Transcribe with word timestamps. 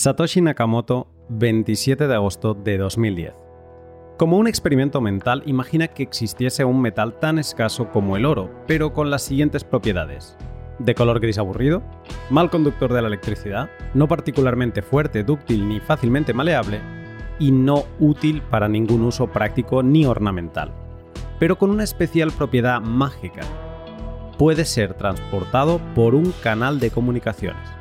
Satoshi 0.00 0.40
Nakamoto, 0.40 1.08
27 1.28 2.08
de 2.08 2.14
agosto 2.14 2.54
de 2.54 2.78
2010. 2.78 3.34
Como 4.16 4.38
un 4.38 4.48
experimento 4.48 5.02
mental, 5.02 5.42
imagina 5.44 5.88
que 5.88 6.02
existiese 6.02 6.64
un 6.64 6.80
metal 6.80 7.18
tan 7.20 7.38
escaso 7.38 7.90
como 7.90 8.16
el 8.16 8.24
oro, 8.24 8.50
pero 8.66 8.94
con 8.94 9.10
las 9.10 9.20
siguientes 9.20 9.62
propiedades. 9.62 10.38
De 10.78 10.94
color 10.94 11.20
gris 11.20 11.36
aburrido, 11.36 11.82
mal 12.30 12.48
conductor 12.48 12.94
de 12.94 13.02
la 13.02 13.08
electricidad, 13.08 13.68
no 13.92 14.08
particularmente 14.08 14.80
fuerte, 14.80 15.22
dúctil 15.22 15.68
ni 15.68 15.80
fácilmente 15.80 16.32
maleable, 16.32 16.80
y 17.38 17.52
no 17.52 17.84
útil 17.98 18.40
para 18.40 18.70
ningún 18.70 19.02
uso 19.02 19.26
práctico 19.26 19.82
ni 19.82 20.06
ornamental, 20.06 20.72
pero 21.38 21.58
con 21.58 21.68
una 21.68 21.84
especial 21.84 22.32
propiedad 22.32 22.80
mágica. 22.80 23.42
Puede 24.38 24.64
ser 24.64 24.94
transportado 24.94 25.78
por 25.94 26.14
un 26.14 26.32
canal 26.42 26.80
de 26.80 26.90
comunicaciones. 26.90 27.79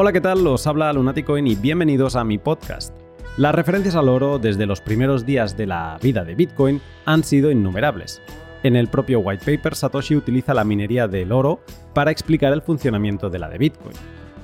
Hola, 0.00 0.12
¿qué 0.12 0.20
tal? 0.20 0.46
Os 0.46 0.64
habla 0.68 0.92
Lunaticoin 0.92 1.44
y 1.48 1.56
bienvenidos 1.56 2.14
a 2.14 2.22
mi 2.22 2.38
podcast. 2.38 2.94
Las 3.36 3.52
referencias 3.52 3.96
al 3.96 4.08
oro 4.08 4.38
desde 4.38 4.64
los 4.64 4.80
primeros 4.80 5.26
días 5.26 5.56
de 5.56 5.66
la 5.66 5.98
vida 6.00 6.24
de 6.24 6.36
Bitcoin 6.36 6.80
han 7.04 7.24
sido 7.24 7.50
innumerables. 7.50 8.22
En 8.62 8.76
el 8.76 8.86
propio 8.86 9.18
white 9.18 9.44
paper, 9.44 9.74
Satoshi 9.74 10.14
utiliza 10.14 10.54
la 10.54 10.62
minería 10.62 11.08
del 11.08 11.32
oro 11.32 11.58
para 11.94 12.12
explicar 12.12 12.52
el 12.52 12.62
funcionamiento 12.62 13.28
de 13.28 13.40
la 13.40 13.48
de 13.48 13.58
Bitcoin. 13.58 13.96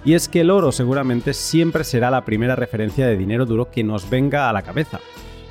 Y 0.04 0.14
es 0.14 0.28
que 0.28 0.40
el 0.40 0.50
oro 0.50 0.72
seguramente 0.72 1.32
siempre 1.32 1.84
será 1.84 2.10
la 2.10 2.24
primera 2.24 2.56
referencia 2.56 3.06
de 3.06 3.16
dinero 3.16 3.46
duro 3.46 3.70
que 3.70 3.84
nos 3.84 4.10
venga 4.10 4.50
a 4.50 4.52
la 4.52 4.62
cabeza. 4.62 4.98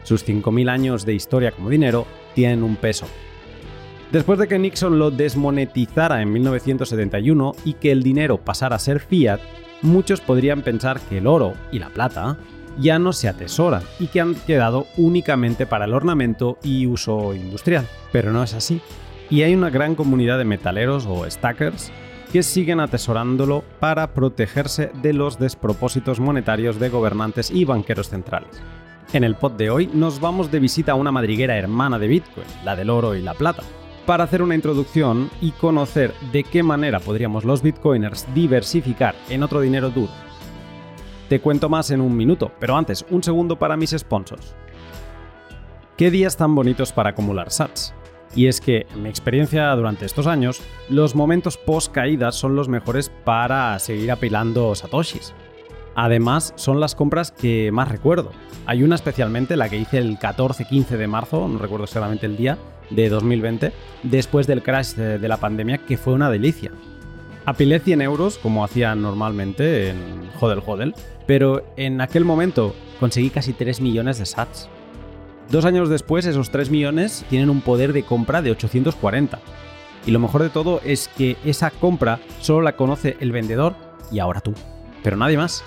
Sus 0.04 0.28
5.000 0.28 0.70
años 0.70 1.06
de 1.06 1.14
historia 1.14 1.52
como 1.52 1.70
dinero 1.70 2.06
tienen 2.36 2.64
un 2.64 2.76
peso. 2.76 3.08
Después 4.12 4.38
de 4.38 4.50
que 4.50 4.60
Nixon 4.60 5.00
lo 5.00 5.12
desmonetizara 5.12 6.22
en 6.22 6.34
1971 6.34 7.54
y 7.64 7.76
que 7.76 7.94
el 7.94 8.04
dinero 8.04 8.38
pasara 8.38 8.76
a 8.76 8.80
ser 8.80 9.00
fiat, 9.00 9.40
muchos 9.84 10.22
podrían 10.22 10.64
pensar 10.64 11.00
que 11.02 11.20
el 11.20 11.28
oro 11.28 11.54
y 11.72 11.78
la 11.78 11.90
plata 11.90 12.38
ya 12.80 12.98
no 12.98 13.14
se 13.14 13.30
atesoran 13.30 13.84
y 14.00 14.08
que 14.08 14.22
han 14.22 14.34
quedado 14.34 14.88
únicamente 14.98 15.68
para 15.68 15.86
el 15.86 15.94
ornamento 15.94 16.58
y 16.64 16.88
uso 16.88 17.36
industrial. 17.36 17.88
Pero 18.12 18.32
no 18.32 18.42
es 18.42 18.54
así. 18.54 18.82
Y 19.30 19.44
hay 19.44 19.54
una 19.54 19.70
gran 19.70 19.96
comunidad 19.96 20.38
de 20.38 20.46
metaleros 20.46 21.06
o 21.08 21.30
stackers 21.30 21.92
que 22.32 22.42
siguen 22.42 22.80
atesorándolo 22.80 23.64
para 23.80 24.14
protegerse 24.14 24.92
de 25.02 25.14
los 25.14 25.38
despropósitos 25.38 26.20
monetarios 26.20 26.80
de 26.80 26.90
gobernantes 26.90 27.52
y 27.52 27.64
banqueros 27.64 28.10
centrales. 28.10 28.50
En 29.14 29.24
el 29.24 29.36
pod 29.36 29.52
de 29.52 29.70
hoy 29.70 29.88
nos 29.94 30.20
vamos 30.20 30.50
de 30.50 30.60
visita 30.60 30.94
a 30.94 30.96
una 30.96 31.12
madriguera 31.12 31.58
hermana 31.58 32.00
de 32.00 32.08
Bitcoin, 32.08 32.48
la 32.66 32.76
del 32.76 32.90
oro 32.90 33.14
y 33.14 33.22
la 33.22 33.36
plata, 33.36 33.62
para 34.06 34.24
hacer 34.26 34.42
una 34.42 34.56
introducción 34.56 35.30
y 35.42 35.52
conocer 35.52 36.14
de 36.32 36.44
qué 36.44 36.64
manera 36.64 37.00
podríamos 37.00 37.46
los 37.46 37.62
bitcoiners 37.62 38.28
diversificar 38.34 39.16
en 39.30 39.44
otro 39.44 39.62
dinero 39.62 39.90
duro. 39.90 40.12
Te 41.30 41.40
cuento 41.40 41.70
más 41.70 41.90
en 41.92 42.02
un 42.02 42.16
minuto, 42.16 42.52
pero 42.60 42.76
antes, 42.76 43.06
un 43.10 43.24
segundo 43.24 43.58
para 43.58 43.78
mis 43.78 43.92
sponsors. 43.92 44.56
¿Qué 45.98 46.12
días 46.12 46.38
tan 46.38 46.54
bonitos 46.54 46.92
para 46.92 47.12
acumular 47.12 47.52
sats? 47.52 47.94
Y 48.36 48.48
es 48.48 48.60
que, 48.60 48.88
en 48.94 49.04
mi 49.04 49.10
experiencia 49.10 49.70
durante 49.76 50.06
estos 50.06 50.28
años, 50.28 50.62
los 50.90 51.16
momentos 51.16 51.58
post 51.58 51.92
caídas 51.92 52.36
son 52.36 52.56
los 52.56 52.68
mejores 52.68 53.10
para 53.24 53.78
seguir 53.80 54.12
apilando 54.12 54.74
satoshis. 54.74 55.34
Además, 55.96 56.54
son 56.56 56.80
las 56.80 56.96
compras 56.96 57.32
que 57.32 57.72
más 57.72 57.90
recuerdo. 57.90 58.32
Hay 58.66 58.82
una 58.82 58.96
especialmente, 58.96 59.56
la 59.56 59.70
que 59.70 59.78
hice 59.78 60.00
el 60.00 60.18
14-15 60.18 60.98
de 60.98 61.08
marzo, 61.08 61.48
no 61.48 61.60
recuerdo 61.60 61.84
exactamente 61.84 62.26
el 62.26 62.38
día, 62.38 62.58
de 62.96 63.10
2020, 63.10 63.72
después 64.04 64.48
del 64.48 64.64
crash 64.64 64.94
de 64.94 65.28
la 65.28 65.38
pandemia, 65.38 65.80
que 65.80 65.98
fue 65.98 66.14
una 66.14 66.30
delicia. 66.30 66.72
Apilé 67.46 67.80
100 67.80 68.02
euros, 68.02 68.38
como 68.38 68.64
hacía 68.64 68.96
normalmente 68.96 69.90
en 69.90 69.98
Hodel 70.40 70.64
Hodel, 70.66 70.96
pero 71.28 71.66
en 71.76 72.00
aquel 72.00 72.24
momento 72.24 72.74
conseguí 73.00 73.30
casi 73.30 73.52
3 73.52 73.82
millones 73.82 74.18
de 74.18 74.26
sats. 74.26 74.70
Dos 75.50 75.66
años 75.66 75.90
después, 75.90 76.26
esos 76.26 76.52
3 76.52 76.70
millones 76.70 77.26
tienen 77.30 77.50
un 77.50 77.60
poder 77.60 77.92
de 77.92 78.04
compra 78.04 78.42
de 78.42 78.52
840. 78.52 79.40
Y 80.06 80.12
lo 80.12 80.20
mejor 80.20 80.42
de 80.42 80.50
todo 80.50 80.80
es 80.86 81.10
que 81.10 81.38
esa 81.44 81.70
compra 81.70 82.20
solo 82.40 82.62
la 82.62 82.76
conoce 82.78 83.18
el 83.20 83.32
vendedor 83.32 83.76
y 84.12 84.20
ahora 84.20 84.42
tú, 84.42 84.54
pero 85.04 85.18
nadie 85.18 85.38
más. 85.38 85.64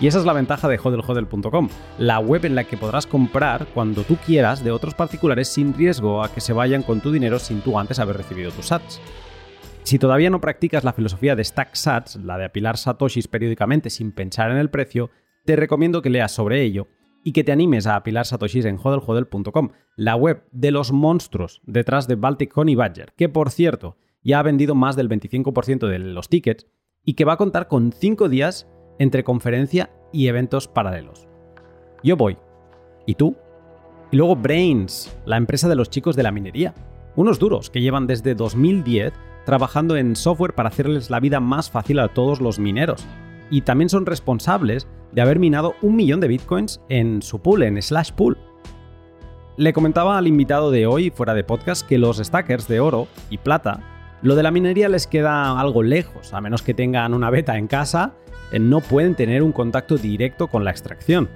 Y 0.00 0.06
esa 0.06 0.18
es 0.20 0.24
la 0.24 0.32
ventaja 0.32 0.68
de 0.68 0.78
hodelhodel.com, 0.78 1.68
la 1.98 2.20
web 2.20 2.44
en 2.44 2.54
la 2.54 2.62
que 2.64 2.76
podrás 2.76 3.06
comprar 3.06 3.66
cuando 3.74 4.04
tú 4.04 4.16
quieras 4.24 4.62
de 4.62 4.70
otros 4.70 4.94
particulares 4.94 5.48
sin 5.48 5.74
riesgo 5.74 6.22
a 6.22 6.32
que 6.32 6.40
se 6.40 6.52
vayan 6.52 6.84
con 6.84 7.00
tu 7.00 7.10
dinero 7.10 7.40
sin 7.40 7.62
tú 7.62 7.78
antes 7.78 7.98
haber 7.98 8.16
recibido 8.16 8.52
tus 8.52 8.66
sats. 8.66 9.00
Si 9.82 9.98
todavía 9.98 10.30
no 10.30 10.40
practicas 10.40 10.84
la 10.84 10.92
filosofía 10.92 11.34
de 11.34 11.42
Stack 11.42 11.74
Sats, 11.74 12.16
la 12.16 12.38
de 12.38 12.44
apilar 12.44 12.76
satoshis 12.76 13.26
periódicamente 13.26 13.90
sin 13.90 14.12
pensar 14.12 14.52
en 14.52 14.58
el 14.58 14.70
precio, 14.70 15.10
te 15.44 15.56
recomiendo 15.56 16.00
que 16.00 16.10
leas 16.10 16.30
sobre 16.30 16.62
ello 16.62 16.86
y 17.24 17.32
que 17.32 17.42
te 17.42 17.50
animes 17.50 17.88
a 17.88 17.96
apilar 17.96 18.24
satoshis 18.24 18.66
en 18.66 18.78
hodelhodel.com, 18.80 19.70
la 19.96 20.14
web 20.14 20.44
de 20.52 20.70
los 20.70 20.92
monstruos 20.92 21.60
detrás 21.64 22.06
de 22.06 22.14
Baltic 22.14 22.56
Honey 22.56 22.76
Badger, 22.76 23.14
que 23.16 23.28
por 23.28 23.50
cierto 23.50 23.96
ya 24.22 24.38
ha 24.38 24.42
vendido 24.44 24.76
más 24.76 24.94
del 24.94 25.08
25% 25.08 25.88
de 25.88 25.98
los 25.98 26.28
tickets 26.28 26.66
y 27.02 27.14
que 27.14 27.24
va 27.24 27.32
a 27.32 27.38
contar 27.38 27.66
con 27.66 27.90
5 27.90 28.28
días 28.28 28.68
entre 28.98 29.24
conferencia 29.24 29.90
y 30.12 30.28
eventos 30.28 30.68
paralelos. 30.68 31.28
Yo 32.02 32.16
voy. 32.16 32.36
¿Y 33.06 33.14
tú? 33.14 33.36
Y 34.10 34.16
luego 34.16 34.36
Brains, 34.36 35.16
la 35.26 35.36
empresa 35.36 35.68
de 35.68 35.74
los 35.74 35.90
chicos 35.90 36.16
de 36.16 36.22
la 36.22 36.32
minería. 36.32 36.74
Unos 37.16 37.38
duros 37.38 37.70
que 37.70 37.80
llevan 37.80 38.06
desde 38.06 38.34
2010 38.34 39.12
trabajando 39.44 39.96
en 39.96 40.14
software 40.14 40.54
para 40.54 40.68
hacerles 40.68 41.10
la 41.10 41.20
vida 41.20 41.40
más 41.40 41.70
fácil 41.70 41.98
a 42.00 42.08
todos 42.08 42.40
los 42.40 42.58
mineros. 42.58 43.06
Y 43.50 43.62
también 43.62 43.88
son 43.88 44.06
responsables 44.06 44.86
de 45.12 45.22
haber 45.22 45.38
minado 45.38 45.74
un 45.80 45.96
millón 45.96 46.20
de 46.20 46.28
bitcoins 46.28 46.82
en 46.88 47.22
su 47.22 47.40
pool, 47.40 47.62
en 47.62 47.80
Slash 47.80 48.12
Pool. 48.12 48.36
Le 49.56 49.72
comentaba 49.72 50.18
al 50.18 50.26
invitado 50.26 50.70
de 50.70 50.86
hoy, 50.86 51.10
fuera 51.10 51.34
de 51.34 51.44
podcast, 51.44 51.86
que 51.86 51.98
los 51.98 52.18
stackers 52.18 52.68
de 52.68 52.80
oro 52.80 53.08
y 53.30 53.38
plata, 53.38 53.80
lo 54.22 54.34
de 54.34 54.42
la 54.42 54.50
minería 54.50 54.88
les 54.88 55.06
queda 55.06 55.58
algo 55.58 55.82
lejos, 55.82 56.34
a 56.34 56.40
menos 56.40 56.62
que 56.62 56.74
tengan 56.74 57.14
una 57.14 57.30
beta 57.30 57.56
en 57.56 57.68
casa 57.68 58.14
no 58.52 58.80
pueden 58.80 59.14
tener 59.14 59.42
un 59.42 59.52
contacto 59.52 59.96
directo 59.96 60.46
con 60.48 60.64
la 60.64 60.70
extracción. 60.70 61.28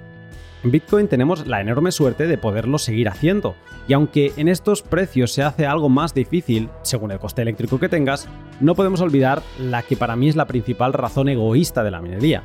En 0.63 0.71
Bitcoin 0.71 1.09
tenemos 1.09 1.45
la 1.45 1.59
enorme 1.59 1.91
suerte 1.91 2.25
de 2.25 2.37
poderlo 2.37 2.77
seguir 2.77 3.09
haciendo, 3.09 3.55
y 3.87 3.93
aunque 3.93 4.31
en 4.37 4.47
estos 4.47 4.81
precios 4.81 5.33
se 5.33 5.43
hace 5.43 5.65
algo 5.65 5.89
más 5.89 6.13
difícil, 6.13 6.69
según 6.83 7.11
el 7.11 7.19
coste 7.19 7.41
eléctrico 7.41 7.79
que 7.79 7.89
tengas, 7.89 8.29
no 8.61 8.73
podemos 8.73 9.01
olvidar 9.01 9.43
la 9.59 9.81
que 9.81 9.97
para 9.97 10.15
mí 10.15 10.29
es 10.29 10.37
la 10.37 10.47
principal 10.47 10.93
razón 10.93 11.27
egoísta 11.27 11.83
de 11.83 11.91
la 11.91 12.01
minería, 12.01 12.43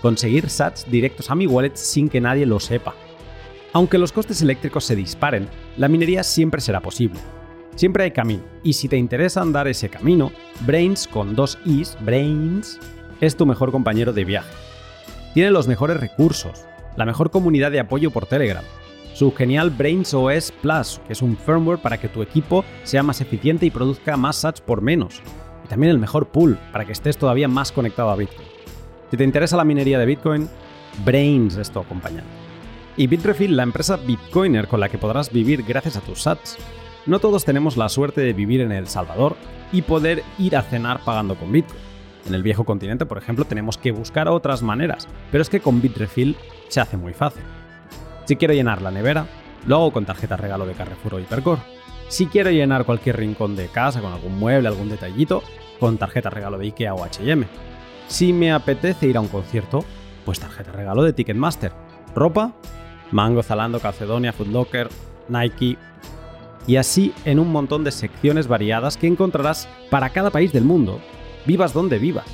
conseguir 0.00 0.48
sats 0.48 0.88
directos 0.88 1.28
a 1.28 1.34
mi 1.34 1.48
wallet 1.48 1.74
sin 1.74 2.08
que 2.08 2.20
nadie 2.20 2.46
lo 2.46 2.60
sepa. 2.60 2.94
Aunque 3.72 3.98
los 3.98 4.12
costes 4.12 4.40
eléctricos 4.42 4.84
se 4.84 4.94
disparen, 4.94 5.48
la 5.76 5.88
minería 5.88 6.22
siempre 6.22 6.60
será 6.60 6.80
posible. 6.80 7.18
Siempre 7.74 8.04
hay 8.04 8.12
camino, 8.12 8.44
y 8.62 8.74
si 8.74 8.88
te 8.88 8.96
interesa 8.96 9.42
andar 9.42 9.66
ese 9.66 9.88
camino, 9.88 10.30
Brains 10.60 11.08
con 11.08 11.34
dos 11.34 11.58
is, 11.66 11.98
Brains, 12.00 12.78
es 13.20 13.36
tu 13.36 13.46
mejor 13.46 13.72
compañero 13.72 14.12
de 14.12 14.24
viaje. 14.24 14.52
Tiene 15.34 15.50
los 15.50 15.68
mejores 15.68 15.98
recursos, 15.98 16.64
la 16.96 17.04
mejor 17.04 17.30
comunidad 17.30 17.70
de 17.70 17.80
apoyo 17.80 18.10
por 18.10 18.26
Telegram, 18.26 18.64
su 19.14 19.32
genial 19.32 19.70
Brains 19.70 20.12
OS 20.14 20.52
Plus, 20.62 21.00
que 21.06 21.12
es 21.12 21.22
un 21.22 21.36
firmware 21.36 21.78
para 21.78 21.98
que 21.98 22.08
tu 22.08 22.22
equipo 22.22 22.64
sea 22.84 23.02
más 23.02 23.20
eficiente 23.20 23.66
y 23.66 23.70
produzca 23.70 24.16
más 24.16 24.36
sats 24.36 24.60
por 24.60 24.82
menos, 24.82 25.22
y 25.64 25.68
también 25.68 25.90
el 25.90 25.98
mejor 25.98 26.28
pool 26.28 26.58
para 26.72 26.84
que 26.84 26.92
estés 26.92 27.16
todavía 27.16 27.48
más 27.48 27.72
conectado 27.72 28.10
a 28.10 28.16
Bitcoin. 28.16 28.48
Si 29.10 29.16
te 29.16 29.24
interesa 29.24 29.56
la 29.56 29.64
minería 29.64 29.98
de 29.98 30.06
Bitcoin, 30.06 30.48
Brains 31.04 31.56
es 31.56 31.70
tu 31.70 31.78
acompañante. 31.78 32.28
Y 32.96 33.06
Bitrefill, 33.06 33.56
la 33.56 33.62
empresa 33.62 33.96
Bitcoiner 33.96 34.68
con 34.68 34.80
la 34.80 34.88
que 34.88 34.98
podrás 34.98 35.30
vivir 35.30 35.62
gracias 35.62 35.96
a 35.96 36.00
tus 36.00 36.22
sats. 36.22 36.56
No 37.04 37.18
todos 37.18 37.44
tenemos 37.44 37.76
la 37.76 37.88
suerte 37.88 38.20
de 38.20 38.32
vivir 38.32 38.62
en 38.62 38.72
El 38.72 38.88
Salvador 38.88 39.36
y 39.70 39.82
poder 39.82 40.22
ir 40.38 40.56
a 40.56 40.62
cenar 40.62 41.00
pagando 41.04 41.36
con 41.36 41.52
Bitcoin. 41.52 41.80
En 42.26 42.34
el 42.34 42.42
viejo 42.42 42.64
continente, 42.64 43.06
por 43.06 43.18
ejemplo, 43.18 43.44
tenemos 43.44 43.78
que 43.78 43.92
buscar 43.92 44.28
otras 44.28 44.62
maneras, 44.62 45.06
pero 45.30 45.42
es 45.42 45.48
que 45.48 45.60
con 45.60 45.80
Bitrefill 45.80 46.36
se 46.68 46.80
hace 46.80 46.96
muy 46.96 47.12
fácil. 47.12 47.44
Si 48.24 48.34
quiero 48.34 48.52
llenar 48.52 48.82
la 48.82 48.90
nevera, 48.90 49.26
lo 49.66 49.76
hago 49.76 49.92
con 49.92 50.04
tarjeta 50.04 50.36
regalo 50.36 50.66
de 50.66 50.74
Carrefour 50.74 51.14
o 51.14 51.20
Hipercore. 51.20 51.60
Si 52.08 52.26
quiero 52.26 52.50
llenar 52.50 52.84
cualquier 52.84 53.16
rincón 53.16 53.54
de 53.54 53.68
casa 53.68 54.00
con 54.00 54.12
algún 54.12 54.38
mueble, 54.38 54.68
algún 54.68 54.88
detallito, 54.88 55.42
con 55.78 55.98
tarjeta 55.98 56.30
regalo 56.30 56.58
de 56.58 56.66
IKEA 56.66 56.94
o 56.94 57.04
HM. 57.04 57.44
Si 58.08 58.32
me 58.32 58.52
apetece 58.52 59.06
ir 59.06 59.16
a 59.16 59.20
un 59.20 59.28
concierto, 59.28 59.84
pues 60.24 60.40
tarjeta 60.40 60.72
regalo 60.72 61.04
de 61.04 61.12
Ticketmaster. 61.12 61.72
Ropa, 62.14 62.54
Mango, 63.12 63.42
Zalando, 63.42 63.78
Calcedonia, 63.78 64.32
Footlocker, 64.32 64.88
Nike. 65.28 65.78
Y 66.66 66.76
así 66.76 67.12
en 67.24 67.38
un 67.38 67.52
montón 67.52 67.84
de 67.84 67.92
secciones 67.92 68.48
variadas 68.48 68.96
que 68.96 69.06
encontrarás 69.06 69.68
para 69.90 70.10
cada 70.10 70.30
país 70.30 70.52
del 70.52 70.64
mundo 70.64 71.00
vivas 71.46 71.72
donde 71.72 71.98
vivas. 71.98 72.26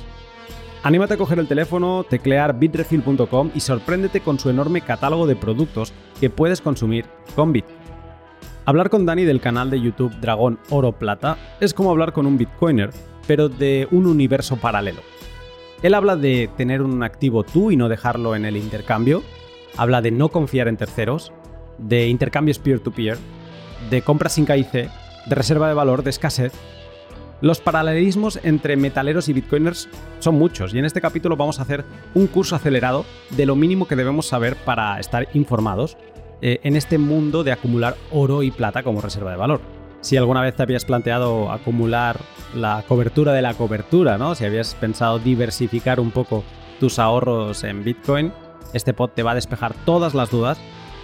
Anímate 0.83 1.13
a 1.13 1.17
coger 1.17 1.39
el 1.39 1.47
teléfono, 1.47 2.03
teclear 2.03 2.59
bitrefill.com 2.59 3.51
y 3.55 3.59
sorpréndete 3.61 4.19
con 4.19 4.37
su 4.37 4.49
enorme 4.49 4.81
catálogo 4.81 5.27
de 5.27 5.35
productos 5.35 5.93
que 6.19 6.29
puedes 6.29 6.59
consumir 6.59 7.05
con 7.35 7.53
Bit. 7.53 7.65
Hablar 8.65 8.89
con 8.89 9.05
Dani 9.05 9.23
del 9.23 9.41
canal 9.41 9.69
de 9.69 9.79
YouTube 9.79 10.13
Dragón 10.19 10.59
Oro 10.69 10.93
Plata 10.93 11.37
es 11.59 11.73
como 11.73 11.91
hablar 11.91 12.13
con 12.13 12.25
un 12.25 12.37
Bitcoiner, 12.37 12.91
pero 13.27 13.49
de 13.49 13.87
un 13.91 14.07
universo 14.07 14.57
paralelo. 14.57 15.01
Él 15.81 15.93
habla 15.93 16.15
de 16.15 16.49
tener 16.55 16.81
un 16.81 17.03
activo 17.03 17.43
tú 17.43 17.71
y 17.71 17.75
no 17.75 17.89
dejarlo 17.89 18.35
en 18.35 18.45
el 18.45 18.55
intercambio, 18.55 19.21
habla 19.77 20.01
de 20.01 20.11
no 20.11 20.29
confiar 20.29 20.67
en 20.67 20.77
terceros, 20.77 21.33
de 21.77 22.07
intercambios 22.07 22.59
peer-to-peer, 22.59 23.17
de 23.89 24.01
compras 24.01 24.33
sin 24.33 24.45
KIC, 24.45 24.71
de 24.71 24.89
reserva 25.35 25.67
de 25.67 25.73
valor, 25.73 26.03
de 26.03 26.09
escasez. 26.09 26.53
Los 27.43 27.59
paralelismos 27.59 28.39
entre 28.43 28.77
metaleros 28.77 29.27
y 29.27 29.33
bitcoiners 29.33 29.89
son 30.19 30.35
muchos 30.35 30.73
y 30.73 30.79
en 30.79 30.85
este 30.85 31.01
capítulo 31.01 31.35
vamos 31.35 31.59
a 31.59 31.63
hacer 31.63 31.83
un 32.13 32.27
curso 32.27 32.55
acelerado 32.55 33.03
de 33.31 33.45
lo 33.45 33.57
mínimo 33.57 33.85
que 33.85 33.97
debemos 33.97 34.27
saber 34.27 34.55
para 34.55 34.97
estar 34.97 35.27
informados 35.33 35.97
eh, 36.41 36.61
en 36.63 36.77
este 36.77 36.97
mundo 36.97 37.43
de 37.43 37.51
acumular 37.51 37.97
oro 38.13 38.43
y 38.43 38.51
plata 38.51 38.81
como 38.81 39.01
reserva 39.01 39.31
de 39.31 39.35
valor 39.35 39.59
si 39.99 40.15
alguna 40.15 40.41
vez 40.41 40.55
te 40.55 40.63
habías 40.63 40.85
planteado 40.85 41.51
acumular 41.51 42.17
la 42.55 42.81
cobertura 42.87 43.33
de 43.33 43.41
la 43.41 43.55
cobertura, 43.55 44.17
¿no? 44.17 44.35
Si 44.35 44.45
habías 44.45 44.73
pensado 44.75 45.19
diversificar 45.19 45.99
un 45.99 46.11
poco 46.11 46.45
tus 46.79 46.97
ahorros 46.97 47.65
en 47.65 47.83
Bitcoin, 47.83 48.31
este 48.71 48.93
pod 48.93 49.09
te 49.09 49.23
va 49.23 49.31
a 49.31 49.35
despejar 49.35 49.73
todas 49.85 50.13
las 50.13 50.29
dudas 50.29 50.57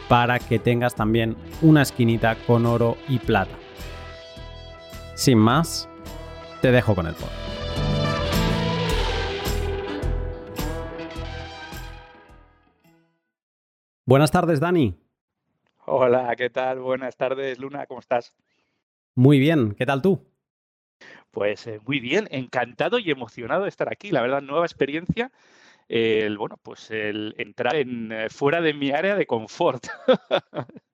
para 0.07 0.39
que 0.39 0.57
tengas 0.57 0.95
también 0.95 1.35
una 1.61 1.81
esquinita 1.81 2.37
con 2.47 2.65
oro 2.65 2.95
y 3.09 3.19
plata. 3.19 3.55
Sin 5.15 5.37
más, 5.37 5.89
te 6.61 6.71
dejo 6.71 6.95
con 6.95 7.07
el 7.07 7.13
pod. 7.15 7.29
Buenas 14.05 14.31
tardes, 14.31 14.59
Dani. 14.59 14.95
Hola, 15.85 16.35
¿qué 16.35 16.49
tal? 16.49 16.79
Buenas 16.79 17.15
tardes, 17.15 17.59
Luna, 17.59 17.85
¿cómo 17.85 17.99
estás? 17.99 18.33
Muy 19.15 19.39
bien, 19.39 19.75
¿qué 19.75 19.85
tal 19.85 20.01
tú? 20.01 20.25
Pues 21.31 21.67
eh, 21.67 21.79
muy 21.85 21.99
bien, 21.99 22.27
encantado 22.31 22.99
y 22.99 23.11
emocionado 23.11 23.63
de 23.63 23.69
estar 23.69 23.91
aquí. 23.91 24.11
La 24.11 24.21
verdad, 24.21 24.41
nueva 24.41 24.65
experiencia. 24.65 25.31
El, 25.87 26.37
bueno, 26.37 26.57
pues 26.61 26.91
el 26.91 27.35
entrar 27.37 27.75
en, 27.75 28.11
eh, 28.11 28.29
fuera 28.29 28.61
de 28.61 28.73
mi 28.73 28.91
área 28.91 29.15
de 29.15 29.25
confort. 29.25 29.87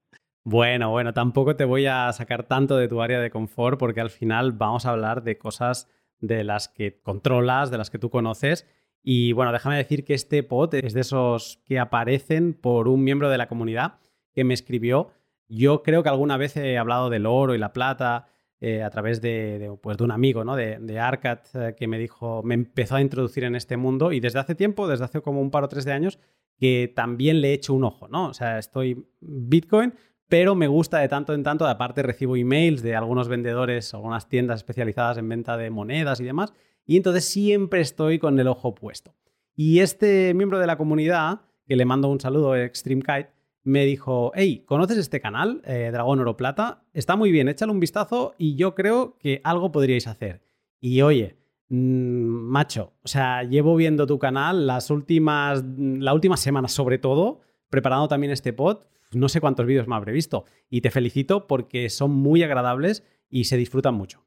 bueno, 0.46 0.92
bueno, 0.92 1.14
tampoco 1.14 1.58
te 1.58 1.66
voy 1.66 1.86
a 1.86 2.14
sacar 2.14 2.44
tanto 2.44 2.78
de 2.78 2.88
tu 2.88 3.02
área 3.02 3.20
de 3.20 3.30
confort 3.30 3.78
porque 3.78 4.00
al 4.00 4.10
final 4.10 4.54
vamos 4.54 4.86
a 4.86 4.92
hablar 4.92 5.24
de 5.24 5.38
cosas 5.38 5.90
de 6.22 6.46
las 6.46 6.70
que 6.70 7.02
controlas, 7.02 7.70
de 7.70 7.78
las 7.78 7.90
que 7.90 8.00
tú 8.00 8.10
conoces. 8.10 8.66
Y 9.04 9.34
bueno, 9.34 9.52
déjame 9.52 9.76
decir 9.76 10.06
que 10.06 10.14
este 10.14 10.42
pod 10.42 10.74
es 10.76 10.94
de 10.94 11.02
esos 11.02 11.62
que 11.66 11.80
aparecen 11.80 12.54
por 12.54 12.88
un 12.88 13.04
miembro 13.04 13.30
de 13.30 13.38
la 13.38 13.50
comunidad 13.50 14.00
que 14.34 14.46
me 14.46 14.54
escribió 14.54 15.12
yo 15.48 15.84
creo 15.84 16.04
que 16.04 16.10
alguna 16.10 16.38
vez 16.38 16.58
he 16.58 16.78
hablado 16.78 17.10
del 17.10 17.26
oro 17.26 17.56
y 17.56 17.58
la 17.58 17.74
plata 17.74 18.28
eh, 18.60 18.82
a 18.84 18.90
través 18.90 19.22
de, 19.22 19.78
pues 19.82 19.98
de, 19.98 20.04
un 20.04 20.12
amigo, 20.12 20.44
¿no? 20.44 20.56
De, 20.56 20.78
de 20.80 21.00
Arcat, 21.00 21.48
eh, 21.54 21.76
que 21.78 21.88
me 21.88 22.00
dijo, 22.00 22.42
me 22.44 22.56
empezó 22.56 22.96
a 22.96 23.02
introducir 23.02 23.44
en 23.44 23.56
este 23.56 23.78
mundo 23.78 24.12
y 24.12 24.20
desde 24.20 24.40
hace 24.40 24.56
tiempo, 24.56 24.88
desde 24.88 25.06
hace 25.06 25.22
como 25.22 25.42
un 25.42 25.52
par 25.52 25.64
o 25.64 25.70
tres 25.70 25.86
de 25.86 25.92
años, 25.92 26.20
que 26.58 26.92
también 26.96 27.42
le 27.42 27.50
he 27.50 27.54
hecho 27.54 27.74
un 27.74 27.84
ojo, 27.84 28.08
¿no? 28.08 28.30
O 28.30 28.34
sea, 28.34 28.58
estoy 28.58 29.08
Bitcoin, 29.20 29.94
pero 30.28 30.56
me 30.56 30.68
gusta 30.68 31.00
de 31.00 31.08
tanto 31.08 31.34
en 31.34 31.44
tanto, 31.44 31.68
aparte 31.68 32.02
recibo 32.02 32.36
emails 32.36 32.82
de 32.82 32.96
algunos 32.96 33.28
vendedores, 33.28 33.94
algunas 33.94 34.28
tiendas 34.28 34.58
especializadas 34.58 35.18
en 35.18 35.30
venta 35.30 35.58
de 35.58 35.70
monedas 35.70 36.20
y 36.20 36.24
demás, 36.24 36.54
y 36.86 36.98
entonces 36.98 37.26
siempre 37.26 37.82
estoy 37.82 38.20
con 38.20 38.40
el 38.40 38.48
ojo 38.48 38.76
puesto. 38.76 39.14
Y 39.56 39.80
este 39.80 40.34
miembro 40.34 40.60
de 40.60 40.68
la 40.68 40.78
comunidad, 40.78 41.42
que 41.68 41.76
le 41.76 41.86
mando 41.86 42.10
un 42.10 42.20
saludo, 42.20 42.56
Extreme 42.56 43.02
Kite, 43.02 43.30
me 43.64 43.84
dijo, 43.86 44.32
hey, 44.36 44.64
¿conoces 44.66 44.98
este 44.98 45.20
canal, 45.20 45.62
eh, 45.66 45.90
Dragón 45.92 46.20
Oro 46.20 46.38
Plata? 46.38 46.84
Está 46.94 47.16
muy 47.16 47.32
bien, 47.32 47.48
échale 47.48 47.72
un 47.72 47.80
vistazo 47.80 48.36
y 48.38 48.56
yo 48.56 48.76
creo 48.76 49.18
que 49.18 49.42
algo 49.44 49.72
podríais 49.72 50.06
hacer. 50.06 50.44
Y 50.80 51.02
oye, 51.02 51.38
mm, 51.70 51.76
macho, 51.76 52.94
o 53.04 53.08
sea, 53.08 53.42
llevo 53.44 53.76
viendo 53.76 54.06
tu 54.06 54.20
canal 54.20 54.68
las 54.68 54.92
últimas, 54.92 55.64
la 55.78 56.14
última 56.14 56.38
semana 56.38 56.68
sobre 56.68 57.00
todo, 57.00 57.42
preparando 57.70 58.08
también 58.08 58.32
este 58.32 58.54
pod, 58.54 58.86
no 59.16 59.30
sé 59.30 59.42
cuántos 59.42 59.66
vídeos 59.66 59.88
me 59.88 59.96
habré 59.96 60.12
visto. 60.12 60.46
Y 60.70 60.82
te 60.82 60.92
felicito 60.92 61.48
porque 61.48 61.90
son 61.90 62.12
muy 62.12 62.44
agradables 62.44 63.04
y 63.30 63.46
se 63.46 63.58
disfrutan 63.58 63.96
mucho. 63.96 64.26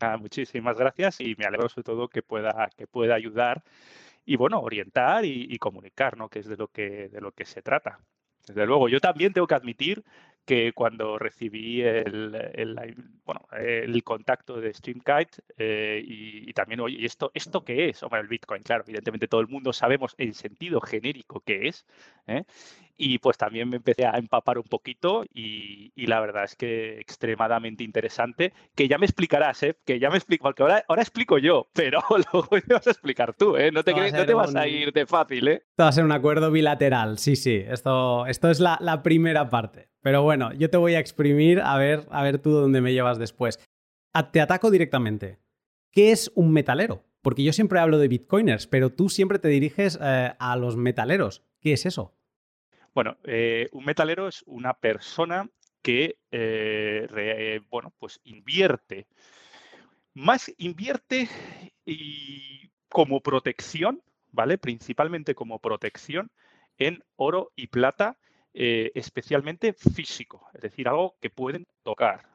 Ah, 0.00 0.16
muchísimas 0.16 0.78
gracias 0.78 1.20
y 1.20 1.34
me 1.36 1.44
alegro 1.44 1.68
sobre 1.68 1.84
todo 1.84 2.08
que 2.08 2.22
pueda, 2.22 2.70
que 2.76 2.86
pueda 2.86 3.14
ayudar 3.14 3.62
y 4.24 4.36
bueno, 4.36 4.60
orientar 4.60 5.24
y, 5.24 5.58
comunicar, 5.58 6.16
¿no? 6.16 6.28
Que 6.28 6.38
es 6.38 6.46
de 6.46 6.56
lo 6.56 6.68
que, 6.68 7.08
de 7.08 7.20
lo 7.20 7.32
que 7.32 7.44
se 7.44 7.62
trata. 7.62 8.00
Desde 8.46 8.66
luego, 8.66 8.88
yo 8.88 9.00
también 9.00 9.32
tengo 9.32 9.46
que 9.46 9.54
admitir 9.54 10.04
que 10.44 10.72
cuando 10.72 11.18
recibí 11.18 11.82
el, 11.82 13.14
bueno, 13.24 13.46
el 13.52 14.02
contacto 14.02 14.60
de 14.60 14.74
Streamkite 14.74 15.42
eh, 15.56 16.02
y, 16.04 16.52
también, 16.52 16.80
oye, 16.80 17.04
¿esto, 17.04 17.30
¿esto 17.34 17.64
qué 17.64 17.88
es? 17.88 18.02
El 18.02 18.28
Bitcoin, 18.28 18.62
claro, 18.62 18.84
evidentemente 18.84 19.28
todo 19.28 19.40
el 19.40 19.48
mundo 19.48 19.72
sabemos 19.72 20.14
en 20.18 20.34
sentido 20.34 20.80
genérico 20.80 21.40
qué 21.40 21.68
es. 21.68 21.86
¿eh? 22.26 22.44
Y 22.96 23.18
pues 23.18 23.38
también 23.38 23.68
me 23.70 23.76
empecé 23.76 24.04
a 24.04 24.18
empapar 24.18 24.58
un 24.58 24.64
poquito 24.64 25.24
y, 25.32 25.90
la 25.96 26.20
verdad 26.20 26.44
es 26.44 26.54
que 26.54 27.00
extremadamente 27.00 27.82
interesante, 27.82 28.52
que 28.74 28.88
ya 28.88 28.98
me 28.98 29.06
explicarás, 29.06 29.62
¿eh? 29.62 29.78
que 29.86 29.98
ya 29.98 30.10
me 30.10 30.16
explico, 30.16 30.42
porque 30.42 30.62
ahora, 30.62 30.84
ahora 30.86 31.00
explico 31.00 31.38
yo, 31.38 31.68
pero 31.72 32.00
luego 32.10 32.60
te 32.60 32.74
vas 32.74 32.86
a 32.86 32.90
explicar 32.90 33.34
tú, 33.34 33.56
¿eh? 33.56 33.70
no 33.72 33.84
te, 33.84 33.94
no 33.94 34.26
te 34.26 34.34
vas 34.34 34.54
a 34.54 34.66
ir 34.66 34.92
de 34.92 35.06
fácil. 35.06 35.48
¿eh? 35.48 35.62
Esto 35.70 35.84
va 35.84 35.88
a 35.88 35.92
ser 35.92 36.04
un 36.04 36.12
acuerdo 36.12 36.50
bilateral, 36.50 37.18
sí, 37.18 37.36
sí, 37.36 37.64
esto, 37.66 38.26
esto 38.26 38.50
es 38.50 38.60
la, 38.60 38.76
la 38.80 39.02
primera 39.02 39.48
parte. 39.48 39.89
Pero 40.02 40.22
bueno, 40.22 40.52
yo 40.54 40.70
te 40.70 40.76
voy 40.76 40.94
a 40.94 41.00
exprimir 41.00 41.60
a 41.60 41.76
ver, 41.76 42.06
a 42.10 42.22
ver 42.22 42.38
tú 42.38 42.50
dónde 42.50 42.80
me 42.80 42.92
llevas 42.92 43.18
después. 43.18 43.58
te 44.32 44.40
ataco 44.40 44.70
directamente. 44.70 45.38
¿Qué 45.90 46.12
es 46.12 46.30
un 46.34 46.52
metalero? 46.52 47.04
Porque 47.22 47.42
yo 47.42 47.52
siempre 47.52 47.80
hablo 47.80 47.98
de 47.98 48.08
bitcoiners, 48.08 48.66
pero 48.66 48.90
tú 48.90 49.08
siempre 49.08 49.38
te 49.38 49.48
diriges 49.48 49.98
eh, 50.00 50.32
a 50.38 50.56
los 50.56 50.76
metaleros. 50.76 51.42
¿Qué 51.60 51.72
es 51.72 51.84
eso? 51.84 52.14
Bueno, 52.94 53.18
eh, 53.24 53.68
un 53.72 53.84
metalero 53.84 54.26
es 54.26 54.42
una 54.46 54.74
persona 54.74 55.48
que, 55.82 56.18
eh, 56.30 57.60
bueno, 57.70 57.92
pues 57.98 58.20
invierte. 58.24 59.06
Más 60.14 60.52
invierte 60.58 61.28
y 61.84 62.70
como 62.88 63.20
protección, 63.20 64.02
¿vale? 64.32 64.58
Principalmente 64.58 65.34
como 65.34 65.60
protección 65.60 66.30
en 66.78 67.04
oro 67.16 67.52
y 67.54 67.68
plata 67.68 68.18
eh, 68.52 68.90
especialmente 68.94 69.72
físico, 69.72 70.48
es 70.52 70.62
decir, 70.62 70.88
algo 70.88 71.16
que 71.20 71.30
pueden 71.30 71.66
tocar. 71.82 72.28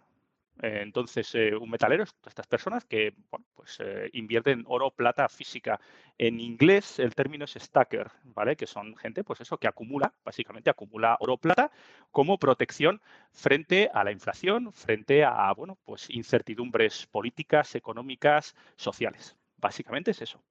Eh, 0.61 0.79
entonces, 0.81 1.35
eh, 1.35 1.53
un 1.53 1.69
metalero 1.69 2.03
es 2.03 2.15
estas 2.25 2.47
personas 2.47 2.85
que 2.85 3.13
bueno, 3.29 3.45
pues, 3.53 3.77
invierten 4.13 4.63
oro, 4.67 4.91
plata 4.91 5.27
física. 5.27 5.79
En 6.17 6.39
inglés 6.39 6.99
el 6.99 7.13
término 7.13 7.43
es 7.43 7.55
stacker, 7.59 8.09
¿vale? 8.23 8.55
Que 8.55 8.65
son 8.65 8.95
gente, 8.95 9.25
pues 9.25 9.41
eso, 9.41 9.57
que 9.57 9.67
acumula, 9.67 10.13
básicamente 10.23 10.69
acumula 10.69 11.17
oro, 11.19 11.37
plata 11.37 11.71
como 12.11 12.39
protección 12.39 13.01
frente 13.33 13.89
a 13.93 14.05
la 14.05 14.13
inflación, 14.13 14.71
frente 14.71 15.25
a, 15.25 15.51
bueno, 15.53 15.77
pues 15.83 16.09
incertidumbres 16.09 17.07
políticas, 17.07 17.75
económicas, 17.75 18.55
sociales. 18.77 19.35
Básicamente 19.57 20.11
es 20.11 20.21
eso. 20.21 20.41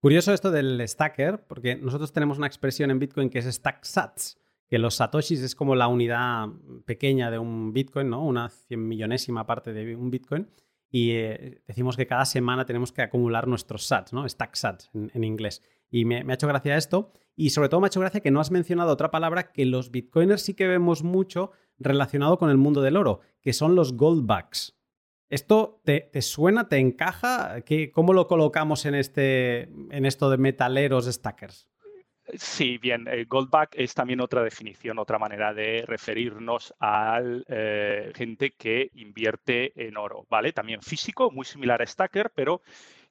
Curioso 0.00 0.32
esto 0.32 0.50
del 0.50 0.86
stacker, 0.86 1.44
porque 1.46 1.74
nosotros 1.74 2.12
tenemos 2.12 2.38
una 2.38 2.46
expresión 2.46 2.90
en 2.90 2.98
Bitcoin 2.98 3.28
que 3.28 3.40
es 3.40 3.46
stack 3.46 3.82
sats, 3.82 4.38
que 4.68 4.78
los 4.78 4.96
satoshis 4.96 5.42
es 5.42 5.54
como 5.54 5.74
la 5.74 5.88
unidad 5.88 6.48
pequeña 6.84 7.30
de 7.30 7.38
un 7.38 7.72
Bitcoin, 7.72 8.10
¿no? 8.10 8.24
Una 8.24 8.48
cien 8.48 8.86
millonésima 8.86 9.46
parte 9.46 9.72
de 9.72 9.94
un 9.94 10.10
Bitcoin. 10.10 10.48
Y 10.90 11.12
eh, 11.12 11.62
decimos 11.66 11.96
que 11.96 12.06
cada 12.06 12.24
semana 12.24 12.64
tenemos 12.64 12.92
que 12.92 13.02
acumular 13.02 13.48
nuestros 13.48 13.86
sats, 13.86 14.12
¿no? 14.12 14.28
Stack 14.28 14.54
sats 14.54 14.90
en, 14.94 15.24
inglés. 15.24 15.62
Y 15.90 16.04
me, 16.04 16.18
ha 16.18 16.34
hecho 16.34 16.48
gracia 16.48 16.76
esto. 16.76 17.12
Y 17.34 17.50
sobre 17.50 17.68
todo 17.68 17.80
me 17.80 17.86
ha 17.86 17.88
hecho 17.88 18.00
gracia 18.00 18.20
que 18.20 18.30
no 18.30 18.40
has 18.40 18.50
mencionado 18.50 18.92
otra 18.92 19.10
palabra 19.10 19.52
que 19.52 19.66
los 19.66 19.90
bitcoiners 19.90 20.42
sí 20.42 20.54
que 20.54 20.66
vemos 20.66 21.02
mucho 21.02 21.50
relacionado 21.78 22.38
con 22.38 22.50
el 22.50 22.56
mundo 22.56 22.80
del 22.80 22.96
oro, 22.96 23.20
que 23.42 23.52
son 23.52 23.74
los 23.74 23.92
goldbacks. 23.94 24.74
¿Esto 25.28 25.82
te, 25.84 26.10
suena, 26.22 26.68
te 26.68 26.78
encaja? 26.78 27.60
¿Qué, 27.62 27.90
¿Cómo 27.90 28.12
lo 28.12 28.26
colocamos 28.26 28.86
en, 28.86 28.94
este, 28.94 29.62
en 29.90 30.06
esto 30.06 30.30
de 30.30 30.38
metaleros 30.38 31.06
stackers? 31.06 31.68
Sí, 32.34 32.78
bien, 32.78 33.06
el 33.06 33.26
Goldback 33.26 33.74
es 33.76 33.94
también 33.94 34.20
otra 34.20 34.42
definición, 34.42 34.98
otra 34.98 35.18
manera 35.18 35.54
de 35.54 35.84
referirnos 35.86 36.74
a 36.80 37.20
eh, 37.48 38.12
gente 38.16 38.52
que 38.52 38.90
invierte 38.94 39.72
en 39.86 39.96
oro, 39.96 40.26
¿vale? 40.28 40.52
También 40.52 40.82
físico, 40.82 41.30
muy 41.30 41.44
similar 41.44 41.82
a 41.82 41.86
Stacker, 41.86 42.32
pero 42.34 42.62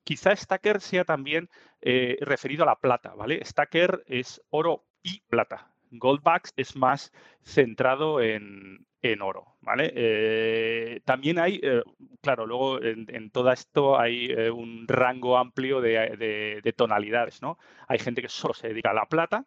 quizá 0.03 0.35
Stacker 0.35 0.81
sea 0.81 1.05
también 1.05 1.49
eh, 1.81 2.17
referido 2.21 2.63
a 2.63 2.67
la 2.67 2.79
plata, 2.79 3.13
¿vale? 3.15 3.43
Stacker 3.45 4.03
es 4.07 4.41
oro 4.49 4.85
y 5.01 5.21
plata. 5.21 5.74
Goldbacks 5.91 6.53
es 6.57 6.75
más 6.75 7.11
centrado 7.43 8.21
en, 8.21 8.85
en 9.11 9.21
oro, 9.21 9.55
¿vale? 9.61 9.91
Eh, 9.95 11.01
también 11.05 11.39
hay, 11.39 11.59
eh, 11.61 11.83
claro, 12.21 12.45
luego 12.45 12.81
en, 12.81 13.29
todo 13.29 13.51
esto 13.51 13.99
hay 13.99 14.27
eh, 14.31 14.49
un 14.49 14.87
rango 14.87 15.37
amplio 15.37 15.81
de, 15.81 16.73
tonalidades, 16.75 17.41
¿no? 17.41 17.57
Hay 17.87 17.99
gente 17.99 18.21
que 18.21 18.29
solo 18.29 18.53
se 18.53 18.69
dedica 18.69 18.91
a 18.91 18.93
la 18.93 19.05
plata, 19.05 19.45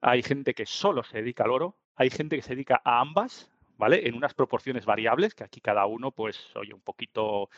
hay 0.00 0.22
gente 0.22 0.54
que 0.54 0.66
solo 0.66 1.04
se 1.04 1.18
dedica 1.18 1.44
al 1.44 1.50
oro, 1.50 1.76
hay 1.94 2.10
gente 2.10 2.36
que 2.36 2.42
se 2.42 2.54
dedica 2.54 2.80
a 2.84 3.00
ambas, 3.00 3.50
¿vale? 3.76 4.08
En 4.08 4.14
unas 4.14 4.34
proporciones 4.34 4.84
variables, 4.84 5.34
que 5.34 5.44
aquí 5.44 5.60
cada 5.60 5.86
uno, 5.86 6.10
pues, 6.10 6.54
oye, 6.56 6.74
un 6.74 6.82
poquito 6.82 7.50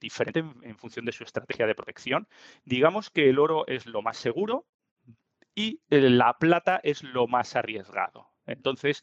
diferente 0.00 0.40
en, 0.40 0.76
función 0.78 1.04
de 1.04 1.12
su 1.12 1.24
estrategia 1.24 1.66
de 1.66 1.74
protección. 1.74 2.28
Digamos 2.64 3.10
que 3.10 3.28
el 3.28 3.38
oro 3.38 3.66
es 3.66 3.86
lo 3.86 4.02
más 4.02 4.16
seguro 4.16 4.66
y 5.58 5.80
la 5.88 6.38
plata 6.38 6.80
es 6.84 7.02
lo 7.02 7.26
más 7.26 7.56
arriesgado. 7.56 8.28
Entonces, 8.46 9.02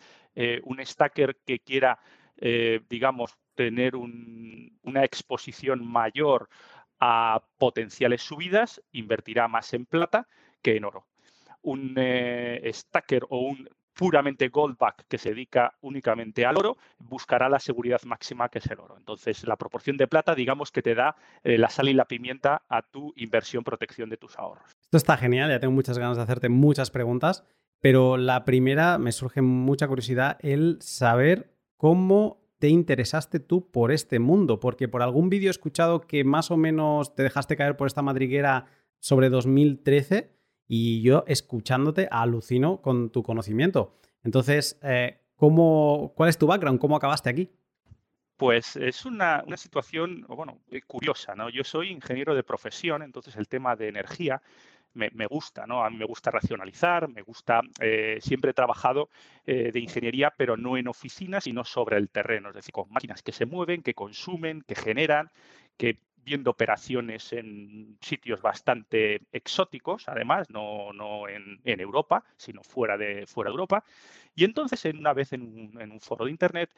un 0.63 0.83
stacker 0.83 1.37
que 1.45 1.59
quiera, 1.59 1.99
digamos, 2.89 3.37
tener 3.55 3.95
una 3.95 5.03
exposición 5.03 5.85
mayor 5.85 6.49
a 6.99 7.43
potenciales 7.57 8.21
subidas, 8.21 8.81
invertirá 8.91 9.47
más 9.47 9.73
en 9.73 9.85
plata 9.85 10.27
que 10.61 10.77
en 10.77 10.85
oro. 10.85 11.07
Un 11.61 11.95
eh, 11.97 12.69
stacker 12.73 13.25
o 13.29 13.39
un 13.39 13.69
puramente 13.95 14.49
goldback 14.49 15.07
que 15.07 15.17
se 15.17 15.29
dedica 15.29 15.73
únicamente 15.81 16.45
al 16.45 16.57
oro, 16.57 16.77
buscará 16.99 17.49
la 17.49 17.59
seguridad 17.59 18.01
máxima 18.05 18.49
que 18.49 18.59
es 18.59 18.67
el 18.67 18.79
oro. 18.79 18.97
Entonces, 18.97 19.47
la 19.47 19.55
proporción 19.55 19.97
de 19.97 20.07
plata, 20.07 20.35
digamos 20.35 20.71
que 20.71 20.81
te 20.81 20.93
da 20.93 21.15
eh, 21.43 21.57
la 21.57 21.69
sal 21.69 21.89
y 21.89 21.93
la 21.93 22.05
pimienta 22.05 22.63
a 22.69 22.81
tu 22.83 23.13
inversión 23.15 23.63
protección 23.63 24.09
de 24.09 24.17
tus 24.17 24.37
ahorros. 24.37 24.69
Esto 24.83 24.97
está 24.97 25.17
genial, 25.17 25.49
ya 25.49 25.59
tengo 25.59 25.73
muchas 25.73 25.97
ganas 25.97 26.17
de 26.17 26.23
hacerte 26.23 26.49
muchas 26.49 26.91
preguntas, 26.91 27.45
pero 27.81 28.17
la 28.17 28.45
primera 28.45 28.97
me 28.97 29.11
surge 29.11 29.41
mucha 29.41 29.87
curiosidad 29.87 30.37
el 30.41 30.77
saber 30.81 31.55
cómo 31.77 32.45
te 32.59 32.69
interesaste 32.69 33.39
tú 33.39 33.69
por 33.69 33.91
este 33.91 34.19
mundo? 34.19 34.59
Porque 34.59 34.87
por 34.87 35.01
algún 35.01 35.29
vídeo 35.29 35.49
he 35.49 35.51
escuchado 35.51 36.01
que 36.01 36.23
más 36.23 36.51
o 36.51 36.57
menos 36.57 37.15
te 37.15 37.23
dejaste 37.23 37.57
caer 37.57 37.77
por 37.77 37.87
esta 37.87 38.01
madriguera 38.01 38.65
sobre 38.99 39.29
2013 39.29 40.35
y 40.67 41.01
yo 41.01 41.23
escuchándote 41.27 42.07
alucino 42.11 42.81
con 42.81 43.09
tu 43.09 43.23
conocimiento. 43.23 43.95
Entonces, 44.23 44.79
eh, 44.81 45.19
¿cómo, 45.35 46.13
¿cuál 46.15 46.29
es 46.29 46.37
tu 46.37 46.47
background? 46.47 46.79
¿Cómo 46.79 46.95
acabaste 46.95 47.29
aquí? 47.29 47.51
Pues 48.37 48.75
es 48.75 49.05
una, 49.05 49.43
situación, 49.55 50.25
bueno, 50.27 50.59
eh, 50.69 50.81
curiosa, 50.81 51.35
¿no? 51.35 51.49
Yo 51.49 51.63
soy 51.63 51.89
ingeniero 51.89 52.35
de 52.35 52.43
profesión, 52.43 53.01
entonces 53.01 53.35
el 53.37 53.47
tema 53.47 53.75
de 53.75 53.87
energía 53.87 54.41
me, 54.93 55.09
gusta, 55.27 55.67
¿no? 55.67 55.83
A 55.83 55.89
mí 55.89 55.97
me 55.97 56.05
gusta 56.05 56.31
racionalizar, 56.31 57.09
me 57.09 57.21
gusta, 57.21 57.59
eh, 57.81 58.17
siempre 58.21 58.51
he 58.51 58.53
trabajado 58.53 59.09
de 59.45 59.77
ingeniería, 59.77 60.33
pero 60.37 60.55
no 60.55 60.77
en 60.77 60.87
oficinas, 60.87 61.43
sino 61.43 61.65
sobre 61.65 61.97
el 61.97 62.09
terreno, 62.09 62.49
es 62.49 62.55
decir, 62.55 62.71
con 62.71 62.89
máquinas 62.89 63.21
que 63.21 63.33
se 63.33 63.45
mueven, 63.45 63.83
que 63.83 63.93
consumen, 63.93 64.61
que 64.61 64.73
generan, 64.73 65.31
que 65.75 65.99
viendo 66.25 66.51
operaciones 66.51 67.31
en 67.33 67.97
sitios 68.01 68.41
bastante 68.41 69.21
exóticos, 69.31 70.09
además, 70.09 70.49
no, 70.49 70.91
no 70.91 71.29
en, 71.29 71.59
Europa, 71.63 72.23
sino 72.35 72.63
fuera 72.63 72.97
de, 72.97 73.25
fuera 73.27 73.49
de 73.49 73.53
Europa. 73.53 73.83
Y 74.33 74.43
entonces, 74.43 74.83
en 74.85 74.97
una 74.97 75.13
vez 75.13 75.33
en 75.33 75.41
un, 75.77 76.01
foro 76.01 76.25
de 76.25 76.31
Internet, 76.31 76.71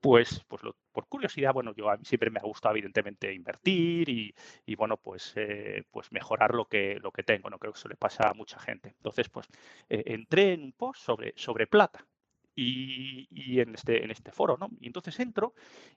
pues, 0.00 0.44
pues 0.48 0.62
por 0.92 1.06
curiosidad, 1.08 1.52
bueno, 1.52 1.74
yo 1.74 1.86
siempre 2.02 2.30
me 2.30 2.38
ha 2.40 2.42
gustado 2.42 2.74
evidentemente 2.74 3.32
invertir 3.32 4.08
y, 4.08 4.74
bueno, 4.76 4.96
pues, 4.98 5.32
eh, 5.36 5.84
pues 5.90 6.12
mejorar 6.12 6.54
lo 6.54 6.66
que, 6.66 6.98
lo 7.00 7.10
que 7.12 7.22
tengo, 7.22 7.50
¿no? 7.50 7.58
Creo 7.58 7.72
que 7.72 7.78
eso 7.78 7.88
le 7.88 7.96
pasa 7.96 8.28
a 8.28 8.34
mucha 8.34 8.58
gente. 8.58 8.90
Entonces, 8.96 9.28
pues 9.28 9.46
eh, 9.88 10.02
entré 10.06 10.52
en 10.54 10.64
un 10.64 10.72
post 10.72 11.02
sobre, 11.02 11.32
sobre 11.36 11.66
plata 11.66 12.06
y, 12.54 13.60
en, 13.60 13.74
este, 13.74 14.04
en 14.04 14.10
este 14.10 14.32
foro, 14.32 14.56
¿no? 14.58 14.68
Y 14.80 14.86
entonces 14.86 15.18
entro 15.20 15.54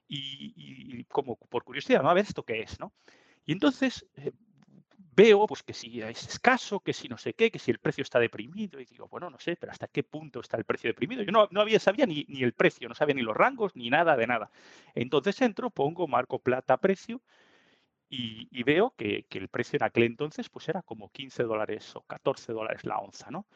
y, 0.08 1.04
como 1.04 1.36
por 1.36 1.64
curiosidad, 1.64 2.02
¿no? 2.02 2.10
A 2.10 2.14
ver 2.14 2.24
esto 2.24 2.44
qué 2.44 2.60
es, 2.60 2.78
¿no? 2.80 2.92
Y 3.44 3.52
entonces 3.52 4.06
eh, 4.16 4.32
veo 5.14 5.46
pues 5.46 5.62
que 5.62 5.74
si 5.74 6.00
es 6.00 6.26
escaso, 6.26 6.80
que 6.80 6.92
si 6.92 7.08
no 7.08 7.18
sé 7.18 7.34
qué, 7.34 7.50
que 7.50 7.58
si 7.58 7.70
el 7.70 7.78
precio 7.78 8.02
está 8.02 8.18
deprimido, 8.18 8.80
y 8.80 8.84
digo, 8.84 9.08
bueno, 9.08 9.30
no 9.30 9.38
sé, 9.38 9.56
pero 9.56 9.72
¿hasta 9.72 9.86
qué 9.88 10.02
punto 10.02 10.40
está 10.40 10.56
el 10.56 10.64
precio 10.64 10.88
deprimido? 10.88 11.22
Yo 11.22 11.32
no, 11.32 11.48
no 11.50 11.60
había, 11.60 11.78
sabía 11.78 12.06
ni, 12.06 12.24
ni, 12.28 12.42
el 12.42 12.52
precio, 12.52 12.88
no 12.88 12.94
sabía 12.94 13.14
ni 13.14 13.22
los 13.22 13.36
rangos, 13.36 13.76
ni 13.76 13.90
nada 13.90 14.16
de 14.16 14.26
nada. 14.26 14.50
Entonces 14.94 15.40
entro, 15.42 15.70
pongo, 15.70 16.06
marco 16.08 16.38
plata, 16.38 16.76
precio, 16.78 17.22
y, 18.08 18.48
y 18.50 18.62
veo 18.62 18.94
que, 18.96 19.24
que, 19.28 19.38
el 19.38 19.48
precio 19.48 19.78
en 19.78 19.84
aquel 19.84 20.04
entonces 20.04 20.48
pues 20.48 20.68
era 20.68 20.82
como 20.82 21.10
15 21.10 21.42
dólares 21.44 21.96
o 21.96 22.02
14 22.02 22.52
dólares 22.52 22.84
la 22.84 22.98
onza, 22.98 23.30
¿no? 23.30 23.46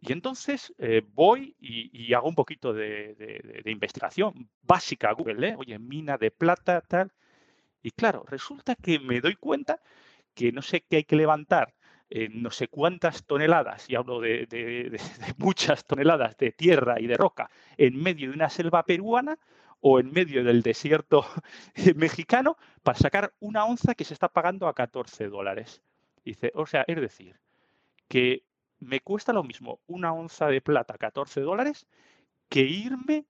Y 0.00 0.12
entonces 0.12 0.72
eh, 0.78 1.02
voy 1.14 1.56
y, 1.60 2.12
hago 2.14 2.28
un 2.28 2.34
poquito 2.34 2.72
de, 2.72 3.62
investigación 3.66 4.48
básica 4.62 5.10
a 5.10 5.12
Google, 5.12 5.48
¿eh? 5.48 5.54
oye, 5.58 5.78
mina 5.78 6.16
de 6.16 6.30
plata, 6.30 6.80
tal. 6.80 7.12
Y 7.82 7.90
claro, 7.92 8.24
resulta 8.26 8.74
que 8.76 8.98
me 8.98 9.20
doy 9.20 9.36
cuenta 9.36 9.80
que 10.34 10.52
no 10.52 10.62
sé 10.62 10.82
qué 10.88 10.96
hay 10.96 11.04
que 11.04 11.16
levantar, 11.16 11.74
no 12.32 12.50
sé 12.50 12.68
cuántas 12.68 13.24
toneladas, 13.24 13.88
y 13.88 13.94
hablo 13.94 14.20
de, 14.20 14.46
de, 14.46 14.98
muchas 15.38 15.84
toneladas 15.84 16.36
de 16.38 16.52
tierra 16.52 17.00
y 17.00 17.06
de 17.06 17.16
roca, 17.16 17.50
en 17.76 18.02
medio 18.02 18.30
de 18.30 18.34
una 18.34 18.50
selva 18.50 18.82
peruana 18.84 19.38
o 19.80 19.98
en 19.98 20.12
medio 20.12 20.44
del 20.44 20.62
desierto 20.62 21.26
mexicano 21.96 22.56
para 22.82 22.98
sacar 22.98 23.32
una 23.40 23.64
onza 23.64 23.94
que 23.94 24.04
se 24.04 24.14
está 24.14 24.28
pagando 24.28 24.68
a 24.68 24.74
14 24.74 25.28
dólares. 25.28 25.82
Dice, 26.24 26.52
o 26.54 26.66
sea, 26.66 26.84
es 26.86 27.00
decir, 27.00 27.40
que 28.08 28.44
me 28.80 29.00
cuesta 29.00 29.32
lo 29.32 29.44
mismo 29.44 29.80
una 29.86 30.12
onza 30.12 30.48
de 30.48 30.60
plata, 30.60 30.98
14 30.98 31.40
dólares, 31.42 31.86
que 32.48 32.62
irme 32.62 33.26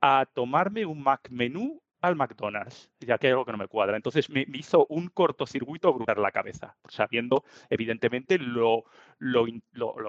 a 0.00 0.26
tomarme 0.26 0.86
un 0.86 1.02
Mac 1.02 1.28
menú 1.30 1.82
al 2.04 2.16
McDonald's, 2.16 2.90
ya 3.00 3.16
que 3.16 3.28
hay 3.28 3.30
algo 3.30 3.46
que 3.46 3.52
no 3.52 3.58
me 3.58 3.66
cuadra. 3.66 3.96
Entonces 3.96 4.28
me, 4.28 4.44
hizo 4.52 4.86
un 4.90 5.08
cortocircuito 5.08 5.92
brutal 5.94 6.20
la 6.20 6.32
cabeza, 6.32 6.76
sabiendo 6.86 7.44
evidentemente 7.70 8.38
lo, 8.38 8.84
lo, 9.18 9.46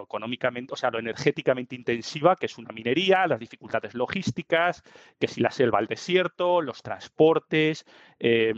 económicamente, 0.04 0.74
o 0.74 0.76
sea, 0.76 0.92
lo 0.92 1.00
energéticamente 1.00 1.74
intensiva 1.76 2.36
que 2.36 2.48
es 2.48 2.58
una 2.58 2.74
minería, 2.74 3.28
las 3.28 3.40
dificultades 3.40 3.94
logísticas, 3.96 4.84
que 5.20 5.30
si 5.30 5.40
la 5.40 5.52
selva 5.52 5.80
al 5.80 5.88
desierto, 5.88 6.62
los 6.62 6.84
transportes, 6.84 7.86
eh, 8.20 8.54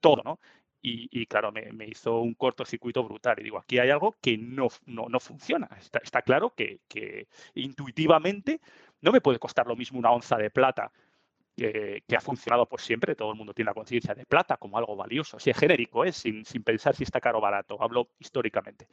todo, 0.00 0.22
¿no? 0.22 0.38
Y, 0.84 1.26
claro, 1.26 1.52
me, 1.52 1.86
hizo 1.86 2.20
un 2.20 2.34
cortocircuito 2.34 3.04
brutal. 3.04 3.38
Y 3.38 3.44
digo, 3.44 3.58
aquí 3.58 3.78
hay 3.78 3.90
algo 3.90 4.16
que 4.20 4.36
no, 4.36 4.68
no, 4.86 5.20
funciona. 5.20 5.68
Está, 5.78 6.22
claro 6.22 6.54
que, 6.56 6.80
intuitivamente 7.54 8.60
no 9.00 9.12
me 9.12 9.20
puede 9.20 9.38
costar 9.38 9.66
lo 9.66 9.76
mismo 9.76 10.00
una 10.00 10.10
onza 10.10 10.36
de 10.36 10.50
plata 10.50 10.90
que, 11.56 12.02
ha 12.16 12.20
funcionado 12.20 12.66
por 12.66 12.80
siempre. 12.80 13.14
Todo 13.14 13.30
el 13.30 13.38
mundo 13.38 13.54
tiene 13.54 13.70
la 13.70 13.74
conciencia 13.74 14.12
de 14.12 14.26
plata 14.26 14.56
como 14.56 14.76
algo 14.76 14.96
valioso. 14.96 15.36
Así 15.36 15.50
es 15.50 15.56
genérico, 15.56 16.04
¿eh? 16.04 16.10
sin, 16.10 16.44
sin 16.44 16.64
pensar 16.64 16.96
si 16.96 17.04
está 17.04 17.20
caro 17.20 17.38
o 17.38 17.40
barato. 17.40 17.80
Hablo 17.80 18.10
históricamente. 18.18 18.88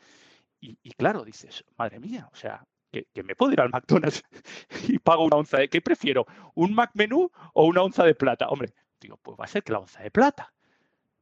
Y, 0.62 0.92
claro, 0.92 1.24
dices, 1.24 1.64
madre 1.78 2.00
mía, 2.00 2.30
o 2.32 2.36
sea, 2.36 2.64
que, 2.92 3.08
me 3.24 3.36
puedo 3.36 3.54
ir 3.54 3.62
al 3.62 3.70
McDonald's 3.70 4.24
y 4.88 5.00
pago 5.00 5.24
una 5.24 5.38
onza 5.38 5.58
de... 5.58 5.70
¿Qué 5.70 5.82
prefiero? 5.82 6.26
¿Un 6.54 6.74
Mac 6.74 6.92
menú 6.94 7.32
o 7.54 7.66
una 7.66 7.82
onza 7.82 8.04
de 8.04 8.14
plata? 8.14 8.48
Hombre, 8.50 8.74
digo, 9.00 9.18
pues 9.18 9.38
va 9.40 9.46
a 9.46 9.48
ser 9.48 9.64
que 9.64 9.72
la 9.72 9.80
onza 9.80 10.04
de 10.04 10.12
plata. 10.12 10.54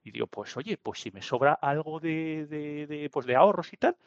Y 0.08 0.12
digo, 0.12 0.28
pues 0.28 0.56
oye, 0.56 0.78
pues 0.78 1.02
si 1.02 1.12
me 1.12 1.22
sobra 1.22 1.54
algo 1.54 2.00
de, 2.00 3.10
pues 3.12 3.26
de 3.26 3.36
ahorros 3.36 3.74
y 3.74 3.78
tal, 3.78 3.98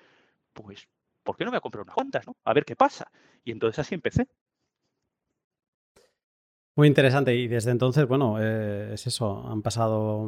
pues 0.55 0.89
¿por 1.23 1.37
qué 1.37 1.45
no 1.45 1.51
me 1.51 1.57
voy 1.57 1.59
a 1.59 1.61
comprar 1.61 1.83
unas 1.83 1.95
cuantas, 1.95 2.27
¿no? 2.27 2.37
A 2.45 2.55
ver 2.55 2.65
qué 2.65 2.75
pasa. 2.75 3.11
Y 3.45 3.53
entonces 3.53 3.81
así 3.81 3.95
empecé. 3.95 4.27
Muy 6.75 6.89
interesante. 6.89 7.35
Y 7.35 7.49
desde 7.49 7.71
entonces, 7.71 8.07
bueno, 8.07 8.39
eh, 8.41 8.95
es 8.95 9.07
eso. 9.07 9.47
Han 9.47 9.61
pasado, 9.61 10.27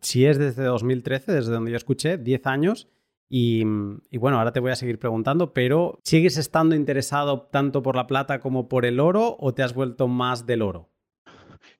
si 0.00 0.26
es 0.26 0.38
desde 0.38 0.62
2013, 0.62 1.32
desde 1.32 1.50
donde 1.50 1.72
yo 1.72 1.76
escuché, 1.76 2.16
10 2.16 2.46
años. 2.46 2.88
Y, 3.28 3.64
bueno, 3.64 4.38
ahora 4.38 4.52
te 4.52 4.60
voy 4.60 4.70
a 4.70 4.76
seguir 4.76 5.00
preguntando, 5.00 5.52
pero 5.52 5.98
¿sigues 6.04 6.38
estando 6.38 6.76
interesado 6.76 7.48
tanto 7.50 7.82
por 7.82 7.96
la 7.96 8.06
plata 8.06 8.38
como 8.38 8.68
por 8.68 8.86
el 8.86 9.00
oro 9.00 9.36
o 9.40 9.52
te 9.54 9.64
has 9.64 9.74
vuelto 9.74 10.06
más 10.06 10.46
del 10.46 10.62
oro? 10.62 10.88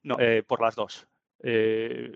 No, 0.02 0.17
eh, 0.19 0.43
por 0.43 0.61
las 0.61 0.75
dos. 0.75 1.07
Eh, 1.40 2.12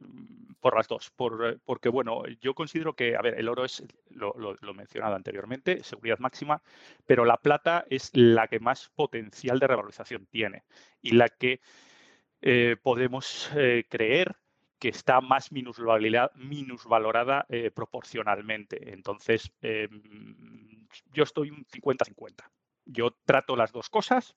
por 0.63 0.77
las 0.77 0.87
dos, 0.87 1.11
por, 1.11 1.61
porque 1.65 1.89
bueno, 1.89 2.23
yo 2.41 2.55
considero 2.55 2.95
que, 2.95 3.17
a 3.17 3.21
ver, 3.21 3.35
el 3.39 3.49
oro 3.49 3.65
es, 3.65 3.85
lo, 4.11 4.33
lo, 4.39 4.75
mencionado 4.75 5.17
anteriormente, 5.17 5.83
seguridad 5.83 6.21
máxima, 6.21 6.63
pero 7.05 7.25
la 7.25 7.37
plata 7.37 7.85
es 7.91 8.11
la 8.15 8.47
que 8.47 8.61
más 8.61 8.89
potencial 8.95 9.59
de 9.59 9.67
revalorización 9.67 10.27
tiene 10.27 10.63
y 11.03 11.11
la 11.11 11.29
que 11.29 11.61
eh, 12.41 12.77
podemos 12.81 13.51
eh, 13.57 13.85
creer 13.91 14.37
que 14.79 14.89
está 14.89 15.21
más 15.21 15.51
minusvalorada, 15.51 17.47
eh, 17.49 17.71
proporcionalmente. 17.73 18.93
Entonces, 18.93 19.53
em, 19.63 20.89
yo 21.13 21.25
estoy 21.25 21.51
un 21.51 21.65
50-50. 21.67 22.51
Yo 22.85 23.13
trato 23.25 23.57
las 23.57 23.73
dos 23.73 23.91
cosas, 23.91 24.37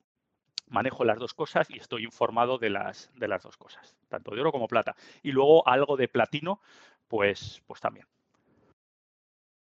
manejo 0.67 1.03
las 1.03 1.19
dos 1.19 1.33
cosas 1.33 1.69
y 1.69 1.77
estoy 1.77 2.03
informado 2.03 2.57
de 2.57 2.69
las, 2.69 3.11
de 3.15 3.27
las 3.27 3.43
dos 3.43 3.57
cosas, 3.57 3.95
tanto 4.09 4.33
de 4.33 4.41
oro 4.41 4.51
como 4.51 4.67
plata. 4.67 4.95
Y 5.23 5.31
luego 5.31 5.67
algo 5.67 5.97
de 5.97 6.07
platino, 6.07 6.59
pues, 7.07 7.61
pues 7.67 7.81
también. 7.81 8.05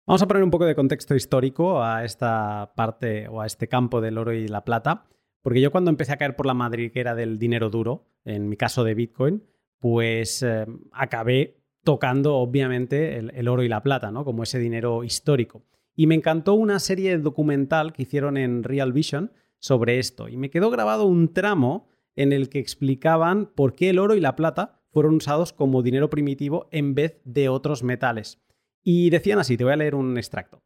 Vamos 0.08 0.22
a 0.22 0.28
poner 0.28 0.44
un 0.44 0.52
poco 0.52 0.66
de 0.66 0.76
contexto 0.76 1.16
histórico 1.16 1.84
a 1.84 2.04
esta 2.04 2.74
parte 2.76 3.28
o 3.28 3.42
a 3.42 3.48
este 3.48 3.68
campo 3.68 4.02
del 4.02 4.20
oro 4.20 4.34
y 4.34 4.48
la 4.48 4.64
plata, 4.64 5.08
porque 5.42 5.62
yo 5.62 5.72
cuando 5.72 5.90
empecé 5.90 6.14
a 6.14 6.18
caer 6.18 6.36
por 6.36 6.46
la 6.46 6.54
madriguera 6.54 7.16
del 7.16 7.40
dinero 7.40 7.70
duro, 7.72 8.06
en 8.24 8.48
mi 8.48 8.56
caso 8.56 8.84
de 8.84 8.94
Bitcoin, 8.94 9.44
pues 9.80 10.44
eh, 10.44 10.66
acabé 10.92 11.64
tocando 11.84 12.36
obviamente 12.36 13.18
el, 13.18 13.32
el, 13.36 13.48
oro 13.48 13.64
y 13.64 13.68
la 13.68 13.82
plata, 13.82 14.12
¿no? 14.12 14.26
Como 14.26 14.44
ese 14.44 14.60
dinero 14.60 15.04
histórico. 15.04 15.64
Y 15.96 16.08
me 16.08 16.16
encantó 16.16 16.54
una 16.54 16.80
serie 16.80 17.18
documental 17.18 17.94
que 17.94 18.04
hicieron 18.04 18.38
en 18.38 18.64
Real 18.64 18.94
Vision 18.94 19.32
sobre 19.66 19.98
esto 19.98 20.30
y 20.30 20.38
me 20.38 20.52
quedó 20.52 20.70
grabado 20.70 21.06
un 21.06 21.34
tramo 21.34 21.88
en 22.16 22.34
el 22.34 22.50
que 22.50 22.60
explicaban 22.60 23.48
por 23.48 23.74
qué 23.74 23.90
el 23.90 23.98
oro 23.98 24.14
y 24.14 24.20
la 24.20 24.36
plata 24.36 24.84
fueron 24.92 25.16
usados 25.16 25.54
como 25.54 25.82
dinero 25.82 26.12
primitivo 26.12 26.70
en 26.72 26.94
vez 26.94 27.20
de 27.26 27.50
otros 27.50 27.82
metales. 27.82 28.40
Y 28.84 29.10
decían 29.10 29.40
así, 29.40 29.58
te 29.58 29.64
voy 29.64 29.74
a 29.74 29.78
leer 29.78 29.96
un 29.96 30.20
extracto. 30.20 30.62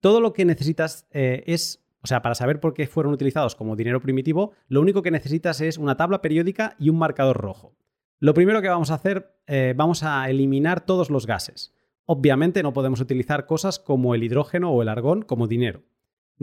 Todo 0.00 0.22
lo 0.22 0.32
que 0.32 0.46
necesitas 0.46 1.06
eh, 1.10 1.44
es, 1.46 1.84
o 2.00 2.06
sea, 2.06 2.22
para 2.22 2.34
saber 2.34 2.58
por 2.58 2.72
qué 2.72 2.86
fueron 2.86 3.12
utilizados 3.12 3.54
como 3.54 3.76
dinero 3.76 4.00
primitivo, 4.00 4.52
lo 4.66 4.80
único 4.80 5.02
que 5.02 5.10
necesitas 5.10 5.60
es 5.60 5.76
una 5.76 5.98
tabla 5.98 6.22
periódica 6.22 6.74
y 6.78 6.88
un 6.88 6.96
marcador 6.96 7.36
rojo. 7.36 7.76
Lo 8.18 8.32
primero 8.32 8.62
que 8.62 8.68
vamos 8.68 8.90
a 8.90 8.94
hacer, 8.94 9.36
eh, 9.46 9.74
vamos 9.76 10.04
a 10.04 10.28
eliminar 10.30 10.86
todos 10.86 11.10
los 11.10 11.26
gases. 11.26 11.74
Obviamente 12.06 12.62
no 12.62 12.72
podemos 12.72 13.00
utilizar 13.00 13.44
cosas 13.44 13.78
como 13.78 14.14
el 14.14 14.24
hidrógeno 14.24 14.72
o 14.72 14.80
el 14.80 14.88
argón 14.88 15.20
como 15.20 15.48
dinero. 15.48 15.82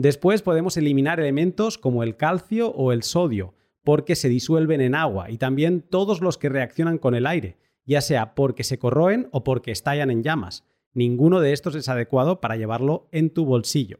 Después 0.00 0.40
podemos 0.40 0.78
eliminar 0.78 1.20
elementos 1.20 1.76
como 1.76 2.02
el 2.02 2.16
calcio 2.16 2.70
o 2.70 2.92
el 2.92 3.02
sodio, 3.02 3.52
porque 3.84 4.16
se 4.16 4.30
disuelven 4.30 4.80
en 4.80 4.94
agua, 4.94 5.30
y 5.30 5.36
también 5.36 5.82
todos 5.82 6.22
los 6.22 6.38
que 6.38 6.48
reaccionan 6.48 6.96
con 6.96 7.14
el 7.14 7.26
aire, 7.26 7.58
ya 7.84 8.00
sea 8.00 8.34
porque 8.34 8.64
se 8.64 8.78
corroen 8.78 9.28
o 9.30 9.44
porque 9.44 9.72
estallan 9.72 10.10
en 10.10 10.22
llamas. 10.22 10.64
Ninguno 10.94 11.40
de 11.40 11.52
estos 11.52 11.74
es 11.74 11.90
adecuado 11.90 12.40
para 12.40 12.56
llevarlo 12.56 13.10
en 13.12 13.28
tu 13.28 13.44
bolsillo. 13.44 13.98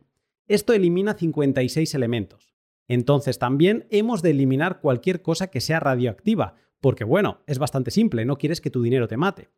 Esto 0.49 0.73
elimina 0.73 1.13
56 1.13 1.95
elementos. 1.95 2.55
Entonces 2.89 3.39
también 3.39 3.87
hemos 3.91 4.23
de 4.23 4.31
eliminar 4.31 4.81
cualquier 4.81 5.21
cosa 5.21 5.49
que 5.49 5.61
sea 5.61 5.81
radioactiva, 5.81 6.55
porque 6.81 7.05
bueno, 7.05 7.43
es 7.47 7.59
bastante 7.59 7.91
simple, 7.91 8.25
no 8.25 8.39
quieres 8.39 8.63
que 8.63 8.71
tu 8.71 8.81
dinero 8.81 9.07
te 9.07 9.19
mate. 9.19 9.51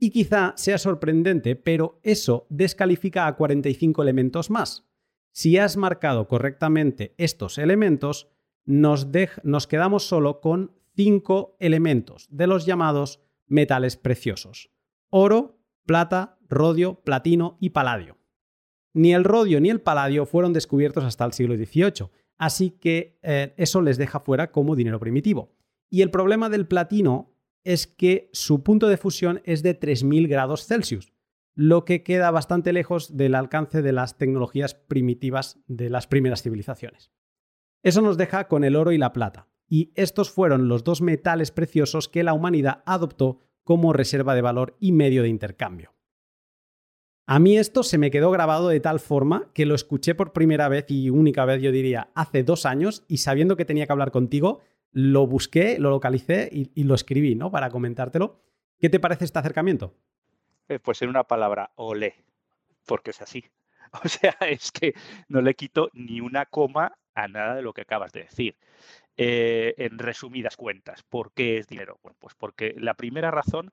Y 0.00 0.10
quizá 0.10 0.54
sea 0.56 0.78
sorprendente, 0.78 1.54
pero 1.54 2.00
eso 2.02 2.48
descalifica 2.50 3.28
a 3.28 3.36
45 3.36 4.02
elementos 4.02 4.50
más. 4.50 4.88
Si 5.36 5.58
has 5.58 5.76
marcado 5.76 6.28
correctamente 6.28 7.12
estos 7.18 7.58
elementos, 7.58 8.28
nos, 8.64 9.08
quedamos 9.66 10.06
solo 10.06 10.40
con 10.40 10.78
5 10.94 11.56
elementos 11.58 12.28
de 12.30 12.46
los 12.46 12.66
llamados 12.66 13.20
metales 13.48 13.96
preciosos. 13.96 14.70
Oro, 15.10 15.58
plata, 15.86 16.38
rodio, 16.48 17.00
platino 17.02 17.58
y 17.60 17.70
paladio. 17.70 18.16
Ni 18.92 19.12
el 19.12 19.24
rodio 19.24 19.60
ni 19.60 19.70
el 19.70 19.80
paladio 19.80 20.24
fueron 20.24 20.52
descubiertos 20.52 21.02
hasta 21.02 21.24
el 21.24 21.32
siglo 21.32 21.56
XVIII, 21.56 22.10
así 22.38 22.70
que 22.70 23.18
eh, 23.22 23.54
eso 23.56 23.82
les 23.82 23.98
deja 23.98 24.20
fuera 24.20 24.52
como 24.52 24.76
dinero 24.76 25.00
primitivo. 25.00 25.52
Y 25.90 26.02
el 26.02 26.12
problema 26.12 26.48
del 26.48 26.68
platino 26.68 27.34
es 27.64 27.88
que 27.88 28.30
su 28.32 28.62
punto 28.62 28.86
de 28.86 28.98
fusión 28.98 29.42
es 29.44 29.64
de 29.64 29.80
3.000 29.80 30.28
grados 30.28 30.66
Celsius, 30.66 31.12
lo 31.54 31.84
que 31.84 32.02
queda 32.02 32.30
bastante 32.30 32.72
lejos 32.72 33.16
del 33.16 33.34
alcance 33.34 33.82
de 33.82 33.92
las 33.92 34.18
tecnologías 34.18 34.74
primitivas 34.74 35.60
de 35.66 35.90
las 35.90 36.06
primeras 36.06 36.42
civilizaciones. 36.42 37.12
Eso 37.82 38.00
nos 38.00 38.16
deja 38.16 38.48
con 38.48 38.64
el 38.64 38.76
oro 38.76 38.92
y 38.92 38.98
la 38.98 39.12
plata, 39.12 39.48
y 39.68 39.92
estos 39.94 40.30
fueron 40.30 40.68
los 40.68 40.84
dos 40.84 41.02
metales 41.02 41.50
preciosos 41.50 42.08
que 42.08 42.24
la 42.24 42.32
humanidad 42.32 42.82
adoptó 42.86 43.40
como 43.62 43.92
reserva 43.92 44.34
de 44.34 44.42
valor 44.42 44.76
y 44.80 44.92
medio 44.92 45.22
de 45.22 45.28
intercambio. 45.28 45.94
A 47.26 47.38
mí 47.38 47.56
esto 47.56 47.82
se 47.82 47.96
me 47.96 48.10
quedó 48.10 48.30
grabado 48.30 48.68
de 48.68 48.80
tal 48.80 49.00
forma 49.00 49.50
que 49.54 49.64
lo 49.64 49.74
escuché 49.74 50.14
por 50.14 50.34
primera 50.34 50.68
vez 50.68 50.84
y 50.90 51.08
única 51.08 51.46
vez, 51.46 51.62
yo 51.62 51.72
diría, 51.72 52.10
hace 52.14 52.44
dos 52.44 52.66
años 52.66 53.04
y 53.08 53.18
sabiendo 53.18 53.56
que 53.56 53.64
tenía 53.64 53.86
que 53.86 53.92
hablar 53.92 54.10
contigo, 54.10 54.60
lo 54.92 55.26
busqué, 55.26 55.78
lo 55.78 55.90
localicé 55.90 56.50
y, 56.52 56.84
lo 56.84 56.94
escribí, 56.94 57.34
¿no? 57.34 57.50
Para 57.50 57.70
comentártelo. 57.70 58.42
¿Qué 58.78 58.90
te 58.90 59.00
parece 59.00 59.24
este 59.24 59.38
acercamiento? 59.38 59.94
Eh, 60.68 60.78
pues 60.78 61.02
en 61.02 61.08
una 61.10 61.24
palabra, 61.24 61.70
ole, 61.76 62.24
porque 62.86 63.10
es 63.10 63.22
así. 63.22 63.44
O 64.04 64.08
sea, 64.08 64.36
es 64.40 64.72
que 64.72 64.94
no 65.28 65.40
le 65.40 65.54
quito 65.54 65.90
ni 65.94 66.20
una 66.20 66.46
coma 66.46 66.98
a 67.14 67.28
nada 67.28 67.54
de 67.56 67.62
lo 67.62 67.72
que 67.72 67.82
acabas 67.82 68.12
de 68.12 68.22
decir. 68.24 68.56
Eh, 69.16 69.74
en 69.78 69.98
resumidas 69.98 70.56
cuentas, 70.56 71.02
¿por 71.04 71.32
qué 71.34 71.58
es 71.58 71.68
dinero? 71.68 71.98
Bueno, 72.02 72.16
pues 72.20 72.34
porque 72.36 72.74
la 72.78 72.94
primera 72.94 73.30
razón 73.30 73.72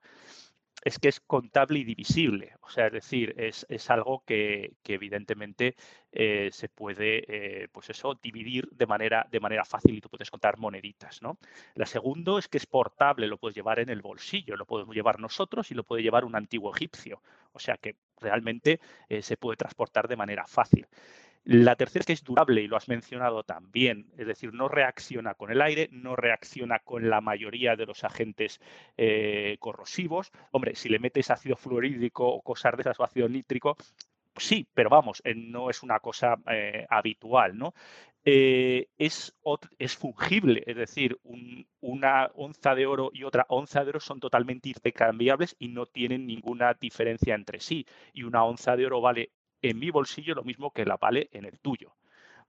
es 0.82 0.98
que 0.98 1.08
es 1.08 1.20
contable 1.20 1.78
y 1.78 1.84
divisible. 1.84 2.54
O 2.60 2.68
sea, 2.68 2.86
es 2.88 2.92
decir, 2.92 3.34
es, 3.38 3.90
algo 3.90 4.24
que, 4.26 4.74
evidentemente 4.84 5.76
eh, 6.10 6.50
se 6.52 6.68
puede, 6.68 7.24
eh, 7.62 7.68
pues 7.72 7.90
eso, 7.90 8.18
dividir 8.20 8.68
de 8.72 8.86
manera, 8.86 9.26
de 9.30 9.40
manera 9.40 9.64
fácil 9.64 9.94
y 9.94 10.00
tú 10.00 10.08
puedes 10.08 10.30
contar 10.30 10.58
moneditas, 10.58 11.22
¿no? 11.22 11.38
La 11.74 11.86
segunda 11.86 12.38
es 12.38 12.48
que 12.48 12.58
es 12.58 12.66
portable, 12.66 13.26
lo 13.28 13.38
puedes 13.38 13.54
llevar 13.54 13.78
en 13.78 13.90
el 13.90 14.02
bolsillo, 14.02 14.56
lo 14.56 14.66
podemos 14.66 14.94
llevar 14.94 15.20
nosotros 15.20 15.70
y 15.70 15.74
lo 15.74 15.84
puede 15.84 16.02
llevar 16.02 16.24
un 16.24 16.34
antiguo 16.36 16.74
egipcio. 16.74 17.22
O 17.52 17.58
sea 17.58 17.76
que 17.76 17.96
realmente 18.20 18.80
eh, 19.08 19.22
se 19.22 19.36
puede 19.36 19.56
transportar 19.56 20.08
de 20.08 20.16
manera 20.16 20.46
fácil. 20.46 20.86
La 21.44 21.74
tercera 21.74 22.02
es 22.02 22.06
que 22.06 22.12
es 22.12 22.22
durable 22.22 22.62
y 22.62 22.68
lo 22.68 22.76
has 22.76 22.88
mencionado 22.88 23.42
también, 23.42 24.06
es 24.16 24.28
decir, 24.28 24.54
no 24.54 24.68
reacciona 24.68 25.34
con 25.34 25.50
el 25.50 25.60
aire, 25.60 25.88
no 25.90 26.14
reacciona 26.14 26.78
con 26.78 27.10
la 27.10 27.20
mayoría 27.20 27.74
de 27.74 27.84
los 27.84 28.04
agentes 28.04 28.60
eh, 28.96 29.56
corrosivos. 29.58 30.30
Hombre, 30.52 30.76
si 30.76 30.88
le 30.88 31.00
metes 31.00 31.32
ácido 31.32 31.56
fluorídrico 31.56 32.28
o 32.28 32.42
cosas 32.42 32.76
de 32.76 32.82
esas 32.82 33.00
o 33.00 33.04
ácido 33.04 33.28
nítrico, 33.28 33.76
sí, 34.36 34.68
pero 34.72 34.88
vamos, 34.88 35.20
eh, 35.24 35.34
no 35.34 35.68
es 35.68 35.82
una 35.82 35.98
cosa 35.98 36.36
eh, 36.48 36.86
habitual, 36.88 37.58
¿no? 37.58 37.74
es, 38.24 39.34
es, 39.78 39.96
fungible, 39.96 40.62
es 40.64 40.76
decir, 40.76 41.18
una 41.80 42.30
onza 42.36 42.76
de 42.76 42.86
oro 42.86 43.10
y 43.12 43.24
otra 43.24 43.46
onza 43.48 43.82
de 43.82 43.90
oro 43.90 43.98
son 43.98 44.20
totalmente 44.20 44.68
intercambiables 44.68 45.56
y 45.58 45.66
no 45.66 45.86
tienen 45.86 46.24
ninguna 46.28 46.74
diferencia 46.74 47.34
entre 47.34 47.58
sí. 47.58 47.84
Y 48.12 48.22
una 48.22 48.44
onza 48.44 48.76
de 48.76 48.86
oro 48.86 49.00
vale 49.00 49.32
en 49.62 49.78
mi 49.78 49.90
bolsillo 49.90 50.34
lo 50.34 50.44
mismo 50.44 50.72
que 50.72 50.84
la 50.84 50.96
vale 50.96 51.28
en 51.32 51.44
el 51.44 51.58
tuyo. 51.60 51.94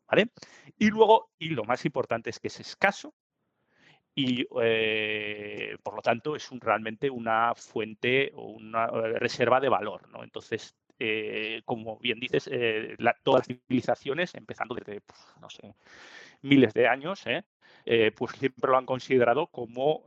¿Vale? 0.07 0.31
Y 0.77 0.89
luego, 0.89 1.29
y 1.39 1.49
lo 1.49 1.63
más 1.63 1.85
importante 1.85 2.29
es 2.29 2.39
que 2.39 2.49
es 2.49 2.59
escaso 2.59 3.13
y 4.15 4.45
eh, 4.61 5.77
por 5.81 5.95
lo 5.95 6.01
tanto 6.01 6.35
es 6.35 6.49
realmente 6.59 7.09
una 7.09 7.55
fuente 7.55 8.31
o 8.35 8.47
una 8.47 8.85
eh, 8.85 9.19
reserva 9.19 9.59
de 9.59 9.69
valor. 9.69 10.07
¿no? 10.09 10.23
Entonces, 10.23 10.75
eh, 10.99 11.61
como 11.65 11.97
bien 11.97 12.19
dices, 12.19 12.49
todas 13.23 13.47
las 13.47 13.47
civilizaciones, 13.47 14.35
empezando 14.35 14.75
desde, 14.75 15.01
pues, 15.01 15.19
no 15.41 15.49
sé, 15.49 15.75
miles 16.41 16.73
de 16.73 16.87
años, 16.87 17.23
pues 18.15 18.31
siempre 18.33 18.71
lo 18.71 18.77
han 18.77 18.85
considerado 18.85 19.47
como 19.47 20.03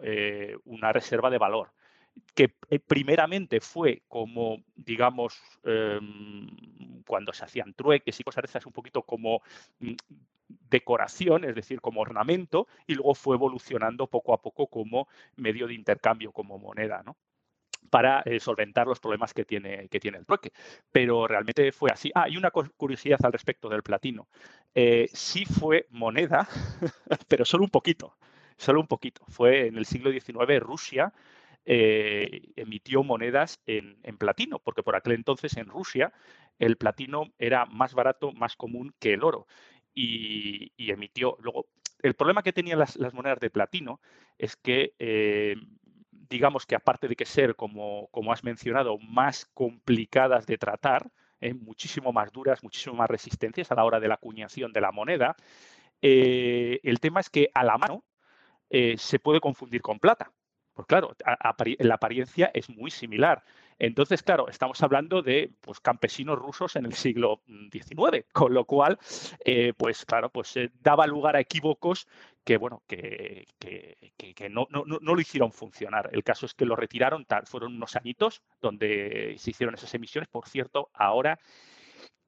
una 0.64 0.92
reserva 0.92 1.28
de 1.28 1.38
valor 1.38 1.72
que 2.34 2.54
eh, 2.70 2.78
primeramente 2.78 3.60
fue 3.60 4.02
como, 4.08 4.62
digamos, 4.74 5.40
em, 5.64 6.46
cuando 7.06 7.32
se 7.32 7.44
hacían 7.44 7.74
trueques 7.74 8.18
y 8.20 8.24
cosas 8.24 8.42
de 8.42 8.46
esas, 8.48 8.66
un 8.66 8.72
poquito 8.72 9.02
como 9.02 9.42
mm, 9.80 9.94
decoración, 10.70 11.44
es 11.44 11.54
decir, 11.54 11.80
como 11.80 12.00
ornamento, 12.00 12.68
y 12.86 12.94
luego 12.94 13.14
fue 13.14 13.36
evolucionando 13.36 14.06
poco 14.06 14.34
a 14.34 14.42
poco 14.42 14.66
como 14.68 15.08
medio 15.36 15.66
de 15.66 15.74
intercambio, 15.74 16.32
como 16.32 16.58
moneda, 16.58 17.02
¿no? 17.04 17.16
para 17.90 18.20
eh, 18.22 18.40
solventar 18.40 18.86
los 18.86 19.00
problemas 19.00 19.32
que 19.32 19.44
tiene, 19.44 19.88
que 19.88 20.00
tiene 20.00 20.18
el 20.18 20.26
trueque. 20.26 20.52
Pero 20.92 21.26
realmente 21.26 21.70
fue 21.72 21.90
así. 21.90 22.10
Ah, 22.14 22.28
y 22.28 22.36
una 22.36 22.50
curiosidad 22.50 23.18
al 23.24 23.32
respecto 23.32 23.68
del 23.68 23.82
platino. 23.82 24.28
Eh, 24.74 25.08
sí 25.12 25.44
fue 25.44 25.86
moneda, 25.90 26.48
pero 27.28 27.44
solo 27.44 27.64
un 27.64 27.70
poquito, 27.70 28.16
solo 28.56 28.80
un 28.80 28.86
poquito. 28.86 29.22
Fue 29.28 29.68
en 29.68 29.78
el 29.78 29.86
siglo 29.86 30.10
XIX 30.10 30.60
Rusia 30.60 31.12
eh, 31.68 32.52
emitió 32.54 33.02
monedas 33.02 33.60
en, 33.66 33.98
platino, 34.18 34.60
porque 34.60 34.84
por 34.84 34.94
aquel 34.94 35.14
entonces 35.14 35.56
en 35.56 35.66
Rusia 35.66 36.12
el 36.60 36.76
platino 36.76 37.32
era 37.40 37.66
más 37.66 37.92
barato, 37.92 38.30
más 38.32 38.54
común 38.54 38.94
que 39.00 39.14
el 39.14 39.24
oro. 39.24 39.48
Y, 39.92 40.72
emitió. 40.78 41.36
Luego, 41.40 41.66
el 42.02 42.14
problema 42.14 42.44
que 42.44 42.52
tenían 42.52 42.78
las, 42.78 42.96
monedas 43.14 43.40
de 43.40 43.50
platino 43.50 44.00
es 44.38 44.54
que, 44.54 44.94
eh, 45.00 45.56
digamos 46.10 46.66
que 46.66 46.76
aparte 46.76 47.08
de 47.08 47.16
que 47.16 47.24
ser, 47.24 47.56
como, 47.56 48.08
como 48.12 48.32
has 48.32 48.44
mencionado, 48.44 48.98
más 48.98 49.46
complicadas 49.52 50.46
de 50.46 50.58
tratar, 50.58 51.10
eh, 51.40 51.52
muchísimo 51.52 52.12
más 52.12 52.30
duras, 52.30 52.62
muchísimo 52.62 52.94
más 52.94 53.10
resistentes 53.10 53.72
a 53.72 53.74
la 53.74 53.84
hora 53.84 53.98
de 53.98 54.08
la 54.08 54.14
acuñación 54.14 54.72
de 54.72 54.80
la 54.80 54.92
moneda, 54.92 55.34
el 56.00 57.00
tema 57.00 57.20
es 57.20 57.30
que 57.30 57.50
a 57.54 57.64
la 57.64 57.78
mano 57.78 58.04
se 58.70 59.18
puede 59.18 59.40
confundir 59.40 59.82
con 59.82 59.98
plata. 59.98 60.30
Pues 60.76 60.86
claro, 60.88 61.16
la 61.78 61.94
apariencia 61.94 62.50
es 62.52 62.68
muy 62.68 62.90
similar. 62.90 63.42
Entonces, 63.78 64.22
claro, 64.22 64.46
estamos 64.50 64.82
hablando 64.82 65.22
de 65.22 65.50
pues, 65.62 65.80
campesinos 65.80 66.38
rusos 66.38 66.76
en 66.76 66.84
el 66.84 66.92
siglo 66.92 67.40
XIX, 67.72 68.26
con 68.30 68.52
lo 68.52 68.66
cual, 68.66 68.98
eh, 69.42 69.72
pues 69.74 70.04
claro, 70.04 70.28
pues 70.28 70.54
eh, 70.58 70.70
daba 70.82 71.06
lugar 71.06 71.34
a 71.34 71.40
equívocos 71.40 72.06
que, 72.44 72.58
bueno, 72.58 72.82
que, 72.86 73.46
no, 74.50 74.68
lo 74.70 75.20
hicieron 75.20 75.50
funcionar. 75.50 76.10
El 76.12 76.22
caso 76.22 76.44
es 76.44 76.52
que 76.52 76.66
lo 76.66 76.76
retiraron, 76.76 77.24
tal, 77.24 77.46
fueron 77.46 77.74
unos 77.74 77.96
añitos 77.96 78.42
donde 78.60 79.34
se 79.38 79.50
hicieron 79.52 79.74
esas 79.74 79.94
emisiones. 79.94 80.28
Por 80.28 80.46
cierto, 80.46 80.90
ahora 80.92 81.38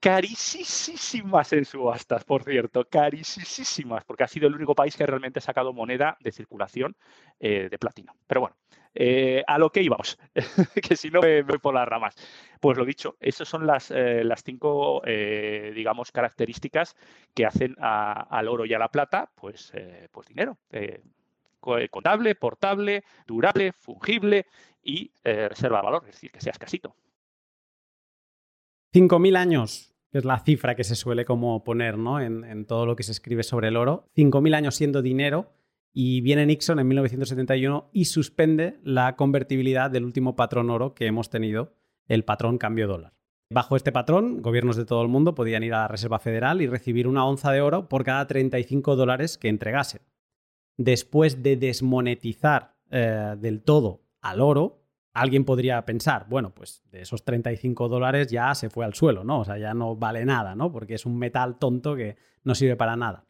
carísimas 0.00 1.52
en 1.52 1.64
subastas, 1.64 2.24
por 2.24 2.44
cierto, 2.44 2.84
carísimas, 2.88 4.04
porque 4.04 4.24
ha 4.24 4.28
sido 4.28 4.48
el 4.48 4.54
único 4.54 4.74
país 4.74 4.96
que 4.96 5.06
realmente 5.06 5.38
ha 5.38 5.42
sacado 5.42 5.72
moneda 5.72 6.16
de 6.20 6.32
circulación 6.32 6.96
eh, 7.40 7.68
de 7.70 7.78
platino. 7.78 8.14
Pero 8.26 8.42
bueno, 8.42 8.56
eh, 9.00 9.44
a 9.46 9.58
lo 9.58 9.70
que 9.70 9.80
íbamos, 9.80 10.18
que 10.82 10.96
si 10.96 11.08
no 11.08 11.20
me 11.20 11.42
voy 11.42 11.58
por 11.58 11.72
las 11.72 11.86
ramas. 11.86 12.16
Pues 12.60 12.76
lo 12.76 12.84
dicho, 12.84 13.16
esas 13.20 13.48
son 13.48 13.66
las, 13.66 13.92
eh, 13.92 14.24
las 14.24 14.42
cinco, 14.42 15.02
eh, 15.04 15.72
digamos, 15.74 16.10
características 16.10 16.96
que 17.34 17.46
hacen 17.46 17.76
al 17.78 18.48
oro 18.48 18.64
y 18.66 18.74
a 18.74 18.78
la 18.78 18.88
plata, 18.88 19.30
pues, 19.34 19.72
pues 20.10 20.26
dinero. 20.26 20.58
contable, 21.60 22.34
portable, 22.34 23.04
durable, 23.26 23.72
fungible 23.72 24.46
y 24.82 25.12
reserva 25.22 25.78
de 25.78 25.84
valor, 25.84 26.02
es 26.06 26.14
decir, 26.14 26.32
que 26.32 26.40
sea 26.40 26.52
escasito. 26.52 26.96
5.000 28.98 29.36
años, 29.36 29.94
que 30.10 30.18
es 30.18 30.24
la 30.24 30.40
cifra 30.40 30.74
que 30.74 30.82
se 30.82 30.96
suele 30.96 31.24
como 31.24 31.62
poner 31.62 31.96
¿no? 31.98 32.20
en, 32.20 32.64
todo 32.66 32.84
lo 32.84 32.96
que 32.96 33.04
se 33.04 33.12
escribe 33.12 33.44
sobre 33.44 33.68
el 33.68 33.76
oro. 33.76 34.08
5.000 34.16 34.56
años 34.56 34.74
siendo 34.74 35.02
dinero 35.02 35.52
y 35.92 36.20
viene 36.20 36.46
Nixon 36.46 36.80
en 36.80 36.88
1971 36.88 37.90
y 37.92 38.06
suspende 38.06 38.80
la 38.82 39.14
convertibilidad 39.14 39.88
del 39.88 40.04
último 40.04 40.34
patrón 40.34 40.68
oro 40.68 40.94
que 40.94 41.06
hemos 41.06 41.30
tenido, 41.30 41.76
el 42.08 42.24
patrón 42.24 42.58
cambio 42.58 42.88
dólar. 42.88 43.12
Bajo 43.50 43.76
este 43.76 43.92
patrón, 43.92 44.42
gobiernos 44.42 44.76
de 44.76 44.84
todo 44.84 45.02
el 45.02 45.08
mundo 45.08 45.36
podían 45.36 45.62
ir 45.62 45.74
a 45.74 45.82
la 45.82 45.88
Reserva 45.88 46.18
Federal 46.18 46.60
y 46.60 46.66
recibir 46.66 47.06
una 47.06 47.24
onza 47.24 47.52
de 47.52 47.60
oro 47.60 47.88
por 47.88 48.02
cada 48.02 48.26
35 48.26 48.96
dólares 48.96 49.38
que 49.38 49.48
entregasen. 49.48 50.02
Después 50.76 51.42
de 51.42 51.56
desmonetizar 51.56 52.74
eh, 52.90 53.36
del 53.38 53.62
todo 53.62 54.02
al 54.20 54.40
oro, 54.40 54.77
alguien 55.20 55.44
podría 55.44 55.84
pensar, 55.84 56.26
bueno, 56.28 56.54
pues 56.54 56.82
de 56.90 57.02
esos 57.02 57.24
35 57.24 57.88
dólares 57.88 58.28
ya 58.28 58.54
se 58.54 58.70
fue 58.70 58.84
al 58.84 58.94
suelo, 58.94 59.24
¿no? 59.24 59.40
O 59.40 59.44
sea, 59.44 59.58
ya 59.58 59.74
no 59.74 59.96
vale 59.96 60.24
nada, 60.24 60.54
¿no? 60.54 60.70
Porque 60.72 60.94
es 60.94 61.06
un 61.06 61.18
metal 61.18 61.58
tonto 61.58 61.96
que 61.96 62.16
no 62.44 62.54
sirve 62.54 62.76
para 62.76 62.96
nada. 62.96 63.24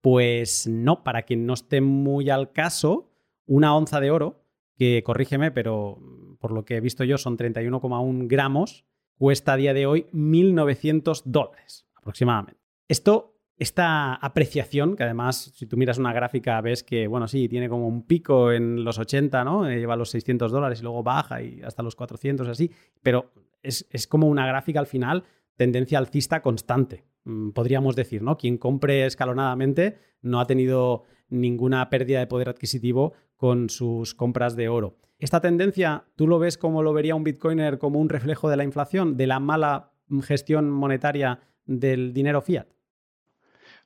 Pues 0.00 0.66
no, 0.66 1.04
para 1.04 1.22
quien 1.22 1.46
no 1.46 1.54
esté 1.54 1.80
muy 1.80 2.30
al 2.30 2.52
caso, 2.52 3.10
una 3.46 3.76
onza 3.76 4.00
de 4.00 4.10
oro, 4.10 4.44
que 4.76 5.02
corrígeme, 5.02 5.50
pero 5.50 5.98
por 6.38 6.52
lo 6.52 6.64
que 6.64 6.76
he 6.76 6.80
visto 6.80 7.04
yo 7.04 7.18
son 7.18 7.36
31,1 7.36 8.26
gramos, 8.26 8.84
cuesta 9.16 9.52
a 9.52 9.56
día 9.56 9.74
de 9.74 9.86
hoy 9.86 10.06
1.900 10.12 11.22
dólares 11.26 11.86
aproximadamente. 11.94 12.60
Esto, 12.88 13.29
esta 13.60 14.14
apreciación, 14.14 14.96
que 14.96 15.04
además 15.04 15.52
si 15.54 15.66
tú 15.66 15.76
miras 15.76 15.98
una 15.98 16.14
gráfica 16.14 16.58
ves 16.62 16.82
que, 16.82 17.06
bueno, 17.06 17.28
sí, 17.28 17.46
tiene 17.46 17.68
como 17.68 17.86
un 17.86 18.06
pico 18.06 18.52
en 18.52 18.84
los 18.84 18.98
80, 18.98 19.44
¿no? 19.44 19.68
Eh, 19.68 19.78
lleva 19.78 19.96
los 19.96 20.08
600 20.10 20.50
dólares 20.50 20.80
y 20.80 20.82
luego 20.82 21.02
baja 21.02 21.42
y 21.42 21.60
hasta 21.62 21.82
los 21.82 21.94
400 21.94 22.48
así, 22.48 22.70
pero 23.02 23.32
es, 23.62 23.86
es 23.90 24.06
como 24.06 24.28
una 24.28 24.46
gráfica 24.46 24.80
al 24.80 24.86
final, 24.86 25.24
tendencia 25.56 25.98
alcista 25.98 26.40
constante. 26.40 27.04
Mm, 27.24 27.50
podríamos 27.50 27.96
decir, 27.96 28.22
¿no? 28.22 28.38
Quien 28.38 28.56
compre 28.56 29.04
escalonadamente 29.04 29.98
no 30.22 30.40
ha 30.40 30.46
tenido 30.46 31.02
ninguna 31.28 31.90
pérdida 31.90 32.20
de 32.20 32.26
poder 32.26 32.48
adquisitivo 32.48 33.12
con 33.36 33.68
sus 33.68 34.14
compras 34.14 34.56
de 34.56 34.70
oro. 34.70 34.96
¿Esta 35.18 35.42
tendencia 35.42 36.04
tú 36.16 36.26
lo 36.26 36.38
ves 36.38 36.56
como 36.56 36.82
lo 36.82 36.94
vería 36.94 37.14
un 37.14 37.24
bitcoiner 37.24 37.76
como 37.76 37.98
un 37.98 38.08
reflejo 38.08 38.48
de 38.48 38.56
la 38.56 38.64
inflación, 38.64 39.18
de 39.18 39.26
la 39.26 39.38
mala 39.38 39.92
gestión 40.22 40.70
monetaria 40.70 41.40
del 41.66 42.14
dinero 42.14 42.40
fiat? 42.40 42.66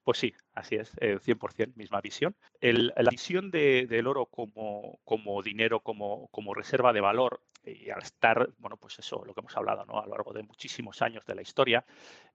Pues 0.05 0.19
sí, 0.19 0.35
así 0.53 0.77
es, 0.77 0.95
100% 0.97 1.71
eh, 1.71 1.73
misma 1.77 2.03
visión. 2.03 2.37
la 2.61 3.11
visión 3.11 3.51
del 3.51 4.07
oro 4.07 4.27
como, 4.27 5.43
dinero, 5.43 5.81
como, 5.81 6.29
como, 6.29 6.53
reserva 6.53 6.93
de 6.93 7.01
valor, 7.01 7.40
y 7.64 7.88
al 7.88 8.03
estar, 8.03 8.51
bueno, 8.59 8.77
pues 8.77 8.99
eso, 8.99 9.25
lo 9.25 9.33
que 9.33 9.40
hemos 9.40 9.57
hablado 9.57 9.87
¿no? 9.87 9.99
a 9.99 10.05
lo 10.05 10.12
largo 10.12 10.35
de 10.35 10.43
muchísimos 10.43 11.01
años 11.01 11.25
de 11.25 11.35
la 11.35 11.40
historia, 11.40 11.87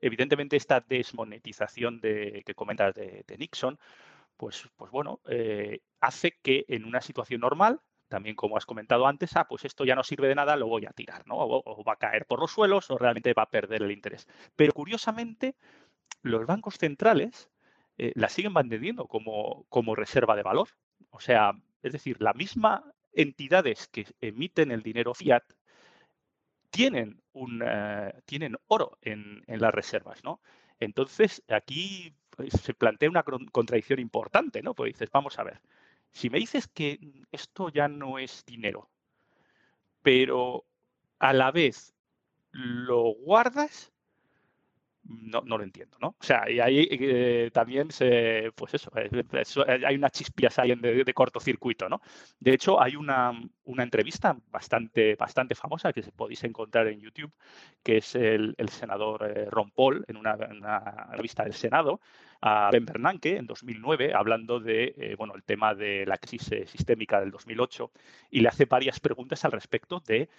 evidentemente 0.01 0.57
esta 0.57 0.79
desmonetización 0.81 2.01
de, 2.01 2.41
que 2.43 2.55
comentas 2.55 2.95
de, 2.95 3.35
Nixon, 3.37 3.77
pues, 4.35 4.67
pues 4.75 4.89
bueno, 4.89 5.19
eh, 5.27 5.81
hace 5.99 6.39
que 6.41 6.65
en 6.69 6.85
una 6.85 7.01
situación 7.01 7.41
normal, 7.41 7.81
también 8.07 8.35
como 8.35 8.57
has 8.57 8.65
comentado 8.65 9.05
antes, 9.05 9.35
ah, 9.35 9.47
pues 9.47 9.63
esto 9.65 9.85
ya 9.85 9.93
no 9.93 10.03
sirve 10.03 10.27
de 10.27 10.33
nada, 10.33 10.55
lo 10.55 10.65
voy 10.65 10.87
a 10.87 10.93
tirar, 10.93 11.27
¿no? 11.27 11.35
o 11.37 11.83
va 11.83 11.93
a 11.93 11.97
caer 11.97 12.25
por 12.25 12.39
los 12.39 12.51
suelos 12.51 12.89
o 12.89 12.97
realmente 12.97 13.35
va 13.35 13.43
a 13.43 13.51
perder 13.51 13.83
el 13.83 13.91
interés. 13.91 14.27
Pero 14.55 14.73
curiosamente, 14.73 15.55
los 16.23 16.47
bancos 16.47 16.79
centrales 16.79 17.49
eh, 17.99 18.13
la 18.15 18.29
siguen 18.29 18.53
manteniendo 18.53 19.07
como, 19.07 19.65
como 19.69 19.93
reserva 19.93 20.35
de 20.37 20.43
valor. 20.43 20.69
O 21.11 21.19
sea, 21.19 21.51
es 21.83 21.91
decir, 21.91 22.21
la 22.21 22.33
misma 22.33 22.83
entidades 23.11 23.87
que 23.89 24.07
emiten 24.21 24.71
el 24.71 24.81
dinero 24.81 25.13
fiat 25.13 25.43
tienen, 26.69 27.21
un, 27.33 27.61
eh, 27.65 28.13
tienen 28.25 28.55
oro 28.67 28.97
en, 29.01 29.43
las 29.47 29.73
reservas, 29.73 30.23
¿no? 30.23 30.39
Entonces, 30.79 31.43
aquí 31.49 32.15
pues, 32.29 32.53
se 32.53 32.73
plantea 32.73 33.09
una 33.09 33.23
contradicción 33.23 33.99
importante, 33.99 34.61
¿no? 34.61 34.73
Pues 34.73 34.93
dices, 34.93 35.09
vamos 35.11 35.37
a 35.37 35.43
ver, 35.43 35.59
si 36.11 36.29
me 36.29 36.39
dices 36.39 36.69
que 36.69 36.99
esto 37.33 37.67
ya 37.69 37.89
no 37.89 38.17
es 38.17 38.45
dinero, 38.45 38.89
pero 40.01 40.65
a 41.19 41.33
la 41.33 41.51
vez 41.51 41.93
lo 42.51 43.13
guardas, 43.15 43.91
no, 45.09 45.41
no, 45.41 45.57
lo 45.57 45.63
entiendo, 45.63 45.97
¿no? 45.99 46.09
O 46.09 46.23
sea, 46.23 46.49
y 46.49 46.59
ahí 46.59 46.87
eh, 46.91 47.49
también 47.51 47.91
se, 47.91 48.51
pues 48.55 48.75
eso, 48.75 48.91
hay 48.95 49.95
unas 49.95 50.11
chispillas 50.11 50.59
ahí 50.59 50.73
de, 50.75 51.03
de, 51.03 51.13
cortocircuito, 51.13 51.89
¿no? 51.89 52.01
De 52.39 52.53
hecho, 52.53 52.81
hay 52.81 52.95
una, 52.95 53.31
una, 53.65 53.83
entrevista 53.83 54.37
bastante, 54.51 55.15
bastante 55.15 55.55
famosa 55.55 55.91
que 55.91 56.03
se 56.03 56.11
podéis 56.11 56.43
encontrar 56.43 56.87
en 56.87 57.01
YouTube, 57.01 57.31
que 57.83 57.97
es 57.97 58.15
el, 58.15 58.55
senador 58.69 59.31
eh, 59.35 59.45
Ron 59.49 59.71
Paul, 59.71 60.05
en 60.07 60.17
una, 60.17 60.35
una, 60.35 60.79
revista 61.13 61.43
del 61.43 61.53
Senado, 61.53 61.99
a 62.41 62.69
Ben 62.71 62.85
Bernanke 62.85 63.37
en 63.37 63.45
2009, 63.45 64.13
hablando 64.13 64.59
de, 64.59 64.93
eh, 64.97 65.15
bueno, 65.17 65.35
el 65.35 65.43
tema 65.43 65.75
de 65.75 66.05
la 66.05 66.17
crisis 66.17 66.69
sistémica 66.69 67.19
del 67.19 67.31
2008, 67.31 67.91
y 68.31 68.39
le 68.41 68.49
hace 68.49 68.65
varias 68.65 68.99
preguntas 68.99 69.43
al 69.45 69.51
respecto 69.51 70.01
de 70.05 70.29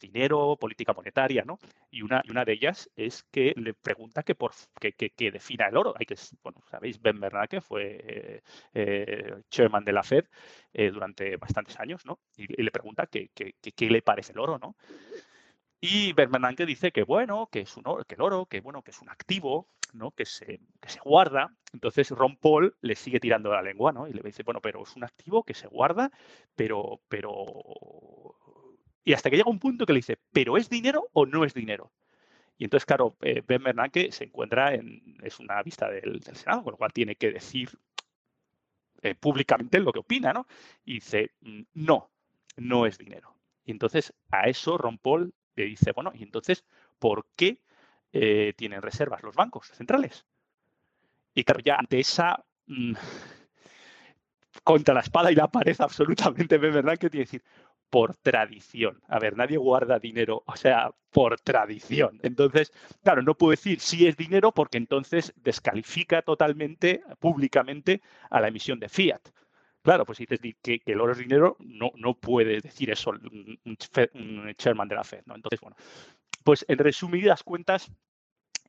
dinero, 0.00 0.56
política 0.56 0.92
monetaria, 0.92 1.44
¿no? 1.44 1.58
Y 1.90 2.02
una, 2.02 2.22
y 2.24 2.30
una 2.30 2.44
de 2.44 2.52
ellas 2.52 2.90
es 2.96 3.22
que 3.30 3.54
le 3.56 3.74
pregunta 3.74 4.22
que, 4.22 4.34
por, 4.34 4.52
que, 4.80 5.30
defina 5.30 5.68
el 5.68 5.76
oro. 5.76 5.94
Hay 5.98 6.06
que, 6.06 6.16
bueno, 6.42 6.62
sabéis, 6.70 7.00
Ben 7.00 7.20
Bernanke 7.20 7.60
fue 7.60 8.00
eh, 8.06 8.42
eh, 8.74 9.34
chairman 9.50 9.84
de 9.84 9.92
la 9.92 10.02
Fed 10.02 10.24
eh, 10.72 10.90
durante 10.90 11.36
bastantes 11.36 11.78
años, 11.78 12.04
¿no? 12.04 12.20
Y, 12.36 12.62
le 12.62 12.70
pregunta 12.70 13.06
qué 13.06 13.90
le 13.90 14.02
parece 14.02 14.32
el 14.32 14.38
oro, 14.38 14.58
¿no? 14.58 14.76
Y 15.80 16.12
Bernanke 16.14 16.66
dice 16.66 16.90
que 16.90 17.02
bueno, 17.02 17.48
que 17.50 17.60
es 17.60 17.76
un 17.76 17.86
oro, 17.86 18.04
que 18.04 18.14
el 18.14 18.22
oro, 18.22 18.46
que 18.46 18.60
bueno, 18.60 18.82
que 18.82 18.90
es 18.90 19.00
un 19.00 19.10
activo, 19.10 19.68
¿no? 19.92 20.10
Que 20.12 20.24
se, 20.24 20.60
que 20.80 20.88
se 20.88 21.00
guarda. 21.00 21.54
Entonces 21.72 22.10
Ron 22.10 22.36
Paul 22.36 22.76
le 22.80 22.94
sigue 22.94 23.20
tirando 23.20 23.52
la 23.52 23.62
lengua, 23.62 23.92
¿no? 23.92 24.08
Y 24.08 24.12
le 24.12 24.22
dice, 24.22 24.42
bueno, 24.42 24.60
pero 24.60 24.82
es 24.82 24.96
un 24.96 25.04
activo 25.04 25.42
que 25.44 25.54
se 25.54 25.68
guarda, 25.68 26.10
pero, 26.54 27.00
pero. 27.08 27.34
Y 29.04 29.12
hasta 29.12 29.30
que 29.30 29.36
llega 29.36 29.50
un 29.50 29.60
punto 29.60 29.86
que 29.86 29.92
le 29.92 29.98
dice, 29.98 30.18
¿pero 30.32 30.56
es 30.56 30.68
dinero 30.68 31.08
o 31.12 31.26
no 31.26 31.44
es 31.44 31.54
dinero? 31.54 31.92
Y 32.58 32.64
entonces, 32.64 32.86
claro, 32.86 33.16
eh, 33.20 33.42
Ben 33.46 33.62
Bernanke 33.62 34.10
se 34.12 34.24
encuentra 34.24 34.74
en, 34.74 35.18
es 35.22 35.38
una 35.38 35.62
vista 35.62 35.90
del, 35.90 36.22
Senado, 36.22 36.64
con 36.64 36.72
lo 36.72 36.78
cual 36.78 36.92
tiene 36.92 37.16
que 37.16 37.30
decir 37.32 37.70
eh, 39.02 39.14
públicamente 39.14 39.78
lo 39.78 39.92
que 39.92 40.00
opina, 40.00 40.32
¿no? 40.32 40.46
Y 40.84 40.94
dice, 40.94 41.32
mm, 41.40 41.62
no, 41.74 42.10
no 42.56 42.86
es 42.86 42.98
dinero. 42.98 43.36
Y 43.64 43.72
entonces 43.72 44.14
a 44.30 44.48
eso 44.48 44.78
Ron 44.78 44.98
Paul 44.98 45.34
le 45.56 45.64
dice, 45.64 45.92
bueno, 45.92 46.12
y 46.14 46.22
entonces, 46.22 46.64
¿por 46.98 47.26
qué 47.34 47.60
eh, 48.12 48.54
tienen 48.56 48.82
reservas 48.82 49.22
los 49.22 49.34
bancos 49.34 49.68
centrales? 49.68 50.24
Y 51.34 51.44
claro, 51.44 51.60
ya 51.60 51.76
ante 51.76 51.98
esa 51.98 52.44
mm, 52.66 52.94
contra 54.64 54.94
la 54.94 55.00
espada 55.00 55.32
y 55.32 55.34
la 55.34 55.48
pared 55.48 55.76
absolutamente 55.80 56.58
Ben 56.58 56.74
Bernanke 56.74 57.10
tiene 57.10 57.24
que 57.26 57.38
decir, 57.38 57.44
por 57.90 58.16
tradición. 58.16 59.00
A 59.08 59.18
ver, 59.18 59.36
nadie 59.36 59.56
guarda 59.56 59.98
dinero, 59.98 60.42
o 60.46 60.56
sea, 60.56 60.90
por 61.10 61.40
tradición. 61.40 62.18
Entonces, 62.22 62.72
claro, 63.02 63.22
no 63.22 63.36
puedo 63.36 63.52
decir 63.52 63.80
si 63.80 64.06
es 64.06 64.16
dinero 64.16 64.52
porque 64.52 64.78
entonces 64.78 65.32
descalifica 65.36 66.22
totalmente, 66.22 67.02
públicamente, 67.20 68.02
a 68.28 68.40
la 68.40 68.48
emisión 68.48 68.80
de 68.80 68.88
fiat. 68.88 69.20
Claro, 69.86 70.04
pues 70.04 70.18
si 70.18 70.26
dices 70.26 70.40
que, 70.60 70.82
el 70.84 71.00
oro 71.00 71.12
es 71.12 71.18
dinero, 71.18 71.56
no, 71.60 71.92
no 71.94 72.14
puede 72.14 72.60
decir 72.60 72.90
eso 72.90 73.10
un, 73.12 73.76
chairman 74.56 74.88
de 74.88 74.96
la 74.96 75.04
Fed, 75.04 75.22
¿no? 75.26 75.36
Entonces, 75.36 75.60
bueno, 75.60 75.76
pues 76.42 76.64
en 76.66 76.78
resumidas 76.78 77.44
cuentas, 77.44 77.92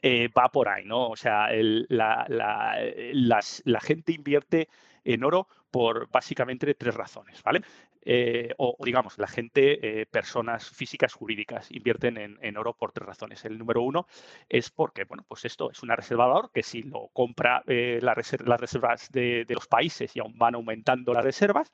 eh, 0.03 0.27
va 0.27 0.49
por 0.49 0.69
ahí, 0.69 0.85
¿no? 0.85 1.09
O 1.09 1.15
sea, 1.15 1.47
la, 1.51 2.27
la, 2.29 3.79
gente 3.81 4.11
invierte 4.11 4.69
en 5.03 5.23
oro 5.23 5.47
por 5.77 6.09
básicamente 6.09 6.73
tres 6.73 6.95
razones, 6.95 7.43
¿vale? 7.43 7.61
Eh, 8.01 8.51
o 8.57 8.75
digamos, 8.83 9.19
la 9.19 9.27
gente, 9.27 10.01
eh, 10.01 10.07
personas 10.07 10.71
físicas, 10.71 11.13
jurídicas, 11.13 11.69
invierten 11.69 12.17
en, 12.17 12.57
oro 12.57 12.73
por 12.73 12.91
tres 12.91 13.05
razones. 13.05 13.45
El 13.45 13.59
número 13.59 13.83
uno 13.83 14.07
es 14.49 14.71
porque, 14.71 15.03
bueno, 15.03 15.23
pues 15.27 15.45
esto 15.45 15.69
es 15.69 15.83
una 15.83 15.95
reserva 15.95 16.23
de 16.23 16.29
valor 16.29 16.51
que 16.51 16.63
si 16.63 16.81
lo 16.81 17.09
compra 17.09 17.61
eh, 17.67 17.99
las 18.01 18.17
reservas 18.17 19.11
de, 19.11 19.45
los 19.49 19.67
países 19.67 20.15
y 20.15 20.19
aún 20.19 20.35
van 20.35 20.55
aumentando 20.55 21.13
las 21.13 21.23
reservas, 21.23 21.71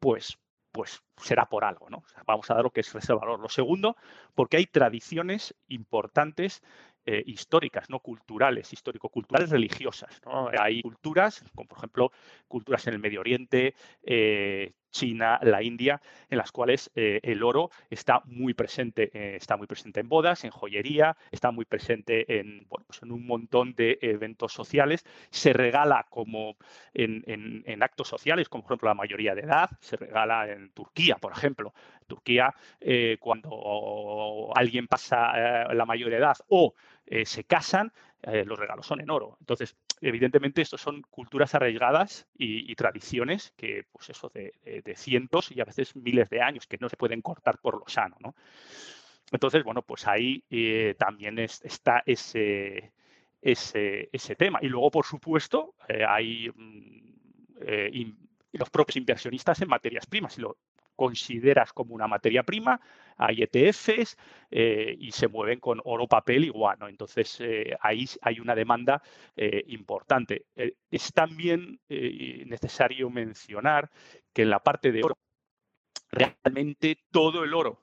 pues 0.00 0.38
pues 0.74 1.02
será 1.18 1.44
por 1.44 1.64
algo, 1.64 1.90
¿no? 1.90 2.02
vamos 2.26 2.50
a 2.50 2.54
dar 2.54 2.62
lo 2.62 2.70
que 2.70 2.80
es 2.80 2.90
reserva 2.94 3.20
de 3.20 3.26
valor. 3.26 3.40
Lo 3.40 3.50
segundo, 3.50 3.94
porque 4.34 4.56
hay 4.56 4.64
tradiciones 4.64 5.54
importantes 5.68 6.62
eh, 7.04 7.22
históricas, 7.26 7.90
no 7.90 7.98
culturales, 8.00 8.72
histórico-culturales 8.72 9.50
religiosas. 9.50 10.20
Hay 10.58 10.82
culturas, 10.82 11.44
como 11.54 11.66
por 11.66 11.78
ejemplo 11.78 12.12
culturas 12.46 12.86
en 12.86 12.94
el 12.94 13.00
Medio 13.00 13.20
Oriente, 13.20 13.74
eh, 14.04 14.72
China, 14.92 15.40
la 15.42 15.62
India, 15.62 16.00
en 16.30 16.38
las 16.38 16.52
cuales 16.52 16.90
eh, 16.94 17.18
el 17.24 17.42
oro 17.42 17.70
está 17.90 18.22
muy 18.26 18.54
presente, 18.54 19.10
eh, 19.12 19.36
está 19.36 19.56
muy 19.56 19.66
presente 19.66 20.00
en 20.00 20.08
bodas, 20.08 20.44
en 20.44 20.50
joyería, 20.50 21.16
está 21.32 21.50
muy 21.50 21.64
presente 21.64 22.38
en, 22.38 22.66
pues 22.68 23.02
en 23.02 23.10
un 23.10 23.26
montón 23.26 23.74
de 23.74 23.98
eventos 24.02 24.52
sociales, 24.52 25.04
se 25.30 25.52
regala 25.52 26.06
como 26.08 26.56
en, 26.94 27.82
actos 27.82 28.06
sociales, 28.06 28.48
como 28.48 28.62
por 28.62 28.72
ejemplo 28.72 28.88
la 28.88 28.94
mayoría 28.94 29.34
de 29.34 29.42
edad, 29.42 29.70
se 29.80 29.96
regala 29.96 30.48
en 30.48 30.70
Turquía, 30.70 31.16
por 31.16 31.32
ejemplo. 31.32 31.74
Turquía, 32.06 32.54
eh, 32.80 33.16
cuando 33.18 34.52
alguien 34.54 34.86
pasa 34.86 35.72
la 35.72 35.86
mayoría 35.86 36.18
de 36.18 36.22
edad 36.22 36.36
o 36.48 36.74
se 37.24 37.44
casan, 37.44 37.92
los 38.22 38.58
regalos 38.58 38.86
son 38.86 39.00
en 39.00 39.10
oro. 39.10 39.36
Entonces, 39.40 39.76
evidentemente, 40.00 40.62
estos 40.62 40.80
son 40.80 41.02
culturas 41.02 41.54
arraigadas 41.54 42.28
y, 42.36 42.74
tradiciones 42.76 43.52
que, 43.56 43.84
pues 43.90 44.10
eso, 44.10 44.30
de, 44.32 44.52
cientos 44.96 45.50
y 45.50 45.60
a 45.60 45.64
veces 45.64 45.96
miles 45.96 46.30
de 46.30 46.40
años 46.40 46.66
que 46.66 46.78
no 46.78 46.88
se 46.88 46.96
pueden 46.96 47.20
cortar 47.20 47.58
por 47.58 47.78
lo 47.78 47.88
sano, 47.88 48.16
¿no? 48.20 48.34
Entonces, 49.32 49.64
bueno, 49.64 49.82
pues 49.82 50.06
ahí 50.06 50.44
eh, 50.50 50.94
también 50.98 51.38
está 51.38 52.02
ese, 52.04 52.92
ese, 53.40 54.36
tema. 54.36 54.58
Y 54.62 54.68
luego, 54.68 54.90
por 54.90 55.06
supuesto, 55.06 55.74
eh, 55.88 56.04
hay 56.06 56.50
mm, 56.54 57.14
eh, 57.62 58.12
los 58.52 58.70
propios 58.70 58.96
inversionistas 58.96 59.60
en 59.62 59.68
materias 59.68 60.06
primas. 60.06 60.36
Y 60.38 60.42
lo, 60.42 60.58
consideras 61.02 61.72
como 61.72 61.96
una 61.96 62.06
materia 62.06 62.44
prima, 62.44 62.80
hay 63.16 63.42
ETFs 63.42 64.16
eh, 64.52 64.94
y 64.96 65.10
se 65.10 65.26
mueven 65.26 65.58
con 65.58 65.80
oro, 65.84 66.06
papel 66.06 66.44
y 66.44 66.48
guano. 66.48 66.86
Entonces, 66.86 67.38
eh, 67.40 67.76
ahí 67.80 68.06
hay 68.20 68.38
una 68.38 68.54
demanda 68.54 69.02
eh, 69.34 69.64
importante. 69.66 70.46
es 70.54 71.12
también 71.12 71.80
necesario 71.88 73.10
mencionar 73.10 73.90
que 74.32 74.42
en 74.42 74.50
la 74.50 74.60
parte 74.60 74.92
de 74.92 75.02
oro, 75.02 75.18
realmente 76.12 76.96
todo 77.10 77.42
el 77.42 77.52
oro 77.52 77.82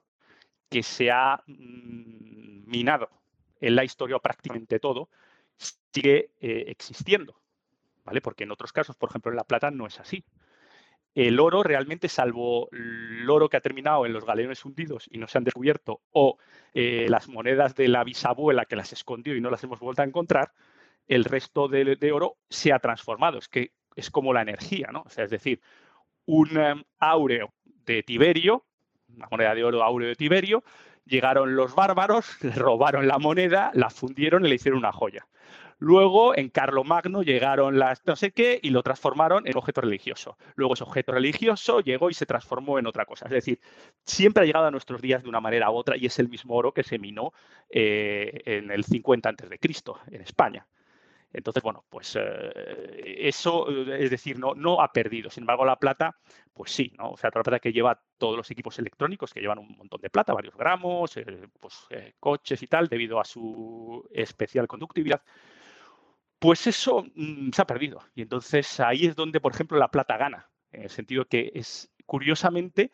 que 0.69 0.81
se 0.81 1.11
ha 1.11 1.43
mm, 1.45 2.69
minado 2.69 3.09
en 3.59 3.75
la 3.75 3.83
historia, 3.83 4.17
prácticamente 4.19 4.79
todo, 4.79 5.09
sigue 5.57 6.31
existiendo. 6.39 7.35
¿Vale? 8.05 8.21
Porque 8.21 8.45
en 8.45 8.51
otros 8.51 8.71
casos, 8.71 8.95
por 8.95 9.09
ejemplo, 9.09 9.29
en 9.29 9.35
la 9.35 9.43
plata 9.43 9.71
no 9.71 9.85
es 9.85 9.99
así 9.99 10.23
el 11.27 11.37
oro 11.41 11.63
realmente, 11.63 12.07
salvo 12.07 12.69
el 12.71 13.29
oro 13.29 13.49
que 13.49 13.57
ha 13.57 13.61
terminado 13.61 14.05
en 14.05 14.13
los 14.13 14.23
galeones 14.23 14.63
hundidos 14.63 15.09
y 15.11 15.17
no 15.17 15.27
se 15.27 15.37
han 15.37 15.43
descubierto, 15.43 15.99
o 16.11 16.37
eh, 16.73 17.07
las 17.09 17.27
monedas 17.27 17.75
de 17.75 17.89
la 17.89 18.05
bisabuela 18.05 18.63
que 18.63 18.77
las 18.77 18.93
escondió 18.93 19.35
y 19.35 19.41
no 19.41 19.49
las 19.49 19.61
hemos 19.65 19.81
vuelto 19.81 20.01
a 20.01 20.05
encontrar, 20.05 20.53
el 21.07 21.25
resto 21.25 21.67
de, 21.67 22.11
oro 22.13 22.37
se 22.49 22.71
ha 22.71 22.79
transformado. 22.79 23.37
Es 23.37 23.49
que 23.49 23.73
es 23.97 24.09
como 24.09 24.31
la 24.31 24.43
energía, 24.43 24.91
¿no? 24.93 25.01
O 25.05 25.09
sea, 25.09 25.25
es 25.25 25.29
decir, 25.29 25.59
un 26.25 26.57
um, 26.57 26.83
áureo 26.99 27.53
de 27.65 28.01
Tiberio, 28.03 28.65
una 29.13 29.27
moneda 29.29 29.53
de 29.53 29.65
oro 29.65 29.83
áureo 29.83 30.07
de 30.07 30.15
Tiberio, 30.15 30.63
llegaron 31.03 31.53
los 31.53 31.75
bárbaros, 31.75 32.37
le 32.43 32.51
robaron 32.51 33.09
la 33.09 33.19
moneda, 33.19 33.71
la 33.73 33.89
fundieron 33.89 34.45
y 34.45 34.49
le 34.49 34.55
hicieron 34.55 34.79
una 34.79 34.93
joya. 34.93 35.27
Luego, 35.79 36.37
en 36.37 36.49
Carlomagno 36.49 37.23
llegaron 37.23 37.79
las 37.79 38.05
no 38.05 38.17
sé 38.17 38.31
qué 38.31 38.59
y 38.61 38.69
lo 38.69 38.83
transformaron 38.83 39.47
en 39.47 39.57
objeto 39.57 39.79
religioso. 39.79 40.37
Luego 40.55 40.73
ese 40.73 40.83
objeto 40.83 41.13
religioso 41.13 41.79
llegó 41.79 42.09
y 42.09 42.13
se 42.13 42.25
transformó 42.25 42.79
en 42.79 42.85
otra 42.85 43.05
cosa. 43.05 43.25
Es 43.25 43.31
decir, 43.31 43.61
siempre 44.03 44.43
ha 44.43 44.45
llegado 44.45 44.65
a 44.67 44.71
nuestros 44.71 45.01
días 45.01 45.23
de 45.23 45.29
una 45.29 45.39
manera 45.39 45.71
u 45.71 45.75
otra 45.75 45.95
y 45.95 46.05
es 46.05 46.19
el 46.19 46.27
mismo 46.27 46.55
oro 46.55 46.73
que 46.73 46.83
se 46.83 46.99
minó 46.99 47.31
eh, 47.69 48.41
en 48.45 48.71
el 48.71 48.83
50 48.83 49.29
a.C. 49.29 49.59
en 50.11 50.21
España. 50.21 50.67
Entonces, 51.31 51.63
bueno, 51.63 51.85
pues 51.89 52.17
eh, 52.19 53.27
eso, 53.27 53.69
es 53.69 54.09
decir, 54.09 54.37
no, 54.37 54.55
no 54.55 54.81
ha 54.81 54.91
perdido. 54.91 55.29
Sin 55.29 55.43
embargo, 55.43 55.63
la 55.63 55.77
plata, 55.77 56.17
pues 56.53 56.71
sí, 56.71 56.91
¿no? 56.97 57.11
O 57.11 57.17
sea, 57.17 57.29
la 57.33 57.43
plata 57.43 57.59
que 57.59 57.71
lleva 57.71 58.01
todos 58.17 58.35
los 58.35 58.49
equipos 58.51 58.79
electrónicos, 58.79 59.31
que 59.31 59.39
llevan 59.39 59.59
un 59.59 59.77
montón 59.77 60.01
de 60.01 60.09
plata, 60.09 60.33
varios 60.33 60.55
gramos, 60.57 61.15
eh, 61.17 61.47
pues 61.59 61.87
coches 62.19 62.61
y 62.63 62.67
tal, 62.67 62.89
debido 62.89 63.19
a 63.19 63.25
su 63.25 64.09
especial 64.11 64.67
conductividad, 64.67 65.21
pues 66.39 66.65
eso 66.67 67.05
mm, 67.15 67.51
se 67.51 67.61
ha 67.61 67.67
perdido. 67.67 68.01
Y 68.15 68.21
entonces 68.21 68.79
ahí 68.79 69.05
es 69.05 69.15
donde, 69.15 69.39
por 69.39 69.53
ejemplo, 69.53 69.77
la 69.77 69.91
plata 69.91 70.17
gana, 70.17 70.49
en 70.71 70.83
el 70.83 70.89
sentido 70.89 71.25
que 71.25 71.51
es 71.53 71.91
curiosamente 72.05 72.91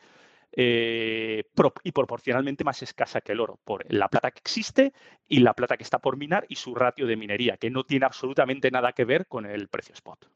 eh, 0.52 1.44
y 1.84 1.92
proporcionalmente 1.92 2.64
más 2.64 2.82
escasa 2.82 3.22
que 3.22 3.34
el 3.34 3.40
oro, 3.40 3.60
por 3.64 3.92
la 3.92 4.10
plata 4.10 4.32
que 4.32 4.40
existe 4.40 4.94
y 5.28 5.40
la 5.40 5.54
plata 5.54 5.78
que 5.78 5.84
está 5.84 6.00
por 6.00 6.18
minar 6.18 6.46
y 6.50 6.56
su 6.56 6.74
ratio 6.76 7.08
de 7.08 7.16
minería, 7.16 7.58
que 7.58 7.70
no 7.70 7.84
tiene 7.84 8.06
absolutamente 8.06 8.72
nada 8.72 8.94
que 8.94 9.06
ver 9.06 9.28
con 9.28 9.46
el 9.46 9.68
precio 9.68 9.94
spot. 9.94 10.30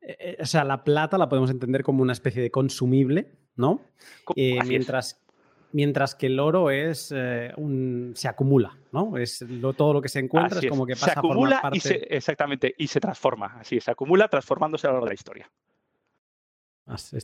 Eh, 0.00 0.16
eh, 0.18 0.36
o 0.40 0.46
sea, 0.46 0.64
la 0.64 0.82
plata 0.82 1.18
la 1.18 1.28
podemos 1.28 1.50
entender 1.50 1.82
como 1.82 2.02
una 2.02 2.12
especie 2.12 2.42
de 2.42 2.50
consumible, 2.50 3.32
¿no? 3.56 3.80
mientras, 4.36 5.21
mientras 5.72 6.14
que 6.14 6.26
el 6.26 6.38
oro 6.38 6.70
es 6.70 7.12
eh, 7.14 7.52
un, 7.56 8.12
se 8.14 8.28
acumula, 8.28 8.76
¿no? 8.92 9.16
Es 9.16 9.44
todo 9.76 9.92
lo 9.92 10.00
que 10.00 10.08
se 10.08 10.20
encuentra, 10.20 10.60
es 10.60 10.66
como 10.66 10.86
que 10.86 10.94
pasa 10.94 11.14
se 11.14 11.18
acumula 11.18 11.62
Y 11.72 11.80
se, 11.80 11.94
exactamente, 12.10 12.74
y 12.78 12.86
se 12.86 13.00
transforma, 13.00 13.56
así, 13.58 13.80
se 13.80 13.90
acumula 13.90 14.28
transformándose 14.28 14.86
a 14.86 14.90
lo 14.90 14.94
largo 14.94 15.06
de 15.06 15.10
la 15.10 15.14
historia. 15.14 15.50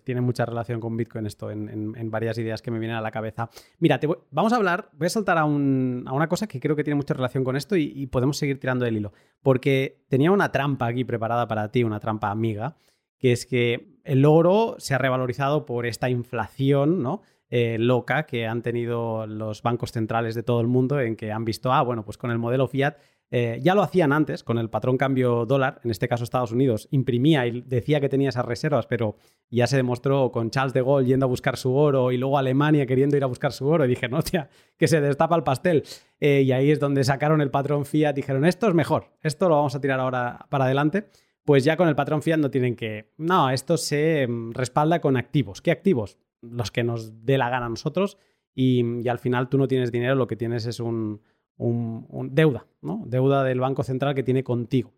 tiene 0.04 0.20
mucha 0.20 0.46
relación 0.46 0.80
con 0.80 0.96
Bitcoin 0.96 1.26
esto 1.26 1.50
en, 1.50 2.10
varias 2.10 2.38
ideas 2.38 2.62
que 2.62 2.70
me 2.70 2.78
vienen 2.78 2.96
a 2.96 3.00
la 3.00 3.10
cabeza. 3.10 3.50
Mira, 3.78 4.00
vamos 4.30 4.52
a 4.52 4.56
hablar, 4.56 4.90
voy 4.92 5.06
a 5.06 5.10
saltar 5.10 5.38
a, 5.38 5.44
una 5.44 6.28
cosa 6.28 6.46
que 6.46 6.60
creo 6.60 6.74
que 6.74 6.84
tiene 6.84 6.96
mucha 6.96 7.14
relación 7.14 7.44
con 7.44 7.56
esto 7.56 7.76
y, 7.76 7.92
y, 7.94 8.06
podemos 8.06 8.38
seguir 8.38 8.58
tirando 8.58 8.86
el 8.86 8.96
hilo, 8.96 9.12
porque 9.42 10.04
tenía 10.08 10.32
una 10.32 10.50
trampa 10.50 10.86
aquí 10.86 11.04
preparada 11.04 11.46
para 11.46 11.70
ti, 11.70 11.84
una 11.84 12.00
trampa 12.00 12.30
amiga, 12.30 12.76
que 13.18 13.32
es 13.32 13.46
que 13.46 13.98
el 14.04 14.24
oro 14.24 14.76
se 14.78 14.94
ha 14.94 14.98
revalorizado 14.98 15.66
por 15.66 15.84
esta 15.84 16.08
inflación, 16.08 17.02
¿no? 17.02 17.22
Eh, 17.50 17.78
loca 17.78 18.26
que 18.26 18.46
han 18.46 18.62
tenido 18.62 19.26
los 19.26 19.62
bancos 19.62 19.92
centrales 19.92 20.34
de 20.34 20.42
todo 20.42 20.60
el 20.60 20.66
mundo 20.66 21.00
en 21.00 21.16
que 21.16 21.32
han 21.32 21.46
visto, 21.46 21.72
ah, 21.72 21.82
bueno, 21.82 22.04
pues 22.04 22.18
con 22.18 22.30
el 22.30 22.38
modelo 22.38 22.68
fiat 22.68 22.98
eh, 23.30 23.58
ya 23.62 23.74
lo 23.74 23.82
hacían 23.82 24.12
antes, 24.12 24.42
con 24.42 24.58
el 24.58 24.70
patrón 24.70 24.96
cambio 24.96 25.44
dólar, 25.44 25.80
en 25.84 25.90
este 25.90 26.08
caso 26.08 26.24
Estados 26.24 26.52
Unidos, 26.52 26.88
imprimía 26.90 27.46
y 27.46 27.60
decía 27.60 28.00
que 28.00 28.08
tenía 28.08 28.30
esas 28.30 28.46
reservas, 28.46 28.86
pero 28.86 29.16
ya 29.50 29.66
se 29.66 29.76
demostró 29.76 30.32
con 30.32 30.50
Charles 30.50 30.72
de 30.72 30.82
Gaulle 30.82 31.08
yendo 31.08 31.26
a 31.26 31.28
buscar 31.28 31.56
su 31.56 31.74
oro 31.74 32.10
y 32.10 32.16
luego 32.16 32.38
Alemania 32.38 32.86
queriendo 32.86 33.16
ir 33.16 33.24
a 33.24 33.26
buscar 33.26 33.52
su 33.52 33.66
oro. 33.66 33.84
Y 33.84 33.88
dije, 33.88 34.08
no, 34.08 34.22
tía, 34.22 34.48
que 34.78 34.88
se 34.88 35.00
destapa 35.00 35.36
el 35.36 35.42
pastel. 35.42 35.84
Eh, 36.20 36.42
y 36.42 36.52
ahí 36.52 36.70
es 36.70 36.80
donde 36.80 37.04
sacaron 37.04 37.40
el 37.40 37.50
patrón 37.50 37.84
fiat, 37.84 38.14
dijeron, 38.14 38.44
esto 38.44 38.66
es 38.66 38.74
mejor, 38.74 39.10
esto 39.22 39.48
lo 39.48 39.56
vamos 39.56 39.74
a 39.74 39.80
tirar 39.80 40.00
ahora 40.00 40.46
para 40.48 40.64
adelante. 40.64 41.08
Pues 41.44 41.64
ya 41.64 41.76
con 41.76 41.88
el 41.88 41.94
patrón 41.94 42.22
fiat 42.22 42.38
no 42.38 42.50
tienen 42.50 42.76
que. 42.76 43.12
No, 43.16 43.48
esto 43.50 43.78
se 43.78 44.26
mm, 44.26 44.52
respalda 44.52 45.00
con 45.00 45.16
activos. 45.16 45.62
¿Qué 45.62 45.70
activos? 45.70 46.18
Los 46.40 46.70
que 46.70 46.84
nos 46.84 47.24
dé 47.24 47.38
la 47.38 47.50
gana 47.50 47.66
a 47.66 47.70
nosotros 47.70 48.18
y, 48.54 49.08
al 49.08 49.18
final 49.18 49.48
tú 49.48 49.58
no 49.58 49.68
tienes 49.68 49.92
dinero, 49.92 50.14
lo 50.14 50.26
que 50.26 50.36
tienes 50.36 50.66
es 50.66 50.80
un, 50.80 51.22
deuda, 51.58 52.66
¿no? 52.82 53.04
Deuda 53.06 53.44
del 53.44 53.60
Banco 53.60 53.82
Central 53.82 54.14
que 54.14 54.22
tiene 54.22 54.42
contigo. 54.42 54.92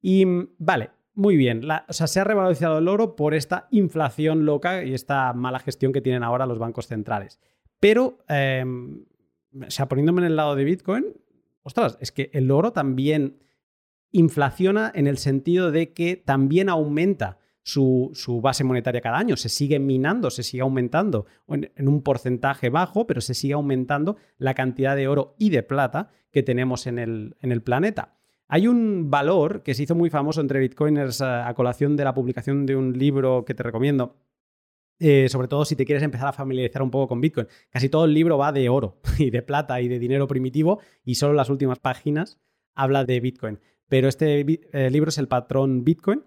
Y 0.00 0.24
vale, 0.58 0.90
muy 1.14 1.36
bien, 1.36 1.62
o 1.88 1.92
sea, 1.92 2.06
se 2.06 2.20
ha 2.20 2.24
revalorizado 2.24 2.78
el 2.78 2.88
oro 2.88 3.14
por 3.14 3.34
esta 3.34 3.68
inflación 3.70 4.44
loca 4.46 4.84
y 4.84 4.94
esta 4.94 5.32
mala 5.32 5.58
gestión 5.58 5.92
que 5.92 6.00
tienen 6.00 6.22
ahora 6.22 6.46
los 6.46 6.58
bancos 6.58 6.86
centrales. 6.86 7.40
Pero, 7.78 8.18
em, 8.28 9.04
o 9.54 9.70
sea, 9.70 9.86
poniéndome 9.86 10.22
en 10.22 10.26
el 10.28 10.36
lado 10.36 10.56
de 10.56 10.64
Bitcoin, 10.64 11.04
ostras, 11.62 11.98
es 12.00 12.10
que 12.10 12.30
el 12.32 12.50
oro 12.50 12.72
también 12.72 13.38
inflaciona 14.10 14.90
en 14.94 15.06
el 15.06 15.18
sentido 15.18 15.70
de 15.70 15.92
que 15.92 16.16
también 16.16 16.68
aumenta 16.68 17.38
su, 17.64 18.40
base 18.42 18.62
monetaria 18.62 19.00
cada 19.00 19.18
año. 19.18 19.36
Se 19.36 19.48
sigue 19.48 19.78
minando, 19.80 20.30
se 20.30 20.42
sigue 20.42 20.62
aumentando 20.62 21.26
en, 21.48 21.88
un 21.88 22.02
porcentaje 22.02 22.68
bajo, 22.68 23.06
pero 23.06 23.20
se 23.20 23.34
sigue 23.34 23.54
aumentando 23.54 24.16
la 24.38 24.54
cantidad 24.54 24.94
de 24.94 25.08
oro 25.08 25.34
y 25.38 25.50
de 25.50 25.62
plata 25.62 26.10
que 26.30 26.42
tenemos 26.42 26.86
en 26.86 26.98
el, 26.98 27.36
en 27.40 27.52
el 27.52 27.62
planeta. 27.62 28.16
Hay 28.46 28.68
un 28.68 29.10
valor 29.10 29.62
que 29.62 29.74
se 29.74 29.84
hizo 29.84 29.94
muy 29.94 30.10
famoso 30.10 30.40
entre 30.40 30.60
bitcoiners 30.60 31.22
eh, 31.22 31.24
a, 31.24 31.52
colación 31.54 31.96
de 31.96 32.04
la 32.04 32.14
publicación 32.14 32.66
de 32.66 32.76
un 32.76 32.96
libro 32.98 33.44
que 33.44 33.54
te 33.54 33.62
recomiendo, 33.62 34.16
eh, 34.98 35.28
sobre 35.30 35.48
todo 35.48 35.64
si 35.64 35.74
te 35.74 35.86
quieres 35.86 36.04
empezar 36.04 36.28
a 36.28 36.32
familiarizar 36.32 36.82
un 36.82 36.90
poco 36.90 37.08
con 37.08 37.20
Bitcoin. 37.20 37.48
Casi 37.70 37.88
todo 37.88 38.04
el 38.04 38.14
libro 38.14 38.36
va 38.36 38.52
de 38.52 38.68
oro 38.68 39.00
y 39.18 39.30
de 39.30 39.42
plata 39.42 39.80
y 39.80 39.88
de 39.88 39.98
dinero 39.98 40.28
primitivo 40.28 40.80
y 41.04 41.14
solo 41.14 41.32
las 41.32 41.48
últimas 41.48 41.78
páginas 41.78 42.38
habla 42.74 43.04
de 43.04 43.18
Bitcoin. 43.20 43.58
Pero 43.88 44.08
este 44.08 44.40
eh, 44.72 44.90
libro 44.90 45.08
es 45.08 45.18
el 45.18 45.28
patrón 45.28 45.82
Bitcoin 45.84 46.22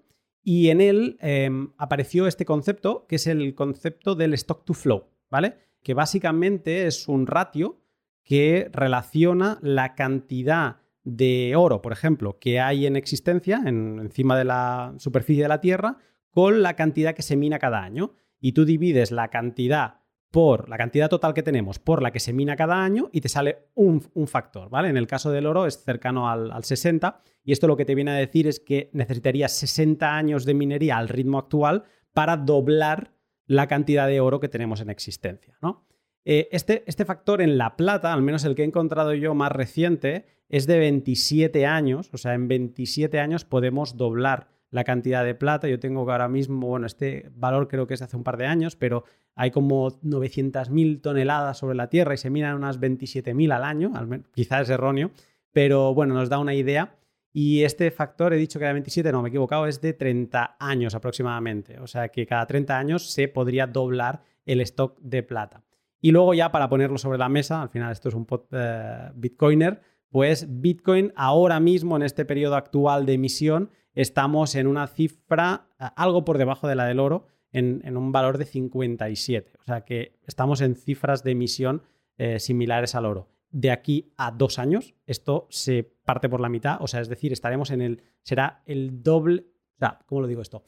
y 0.49 0.69
en 0.69 0.79
él 0.79 1.17
em, 1.19 1.73
apareció 1.77 2.25
este 2.25 2.45
concepto, 2.45 3.05
que 3.09 3.17
es 3.17 3.27
el 3.27 3.53
concepto 3.53 4.15
del 4.15 4.33
stock 4.35 4.63
to 4.63 4.73
flow, 4.73 5.09
¿vale? 5.29 5.57
Que 5.83 5.93
básicamente 5.93 6.87
es 6.87 7.09
un 7.09 7.27
ratio 7.27 7.81
que 8.23 8.69
relaciona 8.71 9.59
la 9.61 9.93
cantidad 9.93 10.77
de 11.03 11.53
oro, 11.57 11.81
por 11.81 11.91
ejemplo, 11.91 12.39
que 12.39 12.61
hay 12.61 12.85
en 12.85 12.95
existencia 12.95 13.61
encima 13.65 14.37
de 14.37 14.45
la 14.45 14.93
superficie 14.99 15.43
de 15.43 15.49
la 15.49 15.59
Tierra 15.59 15.97
con 16.29 16.61
la 16.61 16.77
cantidad 16.77 17.13
que 17.13 17.23
se 17.23 17.35
mina 17.35 17.59
cada 17.59 17.83
año. 17.83 18.13
Y 18.39 18.53
tú 18.53 18.63
divides 18.63 19.11
la 19.11 19.27
cantidad 19.27 19.95
por 20.31 20.69
la 20.69 20.77
cantidad 20.77 21.09
total 21.09 21.33
que 21.33 21.43
tenemos 21.43 21.79
por 21.79 22.01
la 22.01 22.11
que 22.11 22.19
se 22.19 22.33
mina 22.33 22.55
cada 22.55 22.83
año 22.83 23.09
y 23.11 23.21
te 23.21 23.29
sale 23.29 23.69
un, 23.75 24.01
factor, 24.27 24.69
¿vale? 24.69 24.89
En 24.89 24.97
el 24.97 25.07
caso 25.07 25.31
del 25.31 25.45
oro 25.45 25.65
es 25.65 25.83
cercano 25.83 26.29
al, 26.29 26.63
60 26.63 27.21
y 27.43 27.53
esto 27.53 27.67
lo 27.67 27.77
que 27.77 27.85
te 27.85 27.95
viene 27.95 28.11
a 28.11 28.15
decir 28.15 28.47
es 28.47 28.59
que 28.59 28.89
necesitarías 28.93 29.53
60 29.53 30.15
años 30.15 30.45
de 30.45 30.53
minería 30.53 30.97
al 30.97 31.09
ritmo 31.09 31.39
actual 31.39 31.85
para 32.13 32.37
doblar 32.37 33.13
la 33.45 33.67
cantidad 33.67 34.07
de 34.07 34.19
oro 34.19 34.39
que 34.39 34.49
tenemos 34.49 34.81
en 34.81 34.89
existencia. 34.89 35.57
¿no? 35.61 35.87
Eh, 36.25 36.49
este, 36.51 36.83
este 36.87 37.05
factor 37.05 37.41
en 37.41 37.57
la 37.57 37.77
plata, 37.77 38.11
al 38.11 38.21
menos 38.21 38.43
el 38.43 38.53
que 38.53 38.63
he 38.63 38.65
encontrado 38.65 39.13
yo 39.13 39.33
más 39.33 39.51
reciente, 39.51 40.25
es 40.49 40.67
de 40.67 40.77
27 40.77 41.65
años, 41.65 42.09
o 42.13 42.17
sea, 42.17 42.33
en 42.33 42.47
27 42.47 43.19
años 43.19 43.45
podemos 43.45 43.97
doblar 43.97 44.49
la 44.69 44.83
cantidad 44.83 45.23
de 45.23 45.35
plata. 45.35 45.67
Yo 45.67 45.79
tengo 45.79 46.05
que 46.05 46.11
ahora 46.11 46.27
mismo, 46.27 46.67
bueno, 46.67 46.85
este 46.85 47.29
valor 47.33 47.67
creo 47.67 47.87
que 47.87 47.93
es 47.93 48.01
hace 48.01 48.17
un 48.17 48.23
par 48.23 48.37
de 48.37 48.45
años, 48.45 48.75
pero 48.75 49.03
hay 49.35 49.51
como 49.51 49.89
900.000 50.01 51.01
toneladas 51.01 51.57
sobre 51.57 51.75
la 51.75 51.89
Tierra 51.89 52.13
y 52.13 52.17
se 52.17 52.29
miran 52.29 52.55
unas 52.55 52.79
27.000 52.79 53.53
al 53.53 53.63
año, 53.63 53.91
quizás 54.33 54.63
es 54.63 54.69
erróneo, 54.69 55.11
pero 55.51 55.93
bueno, 55.93 56.13
nos 56.13 56.29
da 56.29 56.39
una 56.39 56.53
idea. 56.53 56.95
Y 57.31 57.63
este 57.63 57.91
factor, 57.91 58.33
he 58.33 58.37
dicho 58.37 58.57
que 58.57 58.65
era 58.65 58.73
27, 58.73 59.11
no, 59.11 59.21
me 59.21 59.27
he 59.27 59.29
equivocado, 59.29 59.67
es 59.67 59.79
de 59.79 59.93
30 59.93 60.57
años 60.59 60.95
aproximadamente. 60.95 61.79
O 61.79 61.85
sea 61.85 62.09
que 62.09 62.25
cada 62.25 62.47
30 62.47 62.77
años 62.77 63.11
se 63.11 63.27
podría 63.27 63.67
doblar 63.67 64.23
el 64.45 64.59
stock 64.61 64.97
de 65.01 65.21
plata. 65.21 65.63
Y 66.01 66.11
luego 66.11 66.33
ya 66.33 66.51
para 66.51 66.69
ponerlo 66.69 66.97
sobre 66.97 67.17
la 67.17 67.29
mesa, 67.29 67.61
al 67.61 67.69
final 67.69 67.91
esto 67.91 68.09
es 68.09 68.15
un 68.15 68.25
eh, 68.51 69.11
Bitcoiner, 69.15 69.81
pues 70.09 70.47
Bitcoin 70.49 71.11
ahora 71.15 71.59
mismo 71.59 71.95
en 71.95 72.03
este 72.03 72.25
periodo 72.25 72.55
actual 72.55 73.05
de 73.05 73.13
emisión 73.13 73.69
estamos 73.97 74.53
en 74.53 74.67
una 74.67 74.85
cifra 74.87 75.69
algo 75.77 76.23
por 76.23 76.37
debajo 76.37 76.67
de 76.67 76.75
la 76.75 76.85
del 76.85 76.99
oro, 76.99 77.25
en, 77.51 77.97
un 77.97 78.11
valor 78.11 78.37
de 78.37 78.45
57. 78.45 79.53
O 79.59 79.63
sea 79.63 79.81
que 79.81 80.19
estamos 80.27 80.61
en 80.61 80.75
cifras 80.75 81.23
de 81.23 81.31
emisión 81.31 81.81
eh, 82.17 82.39
similares 82.39 82.93
al 82.93 83.05
oro. 83.05 83.29
De 83.49 83.71
aquí 83.71 84.13
a 84.17 84.31
dos 84.31 84.59
años, 84.59 84.93
esto 85.07 85.47
se 85.49 85.83
parte 86.05 86.29
por 86.29 86.41
la 86.41 86.49
mitad, 86.49 86.77
o 86.81 86.87
sea, 86.87 87.01
es 87.01 87.09
decir, 87.09 87.33
estaremos 87.33 87.71
en 87.71 87.81
el, 87.81 88.03
será 88.21 88.61
el 88.65 89.01
doble, 89.01 89.47
o 89.75 89.79
sea, 89.79 89.99
¿cómo 90.05 90.21
lo 90.21 90.27
digo 90.27 90.43
esto? 90.43 90.63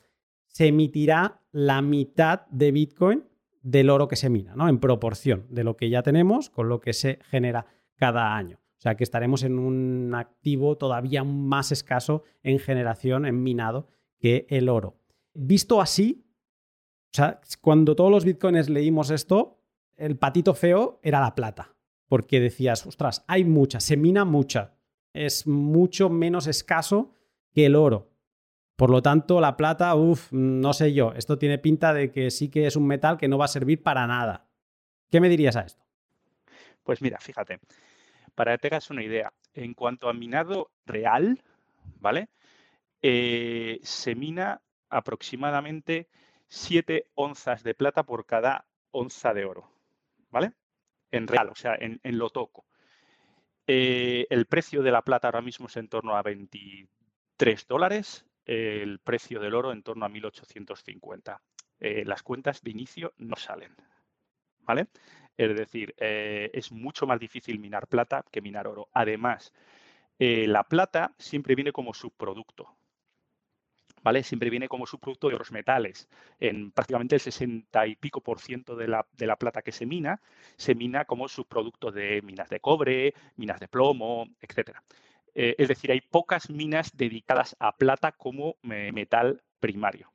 Se 0.48 0.68
emitirá 0.68 1.42
la 1.52 1.84
mitad 1.84 2.48
de 2.48 2.72
Bitcoin 2.72 3.26
del 3.62 3.92
oro 3.92 4.08
que 4.08 4.16
se 4.16 4.30
mina, 4.30 4.56
¿no? 4.56 4.68
En 4.70 4.80
proporción 4.80 5.46
de 5.50 5.64
lo 5.64 5.78
que 5.78 5.90
ya 5.90 6.02
tenemos 6.02 6.50
con 6.50 6.68
lo 6.68 6.80
que 6.80 6.94
se 6.94 7.20
genera 7.30 7.68
cada 7.96 8.36
año. 8.36 8.60
O 8.80 8.82
sea 8.82 8.96
que 8.96 9.04
estaremos 9.04 9.44
en 9.44 9.60
un 9.60 10.16
activo 10.16 10.78
todavía 10.78 11.26
más 11.26 11.74
escaso 11.74 12.24
en 12.44 12.60
generación, 12.60 13.26
en 13.26 13.44
minado, 13.44 13.90
que 14.20 14.48
el 14.50 14.70
oro. 14.70 14.98
Visto 15.34 15.82
así, 15.82 16.26
o 17.12 17.16
sea, 17.16 17.42
cuando 17.60 17.94
todos 17.94 18.10
los 18.10 18.24
bitcoins 18.24 18.70
leímos 18.70 19.10
esto, 19.10 19.60
el 19.98 20.18
patito 20.18 20.54
feo 20.54 21.02
era 21.04 21.20
la 21.20 21.36
plata. 21.36 21.76
Porque 22.08 22.40
decías, 22.40 22.88
ostras, 22.88 23.26
hay 23.28 23.44
mucha, 23.44 23.82
se 23.82 23.98
mina 23.98 24.24
mucha. 24.24 24.76
Es 25.12 25.46
mucho 25.46 26.10
menos 26.10 26.48
escaso 26.48 27.12
que 27.52 27.66
el 27.66 27.76
oro. 27.76 28.14
Por 28.78 28.92
lo 28.92 29.02
tanto, 29.02 29.42
la 29.42 29.58
plata, 29.58 29.94
uff, 29.94 30.32
no 30.32 30.72
sé 30.72 30.94
yo, 30.94 31.12
esto 31.18 31.38
tiene 31.38 31.58
pinta 31.58 31.94
de 31.94 32.12
que 32.12 32.32
sí 32.32 32.48
que 32.48 32.66
es 32.66 32.78
un 32.78 32.88
metal 32.88 33.18
que 33.18 33.28
no 33.28 33.38
va 33.38 33.44
a 33.44 33.50
servir 33.50 33.84
para 33.84 34.08
nada. 34.08 34.48
¿Qué 35.10 35.20
me 35.20 35.28
dirías 35.28 35.58
a 35.58 35.62
esto? 35.62 35.84
Pues 36.84 37.02
mira, 37.02 37.20
fíjate, 37.20 37.60
para 38.40 38.54
que 38.54 38.70
tengas 38.70 38.90
una 38.90 39.04
idea, 39.04 39.34
en 39.54 39.74
cuanto 39.74 40.08
a 40.08 40.14
minado 40.14 40.72
real, 40.86 41.44
¿vale? 42.00 42.30
Eh, 43.02 43.82
se 43.84 44.16
mina 44.16 44.62
aproximadamente 44.90 46.08
7 46.48 47.08
onzas 47.16 47.64
de 47.64 47.74
plata 47.74 48.04
por 48.04 48.26
cada 48.26 48.66
onza 48.92 49.34
de 49.34 49.44
oro, 49.44 49.70
¿vale? 50.30 50.54
En 51.12 51.28
real, 51.28 51.50
o 51.50 51.56
sea, 51.56 51.76
en, 51.82 52.00
lo 52.18 52.30
toco. 52.30 52.66
Eh, 53.68 54.26
el 54.30 54.46
precio 54.46 54.84
de 54.84 54.92
la 54.92 55.02
plata 55.02 55.28
ahora 55.28 55.42
mismo 55.42 55.68
es 55.68 55.76
en 55.76 55.90
torno 55.90 56.16
a 56.16 56.22
23 56.22 57.68
dólares 57.68 58.26
el 58.46 59.00
precio 59.00 59.42
del 59.42 59.54
oro 59.54 59.74
en 59.74 59.84
torno 59.84 60.06
a 60.06 60.10
1850. 60.10 61.42
Eh, 61.82 62.06
las 62.06 62.24
cuentas 62.24 62.62
de 62.62 62.72
inicio 62.72 63.14
no 63.18 63.36
salen. 63.36 63.76
¿Vale? 64.62 64.88
Es 65.40 65.56
decir, 65.56 65.96
eh, 65.98 66.52
es 66.54 66.70
mucho 66.70 67.08
más 67.08 67.18
difícil 67.18 67.60
minar 67.60 67.88
plata 67.88 68.26
que 68.30 68.42
minar 68.42 68.68
oro. 68.68 68.90
Además, 68.92 69.54
eh, 70.20 70.46
la 70.48 70.66
plata 70.66 71.16
siempre 71.18 71.56
viene 71.56 71.72
como 71.72 71.94
subproducto. 71.94 72.76
¿Vale? 74.04 74.24
Siempre 74.24 74.50
viene 74.50 74.68
como 74.68 74.86
subproducto 74.86 75.30
de 75.30 75.36
otros 75.36 75.54
metales. 75.54 76.10
En 76.42 76.72
prácticamente 76.72 77.16
el 77.16 77.22
60 77.22 77.88
y 77.88 77.96
pico 77.96 78.20
por 78.20 78.42
ciento 78.42 78.76
de 78.76 78.90
la, 78.90 79.08
de 79.14 79.28
la, 79.28 79.38
plata 79.38 79.62
que 79.62 79.72
se 79.72 79.86
mina, 79.86 80.22
se 80.58 80.76
mina 80.76 81.06
como 81.06 81.30
subproducto 81.30 81.90
de 81.90 82.22
minas 82.22 82.50
de 82.50 82.60
cobre, 82.60 83.14
minas 83.38 83.62
de 83.62 83.70
plomo, 83.70 84.28
etcétera. 84.42 84.84
Eh, 85.36 85.56
es 85.58 85.70
decir, 85.70 85.90
hay 85.90 86.02
pocas 86.02 86.50
minas 86.50 86.98
dedicadas 86.98 87.56
a 87.60 87.78
plata 87.78 88.12
como 88.12 88.58
metal 88.64 89.42
primario. 89.62 90.12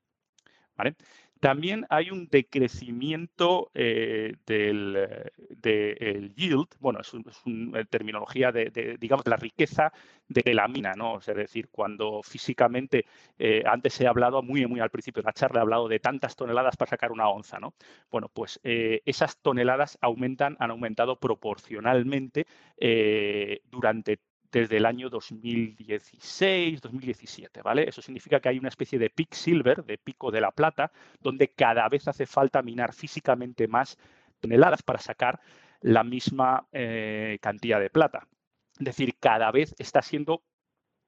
También 1.44 1.84
hay 1.90 2.10
un 2.10 2.26
decrecimiento 2.30 3.70
eh, 3.74 4.32
del 4.46 6.32
yield, 6.34 6.68
bueno, 6.80 7.00
es, 7.00 7.12
una 7.44 7.84
terminología 7.84 8.50
de, 8.50 8.96
digamos, 8.98 9.26
la 9.26 9.36
riqueza 9.36 9.92
de 10.26 10.54
la 10.54 10.68
mina, 10.68 10.94
¿no? 10.96 11.18
Es 11.18 11.26
decir, 11.26 11.68
cuando 11.70 12.22
físicamente, 12.22 13.04
eh, 13.38 13.62
antes 13.66 14.00
ha 14.00 14.08
hablado, 14.08 14.42
muy, 14.42 14.64
muy 14.64 14.80
al 14.80 14.88
principio 14.88 15.22
de 15.22 15.26
la 15.26 15.34
charla, 15.34 15.58
he 15.58 15.60
hablado 15.60 15.86
de 15.86 16.00
tantas 16.00 16.34
toneladas 16.34 16.78
para 16.78 16.88
sacar 16.88 17.12
una 17.12 17.28
onza, 17.28 17.58
¿no? 17.60 17.74
Bueno, 18.10 18.30
pues 18.32 18.58
esas 18.62 19.36
toneladas 19.42 19.98
aumentan, 20.00 20.56
han 20.60 20.70
aumentado 20.70 21.20
proporcionalmente 21.20 22.46
durante 23.70 24.18
desde 24.60 24.76
el 24.76 24.86
año 24.86 25.10
2016, 25.10 26.80
2017, 26.80 27.60
¿vale? 27.62 27.88
Eso 27.88 28.00
significa 28.00 28.38
que 28.38 28.48
hay 28.48 28.58
una 28.58 28.68
especie 28.68 29.00
de 29.00 29.10
peak 29.10 29.34
silver, 29.34 29.84
de 29.84 29.98
pico 29.98 30.30
de 30.30 30.40
la 30.40 30.52
plata, 30.52 30.92
donde 31.20 31.48
cada 31.48 31.88
vez 31.88 32.06
hace 32.06 32.24
falta 32.24 32.62
minar 32.62 32.94
físicamente 32.94 33.66
más 33.66 33.98
toneladas 34.38 34.84
para 34.84 35.00
sacar 35.00 35.40
la 35.80 36.04
misma 36.04 36.68
eh, 36.70 37.38
cantidad 37.42 37.80
de 37.80 37.90
plata. 37.90 38.28
Es 38.78 38.84
decir, 38.84 39.16
cada 39.18 39.50
vez 39.50 39.74
está 39.76 40.02
siendo 40.02 40.44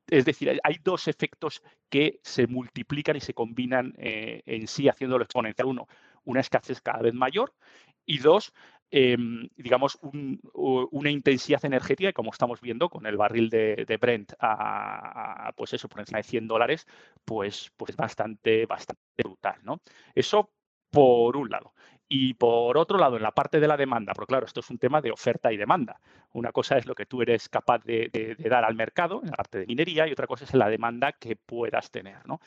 es 0.09 0.24
decir, 0.24 0.61
hay 0.62 0.76
dos 0.85 1.09
efectos 1.09 1.62
que 1.88 2.20
se 2.22 2.46
multiplican 2.46 3.16
y 3.16 3.20
se 3.20 3.35
combinan 3.35 3.92
eh, 3.98 4.40
en 4.46 4.68
sí, 4.68 4.88
haciéndolo 4.88 5.24
exponencial. 5.24 5.66
Uno, 5.66 5.88
una 6.24 6.40
escasez 6.40 6.80
cada 6.80 7.02
vez 7.02 7.12
mayor 7.12 7.52
y 8.04 8.18
dos, 8.18 8.52
Em, 8.88 9.49
digamos, 9.57 9.99
una 10.53 11.11
intensidad 11.11 11.64
energética, 11.64 12.12
como 12.12 12.31
estamos 12.31 12.61
viendo 12.61 12.88
con 12.88 13.05
el 13.07 13.16
barril 13.16 13.51
de, 13.51 13.99
Brent 14.01 14.33
a, 14.38 15.53
pues 15.57 15.75
eso, 15.75 15.88
por 15.88 16.01
encima 16.01 16.18
de 16.18 16.22
100 16.22 16.46
dólares, 16.46 16.87
pues, 17.25 17.72
pues 17.77 17.96
bastante, 17.96 18.64
bastante 18.64 19.03
brutal, 19.25 19.57
¿no? 19.64 19.81
Eso 20.14 20.53
por 20.90 21.37
un 21.37 21.51
lado. 21.51 21.75
Y 22.09 22.35
por 22.35 22.79
otro 22.79 22.96
lado, 22.96 23.16
en 23.16 23.25
la 23.25 23.33
parte 23.33 23.59
de 23.59 23.66
la 23.66 23.77
demanda, 23.77 24.12
porque 24.14 24.31
claro, 24.31 24.46
esto 24.46 24.61
es 24.61 24.70
un 24.70 24.79
tema 24.79 25.01
de 25.01 25.11
oferta 25.11 25.53
y 25.53 25.57
demanda. 25.57 26.01
Una 26.33 26.53
cosa 26.53 26.79
es 26.79 26.87
lo 26.87 26.94
que 26.94 27.07
tú 27.07 27.22
eres 27.22 27.49
capaz 27.49 27.83
de, 27.85 28.09
de 28.12 28.49
dar 28.49 28.64
al 28.64 28.77
mercado, 28.77 29.20
en 29.20 29.31
la 29.31 29.37
parte 29.37 29.59
de 29.59 29.66
minería, 29.66 30.07
y 30.07 30.12
otra 30.12 30.29
cosa 30.29 30.44
es 30.44 30.55
la 30.55 30.68
demanda 30.68 31.12
que 31.12 31.35
puedas 31.35 31.90
tener, 31.90 32.25
¿no? 32.25 32.40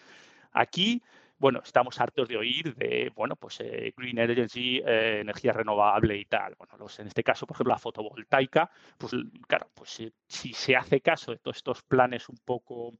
Aquí 0.53 1.03
bueno, 1.39 1.61
estamos 1.63 1.99
hartos 1.99 2.27
de 2.27 2.37
oír 2.37 2.75
de, 2.75 3.11
bueno, 3.15 3.35
pues 3.35 3.59
eh, 3.61 3.93
green 3.95 4.19
energy, 4.19 4.79
eh, 4.85 5.21
energía 5.21 5.53
renovable 5.53 6.17
y 6.17 6.25
tal. 6.25 6.55
Bueno, 6.57 6.75
los, 6.77 6.99
en 6.99 7.07
este 7.07 7.23
caso, 7.23 7.47
por 7.47 7.55
ejemplo, 7.55 7.73
la 7.73 7.79
fotovoltaica, 7.79 8.69
pues 8.97 9.13
claro, 9.47 9.71
pues 9.73 10.11
si 10.27 10.53
se 10.53 10.75
hace 10.75 11.01
caso 11.01 11.31
de 11.31 11.39
todos 11.39 11.57
estos 11.57 11.81
planes 11.83 12.27
un 12.29 12.37
poco 12.43 12.91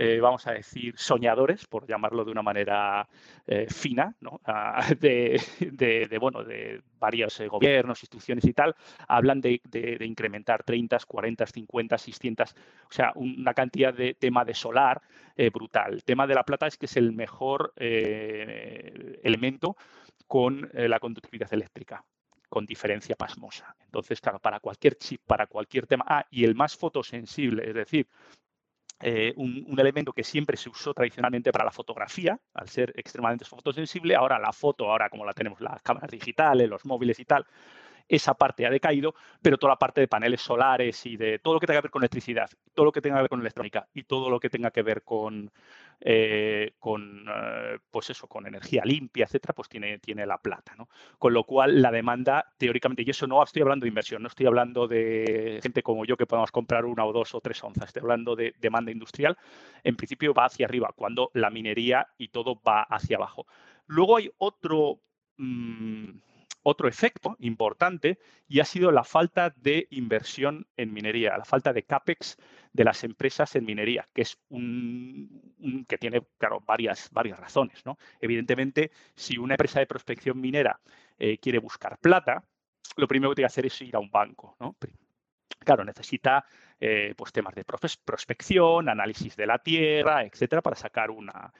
eh, 0.00 0.20
vamos 0.20 0.46
a 0.46 0.52
decir, 0.52 0.94
soñadores, 0.96 1.66
por 1.66 1.84
llamarlo 1.84 2.24
de 2.24 2.30
una 2.30 2.40
manera 2.40 3.08
eh, 3.48 3.66
fina, 3.68 4.14
¿no? 4.20 4.40
Ah, 4.50 4.94
de, 4.98 6.18
bueno, 6.20 6.44
de 6.44 6.82
varios 7.00 7.40
eh, 7.40 7.48
gobiernos, 7.48 8.02
instituciones 8.02 8.44
y 8.44 8.52
tal, 8.52 8.76
hablan 9.08 9.40
de, 9.40 9.60
incrementar 10.00 10.62
30, 10.62 10.98
40, 11.04 11.46
50, 11.46 11.98
600, 11.98 12.52
o 12.52 12.56
sea, 12.90 13.12
una 13.16 13.54
cantidad 13.54 13.92
de 13.92 14.14
tema 14.14 14.44
de 14.44 14.54
solar 14.54 15.02
brutal. 15.52 15.94
El 15.94 16.04
tema 16.04 16.26
de 16.26 16.34
la 16.34 16.44
plata 16.44 16.66
es 16.66 16.76
que 16.76 16.86
es 16.86 16.96
el 16.96 17.12
mejor 17.12 17.72
elemento 17.76 19.76
con 20.26 20.68
la 20.72 20.98
conductividad 20.98 21.52
eléctrica 21.52 22.04
con 22.48 22.66
diferencia 22.66 23.14
pasmosa. 23.14 23.76
Entonces, 23.84 24.20
claro, 24.20 24.38
para 24.38 24.60
cualquier 24.60 24.96
chip, 24.96 25.20
para 25.26 25.46
cualquier 25.46 25.86
tema, 25.86 26.04
ah, 26.08 26.26
y 26.30 26.44
el 26.44 26.54
más 26.54 26.76
fotosensible, 26.76 27.68
es 27.68 27.74
decir, 27.74 28.08
eh, 29.00 29.32
un, 29.36 29.78
elemento 29.78 30.12
que 30.12 30.24
siempre 30.24 30.56
se 30.56 30.68
usó 30.68 30.92
tradicionalmente 30.92 31.52
para 31.52 31.64
la 31.64 31.70
fotografía, 31.70 32.38
al 32.54 32.68
ser 32.68 32.92
extremadamente 32.96 33.44
fotosensible, 33.44 34.16
ahora 34.16 34.38
la 34.38 34.52
foto, 34.52 34.90
ahora 34.90 35.08
como 35.08 35.24
la 35.24 35.32
tenemos 35.32 35.60
las 35.60 35.80
cámaras 35.82 36.10
digitales, 36.10 36.68
los 36.68 36.84
móviles 36.84 37.20
y 37.20 37.24
tal, 37.24 37.46
esa 38.08 38.34
parte 38.34 38.66
ha 38.66 38.70
decaído, 38.70 39.14
pero 39.42 39.58
toda 39.58 39.72
la 39.72 39.78
parte 39.78 40.00
de 40.00 40.08
paneles 40.08 40.40
solares 40.40 41.04
y 41.06 41.16
de 41.16 41.38
todo 41.38 41.54
lo 41.54 41.60
que 41.60 41.66
tenga 41.66 41.80
que 41.80 41.86
ver 41.86 41.90
con 41.90 42.02
electricidad, 42.02 42.50
todo 42.74 42.86
lo 42.86 42.92
que 42.92 43.00
tenga 43.00 43.16
que 43.16 43.22
ver 43.22 43.28
con 43.28 43.40
electrónica 43.40 43.88
y 43.92 44.04
todo 44.04 44.30
lo 44.30 44.40
que 44.40 44.48
tenga 44.50 44.70
que 44.70 44.82
ver 44.82 45.02
con, 45.02 45.50
eh, 46.00 46.72
eh, 46.72 47.78
pues 47.90 48.10
eso, 48.10 48.26
con 48.28 48.46
energía 48.46 48.82
limpia, 48.84 49.24
etcétera, 49.24 49.52
pues 49.54 49.68
tiene, 49.68 49.98
tiene 49.98 50.26
la 50.26 50.38
plata, 50.38 50.74
¿no? 50.76 50.88
Con 51.18 51.34
lo 51.34 51.44
cual 51.44 51.82
la 51.82 51.90
demanda, 51.90 52.46
teóricamente, 52.56 53.02
y 53.04 53.10
eso 53.10 53.26
no 53.26 53.42
estoy 53.42 53.62
hablando 53.62 53.84
de 53.84 53.88
inversión, 53.88 54.22
no 54.22 54.28
estoy 54.28 54.46
hablando 54.46 54.86
de 54.86 55.60
gente 55.62 55.82
como 55.82 56.04
yo 56.04 56.16
que 56.16 56.26
podemos 56.26 56.50
comprar 56.50 56.84
una 56.84 57.04
o 57.04 57.12
dos 57.12 57.34
o 57.34 57.40
tres 57.40 57.62
onzas, 57.62 57.88
estoy 57.88 58.00
hablando 58.00 58.36
de 58.36 58.54
demanda 58.58 58.90
industrial, 58.92 59.36
en 59.82 59.96
principio 59.96 60.32
va 60.32 60.46
hacia 60.46 60.66
arriba, 60.66 60.92
cuando 60.94 61.30
la 61.34 61.50
minería 61.50 62.06
y 62.16 62.28
todo 62.28 62.60
va 62.66 62.82
hacia 62.82 63.16
abajo. 63.16 63.46
Luego 63.86 64.16
hay 64.16 64.30
otro 64.38 65.00
mm, 65.36 66.10
otro 66.68 66.88
efecto 66.88 67.36
importante 67.40 68.18
y 68.46 68.60
ha 68.60 68.64
sido 68.64 68.90
la 68.90 69.04
falta 69.04 69.50
de 69.56 69.86
inversión 69.90 70.66
en 70.76 70.92
minería, 70.92 71.36
la 71.36 71.44
falta 71.44 71.72
de 71.72 71.84
CAPEX 71.84 72.36
de 72.72 72.84
las 72.84 73.04
empresas 73.04 73.56
en 73.56 73.64
minería, 73.64 74.08
que 74.12 74.22
es 74.22 74.38
un, 74.48 75.84
que 75.88 75.98
tiene, 75.98 76.22
claro, 76.36 76.60
varias, 76.60 77.08
varias 77.10 77.38
razones. 77.38 77.84
¿no? 77.86 77.98
Evidentemente, 78.20 78.90
si 79.14 79.38
una 79.38 79.54
empresa 79.54 79.80
de 79.80 79.86
prospección 79.86 80.40
minera 80.40 80.80
eh, 81.18 81.38
quiere 81.38 81.58
buscar 81.58 81.98
plata, 81.98 82.44
lo 82.96 83.08
primero 83.08 83.30
que 83.30 83.36
tiene 83.36 83.46
que 83.46 83.52
hacer 83.52 83.66
es 83.66 83.82
ir 83.82 83.96
a 83.96 84.00
un 84.00 84.10
banco. 84.10 84.56
¿no? 84.60 84.76
Claro, 85.60 85.84
necesita 85.84 86.44
eh, 86.78 87.14
pues 87.16 87.32
temas 87.32 87.54
de 87.54 87.64
prospección, 87.64 88.88
análisis 88.88 89.36
de 89.36 89.46
la 89.46 89.58
tierra, 89.58 90.24
etcétera, 90.24 90.62
para 90.62 90.76
sacar 90.76 91.10
una, 91.10 91.52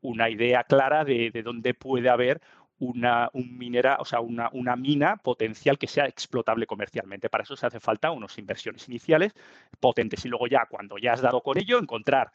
una 0.00 0.28
idea 0.28 0.64
clara 0.64 1.04
de, 1.04 1.30
de, 1.30 1.42
dónde 1.42 1.74
puede 1.74 2.08
haber 2.08 2.40
una, 2.84 3.30
un 3.32 3.56
minera, 3.56 3.96
o 4.00 4.04
sea, 4.04 4.20
una, 4.20 4.48
una, 4.52 4.76
mina 4.76 5.16
potencial 5.16 5.78
que 5.78 5.86
sea 5.86 6.06
explotable 6.06 6.66
comercialmente. 6.66 7.28
Para 7.28 7.44
eso 7.44 7.56
se 7.56 7.66
hace 7.66 7.80
falta 7.80 8.10
unas 8.10 8.36
inversiones 8.38 8.88
iniciales 8.88 9.32
potentes 9.80 10.24
y 10.24 10.28
luego 10.28 10.46
ya 10.46 10.66
cuando 10.66 10.98
ya 10.98 11.12
has 11.12 11.20
dado 11.20 11.42
con 11.42 11.58
ello, 11.58 11.78
encontrar 11.78 12.32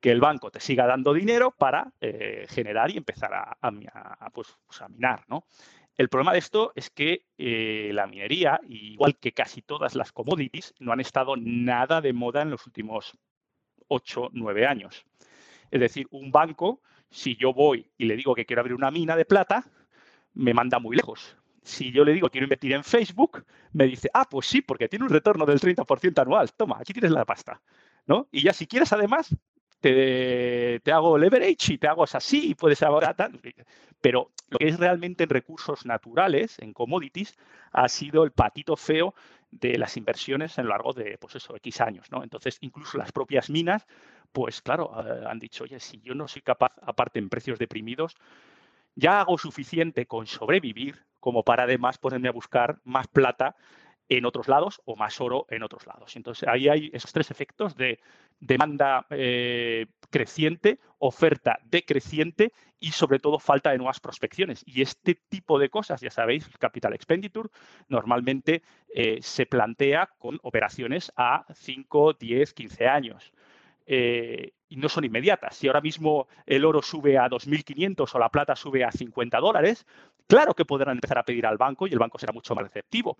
que 0.00 0.10
el 0.10 0.20
banco 0.20 0.50
te 0.50 0.60
siga 0.60 0.86
dando 0.86 1.12
dinero 1.12 1.50
para 1.50 1.92
eh, 2.00 2.46
generar 2.48 2.90
y 2.90 2.96
empezar 2.96 3.32
a, 3.32 3.56
pues, 4.32 4.56
pues, 4.66 4.82
a, 4.82 4.88
minar. 4.88 5.24
¿no? 5.28 5.46
El 5.96 6.08
problema 6.08 6.32
de 6.32 6.38
esto 6.38 6.72
es 6.74 6.90
que 6.90 7.26
eh, 7.38 7.90
la 7.92 8.06
minería, 8.06 8.60
igual 8.68 9.16
que 9.16 9.32
casi 9.32 9.62
todas 9.62 9.94
las 9.94 10.12
commodities, 10.12 10.74
no 10.78 10.92
han 10.92 11.00
estado 11.00 11.36
nada 11.36 12.00
de 12.00 12.12
moda 12.12 12.42
en 12.42 12.50
los 12.50 12.66
últimos 12.66 13.16
8, 13.88 14.30
9 14.32 14.66
años. 14.66 15.06
Es 15.70 15.80
decir, 15.80 16.06
un 16.10 16.30
banco 16.30 16.80
si 17.10 17.36
yo 17.36 17.52
voy 17.52 17.90
y 17.96 18.04
le 18.06 18.16
digo 18.16 18.34
que 18.34 18.46
quiero 18.46 18.60
abrir 18.60 18.74
una 18.74 18.90
mina 18.90 19.16
de 19.16 19.24
plata, 19.24 19.64
me 20.36 20.54
manda 20.54 20.78
muy 20.78 20.96
lejos. 20.96 21.36
Si 21.62 21.90
yo 21.90 22.04
le 22.04 22.12
digo 22.12 22.30
quiero 22.30 22.44
invertir 22.44 22.72
en 22.72 22.84
Facebook, 22.84 23.44
me 23.72 23.86
dice, 23.86 24.08
ah, 24.14 24.28
pues 24.28 24.46
sí, 24.46 24.62
porque 24.62 24.88
tiene 24.88 25.04
un 25.04 25.10
retorno 25.10 25.44
del 25.44 25.60
30% 25.60 26.22
anual. 26.22 26.52
Toma, 26.52 26.78
aquí 26.80 26.92
tienes 26.92 27.10
la 27.10 27.24
pasta. 27.24 27.60
¿no? 28.06 28.28
Y 28.30 28.42
ya 28.42 28.52
si 28.52 28.66
quieres, 28.66 28.92
además, 28.92 29.34
te, 29.80 30.80
hago 30.92 31.18
leverage 31.18 31.74
y 31.74 31.78
te 31.78 31.88
hago 31.88 32.04
así 32.04 32.50
y 32.50 32.54
puedes 32.54 32.82
ahora 32.82 33.14
Pero 34.00 34.30
lo 34.48 34.58
que 34.58 34.68
es 34.68 34.78
realmente 34.78 35.24
en 35.24 35.30
recursos 35.30 35.84
naturales, 35.86 36.56
en 36.60 36.72
commodities, 36.72 37.36
ha 37.72 37.88
sido 37.88 38.24
el 38.24 38.30
patito 38.30 38.76
feo 38.76 39.14
de 39.50 39.78
las 39.78 39.96
inversiones 39.96 40.58
a 40.58 40.62
lo 40.62 40.70
largo 40.70 40.92
de, 40.92 41.18
pues 41.18 41.36
eso, 41.36 41.56
X 41.56 41.80
años, 41.80 42.10
¿no? 42.10 42.22
Entonces, 42.22 42.58
incluso 42.60 42.98
las 42.98 43.12
propias 43.12 43.50
minas 43.50 43.86
pues 44.36 44.60
claro, 44.60 44.92
eh, 44.98 45.24
han 45.26 45.38
dicho, 45.38 45.64
oye, 45.64 45.80
si 45.80 45.98
yo 46.02 46.14
no 46.14 46.28
soy 46.28 46.42
capaz, 46.42 46.72
aparte 46.82 47.18
en 47.18 47.30
precios 47.30 47.58
deprimidos, 47.58 48.16
ya 48.96 49.20
hago 49.20 49.38
suficiente 49.38 50.06
con 50.06 50.26
sobrevivir 50.26 51.04
como 51.20 51.44
para 51.44 51.64
además 51.64 51.98
ponerme 51.98 52.28
a 52.28 52.32
buscar 52.32 52.80
más 52.84 53.06
plata 53.08 53.56
en 54.08 54.24
otros 54.24 54.48
lados 54.48 54.80
o 54.84 54.96
más 54.96 55.20
oro 55.20 55.46
en 55.50 55.62
otros 55.62 55.86
lados. 55.86 56.16
Entonces 56.16 56.48
ahí 56.48 56.68
hay 56.68 56.90
esos 56.92 57.12
tres 57.12 57.30
efectos 57.30 57.76
de 57.76 57.98
demanda 58.38 59.06
eh, 59.10 59.86
creciente, 60.10 60.78
oferta 60.98 61.58
decreciente 61.64 62.52
y 62.78 62.92
sobre 62.92 63.18
todo 63.18 63.38
falta 63.38 63.70
de 63.70 63.78
nuevas 63.78 64.00
prospecciones. 64.00 64.62
Y 64.66 64.82
este 64.82 65.14
tipo 65.14 65.58
de 65.58 65.70
cosas, 65.70 66.00
ya 66.00 66.10
sabéis, 66.10 66.48
capital 66.58 66.94
expenditure 66.94 67.48
normalmente 67.88 68.62
eh, 68.94 69.18
se 69.20 69.46
plantea 69.46 70.10
con 70.18 70.38
operaciones 70.42 71.12
a 71.16 71.44
5, 71.52 72.14
10, 72.14 72.54
15 72.54 72.86
años. 72.86 73.32
Eh, 73.86 74.52
y 74.68 74.76
no 74.76 74.88
son 74.88 75.04
inmediatas. 75.04 75.56
Si 75.56 75.68
ahora 75.68 75.80
mismo 75.80 76.26
el 76.44 76.64
oro 76.64 76.82
sube 76.82 77.18
a 77.18 77.28
2.500 77.28 78.12
o 78.12 78.18
la 78.18 78.28
plata 78.30 78.56
sube 78.56 78.84
a 78.84 78.90
50 78.90 79.38
dólares, 79.38 79.86
claro 80.26 80.54
que 80.54 80.64
podrán 80.64 80.96
empezar 80.96 81.18
a 81.18 81.22
pedir 81.22 81.46
al 81.46 81.56
banco 81.56 81.86
y 81.86 81.92
el 81.92 82.00
banco 82.00 82.18
será 82.18 82.32
mucho 82.32 82.54
más 82.56 82.64
receptivo. 82.64 83.16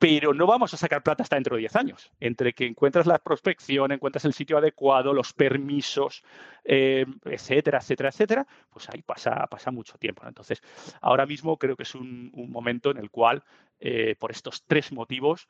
Pero 0.00 0.34
no 0.34 0.46
vamos 0.46 0.74
a 0.74 0.76
sacar 0.76 1.02
plata 1.02 1.22
hasta 1.22 1.36
dentro 1.36 1.54
de 1.54 1.60
10 1.60 1.76
años. 1.76 2.12
Entre 2.18 2.52
que 2.52 2.66
encuentras 2.66 3.06
la 3.06 3.18
prospección, 3.18 3.92
encuentras 3.92 4.24
el 4.24 4.32
sitio 4.32 4.58
adecuado, 4.58 5.12
los 5.12 5.32
permisos, 5.32 6.22
eh, 6.64 7.04
etcétera, 7.24 7.78
etcétera, 7.78 8.08
etcétera, 8.08 8.46
pues 8.70 8.88
ahí 8.90 9.02
pasa, 9.02 9.46
pasa 9.48 9.70
mucho 9.70 9.96
tiempo. 9.98 10.22
Entonces, 10.26 10.60
ahora 11.00 11.26
mismo 11.26 11.56
creo 11.56 11.76
que 11.76 11.82
es 11.84 11.94
un, 11.94 12.32
momento 12.32 12.90
en 12.90 12.98
el 12.98 13.10
cual, 13.10 13.44
eh, 13.80 14.16
por 14.18 14.32
estos 14.32 14.64
tres 14.64 14.92
motivos, 14.92 15.48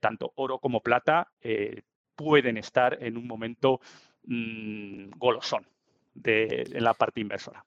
tanto 0.00 0.32
oro 0.36 0.58
como 0.58 0.80
plata, 0.80 1.28
pueden 2.20 2.58
estar 2.58 3.02
en 3.02 3.16
un 3.16 3.26
momento 3.26 3.80
mm, 4.26 5.12
golosón 5.16 5.64
de, 6.12 6.66
en 6.70 6.84
la 6.84 6.92
parte 6.92 7.22
inversora. 7.22 7.64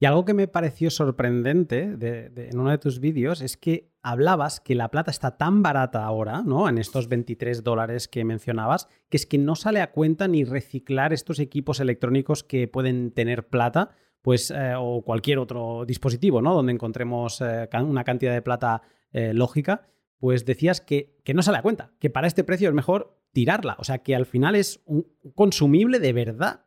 Y 0.00 0.06
algo 0.06 0.24
que 0.24 0.34
me 0.34 0.48
pareció 0.48 0.90
sorprendente 0.90 1.82
en 2.00 2.58
uno 2.58 2.70
de 2.70 2.78
tus 2.78 2.98
vídeos 2.98 3.40
es 3.40 3.56
que 3.56 3.92
hablabas 4.02 4.58
que 4.58 4.74
la 4.74 4.90
plata 4.90 5.12
está 5.12 5.36
tan 5.36 5.62
barata 5.62 6.04
ahora, 6.04 6.42
¿no? 6.42 6.68
En 6.68 6.78
estos 6.78 7.08
23 7.08 7.62
dólares 7.62 8.08
que 8.08 8.24
mencionabas, 8.24 8.88
que 9.08 9.16
es 9.16 9.24
que 9.24 9.38
no 9.38 9.54
sale 9.54 9.80
a 9.80 9.92
cuenta 9.92 10.26
ni 10.26 10.42
reciclar 10.42 11.12
estos 11.12 11.38
equipos 11.38 11.78
electrónicos 11.78 12.42
que 12.42 12.66
pueden 12.66 13.12
tener 13.12 13.46
plata, 13.46 13.92
pues, 14.20 14.50
eh, 14.50 14.74
o 14.76 15.02
cualquier 15.02 15.38
otro 15.38 15.84
dispositivo, 15.86 16.42
¿no? 16.42 16.54
Donde 16.54 16.72
encontremos 16.72 17.40
eh, 17.40 17.68
una 17.80 18.04
cantidad 18.04 18.34
de 18.34 18.42
plata 18.42 18.82
eh, 19.12 19.32
lógica. 19.32 19.86
Pues 20.18 20.44
decías 20.44 20.80
que, 20.80 21.16
que 21.24 21.34
no 21.34 21.42
sale 21.42 21.58
a 21.58 21.62
cuenta, 21.62 21.92
que 22.00 22.10
para 22.10 22.26
este 22.26 22.42
precio 22.42 22.68
es 22.68 22.74
mejor 22.74 23.16
tirarla. 23.34 23.76
O 23.78 23.84
sea 23.84 23.98
que 23.98 24.14
al 24.14 24.24
final 24.24 24.54
es 24.54 24.80
un 24.86 25.06
consumible 25.34 25.98
de 25.98 26.14
verdad. 26.14 26.64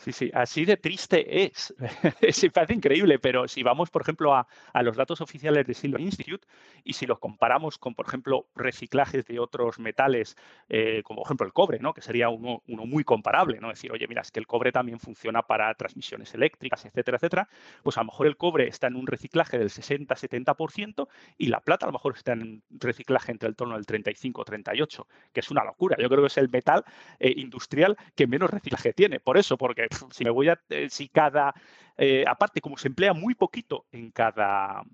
Sí, 0.00 0.12
sí, 0.12 0.30
así 0.32 0.64
de 0.64 0.78
triste 0.78 1.44
es. 1.44 1.74
Se 2.32 2.50
parece 2.50 2.72
increíble, 2.72 3.18
pero 3.18 3.46
si 3.46 3.62
vamos, 3.62 3.90
por 3.90 4.00
ejemplo, 4.00 4.34
a, 4.34 4.46
los 4.82 4.96
datos 4.96 5.20
oficiales 5.20 5.66
de 5.66 5.74
Silver 5.74 6.00
Institute 6.00 6.46
y 6.84 6.94
si 6.94 7.04
los 7.04 7.18
comparamos 7.18 7.76
con, 7.76 7.94
por 7.94 8.06
ejemplo, 8.06 8.46
reciclajes 8.54 9.26
de 9.26 9.38
otros 9.38 9.78
metales, 9.78 10.38
eh, 10.70 11.02
como 11.04 11.18
por 11.18 11.26
ejemplo 11.26 11.46
el 11.46 11.52
cobre, 11.52 11.80
¿no? 11.80 11.92
que 11.92 12.00
sería 12.00 12.30
uno, 12.30 12.62
muy 12.66 13.04
comparable, 13.04 13.60
¿no? 13.60 13.68
decir, 13.68 13.92
oye, 13.92 14.08
mira, 14.08 14.22
es 14.22 14.30
que 14.30 14.40
el 14.40 14.46
cobre 14.46 14.72
también 14.72 14.98
funciona 14.98 15.42
para 15.42 15.74
transmisiones 15.74 16.32
eléctricas, 16.32 16.82
etcétera, 16.86 17.18
etcétera, 17.18 17.48
pues 17.82 17.98
a 17.98 18.00
lo 18.00 18.06
mejor 18.06 18.26
el 18.26 18.38
cobre 18.38 18.68
está 18.68 18.86
en 18.86 18.96
un 18.96 19.06
reciclaje 19.06 19.58
del 19.58 19.68
60-70% 19.68 21.08
y 21.36 21.48
la 21.48 21.60
plata 21.60 21.84
a 21.84 21.88
lo 21.88 21.92
mejor 21.92 22.14
está 22.16 22.32
en 22.32 22.42
un 22.42 22.62
reciclaje 22.70 23.32
entre 23.32 23.50
el 23.50 23.54
torno 23.54 23.74
del 23.74 23.84
35-38, 23.84 25.04
que 25.34 25.40
es 25.40 25.50
una 25.50 25.62
locura. 25.62 25.98
Yo 26.00 26.08
creo 26.08 26.22
que 26.22 26.28
es 26.28 26.38
el 26.38 26.48
metal 26.48 26.84
eh, 27.18 27.34
industrial 27.36 27.98
que 28.14 28.26
menos 28.26 28.48
reciclaje 28.48 28.94
tiene. 28.94 29.20
Por 29.20 29.36
eso, 29.36 29.58
porque 29.58 29.89
si 30.10 30.24
me 30.24 30.30
voy 30.30 30.48
a, 30.48 30.60
eh, 30.70 30.88
si 30.90 31.08
cada, 31.08 31.54
eh, 31.96 32.24
aparte 32.26 32.60
como 32.60 32.76
se 32.76 32.88
emplea 32.88 33.12
muy 33.12 33.34
poquito 33.34 33.86
en 33.92 34.10
cada, 34.10 34.84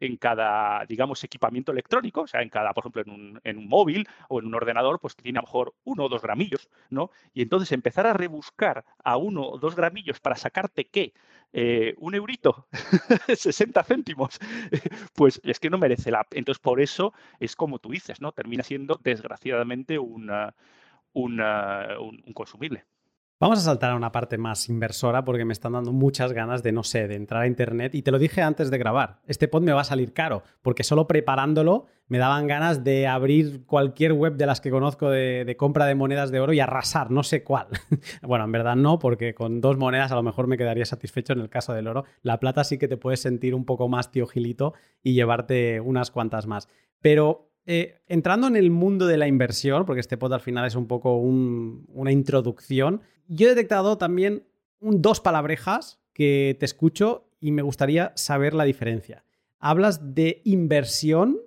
en 0.00 0.16
cada, 0.16 0.84
digamos, 0.86 1.22
equipamiento 1.24 1.72
electrónico, 1.72 2.22
o 2.22 2.26
sea, 2.26 2.42
en 2.42 2.48
cada, 2.50 2.72
por 2.72 2.82
ejemplo, 2.82 3.02
en 3.02 3.10
un, 3.10 3.40
en 3.44 3.58
un, 3.58 3.68
móvil 3.68 4.06
o 4.28 4.38
en 4.40 4.46
un 4.46 4.54
ordenador, 4.54 5.00
pues 5.00 5.16
tiene 5.16 5.38
a 5.38 5.42
lo 5.42 5.46
mejor 5.46 5.74
uno 5.84 6.04
o 6.04 6.08
dos 6.08 6.22
gramillos, 6.22 6.68
¿no? 6.90 7.10
Y 7.32 7.42
entonces 7.42 7.72
empezar 7.72 8.06
a 8.06 8.12
rebuscar 8.12 8.84
a 9.02 9.16
uno 9.16 9.46
o 9.46 9.58
dos 9.58 9.74
gramillos 9.76 10.20
para 10.20 10.36
sacarte 10.36 10.86
qué, 10.86 11.14
eh, 11.52 11.94
un 11.98 12.14
eurito, 12.14 12.66
60 13.28 13.82
céntimos, 13.84 14.38
pues 15.14 15.40
es 15.44 15.60
que 15.60 15.70
no 15.70 15.78
merece 15.78 16.10
la... 16.10 16.26
Entonces, 16.32 16.60
por 16.60 16.80
eso 16.80 17.12
es 17.40 17.56
como 17.56 17.78
tú 17.78 17.90
dices, 17.90 18.20
¿no? 18.20 18.32
Termina 18.32 18.62
siendo, 18.62 19.00
desgraciadamente, 19.02 19.98
una, 19.98 20.54
una, 21.12 21.98
un 22.00 22.32
consumible. 22.34 22.84
Vamos 23.40 23.58
a 23.58 23.62
saltar 23.62 23.90
a 23.90 23.96
una 23.96 24.12
parte 24.12 24.38
más 24.38 24.68
inversora 24.68 25.24
porque 25.24 25.44
me 25.44 25.52
están 25.52 25.72
dando 25.72 25.92
muchas 25.92 26.32
ganas 26.32 26.62
de, 26.62 26.70
no 26.70 26.84
sé, 26.84 27.08
de 27.08 27.16
entrar 27.16 27.42
a 27.42 27.46
internet. 27.48 27.92
Y 27.96 28.02
te 28.02 28.12
lo 28.12 28.20
dije 28.20 28.42
antes 28.42 28.70
de 28.70 28.78
grabar, 28.78 29.20
este 29.26 29.48
pod 29.48 29.62
me 29.62 29.72
va 29.72 29.80
a 29.80 29.84
salir 29.84 30.12
caro 30.12 30.44
porque 30.62 30.84
solo 30.84 31.08
preparándolo 31.08 31.86
me 32.06 32.18
daban 32.18 32.46
ganas 32.46 32.84
de 32.84 33.08
abrir 33.08 33.66
cualquier 33.66 34.12
web 34.12 34.36
de 34.36 34.46
las 34.46 34.60
que 34.60 34.70
conozco 34.70 35.10
de, 35.10 35.52
compra 35.58 35.86
de 35.86 35.96
monedas 35.96 36.30
de 36.30 36.38
oro 36.38 36.52
y 36.52 36.60
arrasar, 36.60 37.10
no 37.10 37.24
sé 37.24 37.42
cuál. 37.42 37.66
bueno, 38.22 38.44
en 38.44 38.52
verdad 38.52 38.76
no, 38.76 39.00
porque 39.00 39.34
con 39.34 39.60
dos 39.60 39.78
monedas 39.78 40.12
a 40.12 40.14
lo 40.14 40.22
mejor 40.22 40.46
me 40.46 40.56
quedaría 40.56 40.84
satisfecho 40.84 41.32
en 41.32 41.40
el 41.40 41.48
caso 41.48 41.72
del 41.72 41.88
oro. 41.88 42.04
La 42.22 42.38
plata 42.38 42.62
sí 42.62 42.78
que 42.78 42.86
te 42.86 42.96
puedes 42.96 43.18
sentir 43.18 43.56
un 43.56 43.64
poco 43.64 43.88
más 43.88 44.12
tío 44.12 44.28
Gilito 44.28 44.74
y 45.02 45.14
llevarte 45.14 45.80
unas 45.80 46.12
cuantas 46.12 46.46
más. 46.46 46.68
Pero 47.00 47.50
eh, 47.66 48.02
entrando 48.08 48.46
en 48.46 48.56
el 48.56 48.70
mundo 48.70 49.06
de 49.06 49.16
la 49.16 49.26
inversión, 49.26 49.86
porque 49.86 50.00
este 50.00 50.18
pod 50.18 50.34
al 50.34 50.40
final 50.40 50.66
es 50.66 50.74
un 50.74 50.86
poco 50.86 51.16
una 51.16 52.12
introducción, 52.12 53.00
yo 53.28 53.46
he 53.46 53.50
detectado 53.50 53.98
también 53.98 54.46
dos 54.80 55.20
palabrejas 55.20 56.00
que 56.12 56.56
te 56.58 56.66
escucho 56.66 57.30
y 57.40 57.52
me 57.52 57.62
gustaría 57.62 58.12
saber 58.16 58.54
la 58.54 58.64
diferencia. 58.64 59.24
Hablas 59.58 60.14
de 60.14 60.42
inversión, 60.44 61.38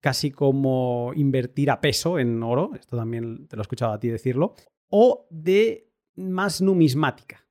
casi 0.00 0.30
como 0.30 1.12
invertir 1.14 1.70
a 1.70 1.80
peso 1.80 2.18
en 2.18 2.42
oro, 2.42 2.72
esto 2.74 2.96
también 2.96 3.46
te 3.48 3.56
lo 3.56 3.62
he 3.62 3.64
escuchado 3.64 3.92
a 3.92 4.00
ti 4.00 4.08
decirlo, 4.08 4.54
o 4.88 5.26
de 5.30 5.90
más 6.16 6.60
numismática. 6.60 7.46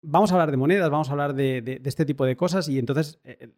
Vamos 0.00 0.30
a 0.30 0.34
hablar 0.34 0.50
de 0.50 0.56
monedas, 0.56 0.90
vamos 0.90 1.08
a 1.08 1.12
hablar 1.12 1.34
de, 1.34 1.80
este 1.84 2.04
tipo 2.04 2.24
de 2.24 2.36
cosas 2.36 2.68
y 2.68 2.78
entonces 2.78 3.20
eh, 3.24 3.50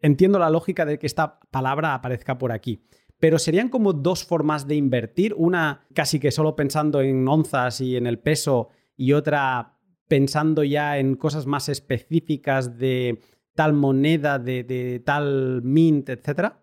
entiendo 0.00 0.38
la 0.38 0.50
lógica 0.50 0.84
de 0.84 0.98
que 0.98 1.06
esta 1.06 1.40
palabra 1.50 1.94
aparezca 1.94 2.38
por 2.38 2.52
aquí 2.52 2.82
pero 3.18 3.38
serían 3.38 3.68
como 3.68 3.92
dos 3.92 4.24
formas 4.24 4.66
de 4.66 4.74
invertir, 4.74 5.34
una 5.36 5.86
casi 5.94 6.20
que 6.20 6.30
solo 6.30 6.56
pensando 6.56 7.00
en 7.00 7.26
onzas 7.26 7.80
y 7.80 7.96
en 7.96 8.06
el 8.06 8.18
peso 8.18 8.68
y 8.96 9.12
otra 9.12 9.78
pensando 10.08 10.64
ya 10.64 10.98
en 10.98 11.16
cosas 11.16 11.46
más 11.46 11.68
específicas 11.68 12.78
de 12.78 13.20
tal 13.54 13.72
moneda 13.72 14.38
de, 14.38 15.02
tal 15.04 15.62
mint, 15.62 16.08
etcétera? 16.08 16.62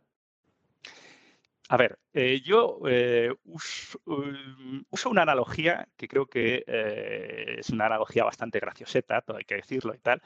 A 1.69 1.77
ver, 1.77 1.97
eh, 2.13 2.41
yo 2.43 2.79
eh, 2.87 3.33
uso, 3.45 3.99
una 5.09 5.21
analogía 5.21 5.87
que 5.95 6.09
creo 6.09 6.25
que 6.25 6.63
eh, 6.67 7.55
es 7.59 7.69
una 7.69 7.85
analogía 7.85 8.25
bastante 8.25 8.59
gracioseta, 8.59 9.21
todo 9.21 9.37
hay 9.37 9.45
que 9.45 9.55
decirlo 9.55 9.93
y 9.95 9.99
tal, 9.99 10.21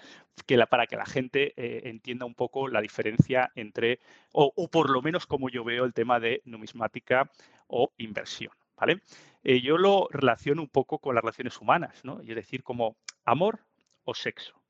que 0.48 0.58
la, 0.58 0.66
para 0.66 0.88
que 0.88 0.96
la 0.96 1.06
gente 1.06 1.54
entienda 1.88 2.26
un 2.26 2.34
poco 2.34 2.68
la 2.68 2.82
diferencia 2.82 3.52
entre, 3.56 4.00
o, 4.32 4.52
o, 4.56 4.68
por 4.68 4.90
lo 4.90 5.02
menos 5.02 5.28
como 5.28 5.50
yo 5.50 5.64
veo 5.64 5.86
el 5.86 5.94
tema 5.94 6.20
de 6.20 6.42
numismática 6.46 7.30
o 7.68 7.92
inversión, 7.98 8.54
¿vale? 8.76 9.02
yo 9.44 9.78
lo 9.78 10.08
relaciono 10.10 10.64
un 10.64 10.70
poco 10.70 10.98
con 10.98 11.14
las 11.14 11.24
relaciones 11.24 11.62
humanas, 11.62 12.04
¿no? 12.04 12.20
Es 12.22 12.36
decir, 12.36 12.64
como 12.64 12.98
amor 13.26 13.60
o 14.04 14.16
sexo. 14.16 14.65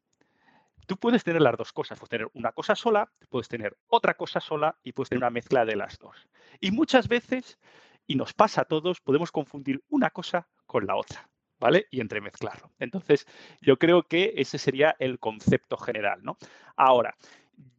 Tú 0.86 0.98
puedes 0.98 1.24
tener 1.24 1.42
las 1.42 1.58
dos 1.58 1.74
cosas, 1.74 2.00
puedes 2.00 2.10
tener 2.10 2.30
una 2.34 2.52
cosa 2.52 2.76
sola, 2.76 3.12
puedes 3.30 3.48
tener 3.48 3.78
otra 3.88 4.14
cosa 4.14 4.40
sola 4.40 4.78
y 4.84 4.92
puedes 4.92 5.10
tener 5.10 5.24
una 5.24 5.30
mezcla 5.30 5.66
de 5.66 5.76
las 5.76 5.98
dos. 5.98 6.28
Y 6.60 6.72
muchas 6.72 7.08
veces, 7.08 7.60
y 8.08 8.16
nos 8.16 8.34
pasa 8.34 8.62
a 8.62 8.66
todos, 8.66 9.02
podemos 9.02 9.32
confundir 9.32 9.84
una 9.90 10.10
cosa 10.10 10.48
con 10.66 10.86
la 10.86 10.96
otra. 10.96 11.30
¿Vale? 11.58 11.88
Y 11.90 12.02
entremezclarlo. 12.02 12.70
Entonces, 12.80 13.26
yo 13.62 13.78
creo 13.78 14.04
que 14.04 14.34
ese 14.36 14.58
sería 14.58 14.94
el 15.00 15.20
concepto 15.20 15.78
general, 15.78 16.22
¿no? 16.22 16.38
Ahora, 16.76 17.16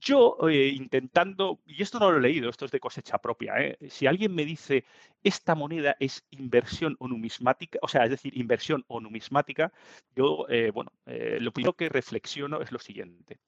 yo 0.01 0.37
eh, 0.49 0.69
intentando, 0.69 1.61
y 1.67 1.83
esto 1.83 1.99
no 1.99 2.11
lo 2.11 2.19
he 2.19 2.21
leído, 2.21 2.49
esto 2.49 2.65
es 2.65 2.71
de 2.71 2.81
cosecha 2.81 3.19
propia, 3.19 3.55
¿eh? 3.59 3.79
si 3.89 4.07
alguien 4.07 4.35
me 4.35 4.45
dice 4.45 4.85
esta 5.23 5.55
moneda 5.55 5.97
es 5.99 6.25
inversión 6.31 6.97
o 6.99 7.09
numismática, 7.09 7.79
o 7.83 7.89
sea, 7.89 8.05
es 8.05 8.11
decir, 8.11 8.37
inversión 8.37 8.85
o 8.89 9.01
numismática, 9.01 9.73
yo, 10.15 10.47
eh, 10.49 10.71
bueno, 10.71 10.93
lo 11.07 11.53
primero 11.53 11.73
que 11.73 11.89
reflexiono 11.89 12.61
es 12.61 12.71
lo 12.71 12.79
siguiente. 12.79 13.41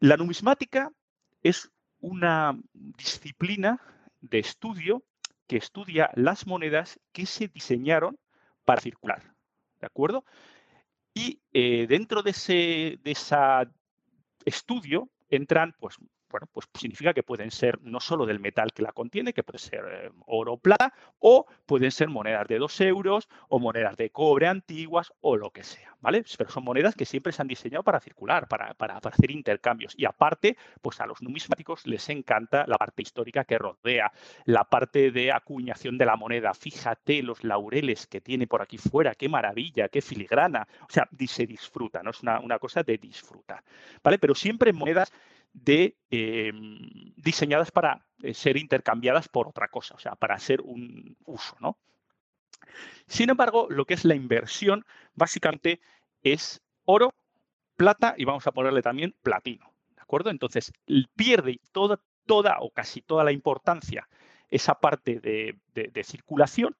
La 0.00 0.16
numismática 0.16 0.92
es 1.42 1.70
una 2.00 2.58
disciplina 2.72 3.80
de 4.20 4.40
estudio 4.40 5.02
que 5.46 5.56
estudia 5.56 6.10
las 6.14 6.46
monedas 6.46 7.00
que 7.12 7.24
se 7.24 7.48
diseñaron 7.48 8.18
para 8.64 8.80
circular, 8.80 9.34
¿de 9.80 9.86
acuerdo? 9.86 10.24
Y 11.14 11.40
dentro 11.52 12.22
de 12.22 12.30
ese 12.30 12.98
de 13.02 13.10
esa 13.10 13.68
estudio 14.48 15.08
entran 15.30 15.74
pues 15.78 15.96
bueno, 16.30 16.46
pues 16.52 16.66
significa 16.74 17.14
que 17.14 17.22
pueden 17.22 17.50
ser 17.50 17.80
no 17.82 18.00
solo 18.00 18.26
del 18.26 18.40
metal 18.40 18.72
que 18.72 18.82
la 18.82 18.92
contiene, 18.92 19.32
que 19.32 19.42
puede 19.42 19.58
ser 19.58 19.84
eh, 19.90 20.10
oro 20.26 20.54
o 20.54 20.56
plata, 20.58 20.92
o 21.18 21.46
pueden 21.66 21.90
ser 21.90 22.08
monedas 22.08 22.46
de 22.48 22.58
dos 22.58 22.80
euros 22.80 23.28
o 23.48 23.58
monedas 23.58 23.96
de 23.96 24.10
cobre 24.10 24.46
antiguas 24.46 25.12
o 25.20 25.36
lo 25.36 25.50
que 25.50 25.64
sea, 25.64 25.96
¿vale? 26.00 26.24
Pero 26.36 26.50
son 26.50 26.64
monedas 26.64 26.94
que 26.94 27.04
siempre 27.04 27.32
se 27.32 27.42
han 27.42 27.48
diseñado 27.48 27.82
para 27.82 28.00
circular, 28.00 28.48
para, 28.48 28.74
para, 28.74 28.98
hacer 28.98 29.30
intercambios. 29.30 29.94
Y 29.96 30.04
aparte, 30.04 30.56
pues 30.82 31.00
a 31.00 31.06
los 31.06 31.22
numismáticos 31.22 31.86
les 31.86 32.08
encanta 32.08 32.64
la 32.66 32.76
parte 32.76 33.02
histórica 33.02 33.44
que 33.44 33.58
rodea, 33.58 34.12
la 34.44 34.64
parte 34.64 35.10
de 35.10 35.32
acuñación 35.32 35.98
de 35.98 36.06
la 36.06 36.16
moneda. 36.16 36.54
Fíjate 36.54 37.22
los 37.22 37.44
laureles 37.44 38.06
que 38.06 38.20
tiene 38.20 38.46
por 38.46 38.62
aquí 38.62 38.78
fuera, 38.78 39.14
qué 39.14 39.28
maravilla, 39.28 39.88
qué 39.88 40.02
filigrana. 40.02 40.66
O 40.82 40.92
sea, 40.92 41.08
se 41.26 41.46
disfruta, 41.46 42.02
¿no? 42.02 42.10
Es 42.10 42.22
una, 42.22 42.40
una 42.40 42.58
cosa 42.58 42.82
de 42.82 42.98
disfrutar, 42.98 43.62
¿vale? 44.02 44.18
Pero 44.18 44.34
siempre 44.34 44.72
monedas 44.72 45.12
de, 45.52 45.96
em, 46.10 47.12
diseñadas 47.16 47.70
para 47.70 48.06
eh, 48.22 48.34
ser 48.34 48.56
intercambiadas 48.56 49.28
por 49.28 49.48
otra 49.48 49.68
cosa, 49.68 49.94
o 49.94 49.98
sea, 49.98 50.14
para 50.16 50.34
hacer 50.34 50.60
un 50.60 51.16
uso, 51.24 51.56
¿no? 51.60 51.78
Sin 53.06 53.30
embargo, 53.30 53.66
lo 53.70 53.84
que 53.84 53.94
es 53.94 54.04
la 54.04 54.14
inversión 54.14 54.84
básicamente 55.14 55.80
es 56.22 56.60
oro, 56.84 57.14
plata 57.76 58.14
y 58.16 58.24
vamos 58.24 58.46
a 58.46 58.52
ponerle 58.52 58.82
también 58.82 59.14
platino, 59.22 59.72
¿de 59.94 60.02
acuerdo? 60.02 60.30
Entonces, 60.30 60.72
pierde 61.16 61.60
toda, 61.72 62.00
toda 62.26 62.58
o 62.60 62.70
casi 62.70 63.00
toda 63.02 63.24
la 63.24 63.32
importancia 63.32 64.08
esa 64.50 64.74
parte 64.74 65.20
de, 65.20 66.04
circulación 66.04 66.76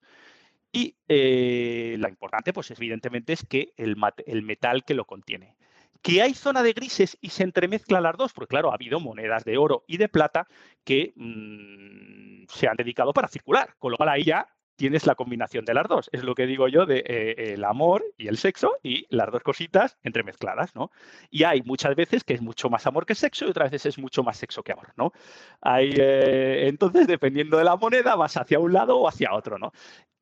y 0.71 0.95
eh, 1.07 1.95
la 1.99 2.09
importante, 2.09 2.53
pues 2.53 2.69
evidentemente, 2.71 3.33
es 3.33 3.45
que 3.45 3.73
el 3.77 4.43
metal 4.43 4.83
que 4.83 4.93
lo 4.93 5.05
contiene 5.05 5.55
que 6.01 6.21
hay 6.21 6.33
zona 6.33 6.63
de 6.63 6.73
grises 6.73 7.17
y 7.21 7.29
se 7.29 7.43
entremezclan 7.43 8.03
las 8.03 8.17
dos, 8.17 8.33
porque 8.33 8.49
claro, 8.49 8.71
ha 8.71 8.75
habido 8.75 8.99
monedas 8.99 9.43
de 9.43 9.57
oro 9.57 9.83
y 9.87 9.97
de 9.97 10.09
plata 10.09 10.47
que 10.83 11.13
mm, 11.15 12.45
se 12.47 12.67
han 12.67 12.77
dedicado 12.77 13.13
para 13.13 13.27
circular, 13.27 13.75
con 13.77 13.91
lo 13.91 13.97
cual 13.97 14.09
ahí 14.09 14.23
ya 14.23 14.47
tienes 14.79 15.05
la 15.05 15.15
combinación 15.15 15.65
de 15.65 15.73
las 15.73 15.89
dos. 15.89 16.09
Es 16.13 16.23
lo 16.23 16.33
que 16.35 16.45
digo 16.45 16.69
yo 16.69 16.85
de 16.85 17.03
eh, 17.05 17.53
el 17.53 17.65
amor 17.65 18.01
y 18.17 18.29
el 18.29 18.37
sexo 18.37 18.77
y 18.81 19.05
las 19.09 19.29
dos 19.29 19.43
cositas 19.43 19.97
entremezcladas, 20.03 20.73
¿no? 20.73 20.89
Y 21.29 21.43
hay 21.43 21.61
muchas 21.63 21.95
veces 21.95 22.23
que 22.23 22.33
es 22.33 22.41
mucho 22.41 22.69
más 22.69 22.87
amor 22.87 23.05
que 23.05 23.13
sexo 23.13 23.45
y 23.45 23.49
otras 23.49 23.71
veces 23.71 23.97
es 23.97 23.99
mucho 23.99 24.23
más 24.23 24.37
sexo 24.37 24.63
que 24.63 24.71
amor, 24.71 24.93
¿no? 24.95 25.11
Hay, 25.59 25.93
eh, 25.97 26.69
entonces, 26.69 27.07
dependiendo 27.07 27.57
de 27.57 27.65
la 27.65 27.75
moneda, 27.75 28.15
vas 28.15 28.37
hacia 28.37 28.59
un 28.59 28.71
lado 28.71 28.97
o 28.97 29.09
hacia 29.09 29.33
otro, 29.33 29.59
¿no? 29.59 29.73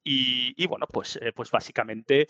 Y, 0.10 0.66
bueno, 0.68 0.88
pues, 0.88 1.18
eh, 1.22 1.34
pues 1.36 1.52
básicamente 1.52 2.28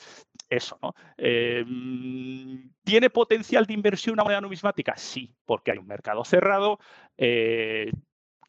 eso, 0.50 0.80
¿no? 0.82 0.96
Em, 1.16 2.72
¿Tiene 2.84 3.12
potencial 3.12 3.68
de 3.68 3.74
inversión 3.74 4.14
una 4.14 4.24
moneda 4.24 4.42
numismática? 4.42 4.98
Sí, 4.98 5.36
porque 5.46 5.72
hay 5.72 5.78
un 5.78 5.86
mercado 5.86 6.26
cerrado. 6.26 6.80
Eh, 7.18 7.92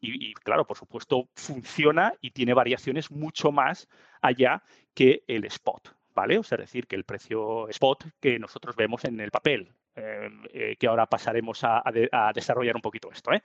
y, 0.01 0.33
claro, 0.33 0.65
por 0.65 0.77
supuesto, 0.77 1.29
funciona 1.35 2.13
y 2.21 2.31
tiene 2.31 2.55
variaciones 2.55 3.11
mucho 3.11 3.51
más 3.51 3.87
allá 4.19 4.63
que 4.95 5.23
el 5.27 5.45
spot, 5.45 5.95
¿vale? 6.15 6.39
O 6.39 6.43
sea, 6.43 6.57
decir, 6.57 6.87
que 6.87 6.95
el 6.95 7.03
precio 7.03 7.67
spot 7.69 8.05
que 8.19 8.39
nosotros 8.39 8.75
vemos 8.75 9.05
en 9.05 9.19
el 9.19 9.29
papel, 9.29 9.71
eh, 9.95 10.75
que 10.79 10.87
ahora 10.87 11.05
pasaremos 11.05 11.63
a, 11.63 11.83
a, 11.85 12.33
desarrollar 12.33 12.75
un 12.75 12.81
poquito 12.81 13.11
esto, 13.11 13.31
¿eh? 13.33 13.43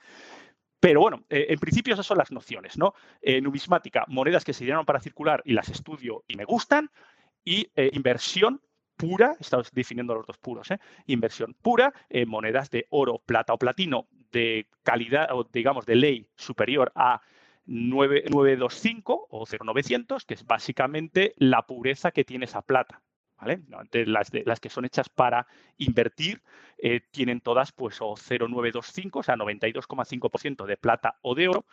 Pero 0.84 1.00
bueno, 1.00 1.24
eh, 1.30 1.46
en 1.48 1.58
principio 1.58 1.94
esas 1.94 2.04
son 2.04 2.18
las 2.18 2.30
nociones, 2.30 2.76
¿no? 2.76 2.92
Eh, 3.22 3.40
numismática, 3.40 4.04
monedas 4.06 4.44
que 4.44 4.52
se 4.52 4.64
dieron 4.64 4.84
para 4.84 5.00
circular 5.00 5.40
y 5.46 5.54
las 5.54 5.70
estudio 5.70 6.24
y 6.28 6.36
me 6.36 6.44
gustan. 6.44 6.90
Y 7.42 7.70
eh, 7.74 7.88
inversión 7.94 8.60
pura, 8.94 9.34
estamos 9.40 9.70
definiendo 9.72 10.14
los 10.14 10.26
dos 10.26 10.36
puros, 10.36 10.68
inversión 11.06 11.56
pura, 11.62 11.94
monedas 12.26 12.68
de 12.68 12.86
oro, 12.90 13.22
plata 13.24 13.54
o 13.54 13.58
platino 13.58 14.08
de 14.30 14.66
calidad, 14.82 15.28
o 15.32 15.48
digamos, 15.50 15.86
de 15.86 15.96
ley 15.96 16.28
superior 16.36 16.92
a 16.94 17.22
925 17.64 19.28
o 19.30 19.46
0900, 19.46 20.26
que 20.26 20.34
es 20.34 20.44
básicamente 20.44 21.32
la 21.38 21.66
pureza 21.66 22.10
que 22.10 22.24
tiene 22.24 22.44
esa 22.44 22.60
plata. 22.60 23.00
Las, 23.40 24.30
de, 24.30 24.44
las 24.44 24.60
que 24.60 24.68
son 24.70 24.84
hechas 24.84 25.08
para 25.08 25.46
invertir 25.76 26.42
eh, 26.78 27.00
tienen 27.10 27.40
todas 27.40 27.72
pues 27.72 28.00
o 28.00 28.14
0,925, 28.16 29.18
o 29.18 29.22
sea, 29.22 29.36
92,5% 29.36 30.66
de 30.66 30.76
plata 30.76 31.18
o 31.22 31.34
de 31.34 31.48
oro 31.48 31.66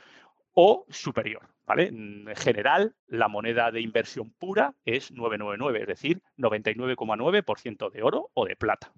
o 0.53 0.85
superior, 0.89 1.47
¿vale? 1.65 1.87
En 1.87 2.27
general, 2.35 2.95
la 3.07 3.27
moneda 3.27 3.71
de 3.71 3.81
inversión 3.81 4.31
pura 4.31 4.75
es 4.85 5.11
999, 5.11 5.81
es 5.81 5.87
decir, 5.87 6.21
99,9% 6.37 7.91
de 7.91 8.03
oro 8.03 8.31
o 8.33 8.45
de 8.45 8.55
plata. 8.55 8.91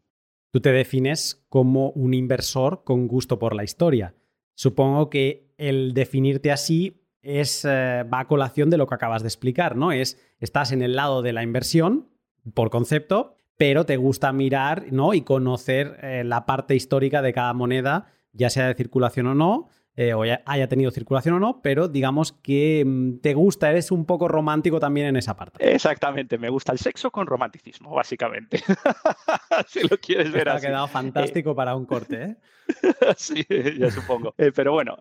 Tú 0.51 0.61
te 0.61 0.71
defines 0.71 1.45
como 1.49 1.89
un 1.91 2.13
inversor 2.13 2.83
con 2.83 3.07
gusto 3.07 3.39
por 3.39 3.55
la 3.55 3.63
historia. 3.63 4.15
Supongo 4.55 5.09
que 5.09 5.53
el 5.57 5.93
definirte 5.93 6.51
así 6.51 7.03
es, 7.21 7.65
eh, 7.65 8.03
va 8.03 8.21
a 8.21 8.27
colación 8.27 8.69
de 8.69 8.77
lo 8.77 8.85
que 8.87 8.95
acabas 8.95 9.23
de 9.23 9.29
explicar, 9.29 9.75
¿no? 9.75 9.91
Es, 9.91 10.21
estás 10.39 10.71
en 10.71 10.81
el 10.81 10.95
lado 10.95 11.21
de 11.21 11.33
la 11.33 11.43
inversión, 11.43 12.09
por 12.53 12.69
concepto, 12.69 13.37
pero 13.57 13.85
te 13.85 13.97
gusta 13.97 14.31
mirar 14.33 14.85
¿no? 14.91 15.13
y 15.13 15.21
conocer 15.21 15.97
eh, 16.01 16.23
la 16.23 16.45
parte 16.45 16.75
histórica 16.75 17.21
de 17.21 17.33
cada 17.33 17.53
moneda, 17.53 18.07
ya 18.31 18.49
sea 18.49 18.67
de 18.67 18.75
circulación 18.75 19.27
o 19.27 19.35
no, 19.35 19.69
eh, 19.95 20.15
o 20.15 20.23
haya 20.23 20.67
tenido 20.67 20.89
circulación 20.89 21.35
o 21.35 21.39
no, 21.39 21.61
pero 21.61 21.87
digamos 21.87 22.31
que 22.31 22.83
mm, 22.83 23.19
te 23.19 23.35
gusta, 23.35 23.69
eres 23.69 23.91
un 23.91 24.05
poco 24.05 24.27
romántico 24.27 24.79
también 24.79 25.07
en 25.07 25.17
esa 25.17 25.35
parte. 25.35 25.73
Exactamente, 25.73 26.39
me 26.39 26.49
gusta 26.49 26.71
el 26.71 26.79
sexo 26.79 27.11
con 27.11 27.27
romanticismo, 27.27 27.91
básicamente. 27.91 28.57
si 29.67 29.87
lo 29.87 29.97
quieres 29.99 30.31
ver 30.31 30.49
así. 30.49 30.65
Ha 30.65 30.69
quedado 30.69 30.87
fantástico 30.87 31.55
para 31.55 31.75
un 31.75 31.85
corte, 31.85 32.23
¿eh? 32.23 32.35
sí, 33.17 33.45
ya 33.77 33.91
supongo. 33.91 34.33
pero 34.55 34.71
bueno, 34.71 34.97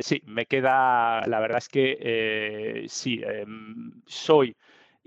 sí, 0.00 0.22
me 0.26 0.46
queda, 0.46 1.24
la 1.26 1.38
verdad 1.38 1.58
es 1.58 1.68
que 1.68 2.84
sí, 2.88 3.22
em, 3.24 4.02
soy 4.06 4.56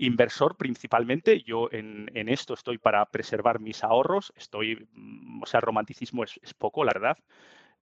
inversor 0.00 0.56
principalmente. 0.56 1.42
Yo 1.42 1.68
en, 1.72 2.10
esto 2.28 2.54
estoy 2.54 2.78
para 2.78 3.04
preservar 3.06 3.60
mis 3.60 3.84
ahorros. 3.84 4.32
Estoy, 4.36 4.88
mm, 4.92 5.42
o 5.42 5.46
sea, 5.46 5.60
romanticismo 5.60 6.24
es, 6.24 6.38
poco, 6.58 6.84
la 6.84 6.92
verdad. 6.92 7.18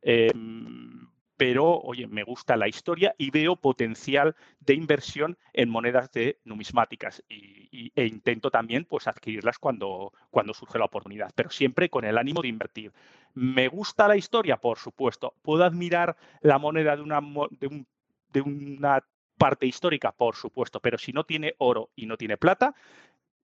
Em, 0.03 1.09
pero, 1.37 1.79
oye, 1.81 2.09
me 2.09 2.25
gusta 2.25 2.57
la 2.57 2.67
historia 2.67 3.15
y 3.17 3.31
veo 3.31 3.55
potencial 3.55 4.35
de 4.59 4.75
inversión 4.75 5.39
en 5.53 5.71
monedas 5.71 6.11
de 6.11 6.41
numismáticas 6.45 7.23
y, 7.29 7.93
e 7.95 8.07
intento 8.07 8.51
también 8.51 8.85
pues, 8.85 9.07
adquirirlas 9.07 9.59
cuando, 9.59 10.13
surge 10.53 10.79
la 10.79 10.87
oportunidad, 10.87 11.31
pero 11.37 11.51
siempre 11.51 11.89
con 11.89 12.05
el 12.05 12.19
ánimo 12.19 12.43
de 12.43 12.49
invertir. 12.49 12.93
¿Me 13.35 13.69
gusta 13.69 14.09
la 14.09 14.17
historia? 14.17 14.57
Por 14.57 14.79
supuesto. 14.79 15.35
¿Puedo 15.43 15.63
admirar 15.63 16.17
la 16.41 16.59
moneda 16.59 16.97
de 16.97 17.03
una, 17.03 17.21
de, 17.51 17.85
de 18.33 18.41
una 18.41 19.05
parte 19.39 19.67
histórica, 19.67 20.13
por 20.13 20.37
supuesto, 20.37 20.81
pero 20.81 20.99
si 20.99 21.13
no 21.13 21.25
tiene 21.25 21.55
oro 21.59 21.91
y 21.97 22.07
no 22.07 22.17
tiene 22.17 22.37
plata, 22.37 22.75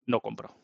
no 0.06 0.20
compro. 0.20 0.54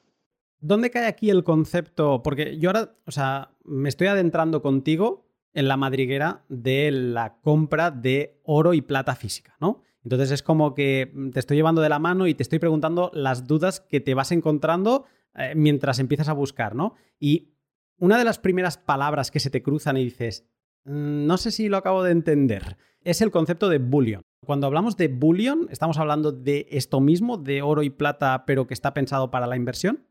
¿dónde 0.61 0.91
cae 0.91 1.07
aquí 1.07 1.31
el 1.31 1.45
concepto? 1.45 2.23
Porque 2.23 2.59
yo 2.59 2.71
ahora, 2.71 2.95
o 3.07 3.11
sea, 3.11 3.51
me 3.65 3.89
estoy 3.89 4.09
adentrando 4.09 4.63
contigo 4.63 5.27
en 5.55 5.69
la 5.69 5.77
madriguera 5.77 6.45
de 6.49 6.91
la 6.91 7.41
compra 7.41 7.91
de 7.91 8.41
oro 8.45 8.75
y 8.75 8.83
plata 8.83 9.15
física, 9.15 9.57
¿no? 9.61 9.83
Entonces 10.05 10.31
es 10.31 10.43
como 10.43 10.75
que 10.75 11.13
te 11.33 11.41
estoy 11.41 11.57
llevando 11.57 11.83
de 11.83 11.89
la 11.89 11.99
mano 11.99 12.27
y 12.27 12.35
te 12.35 12.43
estoy 12.43 12.59
preguntando 12.59 13.11
las 13.15 13.47
dudas 13.47 13.81
que 13.81 14.01
te 14.01 14.15
vas 14.15 14.33
encontrando 14.33 15.07
eh, 15.35 15.55
mientras 15.55 15.99
empiezas 15.99 16.29
a 16.29 16.33
buscar, 16.33 16.75
¿no? 16.75 16.95
Y 17.19 17.55
una 17.99 18.17
de 18.17 18.25
las 18.25 18.39
primeras 18.39 18.79
palabras 18.79 19.31
que 19.31 19.41
se 19.41 19.51
te 19.51 19.63
cruzan 19.63 19.97
y 19.97 20.05
dices, 20.05 20.47
mm, 20.85 21.27
no 21.27 21.37
sé 21.37 21.51
si 21.51 21.69
lo 21.69 21.77
acabo 21.77 22.03
de 22.05 22.13
entender, 22.13 22.77
es 23.03 23.21
el 23.21 23.31
concepto 23.31 23.69
de 23.69 23.79
bullion. 23.79 24.23
Cuando 24.45 24.67
hablamos 24.67 24.97
de 24.97 25.09
bullion, 25.09 25.67
¿estamos 25.71 25.99
hablando 25.99 26.33
de 26.33 26.67
esto 26.71 27.01
mismo, 27.01 27.37
de 27.37 27.61
oro 27.63 27.83
y 27.83 27.91
plata, 27.91 28.45
pero 28.47 28.67
que 28.67 28.75
está 28.75 28.95
pensado 28.95 29.31
para 29.31 29.47
la 29.47 29.57
inversión? 29.57 30.05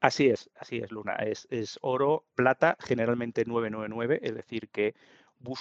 Así 0.00 0.26
es, 0.26 0.50
así 0.56 0.78
es, 0.78 0.90
Luna. 0.92 1.14
Es, 1.14 1.78
oro, 1.80 2.24
plata, 2.34 2.76
generalmente 2.80 3.44
999, 3.44 4.20
es 4.22 4.34
decir, 4.34 4.68
que 4.68 4.94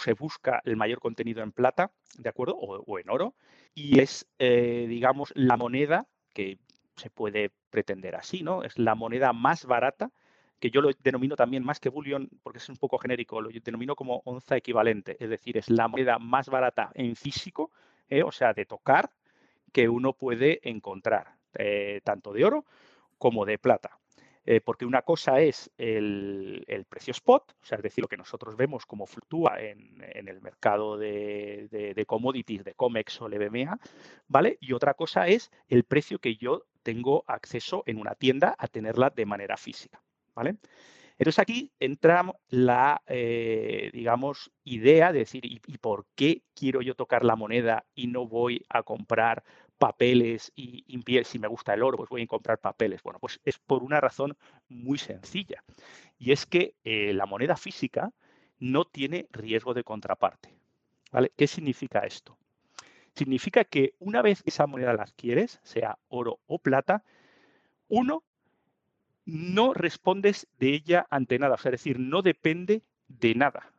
se 0.04 0.14
busca 0.14 0.62
el 0.66 0.76
mayor 0.76 1.00
contenido 1.00 1.42
en 1.42 1.52
plata, 1.52 1.92
¿de 2.18 2.30
acuerdo? 2.30 2.56
O, 2.56 3.00
en 3.00 3.10
oro. 3.10 3.36
Y 3.74 4.00
es, 4.00 4.28
eh, 4.40 4.86
digamos, 4.90 5.32
la 5.36 5.56
moneda 5.56 6.08
que 6.34 6.60
se 6.96 7.10
puede 7.10 7.52
pretender 7.70 8.16
así, 8.16 8.44
¿no? 8.44 8.64
Es 8.64 8.78
la 8.78 8.96
moneda 8.96 9.34
más 9.34 9.66
barata, 9.66 10.12
que 10.60 10.72
yo 10.72 10.82
lo 10.82 10.90
denomino 11.04 11.36
también 11.36 11.64
más 11.64 11.80
que 11.80 11.90
bullion, 11.90 12.30
porque 12.44 12.58
es 12.58 12.70
un 12.70 12.78
poco 12.78 12.98
genérico, 12.98 13.42
lo 13.42 13.50
denomino 13.50 13.96
como 13.96 14.22
onza 14.26 14.58
equivalente, 14.58 15.16
es 15.20 15.30
decir, 15.30 15.58
es 15.58 15.70
la 15.70 15.88
moneda 15.88 16.18
más 16.18 16.50
barata 16.50 16.92
en 16.96 17.16
físico, 17.16 17.72
¿eh? 18.10 18.24
o 18.24 18.32
sea, 18.32 18.54
de 18.54 18.66
tocar, 18.66 19.12
que 19.72 19.90
uno 19.90 20.14
puede 20.14 20.60
encontrar, 20.68 21.36
eh, 21.54 22.02
tanto 22.04 22.34
de 22.34 22.46
oro 22.46 22.66
como 23.18 23.46
de 23.46 23.58
plata. 23.58 24.00
Eh, 24.50 24.62
porque 24.62 24.86
una 24.86 25.02
cosa 25.02 25.42
es 25.42 25.70
el, 25.78 26.66
precio 26.88 27.12
spot, 27.12 27.54
o 27.62 27.66
sea, 27.66 27.76
es 27.76 27.84
decir, 27.84 28.02
lo 28.02 28.08
que 28.08 28.16
nosotros 28.16 28.56
vemos 28.56 28.86
como 28.86 29.06
fluctúa 29.06 29.60
en, 29.60 30.02
el 30.14 30.42
mercado 30.42 30.98
de, 30.98 32.06
commodities 32.08 32.64
de 32.64 32.74
COMEX 32.74 33.22
o 33.22 33.28
LBMA, 33.28 33.78
¿vale? 34.30 34.58
Y 34.62 34.72
otra 34.72 34.94
cosa 34.94 35.28
es 35.28 35.52
el 35.68 35.84
precio 35.84 36.20
que 36.20 36.38
yo 36.38 36.64
tengo 36.82 37.26
acceso 37.28 37.84
en 37.88 38.00
una 38.00 38.16
tienda 38.16 38.56
a 38.58 38.70
tenerla 38.70 39.10
de 39.10 39.26
manera 39.26 39.58
física, 39.58 40.02
¿vale? 40.34 40.56
Entonces 41.18 41.40
aquí 41.40 41.72
entra 41.80 42.32
la, 42.50 43.02
eh, 43.08 43.90
digamos, 43.92 44.52
idea 44.64 45.12
de 45.12 45.20
decir, 45.20 45.44
¿y, 45.46 45.60
por 45.80 46.06
qué 46.16 46.44
quiero 46.54 46.82
yo 46.82 46.96
tocar 46.96 47.26
la 47.26 47.36
moneda 47.36 47.86
y 47.96 48.08
no 48.08 48.28
voy 48.28 48.64
a 48.70 48.84
comprar 48.84 49.44
papeles 49.78 50.52
y, 50.56 50.86
si 51.24 51.40
me 51.40 51.48
gusta 51.48 51.74
el 51.74 51.84
oro, 51.84 51.98
pues 51.98 52.10
voy 52.10 52.24
a 52.24 52.28
comprar 52.28 52.60
papeles. 52.60 53.02
Bueno, 53.04 53.20
pues 53.20 53.40
es 53.44 53.58
por 53.58 53.84
una 53.84 54.00
razón 54.00 54.38
muy 54.68 54.98
sencilla. 54.98 55.64
Y 56.18 56.32
es 56.32 56.46
que 56.46 56.76
eh, 56.84 57.14
la 57.14 57.26
moneda 57.26 57.56
física 57.56 58.12
no 58.60 58.86
tiene 58.86 59.28
riesgo 59.32 59.74
de 59.74 59.84
contraparte. 59.84 60.54
¿vale? 61.12 61.32
¿Qué 61.36 61.48
significa 61.48 62.00
esto? 62.00 62.38
Significa 63.16 63.64
que 63.64 63.96
una 64.00 64.22
vez 64.22 64.44
que 64.44 64.50
esa 64.50 64.68
moneda 64.68 64.94
la 64.94 65.04
adquieres, 65.04 65.60
sea 65.64 65.98
oro 66.08 66.40
o 66.46 66.60
plata, 66.60 67.04
uno, 67.88 68.24
no 69.28 69.74
respondes 69.74 70.48
de 70.58 70.74
ella 70.74 71.06
ante 71.10 71.38
nada, 71.38 71.56
o 71.56 71.58
sea, 71.58 71.70
es 71.70 71.84
decir, 71.84 72.00
no 72.00 72.22
depende 72.22 72.82
de 73.08 73.36
nada. 73.36 73.72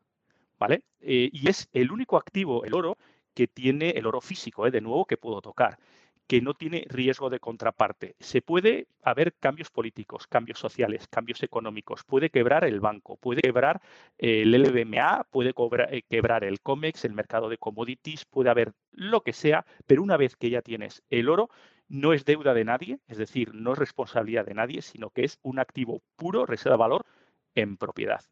¿Vale? 0.59 0.83
Eh, 1.01 1.31
y 1.33 1.49
es 1.49 1.69
el 1.73 1.91
único 1.91 2.17
activo, 2.17 2.65
el 2.65 2.75
oro, 2.75 2.99
que 3.33 3.47
tiene 3.47 3.91
el 3.91 4.07
oro 4.07 4.21
físico, 4.21 4.67
¿eh? 4.67 4.71
de 4.71 4.81
nuevo, 4.81 5.07
que 5.07 5.17
puedo 5.17 5.41
tocar, 5.41 5.79
que 6.27 6.43
no 6.43 6.53
tiene 6.53 6.85
riesgo 6.91 7.31
de 7.31 7.41
contraparte. 7.41 8.15
Se 8.19 8.43
puede 8.43 8.89
haber 9.03 9.33
cambios 9.35 9.71
políticos, 9.71 10.27
cambios 10.27 10.59
sociales, 10.59 11.07
cambios 11.09 11.43
económicos, 11.43 12.05
puede 12.05 12.29
quebrar 12.29 12.65
el 12.65 12.81
banco, 12.81 13.17
puede 13.17 13.41
quebrar 13.41 13.81
el 14.19 14.51
LBMA, 14.51 15.29
puede 15.31 15.55
eh, 15.91 16.03
quebrar 16.11 16.45
el 16.45 16.61
COMEX, 16.61 17.05
el 17.05 17.15
mercado 17.15 17.49
de 17.49 17.57
commodities, 17.57 18.27
puede 18.27 18.51
haber 18.51 18.73
lo 18.91 19.23
que 19.23 19.33
sea, 19.33 19.65
pero 19.87 20.03
una 20.03 20.17
vez 20.19 20.37
que 20.37 20.51
ya 20.51 20.61
tienes 20.61 21.03
el 21.09 21.31
oro, 21.31 21.49
no 21.89 22.13
es 22.13 22.25
deuda 22.25 22.55
de 22.55 22.65
nadie, 22.65 22.99
es 23.09 23.19
decir, 23.19 23.55
no 23.55 23.73
es 23.73 23.79
responsabilidad 23.79 24.45
de 24.45 24.55
nadie, 24.55 24.83
sino 24.83 25.11
que 25.11 25.25
es 25.25 25.39
un 25.43 25.59
activo 25.59 26.03
puro, 26.17 26.47
reserva 26.47 26.77
valor 26.77 27.07
en 27.55 27.77
propiedad. 27.77 28.23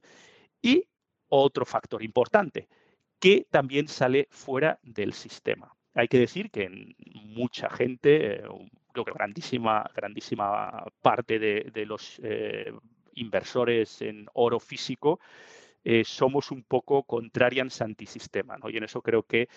Y 0.62 0.88
otro 1.28 1.64
factor 1.64 2.02
importante, 2.02 2.68
que 3.18 3.46
también 3.50 3.88
sale 3.88 4.28
fuera 4.30 4.78
del 4.82 5.12
sistema. 5.12 5.74
Hay 5.94 6.08
que 6.08 6.18
decir 6.18 6.50
que 6.50 6.94
mucha 7.14 7.70
gente, 7.70 8.34
eh, 8.34 8.42
creo 8.92 9.04
que 9.04 9.12
grandísima, 9.12 9.90
grandísima 9.94 10.84
parte 11.00 11.38
de, 11.38 11.86
los 11.86 12.20
eh, 12.22 12.72
inversores 13.14 14.02
en 14.02 14.26
oro 14.34 14.60
físico, 14.60 15.20
eh, 15.88 16.02
somos 16.04 16.50
un 16.50 16.64
poco 16.64 17.04
contrarians 17.04 17.80
antisistema, 17.80 18.58
¿no? 18.58 18.68
Y 18.68 18.76
en 18.76 18.82
eso 18.82 19.02
creo 19.02 19.22
que 19.22 19.48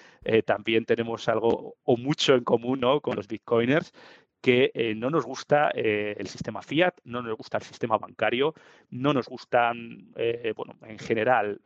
también 0.46 0.86
tenemos 0.86 1.28
algo 1.28 1.78
o 1.84 1.98
mucho 1.98 2.36
en 2.36 2.44
común 2.44 2.82
con 3.02 3.16
los 3.16 3.28
bitcoiners, 3.28 3.92
que 4.40 4.72
no 4.96 5.10
nos 5.10 5.26
gusta 5.26 5.70
el 5.72 6.28
sistema 6.28 6.62
fiat, 6.62 6.94
no 7.04 7.24
nos 7.24 7.36
gusta 7.36 7.58
el 7.58 7.64
sistema 7.64 7.98
bancario, 7.98 8.54
no 8.92 9.12
nos 9.12 9.28
gustan, 9.28 10.14
bueno, 10.56 10.76
en 10.84 11.00
general, 11.00 11.60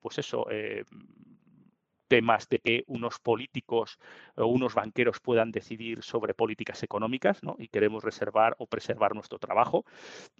pues 0.00 0.18
eso, 0.18 0.44
temas 2.10 2.48
de 2.48 2.58
que 2.58 2.82
unos 2.88 3.20
políticos 3.20 3.98
o 4.34 4.46
unos 4.46 4.74
banqueros 4.74 5.20
puedan 5.20 5.52
decidir 5.52 6.02
sobre 6.02 6.34
políticas 6.34 6.82
económicas 6.82 7.40
¿no? 7.44 7.54
y 7.56 7.68
queremos 7.68 8.02
reservar 8.02 8.56
o 8.58 8.66
preservar 8.66 9.14
nuestro 9.14 9.38
trabajo. 9.38 9.84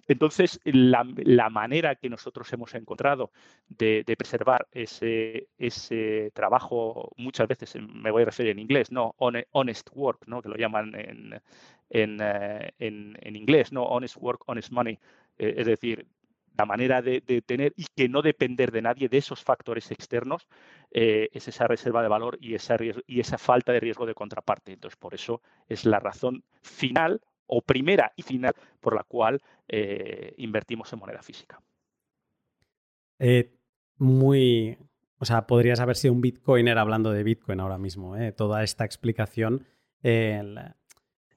Entonces, 0.08 0.60
la, 0.64 1.04
manera 1.48 1.94
que 1.94 2.10
nosotros 2.10 2.52
hemos 2.52 2.74
encontrado 2.74 3.30
de, 3.68 4.04
preservar 4.18 4.66
ese, 4.72 5.46
ese, 5.58 6.32
trabajo, 6.34 7.12
muchas 7.16 7.46
veces 7.46 7.76
me 7.80 8.10
voy 8.10 8.22
a 8.22 8.26
referir 8.26 8.50
en 8.50 8.58
inglés, 8.58 8.90
no 8.90 9.14
honest 9.18 9.88
work, 9.94 10.26
¿no? 10.26 10.42
que 10.42 10.48
lo 10.48 10.56
llaman 10.56 10.92
en, 10.96 11.40
en, 11.88 12.18
eh, 12.20 12.72
en 12.80 13.36
inglés, 13.36 13.70
no 13.70 13.84
honest 13.84 14.16
work, 14.18 14.42
honest 14.46 14.72
money, 14.72 14.98
eh, 15.38 15.54
es 15.56 15.66
decir, 15.66 16.04
la 16.56 16.66
manera 16.66 17.00
de, 17.02 17.20
tener 17.46 17.72
y 17.76 17.86
que 17.94 18.08
no 18.08 18.22
depender 18.22 18.70
de 18.70 18.82
nadie 18.82 19.08
de 19.08 19.18
esos 19.18 19.42
factores 19.42 19.90
externos 19.90 20.46
eh, 20.90 21.28
es 21.32 21.48
esa 21.48 21.66
reserva 21.66 22.02
de 22.02 22.08
valor 22.08 22.38
y 22.40 22.54
esa, 22.54 23.38
falta 23.38 23.72
de 23.72 23.80
riesgo 23.80 24.06
de 24.06 24.14
contraparte. 24.14 24.72
Entonces, 24.72 24.98
por 24.98 25.14
eso 25.14 25.42
es 25.68 25.84
la 25.84 26.00
razón 26.00 26.44
final 26.62 27.20
o 27.46 27.62
primera 27.62 28.12
y 28.16 28.22
final 28.22 28.54
por 28.80 28.94
la 28.94 29.04
cual 29.04 29.40
eh, 29.68 30.34
invertimos 30.36 30.92
en 30.92 30.98
moneda 30.98 31.22
física. 31.22 31.60
Eh, 33.18 33.52
muy, 33.96 34.78
o 35.18 35.24
sea, 35.24 35.46
podrías 35.46 35.80
haber 35.80 35.96
sido 35.96 36.14
un 36.14 36.20
bitcoiner 36.20 36.78
hablando 36.78 37.10
de 37.10 37.22
Bitcoin 37.22 37.60
ahora 37.60 37.78
mismo, 37.78 38.16
toda 38.36 38.62
esta 38.62 38.84
explicación. 38.84 39.66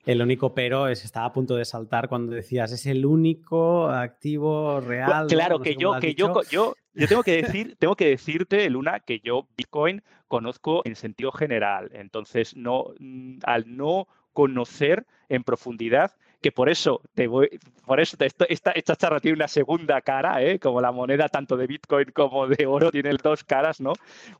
El 0.05 0.21
único 0.21 0.53
pero 0.53 0.87
es 0.87 1.05
estaba 1.05 1.27
a 1.27 1.33
punto 1.33 1.55
de 1.55 1.63
saltar 1.63 2.09
cuando 2.09 2.33
decías 2.33 2.71
es 2.71 2.85
el 2.85 3.05
único 3.05 3.87
activo 3.89 4.81
real. 4.81 5.27
Claro, 5.27 5.59
que 5.59 5.75
yo, 5.75 5.97
que 5.99 6.13
yo, 6.13 6.41
yo, 6.51 6.75
yo 6.93 7.07
tengo 7.07 7.23
que 7.23 7.41
decir, 7.41 7.75
tengo 7.79 7.95
que 7.95 8.09
decirte, 8.09 8.69
Luna, 8.69 8.99
que 8.99 9.19
yo 9.19 9.47
Bitcoin 9.55 10.03
conozco 10.27 10.81
en 10.83 10.95
sentido 10.95 11.31
general. 11.31 11.89
Entonces, 11.93 12.55
no, 12.55 12.87
mm, 12.99 13.39
al 13.43 13.77
no 13.77 14.07
conocer 14.33 15.05
en 15.29 15.43
profundidad, 15.43 16.11
que 16.43 16.51
por 16.51 16.67
eso 16.67 17.01
te 17.15 17.27
voy, 17.27 17.57
por 17.85 18.01
eso 18.01 18.17
esta, 18.19 18.71
esta 18.71 18.95
charla 18.97 19.21
tiene 19.21 19.35
una 19.35 19.47
segunda 19.47 20.01
cara, 20.01 20.43
¿eh? 20.43 20.59
como 20.59 20.81
la 20.81 20.91
moneda 20.91 21.29
tanto 21.29 21.55
de 21.55 21.67
Bitcoin 21.67 22.11
como 22.11 22.47
de 22.47 22.65
oro 22.65 22.91
tiene 22.91 23.11
dos 23.23 23.45
caras, 23.45 23.79
¿no? 23.79 23.93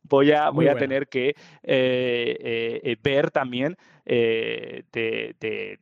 Voy 0.03 0.33
a, 0.33 0.49
voy 0.49 0.67
a 0.67 0.75
tener 0.75 1.07
que 1.07 1.29
eh, 1.29 1.37
eh, 1.63 2.97
ver 3.01 3.31
también 3.31 3.77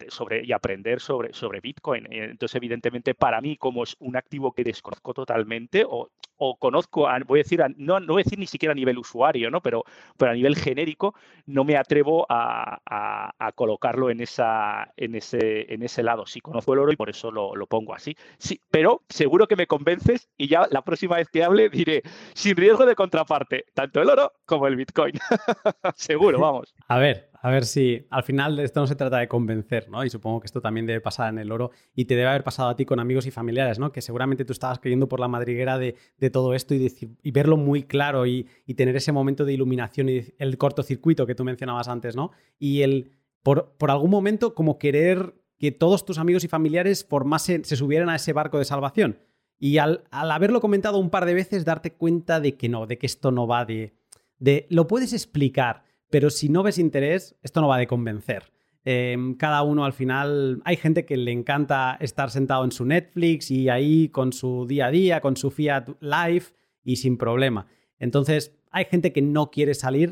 sobre, 0.10 0.46
y 0.46 0.52
aprender 0.52 1.00
sobre, 1.00 1.34
sobre 1.34 1.60
Bitcoin. 1.60 2.08
Entonces, 2.12 2.56
evidentemente, 2.56 3.14
para 3.14 3.42
mí, 3.42 3.58
como 3.58 3.84
es 3.84 3.96
un 4.00 4.16
activo 4.16 4.52
que 4.52 4.64
desconozco 4.64 5.14
totalmente, 5.14 5.86
o, 5.88 6.10
o 6.38 6.58
conozco, 6.58 7.08
voy 7.28 7.40
a 7.40 7.44
decir, 7.44 7.64
no, 7.78 8.00
no 8.00 8.14
voy 8.14 8.22
a 8.22 8.24
decir 8.24 8.40
ni 8.40 8.48
siquiera 8.48 8.72
a 8.72 8.76
nivel 8.76 8.98
usuario, 8.98 9.52
¿no? 9.52 9.62
pero, 9.62 9.84
pero 10.18 10.32
a 10.32 10.34
nivel 10.34 10.56
genérico, 10.56 11.14
no 11.46 11.64
me 11.64 11.78
atrevo 11.78 12.26
a, 12.30 12.82
a, 12.86 13.52
colocarlo 13.54 14.10
en, 14.10 14.22
esa, 14.22 14.92
en, 14.98 15.16
ese, 15.16 15.72
en 15.74 15.84
ese 15.84 16.04
lado. 16.04 16.26
Sí 16.26 16.42
conozco 16.42 16.74
el 16.74 16.80
oro 16.80 16.92
y 16.92 16.96
por 16.96 17.10
eso 17.10 17.32
lo, 17.32 17.56
lo 17.56 17.68
pongo 17.68 17.94
así. 17.94 18.16
Sí, 18.38 18.60
pero 18.70 19.04
seguro 19.10 19.48
que 19.48 19.56
me 19.56 19.68
convences 19.68 20.30
y 20.38 20.48
ya 20.48 20.68
la 20.72 20.82
próxima 20.82 21.18
vez 21.18 21.30
que 21.30 21.44
hable 21.44 21.70
diré, 21.70 22.02
sin 22.34 22.56
riesgo 22.56 22.86
de 22.86 22.96
contraparte, 22.96 23.66
tanto 23.74 24.02
el 24.02 24.10
oro 24.10 24.34
como 24.46 24.68
el 24.68 24.76
Bitcoin. 24.76 25.14
seguro, 25.96 26.40
vamos. 26.40 26.74
A 26.88 26.98
ver, 26.98 27.31
a 27.44 27.50
ver 27.50 27.66
si 27.66 28.06
al 28.12 28.24
final 28.24 28.60
esto 28.60 28.82
no 28.82 28.88
se 28.88 28.96
trata 28.96 29.18
de 29.18 29.28
convencer, 29.28 29.90
¿no? 29.90 30.06
Y 30.06 30.12
supongo 30.12 30.40
que 30.40 30.46
esto 30.46 30.62
también 30.62 30.86
debe 30.86 31.02
pasar 31.02 31.34
en 31.34 31.40
el 31.40 31.52
oro 31.52 31.72
y 31.96 32.06
te 32.06 32.16
debe 32.16 32.30
haber 32.30 32.44
pasado 32.44 32.70
a 32.70 32.76
ti 32.76 32.86
con 32.86 33.00
amigos 33.00 33.26
y 33.26 33.32
familiares, 33.32 33.80
¿no? 33.80 33.92
Que 33.92 34.02
seguramente 34.02 34.46
tú 34.46 34.54
estabas 34.54 34.78
cayendo 34.78 35.10
por 35.10 35.20
la 35.20 35.28
madriguera 35.28 35.80
de, 35.80 35.96
todo 36.32 36.54
esto 36.54 36.76
y, 36.76 37.32
verlo 37.32 37.58
muy 37.58 37.84
claro 37.84 38.28
y, 38.28 38.48
tener 38.76 38.96
ese 38.96 39.12
momento 39.12 39.44
de 39.44 39.54
iluminación 39.54 40.10
y 40.10 40.24
el 40.38 40.58
cortocircuito 40.58 41.26
que 41.26 41.34
tú 41.34 41.44
mencionabas 41.44 41.88
antes, 41.88 42.16
¿no? 42.16 42.32
Y 42.60 42.84
el, 42.84 43.12
por, 43.42 43.74
algún 43.90 44.12
momento, 44.12 44.54
como 44.54 44.78
querer 44.78 45.34
que 45.58 45.72
todos 45.72 46.06
tus 46.06 46.20
amigos 46.20 46.44
y 46.44 46.48
familiares 46.48 47.06
formasen, 47.08 47.66
se 47.66 47.76
subieran 47.76 48.10
a 48.10 48.16
ese 48.16 48.34
barco 48.34 48.60
de 48.60 48.66
salvación. 48.66 49.18
Y 49.58 49.80
al, 49.80 50.04
haberlo 50.12 50.62
comentado 50.62 51.00
un 51.00 51.10
par 51.10 51.26
de 51.26 51.34
veces, 51.34 51.66
darte 51.66 51.94
cuenta 51.94 52.40
de 52.40 52.56
que 52.56 52.70
no, 52.70 52.86
de 52.86 53.00
que 53.00 53.08
esto 53.08 53.32
no 53.32 53.48
va 53.48 53.66
de, 53.66 53.94
de... 54.38 54.68
Lo 54.70 54.88
puedes 54.88 55.14
explicar, 55.14 55.84
pero 56.12 56.30
si 56.30 56.50
no 56.50 56.62
ves 56.62 56.78
interés, 56.78 57.36
esto 57.42 57.62
no 57.62 57.68
va 57.70 57.80
de 57.80 57.88
convencer. 57.88 58.52
Em, 58.84 59.36
cada 59.36 59.62
uno 59.64 59.86
al 59.86 59.94
final, 59.94 60.62
hay 60.66 60.76
gente 60.76 61.06
que 61.06 61.18
le 61.18 61.32
encanta 61.32 61.98
estar 62.00 62.30
sentado 62.30 62.64
en 62.64 62.72
su 62.72 62.86
Netflix 62.86 63.50
y 63.50 63.70
ahí 63.70 64.10
con 64.10 64.34
su 64.34 64.66
día 64.68 64.88
a 64.88 64.92
día, 64.92 65.22
con 65.22 65.38
su 65.38 65.52
Fiat 65.52 65.90
Life 66.02 66.54
y 66.84 66.98
sin 66.98 67.18
problema. 67.18 67.68
Entonces, 68.00 68.56
hay 68.72 68.86
gente 68.86 69.12
que 69.12 69.22
no 69.22 69.52
quiere 69.52 69.74
salir. 69.74 70.10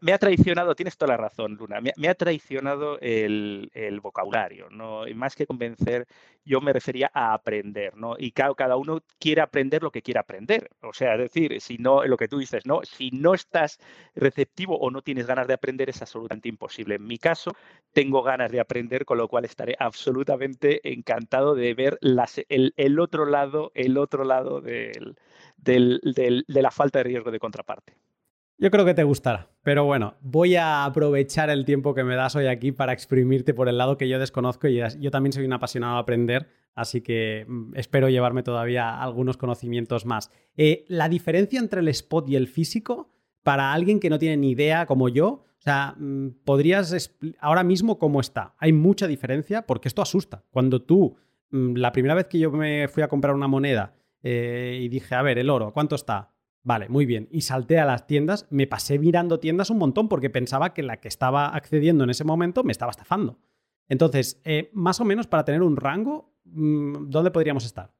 Me, 0.00 0.12
ha 0.12 0.18
traicionado, 0.18 0.74
tienes 0.74 0.96
toda 0.96 1.12
la 1.12 1.16
razón, 1.18 1.56
Luna, 1.56 1.80
me, 1.80 2.08
ha 2.08 2.14
traicionado 2.14 2.98
el, 3.00 4.00
vocabulario, 4.02 4.70
¿no? 4.70 5.06
Y 5.06 5.12
más 5.12 5.36
que 5.36 5.46
convencer, 5.46 6.06
yo 6.42 6.62
me 6.62 6.72
refería 6.72 7.10
a 7.12 7.34
aprender, 7.34 7.94
¿no? 7.96 8.16
Y 8.18 8.32
cada, 8.32 8.76
uno 8.76 9.02
quiere 9.18 9.42
aprender 9.42 9.82
lo 9.82 9.90
que 9.90 10.00
quiere 10.00 10.18
aprender. 10.18 10.70
O 10.82 10.94
sea, 10.94 11.14
es 11.14 11.20
decir, 11.20 11.60
si 11.60 11.76
no, 11.76 12.04
lo 12.06 12.16
que 12.16 12.28
tú 12.28 12.38
dices, 12.38 12.64
¿no? 12.64 12.80
Si 12.84 13.10
no 13.10 13.34
estás 13.34 13.78
receptivo 14.14 14.78
o 14.78 14.90
no 14.90 15.02
tienes 15.02 15.26
ganas 15.26 15.46
de 15.46 15.54
aprender, 15.54 15.90
es 15.90 16.00
absolutamente 16.00 16.48
imposible. 16.48 16.94
En 16.94 17.06
mi 17.06 17.18
caso, 17.18 17.52
tengo 17.92 18.22
ganas 18.22 18.50
de 18.50 18.60
aprender, 18.60 19.04
con 19.04 19.18
lo 19.18 19.28
cual 19.28 19.44
estaré 19.44 19.76
absolutamente 19.78 20.80
encantado 20.90 21.54
de 21.54 21.74
ver 21.74 21.98
el, 22.00 22.72
el 22.76 22.98
otro 22.98 23.26
lado, 23.26 23.72
el 23.74 23.98
otro 23.98 24.24
lado 24.24 24.62
de 24.62 25.14
la 26.48 26.70
falta 26.70 27.00
de 27.00 27.04
riesgo 27.04 27.30
de 27.30 27.38
contraparte. 27.38 27.89
Yo 28.60 28.70
creo 28.70 28.84
que 28.84 28.92
te 28.92 29.04
gustará, 29.04 29.48
pero 29.62 29.86
bueno, 29.86 30.16
voy 30.20 30.56
a 30.56 30.84
aprovechar 30.84 31.48
el 31.48 31.64
tiempo 31.64 31.94
que 31.94 32.04
me 32.04 32.14
das 32.14 32.36
hoy 32.36 32.46
aquí 32.46 32.72
para 32.72 32.92
exprimirte 32.92 33.54
por 33.54 33.70
el 33.70 33.78
lado 33.78 33.96
que 33.96 34.06
yo 34.06 34.18
desconozco 34.18 34.68
y 34.68 34.82
yo 35.00 35.10
también 35.10 35.32
soy 35.32 35.46
un 35.46 35.54
apasionado 35.54 35.96
a 35.96 36.00
aprender, 36.00 36.46
así 36.74 37.00
que 37.00 37.46
mm, 37.48 37.74
espero 37.76 38.10
llevarme 38.10 38.42
todavía 38.42 39.00
algunos 39.00 39.38
conocimientos 39.38 40.04
más. 40.04 40.30
Eh, 40.58 40.84
la 40.88 41.08
diferencia 41.08 41.58
entre 41.58 41.80
el 41.80 41.88
spot 41.88 42.28
y 42.28 42.36
el 42.36 42.48
físico, 42.48 43.08
para 43.42 43.72
alguien 43.72 43.98
que 43.98 44.10
no 44.10 44.18
tiene 44.18 44.36
ni 44.36 44.50
idea 44.50 44.84
como 44.84 45.08
yo, 45.08 45.26
o 45.28 45.62
sea, 45.62 45.94
mm, 45.96 46.42
podrías 46.44 47.18
ahora 47.38 47.64
mismo 47.64 47.98
cómo 47.98 48.20
está. 48.20 48.56
Hay 48.58 48.74
mucha 48.74 49.06
diferencia 49.06 49.62
porque 49.62 49.88
esto 49.88 50.02
asusta. 50.02 50.44
Cuando 50.50 50.82
tú, 50.82 51.16
mm, 51.50 51.76
la 51.76 51.92
primera 51.92 52.14
vez 52.14 52.26
que 52.26 52.38
yo 52.38 52.50
me 52.50 52.88
fui 52.88 53.02
a 53.02 53.08
comprar 53.08 53.34
una 53.34 53.48
moneda, 53.48 53.94
eh, 54.22 54.78
y 54.82 54.88
dije, 54.88 55.14
a 55.14 55.22
ver, 55.22 55.38
el 55.38 55.48
oro, 55.48 55.72
¿cuánto 55.72 55.94
está? 55.94 56.29
Vale, 56.62 56.88
muy 56.88 57.06
bien. 57.06 57.28
Y 57.30 57.42
salté 57.42 57.78
a 57.78 57.86
las 57.86 58.06
tiendas, 58.06 58.46
me 58.50 58.66
pasé 58.66 58.98
mirando 58.98 59.40
tiendas 59.40 59.70
un 59.70 59.78
montón 59.78 60.08
porque 60.08 60.30
pensaba 60.30 60.74
que 60.74 60.82
la 60.82 61.00
que 61.00 61.08
estaba 61.08 61.54
accediendo 61.54 62.04
en 62.04 62.10
ese 62.10 62.24
momento 62.24 62.64
me 62.64 62.72
estaba 62.72 62.90
estafando. 62.90 63.38
Entonces, 63.88 64.40
eh, 64.44 64.70
más 64.72 65.00
o 65.00 65.04
menos 65.04 65.26
para 65.26 65.44
tener 65.44 65.62
un 65.62 65.76
rango, 65.76 66.32
mm, 66.44 67.08
¿dónde 67.08 67.30
podríamos 67.30 67.64
estar? 67.64 67.90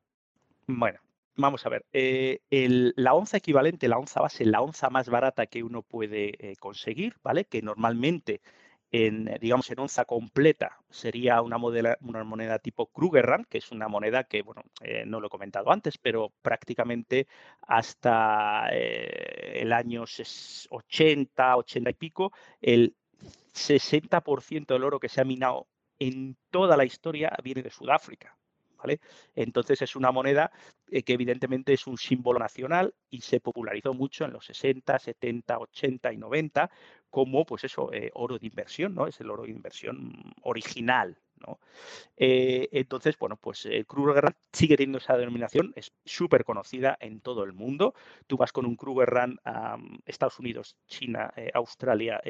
Bueno, 0.66 1.00
vamos 1.36 1.64
a 1.64 1.70
ver. 1.70 1.84
Eh, 1.92 2.40
la 2.96 3.14
onza 3.14 3.38
equivalente, 3.38 3.88
la 3.88 3.98
onza 3.98 4.20
base, 4.20 4.44
la 4.44 4.60
onza 4.60 4.90
más 4.90 5.08
barata 5.08 5.46
que 5.46 5.62
uno 5.62 5.82
puede 5.82 6.54
conseguir, 6.60 7.16
¿vale? 7.24 7.46
Que 7.46 7.62
normalmente 7.62 8.40
en, 8.92 9.26
digamos, 9.40 9.70
en 9.70 9.78
onza 9.78 10.04
completa 10.04 10.78
sería 10.90 11.42
una, 11.42 11.56
una 11.56 12.24
moneda 12.24 12.58
tipo 12.58 12.86
Krugerrand, 12.86 13.46
que 13.46 13.58
es 13.58 13.70
una 13.70 13.88
moneda 13.88 14.24
que, 14.24 14.42
bueno, 14.42 14.62
eh, 14.82 15.04
no 15.06 15.20
lo 15.20 15.28
he 15.28 15.30
comentado 15.30 15.70
antes, 15.70 15.96
pero 15.98 16.32
prácticamente 16.42 17.28
hasta 17.62 18.68
eh, 18.72 19.60
el 19.60 19.72
año 19.72 20.02
80, 20.02 21.56
80 21.56 21.90
y 21.90 21.94
pico, 21.94 22.32
el 22.60 22.96
60% 23.54 24.66
del 24.66 24.84
oro 24.84 24.98
que 24.98 25.08
se 25.08 25.20
ha 25.20 25.24
minado 25.24 25.68
en 25.98 26.36
toda 26.50 26.76
la 26.76 26.84
historia 26.84 27.32
viene 27.42 27.62
de 27.62 27.70
Sudáfrica. 27.70 28.39
Entonces 29.34 29.82
es 29.82 29.96
una 29.96 30.10
moneda 30.10 30.50
eh, 30.90 31.02
que 31.02 31.12
evidentemente 31.12 31.72
es 31.72 31.86
un 31.86 31.98
símbolo 31.98 32.38
nacional 32.38 32.94
y 33.10 33.20
se 33.20 33.40
popularizó 33.40 33.94
mucho 33.94 34.24
en 34.24 34.32
los 34.32 34.44
60, 34.46 34.98
70, 34.98 35.58
80 35.58 36.12
y 36.12 36.16
90 36.16 36.70
como 37.10 37.44
pues 37.44 37.64
eso, 37.64 37.92
eh, 37.92 38.10
oro 38.14 38.38
de 38.38 38.46
inversión, 38.46 38.94
¿no? 38.94 39.06
Es 39.06 39.20
el 39.20 39.30
oro 39.30 39.42
de 39.44 39.50
inversión 39.50 40.32
original, 40.42 41.18
eh, 42.18 42.68
entonces, 42.72 43.18
bueno, 43.18 43.36
pues 43.36 43.64
el 43.64 43.86
Kruger 43.86 44.36
sigue 44.52 44.76
teniendo 44.76 44.98
esa 44.98 45.16
denominación, 45.16 45.72
es 45.74 45.92
súper 46.04 46.44
conocida 46.44 46.98
en 47.00 47.20
todo 47.20 47.44
el 47.44 47.54
mundo. 47.54 47.94
Tú 48.26 48.36
vas 48.36 48.52
con 48.52 48.66
un 48.66 48.76
Kruger 48.76 49.08
Run 49.08 49.40
a 49.44 49.78
Estados 50.04 50.38
Unidos, 50.38 50.76
China, 50.86 51.32
Australia, 51.54 52.20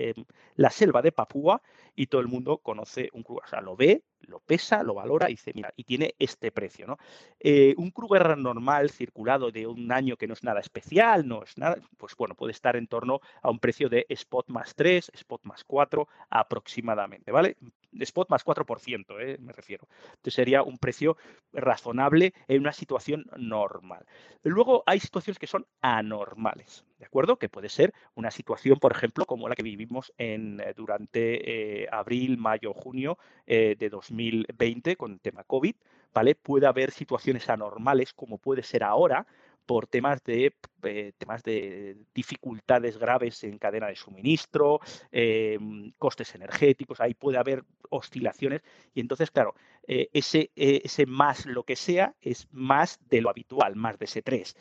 la 0.54 0.70
selva 0.70 1.02
de 1.02 1.10
Papúa 1.10 1.60
y 1.96 2.06
todo 2.06 2.20
el 2.20 2.28
mundo 2.28 2.58
conoce 2.58 3.10
un 3.12 3.24
Kruger. 3.24 3.44
O 3.44 3.48
sea, 3.48 3.60
lo 3.60 3.76
ve, 3.76 4.04
lo 4.26 4.40
pesa, 4.40 4.82
lo 4.82 4.94
valora 4.94 5.28
y 5.28 5.34
dice, 5.34 5.52
mira, 5.54 5.72
y 5.76 5.84
tiene 5.84 6.14
este 6.18 6.52
precio, 6.52 6.86
¿no? 6.86 6.98
Eh, 7.38 7.74
un 7.76 7.90
Kruger 7.90 8.36
normal, 8.38 8.90
circulado 8.90 9.50
de 9.50 9.66
un 9.66 9.90
año 9.92 10.16
que 10.16 10.26
no 10.26 10.34
es 10.34 10.44
nada 10.44 10.60
especial, 10.60 11.26
no 11.26 11.42
es 11.42 11.56
nada, 11.58 11.76
pues 11.96 12.14
bueno, 12.16 12.34
puede 12.34 12.52
estar 12.52 12.76
en 12.76 12.86
torno 12.86 13.20
a 13.42 13.50
un 13.50 13.58
precio 13.58 13.88
de 13.88 14.06
spot 14.08 14.48
más 14.48 14.74
3, 14.74 15.10
spot 15.14 15.44
más 15.44 15.64
4 15.64 16.08
aproximadamente, 16.30 17.32
¿vale? 17.32 17.56
Spot 17.92 18.28
más 18.28 18.44
4%, 18.44 19.20
¿eh? 19.20 19.36
me 19.40 19.52
refiero. 19.52 19.88
Entonces 20.10 20.34
sería 20.34 20.62
un 20.62 20.78
precio 20.78 21.16
razonable 21.52 22.34
en 22.46 22.60
una 22.60 22.72
situación 22.72 23.26
normal. 23.36 24.06
Luego 24.42 24.84
hay 24.86 25.00
situaciones 25.00 25.38
que 25.38 25.46
son 25.46 25.66
anormales, 25.80 26.84
¿de 27.00 27.06
acuerdo? 27.06 27.36
Que 27.36 27.48
puede 27.48 27.68
ser 27.68 27.92
una 28.14 28.30
situación, 28.30 28.78
por 28.78 28.92
ejemplo, 28.92 29.26
como 29.26 29.48
la 29.48 29.56
que 29.56 29.64
vivimos 29.64 30.12
en, 30.18 30.60
eh, 30.60 30.74
durante 30.76 31.88
abril, 31.90 32.38
mayo, 32.38 32.72
junio 32.72 33.18
de 33.46 33.88
2020 33.90 34.94
con 34.94 35.12
el 35.12 35.20
tema 35.20 35.42
COVID, 35.42 35.74
¿vale? 36.14 36.36
Puede 36.36 36.66
haber 36.66 36.92
situaciones 36.92 37.48
anormales 37.48 38.12
como 38.12 38.38
puede 38.38 38.62
ser 38.62 38.84
ahora 38.84 39.26
por 39.66 39.86
temas 39.86 40.22
de, 40.24 40.54
eh, 40.82 41.12
temas 41.18 41.42
de 41.42 41.96
dificultades 42.14 42.98
graves 42.98 43.44
en 43.44 43.58
cadena 43.58 43.86
de 43.86 43.96
suministro, 43.96 44.80
em, 45.12 45.92
costes 45.98 46.34
energéticos, 46.34 47.00
ahí 47.00 47.14
puede 47.14 47.38
haber 47.38 47.64
oscilaciones 47.90 48.62
y 48.94 49.00
entonces, 49.00 49.30
claro, 49.30 49.54
eh, 49.86 50.08
ese, 50.12 50.50
eh, 50.56 50.80
ese 50.84 51.06
más 51.06 51.46
lo 51.46 51.64
que 51.64 51.76
sea 51.76 52.14
es 52.20 52.48
más 52.50 52.98
de 53.08 53.20
lo 53.20 53.30
habitual, 53.30 53.76
más 53.76 53.98
de 53.98 54.04
ese 54.06 54.22
3. 54.22 54.56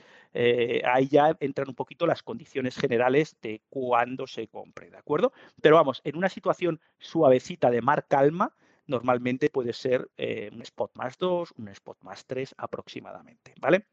ahí 0.85 1.07
ya 1.07 1.35
entran 1.39 1.69
un 1.69 1.75
poquito 1.75 2.05
las 2.05 2.21
condiciones 2.21 2.77
generales 2.77 3.35
de 3.41 3.61
cuándo 3.69 4.27
se 4.27 4.47
compre, 4.47 4.91
¿de 4.91 4.97
acuerdo? 4.97 5.33
Pero 5.61 5.75
vamos, 5.75 6.01
en 6.03 6.15
una 6.17 6.29
situación 6.29 6.79
suavecita 6.99 7.71
de 7.71 7.81
mar 7.81 8.05
calma, 8.07 8.55
normalmente 8.85 9.49
puede 9.49 9.73
ser 9.73 10.07
un 10.51 10.61
spot 10.61 10.91
más 10.95 11.17
2, 11.17 11.53
un 11.57 11.69
spot 11.69 11.97
más 12.03 12.25
3 12.25 12.53
aproximadamente, 12.57 13.55
¿vale? 13.59 13.85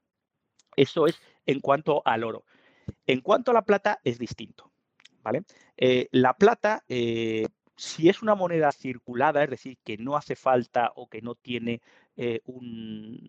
Eso 0.76 1.06
es 1.06 1.20
en 1.46 1.60
cuanto 1.60 2.02
al 2.04 2.24
oro. 2.24 2.44
En 3.06 3.20
cuanto 3.20 3.50
a 3.50 3.54
la 3.54 3.62
plata 3.62 4.00
es 4.04 4.18
distinto, 4.18 4.70
¿vale? 5.22 5.42
Eh, 5.76 6.08
la 6.12 6.34
plata, 6.34 6.84
eh, 6.88 7.46
si 7.74 8.08
es 8.08 8.22
una 8.22 8.34
moneda 8.34 8.70
circulada, 8.70 9.42
es 9.42 9.50
decir, 9.50 9.78
que 9.82 9.96
no 9.96 10.16
hace 10.16 10.36
falta 10.36 10.92
o 10.94 11.08
que 11.08 11.20
no 11.20 11.34
tiene 11.34 11.80
un, 12.46 13.28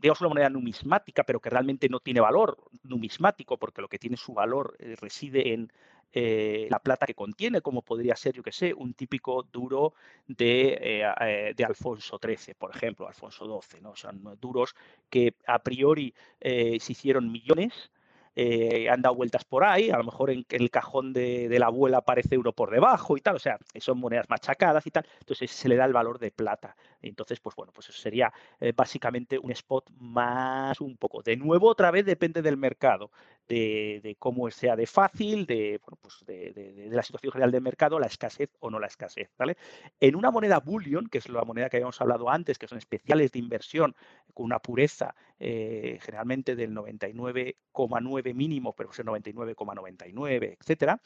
digamos, 0.00 0.22
una 0.22 0.30
moneda 0.30 0.48
numismática, 0.48 1.22
pero 1.24 1.38
que 1.38 1.50
realmente 1.50 1.90
no 1.90 2.00
tiene 2.00 2.20
valor 2.20 2.56
numismático, 2.82 3.58
porque 3.58 3.82
lo 3.82 3.88
que 3.88 3.98
tiene 3.98 4.16
su 4.16 4.32
valor 4.32 4.74
reside 4.78 5.52
en 5.52 5.70
eh, 6.12 6.66
la 6.70 6.78
plata 6.78 7.06
que 7.06 7.14
contiene, 7.14 7.60
como 7.60 7.82
podría 7.82 8.16
ser, 8.16 8.34
yo 8.34 8.42
que 8.42 8.52
sé, 8.52 8.72
un 8.72 8.94
típico 8.94 9.42
duro 9.42 9.94
de, 10.26 10.78
eh, 10.80 11.14
eh, 11.20 11.54
de 11.54 11.64
Alfonso 11.64 12.18
XIII, 12.22 12.54
por 12.54 12.74
ejemplo, 12.74 13.06
Alfonso 13.06 13.44
XII, 13.60 13.80
¿no? 13.82 13.94
Son 13.94 14.38
duros 14.40 14.74
que 15.10 15.34
a 15.46 15.58
priori 15.58 16.14
se 16.40 16.92
hicieron 16.92 17.30
millones, 17.30 17.90
han 18.34 19.02
dado 19.02 19.14
vueltas 19.14 19.44
por 19.44 19.64
ahí, 19.64 19.90
a 19.90 19.98
lo 19.98 20.04
mejor 20.04 20.30
en, 20.30 20.44
el 20.50 20.70
cajón 20.70 21.12
de, 21.12 21.54
la 21.58 21.66
abuela 21.66 21.98
aparece 21.98 22.34
euro 22.34 22.52
por 22.52 22.70
debajo 22.70 23.16
y 23.16 23.20
tal, 23.20 23.36
o 23.36 23.38
sea, 23.38 23.58
son 23.78 23.98
monedas 23.98 24.28
machacadas 24.28 24.86
y 24.86 24.90
tal, 24.90 25.06
entonces 25.20 25.50
se 25.50 25.68
le 25.68 25.76
da 25.76 25.84
el 25.84 25.92
valor 25.92 26.18
de 26.18 26.30
plata. 26.30 26.76
Entonces, 27.08 27.40
pues 27.40 27.54
bueno, 27.56 27.72
pues 27.72 27.88
eso 27.88 28.00
sería 28.00 28.32
eh, 28.60 28.72
básicamente 28.74 29.38
un 29.38 29.50
spot 29.50 29.90
más 29.98 30.80
un 30.80 30.96
poco. 30.96 31.22
De 31.22 31.36
nuevo, 31.36 31.68
otra 31.68 31.90
vez 31.90 32.04
depende 32.04 32.42
del 32.42 32.56
mercado, 32.56 33.10
de, 33.48 34.16
cómo 34.18 34.50
sea 34.50 34.76
de 34.76 34.86
fácil, 34.86 35.46
de, 35.46 35.80
bueno, 35.82 35.98
pues 36.00 36.24
de, 36.26 36.88
la 36.90 37.02
situación 37.02 37.32
general 37.32 37.52
del 37.52 37.62
mercado, 37.62 37.98
la 37.98 38.06
escasez 38.06 38.50
o 38.60 38.70
no 38.70 38.78
la 38.78 38.86
escasez, 38.86 39.30
¿vale? 39.38 39.56
En 40.00 40.16
una 40.16 40.30
moneda 40.30 40.60
bullion, 40.60 41.06
que 41.08 41.18
es 41.18 41.28
la 41.28 41.44
moneda 41.44 41.68
que 41.68 41.76
habíamos 41.76 42.00
hablado 42.00 42.28
antes, 42.28 42.58
que 42.58 42.68
son 42.68 42.78
especiales 42.78 43.32
de 43.32 43.38
inversión 43.38 43.94
con 44.34 44.46
una 44.46 44.58
pureza 44.58 45.14
eh, 45.38 45.98
generalmente 46.02 46.56
del 46.56 46.72
99,9 46.72 48.34
mínimo, 48.34 48.74
pero 48.74 48.90
es 48.90 48.98
99,99, 48.98 50.56
etcétera, 50.60 51.00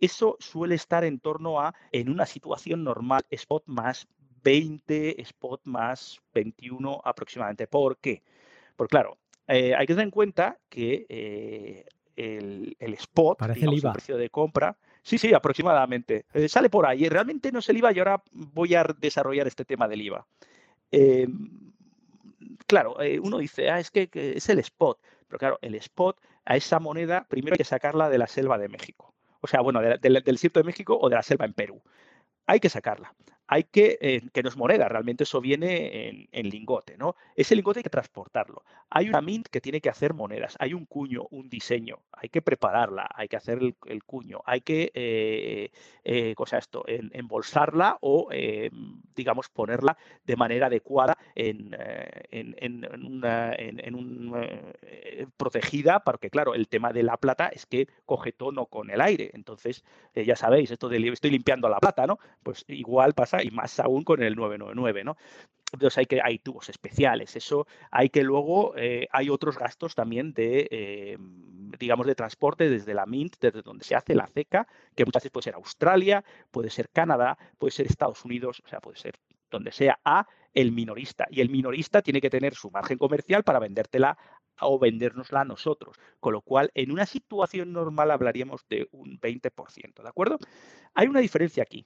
eso 0.00 0.36
suele 0.40 0.74
estar 0.74 1.04
en 1.04 1.20
torno 1.20 1.60
a, 1.60 1.74
en 1.92 2.10
una 2.10 2.26
situación 2.26 2.84
normal, 2.84 3.24
spot 3.30 3.64
más 3.66 4.08
20, 4.44 5.20
spot 5.22 5.62
más 5.64 6.20
21 6.34 7.00
aproximadamente. 7.02 7.66
¿Por 7.66 7.96
qué? 7.96 8.22
Porque 8.76 8.90
claro, 8.90 9.16
eh, 9.48 9.74
hay 9.74 9.86
que 9.86 9.94
tener 9.94 10.04
en 10.04 10.10
cuenta 10.10 10.58
que 10.68 11.06
eh, 11.08 11.86
el, 12.16 12.76
spot, 12.94 13.40
el, 13.42 13.82
precio 13.92 14.16
de 14.16 14.30
compra, 14.30 14.76
Sí, 15.02 15.18
sí, 15.18 15.34
aproximadamente. 15.34 16.24
Eh, 16.32 16.48
sale 16.48 16.70
por 16.70 16.86
ahí. 16.86 17.10
Realmente 17.10 17.52
no 17.52 17.58
es 17.58 17.68
el 17.68 17.76
IVA 17.76 17.92
y 17.92 17.98
ahora 17.98 18.22
voy 18.32 18.74
a 18.74 18.84
desarrollar 18.98 19.46
este 19.46 19.66
tema 19.66 19.86
del 19.86 20.00
IVA. 20.00 20.26
Claro, 22.66 22.96
uno 23.20 23.36
dice, 23.36 23.68
ah, 23.68 23.80
es 23.80 23.90
que, 23.90 24.08
es 24.14 24.48
el 24.48 24.60
spot. 24.60 24.98
Pero 25.28 25.38
claro, 25.38 25.58
el 25.60 25.74
spot 25.74 26.18
a 26.46 26.56
esa 26.56 26.80
moneda 26.80 27.26
primero 27.28 27.52
hay 27.52 27.58
que 27.58 27.64
sacarla 27.64 28.08
de 28.08 28.16
la 28.16 28.26
selva 28.26 28.56
de 28.56 28.68
México. 28.68 29.12
O 29.42 29.46
sea, 29.46 29.60
bueno, 29.60 29.82
del 29.82 30.22
desierto 30.24 30.60
de 30.60 30.64
México 30.64 30.98
o 30.98 31.10
de 31.10 31.16
la 31.16 31.22
selva 31.22 31.44
en 31.44 31.52
Perú. 31.52 31.82
Hay 32.46 32.60
que 32.60 32.70
sacarla 32.70 33.12
hay 33.46 33.64
que, 33.64 33.98
eh, 34.00 34.22
que 34.32 34.42
no 34.42 34.48
es 34.48 34.56
moneda, 34.56 34.88
realmente 34.88 35.24
eso 35.24 35.40
viene 35.40 36.28
en, 36.32 36.48
lingote, 36.48 36.96
¿no? 36.96 37.16
Ese 37.36 37.54
lingote 37.54 37.80
hay 37.80 37.82
que 37.82 37.90
transportarlo. 37.90 38.64
Hay 38.90 39.08
una 39.08 39.20
mint 39.20 39.48
que 39.48 39.60
tiene 39.60 39.80
que 39.80 39.88
hacer 39.88 40.14
monedas, 40.14 40.56
hay 40.60 40.72
un 40.72 40.86
cuño, 40.86 41.26
un 41.30 41.48
diseño, 41.48 42.00
hay 42.12 42.28
que 42.28 42.42
prepararla, 42.42 43.08
hay 43.14 43.28
que 43.28 43.36
hacer 43.36 43.58
el, 43.58 44.04
cuño, 44.04 44.40
hay 44.46 44.60
que, 44.60 44.92
eh, 44.94 45.70
eh, 46.04 46.34
cosa 46.36 46.58
esto, 46.58 46.84
embolsarla 46.86 47.98
o, 48.00 48.28
digamos, 49.14 49.48
ponerla 49.48 49.96
de 50.24 50.36
manera 50.36 50.66
adecuada 50.66 51.16
en, 51.34 51.76
en, 52.30 52.84
una, 53.04 53.56
un, 53.92 54.32
protegida, 55.36 56.00
porque 56.00 56.30
claro, 56.30 56.54
el 56.54 56.68
tema 56.68 56.92
de 56.92 57.02
la 57.02 57.16
plata 57.16 57.48
es 57.48 57.66
que 57.66 57.88
coge 58.06 58.32
tono 58.32 58.66
con 58.66 58.90
el 58.90 59.00
aire, 59.00 59.30
entonces, 59.34 59.84
ya 60.14 60.36
sabéis, 60.36 60.70
esto 60.70 60.88
de 60.88 61.04
estoy 61.08 61.30
limpiando 61.30 61.68
la 61.68 61.80
plata, 61.80 62.06
¿no? 62.06 62.18
Pues 62.42 62.64
igual 62.68 63.14
pasa 63.14 63.33
y 63.42 63.50
más 63.50 63.78
aún 63.80 64.04
con 64.04 64.22
el 64.22 64.36
999, 64.36 65.04
¿no? 65.04 65.16
Entonces 65.72 65.98
hay 65.98 66.06
que 66.06 66.20
hay 66.22 66.38
tubos 66.38 66.68
especiales, 66.68 67.34
eso 67.34 67.66
hay 67.90 68.08
que 68.08 68.22
luego 68.22 68.74
eh, 68.76 69.08
hay 69.10 69.28
otros 69.28 69.58
gastos 69.58 69.94
también 69.94 70.32
de 70.32 70.68
eh, 70.70 71.18
digamos 71.78 72.06
de 72.06 72.14
transporte 72.14 72.68
desde 72.68 72.94
la 72.94 73.06
Mint, 73.06 73.36
desde 73.40 73.62
donde 73.62 73.84
se 73.84 73.96
hace 73.96 74.14
la 74.14 74.28
ceca, 74.28 74.68
que 74.94 75.04
muchas 75.04 75.22
veces 75.22 75.32
puede 75.32 75.44
ser 75.44 75.54
Australia, 75.54 76.24
puede 76.52 76.70
ser 76.70 76.88
Canadá, 76.90 77.36
puede 77.58 77.72
ser 77.72 77.86
Estados 77.86 78.24
Unidos, 78.24 78.62
o 78.64 78.68
sea, 78.68 78.80
puede 78.80 78.96
ser 78.96 79.14
donde 79.50 79.72
sea 79.72 79.98
a 80.04 80.26
el 80.52 80.70
minorista 80.70 81.26
y 81.30 81.40
el 81.40 81.50
minorista 81.50 82.02
tiene 82.02 82.20
que 82.20 82.30
tener 82.30 82.54
su 82.54 82.70
margen 82.70 82.98
comercial 82.98 83.42
para 83.42 83.58
vendértela 83.58 84.16
o 84.60 84.78
vendérnosla 84.78 85.40
a 85.40 85.44
nosotros, 85.44 85.96
con 86.20 86.32
lo 86.32 86.42
cual 86.42 86.70
en 86.74 86.92
una 86.92 87.06
situación 87.06 87.72
normal 87.72 88.12
hablaríamos 88.12 88.64
de 88.68 88.88
un 88.92 89.18
20%, 89.20 90.02
¿de 90.02 90.08
acuerdo? 90.08 90.38
Hay 90.94 91.08
una 91.08 91.20
diferencia 91.20 91.64
aquí 91.64 91.84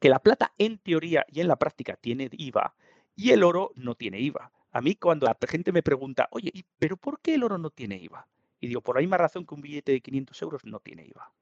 que 0.00 0.08
la 0.08 0.18
plata 0.18 0.52
en 0.58 0.78
teoría 0.78 1.24
y 1.28 1.40
en 1.40 1.48
la 1.48 1.56
práctica 1.56 1.96
tiene 1.96 2.28
IVA 2.32 2.74
y 3.14 3.30
el 3.30 3.42
oro 3.42 3.72
no 3.74 3.94
tiene 3.94 4.20
IVA. 4.20 4.52
A 4.72 4.80
mí 4.80 4.94
cuando 4.96 5.26
la 5.26 5.36
gente 5.48 5.72
me 5.72 5.82
pregunta, 5.82 6.28
oye, 6.30 6.50
¿pero 6.78 6.96
por 6.96 7.20
qué 7.20 7.34
el 7.34 7.44
oro 7.44 7.58
no 7.58 7.70
tiene 7.70 7.96
IVA? 7.96 8.26
Y 8.60 8.68
digo, 8.68 8.80
por 8.80 8.96
la 8.96 9.00
misma 9.00 9.18
razón 9.18 9.44
que 9.44 9.54
un 9.54 9.60
billete 9.60 9.92
de 9.92 10.00
500 10.00 10.42
euros 10.42 10.64
no 10.64 10.80
tiene 10.80 11.04
IVA, 11.04 11.32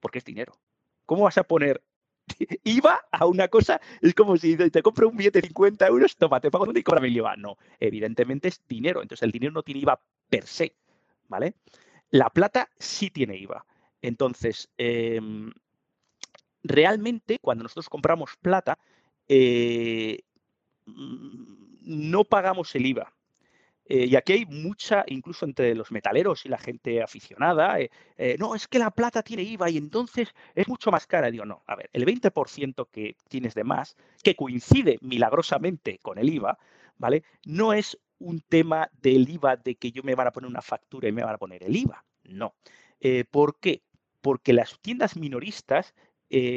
porque 0.00 0.18
es 0.18 0.24
dinero. 0.24 0.58
¿Cómo 1.04 1.24
vas 1.24 1.36
a 1.36 1.42
poner 1.42 1.82
IVA 2.64 3.00
a 3.10 3.26
una 3.26 3.48
cosa? 3.48 3.80
Es 4.00 4.14
como 4.14 4.36
si 4.36 4.56
te 4.56 4.82
compro 4.82 5.08
un 5.08 5.16
billete 5.16 5.40
de 5.40 5.48
50 5.48 5.86
euros, 5.86 6.16
toma, 6.16 6.40
te 6.40 6.50
pago 6.50 6.66
y 6.74 6.82
cobra 6.82 7.06
IVA. 7.06 7.36
No, 7.36 7.58
evidentemente 7.78 8.48
es 8.48 8.62
dinero, 8.68 9.02
entonces 9.02 9.24
el 9.24 9.32
dinero 9.32 9.52
no 9.52 9.62
tiene 9.62 9.80
IVA 9.80 10.00
per 10.28 10.46
se, 10.46 10.76
¿vale? 11.26 11.54
La 12.10 12.30
plata 12.30 12.70
sí 12.78 13.10
tiene 13.10 13.36
IVA. 13.36 13.66
Entonces, 14.00 14.70
em, 14.78 15.52
realmente 16.68 17.38
cuando 17.40 17.64
nosotros 17.64 17.88
compramos 17.88 18.36
plata, 18.40 18.78
eh, 19.28 20.20
mm, 20.86 21.58
no 21.82 22.24
pagamos 22.24 22.74
el 22.74 22.86
IVA. 22.86 23.12
Eh, 23.90 24.04
y 24.04 24.16
aquí 24.16 24.34
hay 24.34 24.44
mucha, 24.44 25.04
incluso 25.06 25.46
entre 25.46 25.74
los 25.74 25.90
metaleros 25.90 26.44
y 26.44 26.50
la 26.50 26.58
gente 26.58 27.02
aficionada, 27.02 27.78
eh, 27.80 28.36
no, 28.38 28.54
es 28.54 28.68
que 28.68 28.78
la 28.78 28.90
plata 28.90 29.22
tiene 29.22 29.42
IVA 29.44 29.70
y 29.70 29.78
entonces 29.78 30.34
es 30.54 30.68
mucho 30.68 30.90
más 30.90 31.06
cara. 31.06 31.30
Digo, 31.30 31.46
no, 31.46 31.62
a 31.66 31.74
ver, 31.74 31.88
el 31.94 32.04
20% 32.04 32.88
que 32.90 33.16
tienes 33.28 33.54
de 33.54 33.64
más, 33.64 33.96
que 34.22 34.36
coincide 34.36 34.98
milagrosamente 35.00 35.98
con 36.02 36.18
el 36.18 36.28
IVA, 36.28 36.58
¿vale? 36.98 37.22
No 37.46 37.72
es 37.72 37.98
un 38.18 38.42
tema 38.42 38.90
del 39.00 39.28
IVA 39.30 39.56
de 39.56 39.76
que 39.76 39.90
yo 39.90 40.02
me 40.02 40.14
van 40.14 40.26
a 40.26 40.32
poner 40.32 40.50
una 40.50 40.60
factura 40.60 41.08
y 41.08 41.12
me 41.12 41.24
van 41.24 41.34
a 41.34 41.38
poner 41.38 41.62
el 41.62 41.74
IVA. 41.74 42.04
No. 42.24 42.54
¿Por 43.30 43.58
qué? 43.58 43.84
Porque 44.20 44.52
las 44.52 44.78
tiendas 44.80 45.16
minoristas 45.16 45.94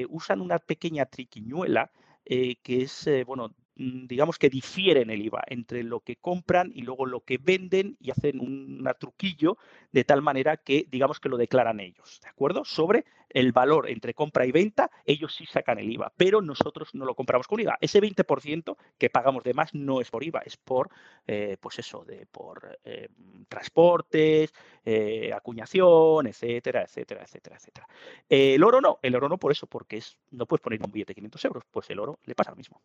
usan 0.10 0.42
una 0.42 0.60
pequeña 0.60 1.06
triquiñuela 1.06 1.92
eh, 2.26 2.58
que 2.64 2.84
es, 2.84 3.08
eh, 3.08 3.24
bueno, 3.24 3.54
digamos 3.82 4.38
que 4.38 4.50
difieren 4.50 5.10
el 5.10 5.22
IVA 5.22 5.44
entre 5.48 5.84
lo 5.84 6.02
que 6.02 6.18
compran 6.18 6.72
y 6.76 6.82
luego 6.82 7.06
lo 7.06 7.22
que 7.22 7.38
venden 7.38 7.98
y 8.00 8.12
hacen 8.12 8.40
un 8.40 8.88
truquillo 9.00 9.58
de 9.92 10.04
tal 10.04 10.22
manera 10.22 10.58
que 10.58 10.86
digamos 10.90 11.20
que 11.20 11.30
lo 11.30 11.38
declaran 11.38 11.80
ellos, 11.80 12.20
¿de 12.22 12.30
acuerdo? 12.30 12.64
Sobre 12.64 13.06
el 13.30 13.54
valor 13.54 13.90
entre 13.90 14.14
compra 14.14 14.46
y 14.46 14.52
venta, 14.52 14.92
ellos 15.06 15.34
sí 15.34 15.46
sacan 15.46 15.80
el 15.80 15.90
IVA, 15.90 16.12
pero 16.16 16.42
nosotros 16.42 16.94
no 16.94 17.06
lo 17.06 17.16
compramos 17.16 17.48
con 17.48 17.60
IVA. 17.60 17.78
Ese 17.80 18.02
20% 18.02 18.78
que 18.98 19.10
pagamos 19.10 19.44
de 19.44 19.54
más 19.54 19.74
no 19.74 20.02
es 20.02 20.12
por 20.12 20.24
IVA, 20.24 20.42
es 20.46 20.58
por, 20.58 20.90
eh, 21.26 21.58
pues 21.60 21.80
eso, 21.80 22.04
de, 22.04 22.26
por 22.26 22.78
eh, 22.84 23.08
transportes, 23.48 24.54
eh, 24.84 25.32
acuñación, 25.34 26.28
etcétera, 26.28 26.84
etcétera, 26.84 27.24
etcétera, 27.24 27.56
etcétera. 27.56 27.88
el 28.30 28.64
oro 28.64 28.82
no, 28.82 29.00
el 29.02 29.16
oro 29.16 29.30
no 29.30 29.38
por 29.38 29.52
eso, 29.52 29.66
porque 29.66 29.98
es, 29.98 30.18
no 30.32 30.46
puedes 30.46 30.62
poner 30.62 30.82
un 30.84 30.92
billete 30.92 31.12
de 31.12 31.16
500 31.16 31.46
euros, 31.46 31.64
pues 31.72 31.90
el 31.90 32.00
oro 32.00 32.20
le 32.26 32.36
pasa 32.36 32.52
lo 32.52 32.58
mismo. 32.58 32.82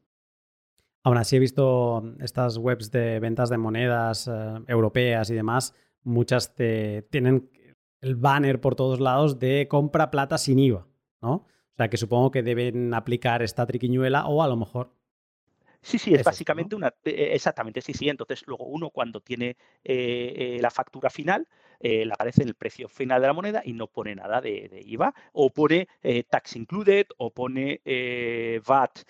Aún 1.07 1.19
así 1.19 1.37
he 1.37 1.39
visto 1.39 2.03
estas 2.19 2.57
webs 2.57 2.91
de 2.91 3.21
ventas 3.21 3.49
de 3.49 3.59
monedas 3.59 4.29
europeas 4.67 5.31
y 5.31 5.37
demás, 5.37 5.73
muchas 6.03 6.57
te, 6.57 7.03
tienen 7.13 7.49
el 8.01 8.17
banner 8.17 8.61
por 8.61 8.75
todos 8.75 8.99
lados 8.99 9.39
de 9.39 9.69
compra 9.69 10.11
plata 10.11 10.37
sin 10.37 10.59
IVA, 10.59 10.85
¿no? 11.23 11.31
O 11.31 11.77
sea 11.77 11.89
que 11.89 11.97
supongo 11.97 12.33
que 12.33 12.43
deben 12.43 12.93
aplicar 12.93 13.41
esta 13.43 13.65
triquiñuela 13.67 14.27
o 14.27 14.43
a 14.43 14.49
lo 14.49 14.57
mejor. 14.57 14.91
Sí, 15.81 15.97
sí, 15.97 16.13
es, 16.13 16.25
básicamente 16.25 16.75
una. 16.75 16.89
Eh, 17.05 17.29
exactamente, 17.35 17.83
sí, 17.83 17.93
sí. 17.93 18.09
Entonces, 18.09 18.43
luego 18.45 18.65
uno 18.65 18.91
cuando 18.91 19.21
tiene 19.21 19.51
eh, 19.85 20.35
eh, 20.37 20.59
la 20.61 20.73
factura 20.73 21.09
final, 21.09 21.47
le 21.79 22.11
aparece 22.11 22.43
el 22.43 22.55
precio 22.55 22.89
final 22.89 23.21
de 23.21 23.29
la 23.29 23.33
moneda 23.33 23.63
y 23.65 23.75
no 23.75 23.87
pone 23.87 24.17
nada 24.17 24.41
de, 24.41 24.83
IVA, 24.85 25.15
o 25.35 25.51
pone 25.51 25.87
tax 26.29 26.57
included, 26.57 27.07
o 27.19 27.31
pone 27.31 27.81
VAT 28.67 29.03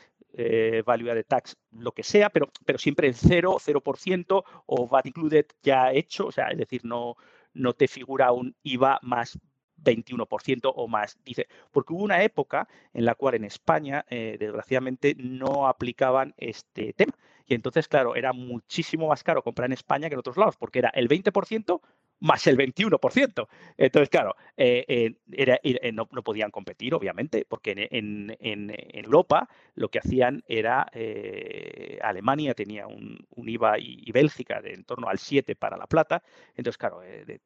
value 0.85 1.15
de 1.15 1.25
tax, 1.25 1.57
lo 1.73 1.93
que 1.93 2.03
sea, 2.03 2.31
pero, 2.31 2.51
pero 2.65 2.79
siempre 2.79 3.09
en 3.09 3.15
0, 3.15 3.57
0% 3.59 4.45
o 4.67 4.89
VAT 4.89 5.07
included 5.07 5.47
ya 5.63 5.93
hecho, 5.93 6.27
o 6.27 6.33
sea, 6.33 6.49
es 6.49 6.59
decir, 6.59 6.85
no, 6.85 7.17
no 7.55 7.73
te 7.73 7.89
figura 7.89 8.33
un 8.33 8.55
IVA 8.63 8.99
más 9.03 9.39
21% 9.83 10.73
o 10.75 10.89
más. 10.89 11.19
Dice, 11.25 11.49
porque 11.71 11.93
hubo 11.93 12.05
una 12.05 12.23
época 12.23 12.69
en 12.93 13.05
la 13.05 13.15
cual 13.15 13.35
en 13.35 13.45
España, 13.45 14.05
eh, 14.11 14.37
desgraciadamente, 14.39 15.15
no 15.19 15.67
aplicaban 15.67 16.35
este 16.37 16.93
tema. 16.93 17.15
Y 17.47 17.55
entonces, 17.55 17.89
claro, 17.89 18.17
era 18.17 18.33
muchísimo 18.33 19.09
más 19.09 19.23
caro 19.23 19.43
comprar 19.43 19.67
en 19.67 19.75
España 19.75 20.09
que 20.09 20.15
en 20.15 20.19
otros 20.19 20.37
lados, 20.37 20.57
porque 20.57 20.81
era 20.81 20.91
el 20.91 21.09
20% 21.09 21.81
más 22.21 22.47
el 22.47 22.57
21%. 22.57 23.49
Entonces, 23.77 24.09
claro, 24.09 24.37
eh, 24.57 25.15
eh, 25.33 25.93
no, 25.93 26.07
podían 26.07 26.51
competir, 26.51 26.95
obviamente, 26.95 27.47
porque 27.49 27.89
en, 27.91 28.37
Europa 28.39 29.49
lo 29.75 29.89
que 29.89 29.99
hacían 29.99 30.43
era, 30.49 30.87
eh, 30.93 31.99
Alemania 32.03 32.55
tenía 32.55 32.87
un, 32.87 33.27
IVA 33.37 33.79
y, 33.79 34.11
Bélgica 34.13 34.61
de 34.61 34.75
en 34.75 34.85
torno 34.85 35.09
al 35.09 35.19
7 35.19 35.55
para 35.57 35.77
la 35.77 35.87
plata, 35.87 36.23
entonces, 36.57 36.79
claro, 36.79 37.03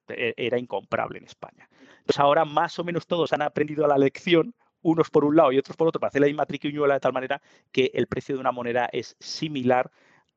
era 0.09 0.59
incomparable 0.59 1.19
en 1.19 1.25
España. 1.25 1.69
Entonces, 1.99 2.19
ahora 2.19 2.45
más 2.45 2.79
o 2.79 2.85
menos 2.85 3.07
todos 3.07 3.33
han 3.33 3.43
aprendido 3.43 3.87
la 3.87 3.99
lección, 3.99 4.55
unos 4.83 5.11
por 5.11 5.25
un 5.25 5.37
lado 5.37 5.53
y 5.53 5.59
otros 5.59 5.77
por 5.77 5.89
otro, 5.89 6.01
para 6.01 6.09
hacer 6.09 6.23
la 6.23 6.27
misma 6.29 6.47
triquiñuela 6.47 6.95
de 6.95 7.01
tal 7.01 7.13
manera 7.13 7.43
que 7.71 7.91
el 7.93 8.07
precio 8.07 8.35
de 8.35 8.41
una 8.41 8.53
moneda 8.53 8.89
es 8.93 9.15
similar 9.21 9.91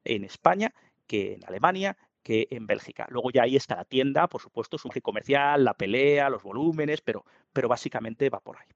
en 0.04 0.26
España 0.26 0.74
que 1.08 1.34
en 1.34 1.46
Alemania, 1.46 1.98
que 2.24 2.48
en 2.50 2.66
Bélgica. 2.66 3.06
Luego 3.10 3.30
ya 3.32 3.44
ahí 3.44 3.56
está 3.56 3.76
la 3.76 3.86
tienda, 3.86 4.28
por 4.28 4.42
supuesto, 4.42 4.78
su 4.78 4.90
comercial, 5.02 5.64
la 5.64 5.74
pelea, 5.76 6.30
los 6.30 6.42
volúmenes, 6.42 7.02
pero, 7.02 7.26
pero 7.52 7.68
básicamente 7.68 8.30
va 8.30 8.40
por 8.40 8.58
ahí. 8.58 8.68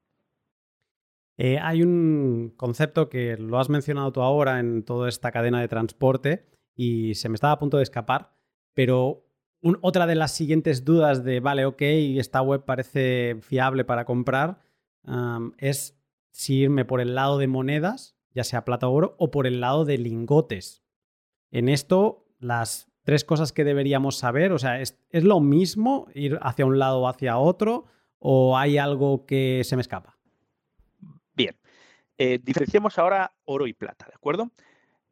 Eh, 1.38 1.58
hay 1.60 1.82
un 1.82 2.52
concepto 2.56 3.08
que 3.08 3.36
lo 3.36 3.58
has 3.58 3.68
mencionado 3.68 4.12
tú 4.12 4.22
ahora 4.22 4.58
en 4.58 4.84
toda 4.84 5.08
esta 5.08 5.30
cadena 5.30 5.60
de 5.60 5.68
transporte 5.68 6.46
y 6.74 7.14
se 7.14 7.28
me 7.28 7.36
estaba 7.36 7.52
a 7.52 7.58
punto 7.58 7.76
de 7.76 7.84
escapar, 7.84 8.32
pero 8.74 9.24
otra 9.80 10.06
de 10.06 10.14
las 10.14 10.32
siguientes 10.32 10.84
dudas 10.84 11.24
de, 11.24 11.40
vale, 11.40 11.64
ok, 11.64 11.80
esta 11.80 12.42
web 12.42 12.64
parece 12.64 13.36
fiable 13.40 13.84
para 13.84 14.04
comprar, 14.04 14.60
es 15.58 15.98
si 16.30 16.58
irme 16.58 16.84
por 16.84 17.00
el 17.00 17.14
lado 17.14 17.38
de 17.38 17.48
monedas, 17.48 18.16
ya 18.34 18.44
sea 18.44 18.64
plata 18.64 18.88
o 18.88 18.92
oro, 18.92 19.16
o 19.18 19.30
por 19.30 19.46
el 19.46 19.60
lado 19.60 19.84
de 19.84 19.98
lingotes. 19.98 20.84
En 21.50 21.68
esto, 21.68 22.26
las 22.38 22.87
tres 23.08 23.24
cosas 23.24 23.54
que 23.54 23.64
deberíamos 23.64 24.18
saber? 24.18 24.52
O 24.52 24.58
sea, 24.58 24.82
¿es, 24.82 24.98
lo 25.10 25.40
mismo 25.40 26.08
ir 26.12 26.38
hacia 26.42 26.66
un 26.66 26.78
lado 26.78 27.00
o 27.00 27.08
hacia 27.08 27.38
otro? 27.38 27.86
¿O 28.18 28.58
hay 28.58 28.76
algo 28.76 29.24
que 29.24 29.62
se 29.64 29.76
me 29.76 29.80
escapa? 29.80 30.18
Bien. 31.32 31.56
Eh, 32.18 32.38
diferenciamos 32.42 32.98
ahora 32.98 33.32
oro 33.46 33.66
y 33.66 33.72
plata, 33.72 34.04
¿de 34.08 34.14
acuerdo? 34.14 34.50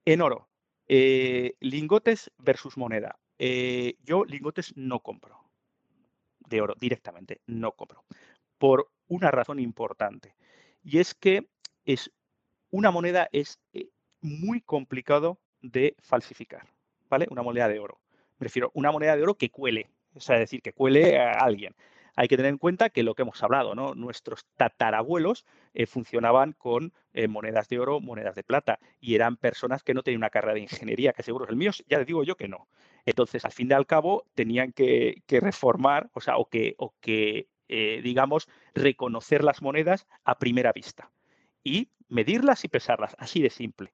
En 0.04 0.20
oro, 0.20 0.46
eh, 0.88 1.54
lingotes 1.60 2.30
versus 2.36 2.76
moneda. 2.76 3.18
Eh, 3.38 3.94
yo 4.02 4.26
lingotes 4.26 4.76
no 4.76 5.00
compro 5.00 5.48
de 6.50 6.60
oro 6.60 6.74
directamente, 6.78 7.40
no 7.46 7.72
compro. 7.72 8.04
Por 8.58 8.90
una 9.08 9.30
razón 9.30 9.58
importante. 9.58 10.36
Y 10.84 10.98
es 10.98 11.14
que 11.14 11.48
es 11.86 12.12
una 12.68 12.90
moneda 12.90 13.30
es 13.32 13.58
muy 14.20 14.60
complicado 14.60 15.40
de 15.62 15.96
falsificar, 16.02 16.75
¿vale? 17.08 17.26
Una 17.30 17.42
moneda 17.42 17.68
de 17.68 17.78
oro. 17.78 18.00
Me 18.38 18.44
refiero 18.44 18.70
una 18.74 18.90
moneda 18.90 19.16
de 19.16 19.22
oro 19.22 19.34
que 19.34 19.50
cuele, 19.50 19.88
o 20.14 20.20
sea, 20.20 20.38
decir, 20.38 20.62
que 20.62 20.72
cuele 20.72 21.18
a 21.18 21.32
alguien. 21.32 21.74
Hay 22.16 22.28
que 22.28 22.36
tener 22.36 22.50
en 22.50 22.58
cuenta 22.58 22.88
que 22.88 23.02
lo 23.02 23.14
que 23.14 23.22
hemos 23.22 23.42
hablado, 23.42 23.74
¿no? 23.74 23.94
Nuestros 23.94 24.46
tatarabuelos 24.56 25.44
eh, 25.74 25.86
funcionaban 25.86 26.52
con 26.52 26.94
eh, 27.12 27.28
monedas 27.28 27.68
de 27.68 27.78
oro, 27.78 28.00
monedas 28.00 28.34
de 28.34 28.42
plata, 28.42 28.78
y 29.00 29.14
eran 29.14 29.36
personas 29.36 29.82
que 29.82 29.92
no 29.92 30.02
tenían 30.02 30.20
una 30.20 30.30
carrera 30.30 30.54
de 30.54 30.60
ingeniería, 30.60 31.12
que 31.12 31.22
seguro 31.22 31.44
es 31.44 31.50
el 31.50 31.56
mío, 31.56 31.72
ya 31.88 31.98
les 31.98 32.06
digo 32.06 32.24
yo 32.24 32.36
que 32.36 32.48
no. 32.48 32.68
Entonces, 33.04 33.44
al 33.44 33.52
fin 33.52 33.68
y 33.70 33.74
al 33.74 33.86
cabo, 33.86 34.24
tenían 34.34 34.72
que, 34.72 35.22
reformar, 35.28 36.08
o 36.14 36.20
sea, 36.20 36.38
o 36.38 36.48
que, 36.48 36.74
o 36.78 36.94
que 37.00 37.48
digamos, 37.68 38.48
reconocer 38.74 39.44
las 39.44 39.60
monedas 39.60 40.06
a 40.24 40.38
primera 40.38 40.72
vista 40.72 41.10
y 41.62 41.88
medirlas 42.08 42.64
y 42.64 42.68
pesarlas, 42.68 43.16
así 43.18 43.42
de 43.42 43.50
simple. 43.50 43.92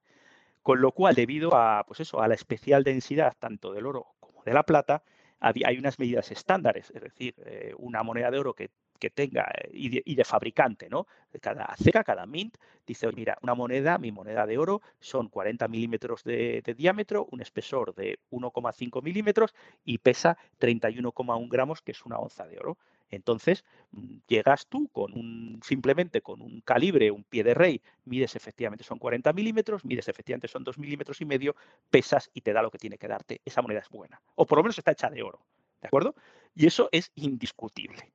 Con 0.63 0.81
lo 0.81 0.93
cual, 0.93 1.13
debido 1.13 1.55
a, 1.55 1.83
pues 1.85 1.99
eso, 1.99 2.21
a 2.21 2.27
la 2.27 2.35
especial 2.35 2.83
densidad 2.83 3.35
tanto 3.37 3.73
del 3.73 3.85
oro 3.85 4.07
como 4.19 4.43
de 4.43 4.53
la 4.53 4.63
plata, 4.63 5.03
hay 5.41 5.77
unas 5.77 5.99
medidas 5.99 6.31
estándares, 6.31 6.89
es 6.95 7.01
decir, 7.01 7.35
eh, 7.45 7.73
una 7.77 8.01
moneda 8.01 8.31
de 8.31 8.39
oro 8.39 8.53
que, 8.53 8.69
tenga 9.13 9.51
eh, 9.53 9.69
y 9.73 10.15
de, 10.15 10.23
fabricante, 10.23 10.87
¿no? 10.87 11.07
Cada 11.41 11.75
ceca, 11.75 12.05
cada 12.05 12.25
mint, 12.25 12.55
dice, 12.87 13.11
mira, 13.11 13.37
una 13.41 13.53
moneda, 13.53 13.97
mi 13.97 14.13
moneda 14.13 14.45
de 14.45 14.57
oro 14.57 14.81
son 15.01 15.27
40 15.27 15.67
milímetros 15.67 16.23
de, 16.23 16.61
de 16.63 16.73
diámetro, 16.73 17.27
un 17.29 17.41
espesor 17.41 17.93
de 17.95 18.19
1,5 18.31 19.03
milímetros 19.03 19.53
y 19.83 19.97
pesa 19.97 20.37
31,1 20.57 21.49
gramos, 21.49 21.81
que 21.81 21.91
es 21.91 22.05
una 22.05 22.17
onza 22.17 22.47
de 22.47 22.57
oro. 22.59 22.77
Entonces, 23.15 23.63
mm, 23.91 24.17
llegas 24.27 24.67
tú 24.67 24.89
con 24.89 25.13
un, 25.13 25.59
simplemente 25.63 26.21
con 26.21 26.41
un 26.41 26.61
calibre, 26.61 27.11
un 27.11 27.23
pie 27.23 27.43
de 27.43 27.53
rey, 27.53 27.81
mides 28.05 28.35
efectivamente 28.35 28.83
son 28.83 28.99
40 28.99 29.31
milímetros, 29.33 29.85
mides 29.85 30.07
efectivamente 30.07 30.47
son 30.47 30.63
2 30.63 30.77
milímetros 30.77 31.21
y 31.21 31.25
medio, 31.25 31.55
pesas 31.89 32.29
y 32.33 32.41
te 32.41 32.53
da 32.53 32.61
lo 32.61 32.71
que 32.71 32.77
tiene 32.77 32.97
que 32.97 33.07
darte. 33.07 33.41
Esa 33.45 33.61
moneda 33.61 33.81
es 33.81 33.89
buena. 33.89 34.21
O 34.35 34.45
por 34.45 34.57
lo 34.57 34.63
menos 34.63 34.77
está 34.77 34.91
hecha 34.91 35.09
de 35.09 35.23
oro. 35.23 35.45
¿De 35.81 35.87
acuerdo? 35.87 36.15
Y 36.55 36.65
eso 36.65 36.89
es 36.91 37.11
indiscutible. 37.15 38.13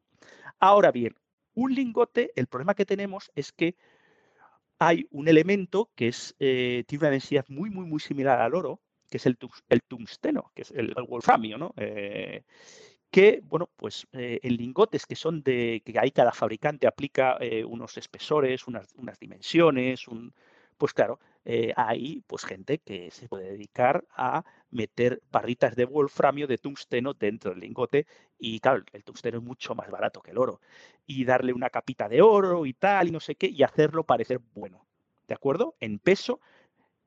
Ahora 0.59 0.91
bien, 0.91 1.15
un 1.55 1.75
lingote, 1.75 2.33
el 2.37 2.47
problema 2.47 2.75
que 2.75 2.87
tenemos 2.87 3.31
es 3.35 3.53
que 3.53 3.77
hay 4.79 5.07
un 5.11 5.29
elemento 5.29 5.91
que 5.95 6.09
es, 6.09 6.35
eh, 6.39 6.85
tiene 6.87 7.03
una 7.03 7.11
densidad 7.11 7.45
muy, 7.49 7.69
muy, 7.69 7.85
muy 7.85 8.01
similar 8.01 8.41
al 8.41 8.55
oro, 8.55 8.81
que 9.11 9.17
es 9.17 9.27
el, 9.27 9.37
tungsteno, 9.37 10.53
que 10.55 10.63
es 10.63 10.71
el, 10.71 10.95
wolframio, 11.09 11.59
¿no? 11.59 11.75
Eh, 11.77 12.45
que, 13.11 13.41
bueno, 13.45 13.71
pues 13.77 14.07
eh, 14.13 14.41
en 14.43 14.57
lingotes 14.57 15.07
que 15.07 15.17
son 15.17 15.43
de, 15.43 15.83
que 15.85 15.99
ahí 15.99 16.11
cada 16.11 16.33
fabricante 16.33 16.87
aplica 16.87 17.37
eh, 17.41 17.65
unos 17.65 17.97
espesores, 17.97 18.67
unas, 18.67 18.89
dimensiones, 19.19 20.09
un, 20.09 20.35
pues 20.77 20.93
claro, 20.93 21.19
eh, 21.45 21.73
hay 21.77 22.23
pues 22.27 22.45
gente 22.45 22.79
que 22.79 23.11
se 23.11 23.29
puede 23.29 23.53
dedicar 23.53 24.05
a 24.15 24.45
meter 24.71 25.23
barritas 25.31 25.75
de 25.75 25.87
wolframio, 25.87 26.47
de 26.47 26.59
tungsteno 26.59 27.15
dentro 27.15 27.51
del 27.53 27.61
lingote 27.61 28.07
y 28.39 28.61
claro, 28.61 28.85
el 28.93 29.05
tungsteno 29.05 29.39
es 29.39 29.45
mucho 29.45 29.75
más 29.75 29.91
barato 29.91 30.21
que 30.21 30.33
el 30.33 30.39
oro 30.39 30.61
y 31.07 31.25
darle 31.25 31.55
una 31.55 31.71
capita 31.71 32.09
de 32.09 32.21
oro 32.21 32.67
y 32.67 32.75
tal 32.75 33.09
y 33.09 33.11
no 33.11 33.21
sé 33.21 33.37
qué 33.37 33.47
y 33.47 33.63
hacerlo 33.63 34.05
parecer 34.05 34.41
bueno, 34.55 34.87
¿de 35.27 35.35
acuerdo? 35.35 35.75
En 35.81 35.99
peso 35.99 36.41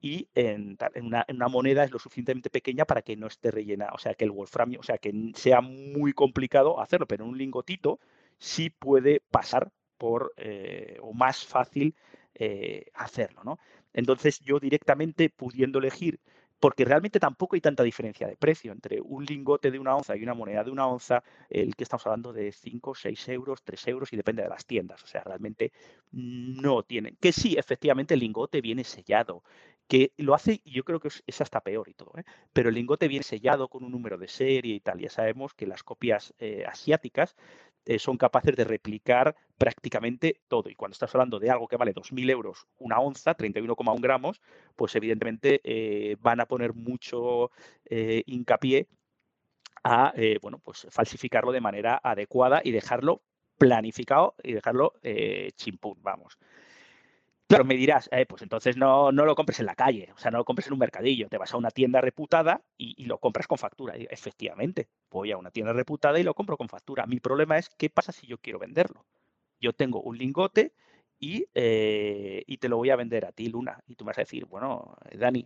y 0.01 0.27
en, 0.33 0.77
una, 0.95 1.47
moneda 1.47 1.83
es 1.83 1.91
lo 1.91 1.99
suficientemente 1.99 2.49
pequeña 2.49 2.85
para 2.85 3.03
que 3.03 3.15
no 3.15 3.27
esté 3.27 3.51
rellena, 3.51 3.89
o 3.93 3.99
sea, 3.99 4.15
que 4.15 4.25
el 4.25 4.31
wolframio, 4.31 4.79
o 4.79 4.83
sea, 4.83 4.97
que 4.97 5.31
sea 5.35 5.61
muy 5.61 6.13
complicado 6.13 6.81
hacerlo, 6.81 7.07
pero 7.07 7.23
en 7.23 7.29
un 7.29 7.37
lingotito 7.37 7.99
sí 8.39 8.71
puede 8.71 9.21
pasar 9.31 9.71
por, 9.97 10.33
eh, 10.37 10.97
o 11.01 11.13
más 11.13 11.45
fácil 11.45 11.95
eh, 12.33 12.85
hacerlo, 12.95 13.43
¿no? 13.43 13.59
Entonces 13.93 14.39
yo 14.39 14.59
directamente 14.59 15.29
pudiendo 15.29 15.77
elegir 15.79 16.19
porque 16.61 16.85
realmente 16.85 17.19
tampoco 17.19 17.55
hay 17.55 17.61
tanta 17.61 17.81
diferencia 17.81 18.27
de 18.27 18.37
precio 18.37 18.71
entre 18.71 19.01
un 19.01 19.25
lingote 19.25 19.71
de 19.71 19.79
una 19.79 19.95
onza 19.95 20.15
y 20.15 20.21
una 20.21 20.35
moneda 20.35 20.63
de 20.63 20.69
una 20.69 20.85
onza, 20.87 21.23
el 21.49 21.75
que 21.75 21.83
estamos 21.83 22.05
hablando 22.05 22.31
de 22.31 22.51
5, 22.51 22.93
6 22.93 23.29
euros, 23.29 23.63
3 23.63 23.87
euros 23.87 24.13
y 24.13 24.15
depende 24.15 24.43
de 24.43 24.49
las 24.49 24.67
tiendas. 24.67 25.03
O 25.03 25.07
sea, 25.07 25.23
realmente 25.23 25.71
no 26.11 26.83
tienen. 26.83 27.17
Que 27.19 27.31
sí, 27.31 27.55
efectivamente 27.57 28.13
el 28.13 28.19
lingote 28.19 28.61
viene 28.61 28.83
sellado, 28.83 29.43
que 29.91 30.13
lo 30.15 30.33
hace, 30.33 30.61
y 30.63 30.71
yo 30.71 30.85
creo 30.85 31.01
que 31.01 31.09
es, 31.09 31.41
hasta 31.41 31.59
peor 31.59 31.89
y 31.89 31.93
todo, 31.93 32.13
¿eh? 32.17 32.23
pero 32.53 32.69
el 32.69 32.75
lingote 32.75 33.09
viene 33.09 33.23
sellado 33.23 33.67
con 33.67 33.83
un 33.83 33.91
número 33.91 34.17
de 34.17 34.29
serie 34.29 34.75
y 34.75 34.79
tal. 34.79 35.01
Ya 35.01 35.09
sabemos 35.09 35.53
que 35.53 35.67
las 35.67 35.83
copias 35.83 36.33
eh, 36.39 36.63
asiáticas 36.65 37.35
eh, 37.83 37.99
son 37.99 38.15
capaces 38.15 38.55
de 38.55 38.63
replicar 38.63 39.35
prácticamente 39.57 40.39
todo. 40.47 40.69
Y 40.69 40.75
cuando 40.75 40.93
estás 40.93 41.13
hablando 41.13 41.39
de 41.39 41.49
algo 41.49 41.67
que 41.67 41.75
vale 41.75 41.93
2.000 41.93 42.29
euros 42.29 42.67
una 42.77 43.01
onza, 43.01 43.35
31,1 43.35 43.99
gramos, 43.99 44.41
pues 44.77 44.95
evidentemente 44.95 45.59
eh, 45.65 46.15
van 46.21 46.39
a 46.39 46.45
poner 46.45 46.73
mucho 46.73 47.51
hincapié 47.89 48.87
a 49.83 50.13
bueno, 50.41 50.59
pues 50.59 50.87
falsificarlo 50.89 51.51
de 51.51 51.59
manera 51.59 51.99
adecuada 52.01 52.61
y 52.63 52.71
dejarlo 52.71 53.23
planificado 53.57 54.35
y 54.41 54.53
dejarlo 54.53 54.93
chimpún, 55.57 55.97
vamos. 56.01 56.37
Claro, 57.51 57.65
me 57.65 57.75
dirás, 57.75 58.07
eh, 58.13 58.25
pues 58.25 58.41
entonces 58.43 58.77
no, 58.77 59.11
no, 59.11 59.25
lo 59.25 59.35
compres 59.35 59.59
en 59.59 59.65
la 59.65 59.75
calle, 59.75 60.09
o 60.15 60.17
sea, 60.17 60.31
no 60.31 60.37
lo 60.37 60.45
compres 60.45 60.67
en 60.67 60.73
un 60.73 60.79
mercadillo, 60.79 61.27
te 61.27 61.37
vas 61.37 61.53
a 61.53 61.57
una 61.57 61.69
tienda 61.69 61.99
reputada 61.99 62.61
y, 62.77 63.03
lo 63.03 63.17
compras 63.17 63.45
con 63.45 63.57
factura. 63.57 63.93
efectivamente, 63.97 64.87
voy 65.09 65.33
a 65.33 65.37
una 65.37 65.51
tienda 65.51 65.73
reputada 65.73 66.17
y 66.17 66.23
lo 66.23 66.33
compro 66.33 66.55
con 66.55 66.69
factura. 66.69 67.05
Mi 67.07 67.19
problema 67.19 67.57
es, 67.57 67.69
¿qué 67.77 67.89
pasa 67.89 68.13
si 68.13 68.25
yo 68.25 68.37
quiero 68.37 68.57
venderlo? 68.57 69.05
Yo 69.59 69.73
tengo 69.73 70.01
un 70.01 70.17
lingote 70.17 70.71
y, 71.19 71.45
eh, 71.53 72.41
y 72.47 72.55
te 72.55 72.69
lo 72.69 72.77
voy 72.77 72.89
a 72.89 72.95
vender 72.95 73.25
a 73.25 73.33
ti, 73.33 73.49
Luna. 73.49 73.83
Y 73.85 73.95
tú 73.95 74.05
me 74.05 74.11
vas 74.11 74.19
a 74.19 74.21
decir, 74.21 74.45
bueno, 74.45 74.95
Dani, 75.13 75.45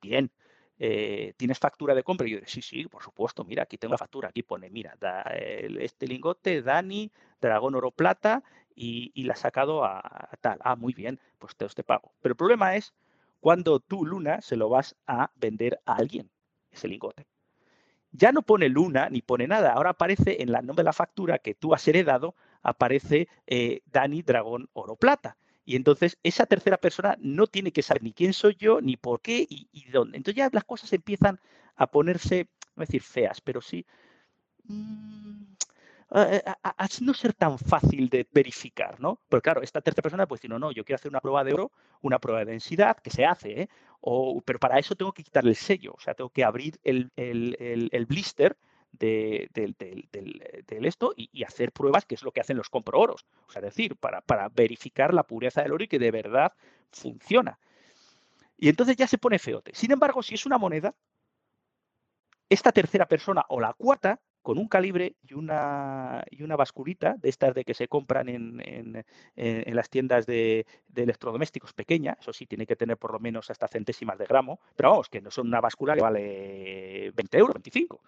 bien, 0.00 0.30
eh, 0.78 1.34
¿tienes 1.36 1.58
factura 1.58 1.96
de 1.96 2.04
compra? 2.04 2.28
Y 2.28 2.30
yo 2.30 2.36
digo, 2.36 2.48
sí, 2.48 2.62
sí, 2.62 2.86
por 2.86 3.02
supuesto, 3.02 3.42
mira, 3.44 3.64
aquí 3.64 3.76
tengo 3.76 3.94
la 3.94 3.98
factura, 3.98 4.28
aquí 4.28 4.44
pone, 4.44 4.70
mira, 4.70 4.96
este 5.80 6.06
lingote, 6.06 6.62
Dani, 6.62 7.10
dragón 7.40 7.74
oro 7.74 7.90
plata, 7.90 8.44
y, 8.74 9.22
la 9.24 9.34
ha 9.34 9.36
sacado 9.36 9.84
a, 9.84 10.30
tal. 10.40 10.58
Ah, 10.62 10.76
muy 10.76 10.92
bien, 10.92 11.20
pues 11.38 11.56
te, 11.56 11.66
te 11.68 11.82
pago. 11.84 12.12
Pero 12.20 12.32
el 12.32 12.36
problema 12.36 12.76
es 12.76 12.92
cuando 13.40 13.80
tú, 13.80 14.04
Luna, 14.04 14.40
se 14.40 14.56
lo 14.56 14.68
vas 14.68 14.96
a 15.06 15.30
vender 15.36 15.80
a 15.86 15.94
alguien, 15.94 16.30
ese 16.70 16.88
lingote. 16.88 17.26
Ya 18.12 18.32
no 18.32 18.42
pone 18.42 18.68
Luna 18.68 19.08
ni 19.08 19.22
pone 19.22 19.46
nada. 19.46 19.72
Ahora 19.72 19.90
aparece 19.90 20.42
en 20.42 20.48
el 20.48 20.66
nombre 20.66 20.82
de 20.82 20.84
la 20.84 20.92
factura 20.92 21.38
que 21.38 21.54
tú 21.54 21.74
has 21.74 21.86
heredado, 21.86 22.34
aparece 22.62 23.28
eh, 23.46 23.82
Dani 23.86 24.22
Dragón 24.22 24.68
Oro 24.72 24.96
Plata. 24.96 25.36
Y 25.64 25.76
entonces 25.76 26.18
esa 26.22 26.46
tercera 26.46 26.78
persona 26.78 27.16
no 27.20 27.46
tiene 27.46 27.70
que 27.70 27.82
saber 27.82 28.02
ni 28.02 28.12
quién 28.12 28.32
soy 28.32 28.56
yo, 28.56 28.80
ni 28.80 28.96
por 28.96 29.20
qué 29.20 29.46
y, 29.48 29.68
dónde. 29.90 30.16
Entonces 30.16 30.36
ya 30.36 30.50
las 30.52 30.64
cosas 30.64 30.92
empiezan 30.92 31.38
a 31.76 31.86
ponerse, 31.86 32.48
no 32.74 32.80
decir 32.80 33.02
feas, 33.02 33.40
pero 33.40 33.60
sí 33.60 33.86
mm, 36.10 36.50
a, 36.62 36.88
no 37.02 37.14
ser 37.14 37.32
tan 37.34 37.58
fácil 37.58 38.08
de 38.08 38.26
verificar, 38.32 39.00
¿no? 39.00 39.20
Pero 39.28 39.42
claro, 39.42 39.62
esta 39.62 39.80
tercera 39.80 40.02
persona 40.02 40.26
pues 40.26 40.40
decir, 40.40 40.50
no, 40.50 40.58
no, 40.58 40.72
yo 40.72 40.84
quiero 40.84 40.96
hacer 40.96 41.10
una 41.10 41.20
prueba 41.20 41.44
de 41.44 41.54
oro, 41.54 41.72
una 42.02 42.18
prueba 42.18 42.40
de 42.40 42.46
densidad, 42.46 42.96
que 42.98 43.10
se 43.10 43.24
hace, 43.24 43.62
¿eh? 43.62 43.68
O, 44.00 44.40
pero 44.42 44.58
para 44.58 44.78
eso 44.78 44.94
tengo 44.94 45.12
que 45.12 45.22
quitar 45.22 45.46
el 45.46 45.56
sello, 45.56 45.92
o 45.96 46.00
sea, 46.00 46.14
tengo 46.14 46.30
que 46.30 46.44
abrir 46.44 46.80
el, 46.84 47.10
blister 48.08 48.56
del, 48.92 49.38
esto 50.84 51.12
y, 51.16 51.44
hacer 51.44 51.72
pruebas, 51.72 52.06
que 52.06 52.14
es 52.14 52.22
lo 52.22 52.32
que 52.32 52.40
hacen 52.40 52.56
los 52.56 52.68
oros, 52.72 53.26
O 53.46 53.52
sea, 53.52 53.62
decir, 53.62 53.96
para, 53.96 54.20
para 54.22 54.48
verificar 54.48 55.14
la 55.14 55.24
pureza 55.24 55.62
del 55.62 55.72
oro 55.72 55.84
y 55.84 55.88
que 55.88 55.98
de 55.98 56.10
verdad 56.10 56.52
funciona. 56.90 57.58
Y 58.56 58.68
entonces 58.68 58.96
ya 58.96 59.06
se 59.06 59.18
pone 59.18 59.38
feote. 59.38 59.72
Sin 59.74 59.90
embargo, 59.90 60.22
si 60.22 60.34
es 60.34 60.44
una 60.44 60.58
moneda, 60.58 60.94
esta 62.50 62.72
tercera 62.72 63.06
persona 63.06 63.44
o 63.48 63.60
la 63.60 63.72
cuarta 63.72 64.20
con 64.42 64.58
un 64.58 64.68
calibre 64.68 65.16
y 65.22 65.34
una, 65.34 66.24
y 66.30 66.42
una 66.42 66.56
basculita 66.56 67.16
de 67.18 67.28
estas 67.28 67.54
de 67.54 67.64
que 67.64 67.74
se 67.74 67.88
compran 67.88 68.28
en, 68.28 68.60
en, 68.64 69.04
en 69.36 69.76
las 69.76 69.90
tiendas 69.90 70.26
de, 70.26 70.66
electrodomésticos 70.94 71.72
pequeña, 71.72 72.16
eso 72.20 72.32
sí, 72.32 72.46
tiene 72.46 72.66
que 72.66 72.76
tener 72.76 72.96
por 72.96 73.12
lo 73.12 73.18
menos 73.18 73.50
hasta 73.50 73.68
centésimas 73.68 74.18
de 74.18 74.26
gramo, 74.26 74.60
pero 74.76 74.90
vamos, 74.90 75.08
que 75.08 75.20
no 75.20 75.30
son 75.30 75.48
una 75.48 75.60
báscula 75.60 75.94
que 75.94 76.02
vale 76.02 77.12
20 77.14 77.38
euros, 77.38 77.54
25. 77.54 78.02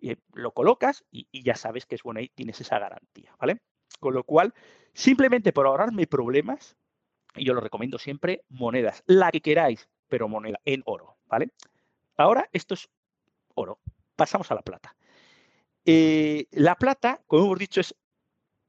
Y 0.00 0.16
lo 0.34 0.52
colocas 0.52 1.04
y, 1.10 1.26
ya 1.42 1.54
sabes 1.54 1.86
que 1.86 1.94
es 1.94 2.02
bueno 2.02 2.20
y 2.20 2.28
tienes 2.28 2.60
esa 2.60 2.78
garantía, 2.78 3.34
¿vale? 3.38 3.60
Con 4.00 4.14
lo 4.14 4.24
cual, 4.24 4.52
simplemente 4.92 5.52
por 5.52 5.66
ahorrarme 5.66 6.06
problemas, 6.06 6.76
yo 7.36 7.54
lo 7.54 7.60
recomiendo 7.60 7.98
siempre, 7.98 8.42
monedas, 8.48 9.04
la 9.06 9.30
que 9.30 9.40
queráis, 9.40 9.88
pero 10.08 10.28
moneda 10.28 10.58
en 10.64 10.82
oro, 10.84 11.16
¿vale? 11.26 11.50
Ahora 12.16 12.48
esto 12.52 12.74
es 12.74 12.90
oro. 13.54 13.78
Pasamos 14.16 14.50
a 14.50 14.54
la 14.54 14.62
plata. 14.62 14.94
Eh, 15.84 16.46
la 16.52 16.76
plata, 16.76 17.20
como 17.26 17.44
hemos 17.46 17.58
dicho, 17.58 17.80
es 17.80 17.94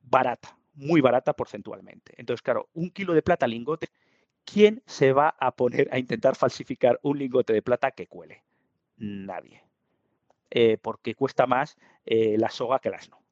barata, 0.01 0.57
muy 0.74 1.01
barata 1.01 1.34
porcentualmente. 1.34 2.14
Entonces, 2.18 2.41
claro, 2.41 2.70
un 2.74 2.89
kilo 2.89 3.14
de 3.14 3.22
plata 3.22 3.47
lingote, 3.47 3.89
¿quién 4.45 4.82
se 4.86 5.14
va 5.14 5.36
a 5.39 5.55
poner 5.55 5.89
a 5.91 5.99
intentar 5.99 6.36
falsificar 6.36 6.99
un 7.03 7.20
lingote 7.20 7.53
de 7.53 7.61
plata 7.61 7.91
que 7.91 8.07
cuele? 8.07 8.43
Nadie. 8.97 9.64
Eh, 10.49 10.78
porque 10.82 11.16
cuesta 11.16 11.47
más 11.47 11.78
eh, 12.05 12.38
la 12.38 12.49
soga 12.49 12.80
que 12.80 12.89
las 12.89 13.09
no, 13.09 13.24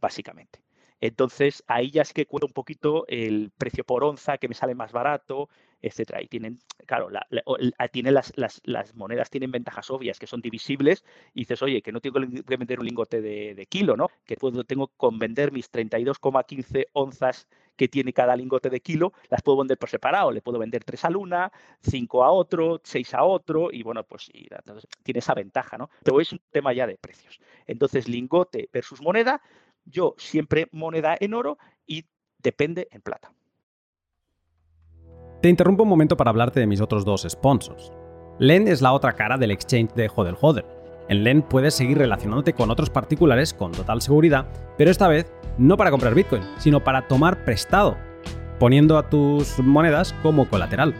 básicamente. 0.00 0.62
Entonces, 1.00 1.62
ahí 1.66 1.90
ya 1.90 2.02
es 2.02 2.12
que 2.12 2.26
cuenta 2.26 2.46
un 2.46 2.52
poquito 2.52 3.06
el 3.08 3.50
precio 3.56 3.84
por 3.84 4.02
onza, 4.04 4.38
que 4.38 4.48
me 4.48 4.54
sale 4.54 4.74
más 4.74 4.92
barato, 4.92 5.48
etcétera. 5.82 6.22
Y 6.22 6.28
tienen, 6.28 6.58
claro, 6.86 7.10
la, 7.10 7.26
las, 7.30 8.60
las, 8.64 8.94
monedas 8.94 9.30
tienen 9.30 9.50
ventajas 9.50 9.90
obvias, 9.90 10.18
que 10.18 10.26
son 10.26 10.40
divisibles, 10.40 11.04
y 11.34 11.40
dices, 11.40 11.62
oye, 11.62 11.82
que 11.82 11.92
no 11.92 12.00
tengo 12.00 12.20
que 12.20 12.56
vender 12.56 12.80
un 12.80 12.86
lingote 12.86 13.20
de, 13.20 13.66
kilo, 13.68 13.96
¿no? 13.96 14.08
Que 14.24 14.36
puedo, 14.36 14.64
tengo 14.64 14.88
con 14.96 15.18
vender 15.18 15.52
mis 15.52 15.70
32,15 15.70 16.86
onzas 16.92 17.48
que 17.76 17.88
tiene 17.88 18.12
cada 18.12 18.34
lingote 18.36 18.70
de 18.70 18.80
kilo, 18.80 19.12
las 19.28 19.42
puedo 19.42 19.58
vender 19.58 19.78
por 19.78 19.90
separado. 19.90 20.32
Le 20.32 20.40
puedo 20.40 20.58
vender 20.58 20.82
tres 20.82 21.04
a 21.04 21.08
una, 21.08 21.52
cinco 21.80 22.24
a 22.24 22.30
otro, 22.30 22.80
seis 22.82 23.12
a 23.14 23.22
otro, 23.22 23.70
y 23.70 23.82
bueno, 23.82 24.02
pues 24.04 24.30
tiene 25.02 25.18
esa 25.18 25.34
ventaja, 25.34 25.76
¿no? 25.76 25.90
Pero 26.02 26.20
es 26.20 26.32
un 26.32 26.40
tema 26.50 26.72
ya 26.72 26.86
de 26.86 26.96
precios. 26.96 27.38
Entonces, 27.66 28.08
lingote 28.08 28.68
versus 28.72 29.00
moneda, 29.02 29.42
yo 29.84 30.14
siempre 30.18 30.68
moneda 30.72 31.16
en 31.20 31.34
oro 31.34 31.58
y 31.86 32.06
depende 32.38 32.88
en 32.90 33.02
plata. 33.02 33.32
Te 35.40 35.50
interrumpo 35.50 35.82
un 35.82 35.90
momento 35.90 36.16
para 36.16 36.30
hablarte 36.30 36.60
de 36.60 36.66
mis 36.66 36.80
otros 36.80 37.04
dos 37.04 37.26
sponsors. 37.28 37.92
LEN 38.38 38.68
es 38.68 38.80
la 38.80 38.92
otra 38.92 39.12
cara 39.12 39.36
del 39.36 39.50
exchange 39.50 39.92
de 39.94 40.10
Hodel 40.14 40.36
Hodel. 40.40 40.64
En 41.08 41.24
LEN 41.24 41.42
puedes 41.42 41.74
seguir 41.74 41.98
relacionándote 41.98 42.54
con 42.54 42.70
otros 42.70 42.88
particulares 42.88 43.52
con 43.52 43.72
total 43.72 44.00
seguridad, 44.00 44.46
pero 44.78 44.90
esta 44.90 45.08
vez 45.08 45.30
no 45.58 45.76
para 45.76 45.90
comprar 45.90 46.14
Bitcoin, 46.14 46.42
sino 46.56 46.82
para 46.82 47.06
tomar 47.06 47.44
prestado, 47.44 47.96
poniendo 48.58 48.96
a 48.96 49.10
tus 49.10 49.58
monedas 49.58 50.14
como 50.22 50.48
colateral. 50.48 50.94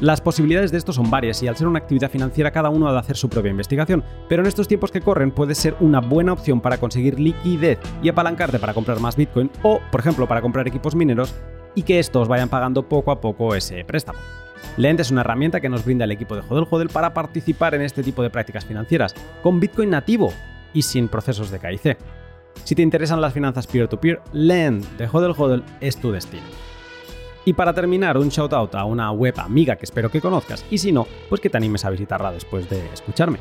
Las 0.00 0.20
posibilidades 0.20 0.72
de 0.72 0.78
esto 0.78 0.92
son 0.92 1.10
varias 1.10 1.40
y 1.44 1.48
al 1.48 1.56
ser 1.56 1.68
una 1.68 1.78
actividad 1.78 2.10
financiera 2.10 2.50
cada 2.50 2.68
uno 2.68 2.88
ha 2.88 2.92
de 2.92 2.98
hacer 2.98 3.16
su 3.16 3.28
propia 3.28 3.52
investigación, 3.52 4.02
pero 4.28 4.42
en 4.42 4.48
estos 4.48 4.66
tiempos 4.66 4.90
que 4.90 5.00
corren 5.00 5.30
puede 5.30 5.54
ser 5.54 5.76
una 5.78 6.00
buena 6.00 6.32
opción 6.32 6.60
para 6.60 6.78
conseguir 6.78 7.20
liquidez 7.20 7.78
y 8.02 8.08
apalancarte 8.08 8.58
para 8.58 8.74
comprar 8.74 8.98
más 8.98 9.14
Bitcoin 9.14 9.50
o, 9.62 9.80
por 9.92 10.00
ejemplo, 10.00 10.26
para 10.26 10.42
comprar 10.42 10.66
equipos 10.66 10.96
mineros 10.96 11.32
y 11.74 11.82
que 11.82 11.98
estos 11.98 12.28
vayan 12.28 12.48
pagando 12.48 12.88
poco 12.88 13.10
a 13.10 13.20
poco 13.20 13.54
ese 13.54 13.84
préstamo. 13.84 14.18
Lend 14.76 15.00
es 15.00 15.10
una 15.10 15.20
herramienta 15.22 15.60
que 15.60 15.68
nos 15.68 15.84
brinda 15.84 16.04
el 16.04 16.12
equipo 16.12 16.34
de 16.34 16.42
Hodel 16.48 16.66
Hodel 16.70 16.88
para 16.88 17.12
participar 17.12 17.74
en 17.74 17.82
este 17.82 18.02
tipo 18.02 18.22
de 18.22 18.30
prácticas 18.30 18.64
financieras, 18.64 19.14
con 19.42 19.60
Bitcoin 19.60 19.90
nativo 19.90 20.32
y 20.72 20.82
sin 20.82 21.08
procesos 21.08 21.50
de 21.50 21.58
KIC. 21.58 21.98
Si 22.64 22.74
te 22.74 22.82
interesan 22.82 23.20
las 23.20 23.32
finanzas 23.32 23.66
peer-to-peer, 23.66 24.20
Lend 24.32 24.84
de 24.96 25.08
Hodel 25.12 25.64
es 25.80 25.96
tu 25.96 26.12
destino. 26.12 26.46
Y 27.44 27.54
para 27.54 27.74
terminar, 27.74 28.16
un 28.16 28.28
shout 28.28 28.52
out 28.52 28.74
a 28.76 28.84
una 28.84 29.10
web 29.10 29.34
amiga 29.38 29.76
que 29.76 29.84
espero 29.84 30.10
que 30.10 30.20
conozcas, 30.20 30.64
y 30.70 30.78
si 30.78 30.92
no, 30.92 31.06
pues 31.28 31.40
que 31.40 31.50
te 31.50 31.56
animes 31.56 31.84
a 31.84 31.90
visitarla 31.90 32.30
después 32.30 32.70
de 32.70 32.86
escucharme. 32.92 33.38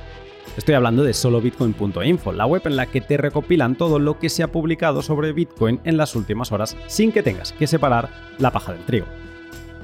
Estoy 0.58 0.76
hablando 0.76 1.04
de 1.04 1.14
solobitcoin.info, 1.14 2.34
la 2.34 2.46
web 2.46 2.62
en 2.66 2.76
la 2.76 2.86
que 2.86 3.00
te 3.00 3.18
recopilan 3.18 3.76
todo 3.76 4.00
lo 4.00 4.20
que 4.20 4.30
se 4.30 4.44
ha 4.44 4.52
publicado 4.52 5.02
sobre 5.02 5.32
Bitcoin 5.32 5.80
en 5.86 5.96
las 5.96 6.16
últimas 6.16 6.52
horas 6.52 6.76
sin 6.88 7.12
que 7.12 7.24
tengas 7.24 7.54
que 7.54 7.68
separar 7.68 8.10
la 8.38 8.52
paja 8.52 8.74
del 8.74 8.86
trigo. 8.86 9.06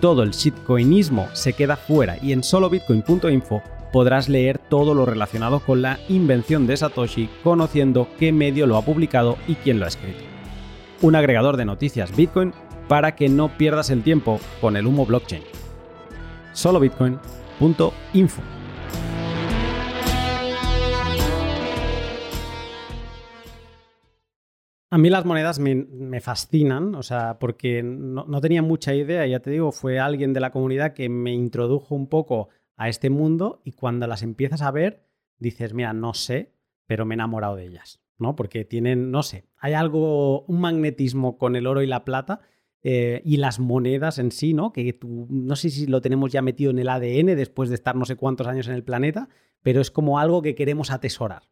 Todo 0.02 0.24
el 0.24 0.32
shitcoinismo 0.32 1.30
se 1.34 1.54
queda 1.54 1.78
fuera 1.78 2.18
y 2.22 2.34
en 2.34 2.44
solobitcoin.info 2.44 3.64
podrás 3.92 4.28
leer 4.28 4.60
todo 4.60 4.94
lo 4.94 5.06
relacionado 5.06 5.62
con 5.62 5.82
la 5.82 6.00
invención 6.10 6.68
de 6.68 6.76
Satoshi, 6.76 7.30
conociendo 7.44 8.08
qué 8.20 8.32
medio 8.32 8.68
lo 8.68 8.78
ha 8.78 8.84
publicado 8.84 9.38
y 9.48 9.56
quién 9.56 9.80
lo 9.80 9.86
ha 9.86 9.90
escrito. 9.90 10.24
Un 11.02 11.16
agregador 11.16 11.58
de 11.58 11.66
noticias 11.66 12.16
Bitcoin 12.16 12.54
para 12.88 13.16
que 13.16 13.30
no 13.30 13.58
pierdas 13.58 13.90
el 13.90 14.04
tiempo 14.04 14.40
con 14.60 14.76
el 14.76 14.86
humo 14.86 15.06
blockchain. 15.06 15.44
Solobitcoin.info. 16.54 18.57
A 24.90 24.98
mí 24.98 25.10
las 25.10 25.26
monedas 25.26 25.60
me, 25.60 26.22
fascinan, 26.22 26.96
o 26.96 27.04
sea, 27.04 27.40
porque 27.40 27.84
no, 27.84 28.26
no, 28.26 28.40
tenía 28.40 28.62
mucha 28.62 28.96
idea, 28.96 29.26
ya 29.28 29.42
te 29.42 29.52
digo, 29.52 29.72
fue 29.72 30.00
alguien 30.00 30.34
de 30.34 30.40
la 30.40 30.52
comunidad 30.52 30.94
que 30.94 31.10
me 31.10 31.34
introdujo 31.34 31.94
un 31.94 32.08
poco 32.08 32.50
a 32.78 32.88
este 32.88 33.10
mundo 33.10 33.62
y 33.66 33.74
cuando 33.74 34.08
las 34.08 34.24
empiezas 34.24 34.62
a 34.62 34.72
ver, 34.72 35.06
dices, 35.40 35.74
mira, 35.74 35.92
no 35.92 36.14
sé, 36.14 36.54
pero 36.86 37.06
me 37.06 37.14
he 37.14 37.18
enamorado 37.18 37.58
de 37.58 37.66
ellas, 37.66 38.02
¿no? 38.18 38.36
Porque 38.36 38.64
tienen, 38.64 39.12
no 39.12 39.24
sé, 39.24 39.46
hay 39.58 39.74
algo, 39.74 40.44
un 40.44 40.62
magnetismo 40.62 41.38
con 41.38 41.56
el 41.56 41.68
oro 41.68 41.82
y 41.82 41.88
la 41.88 42.06
plata 42.06 42.40
eh, 42.82 43.22
y 43.26 43.38
las 43.38 43.60
monedas 43.60 44.20
en 44.20 44.32
sí, 44.32 44.54
¿no? 44.54 44.72
Que 44.72 44.94
tú, 44.94 45.28
no 45.30 45.56
sé 45.58 45.70
si 45.70 45.88
lo 45.88 46.00
tenemos 46.00 46.32
ya 46.32 46.42
metido 46.42 46.72
en 46.72 46.80
el 46.80 46.88
ADN 46.88 47.36
después 47.36 47.70
de 47.70 47.76
estar 47.76 47.96
no 47.96 48.06
sé 48.06 48.16
cuántos 48.16 48.48
años 48.48 48.68
en 48.68 48.76
el 48.76 48.84
planeta, 48.84 49.28
pero 49.62 49.82
es 49.82 49.92
como 49.92 50.20
algo 50.20 50.42
que 50.42 50.56
queremos 50.56 50.92
atesorar. 50.92 51.44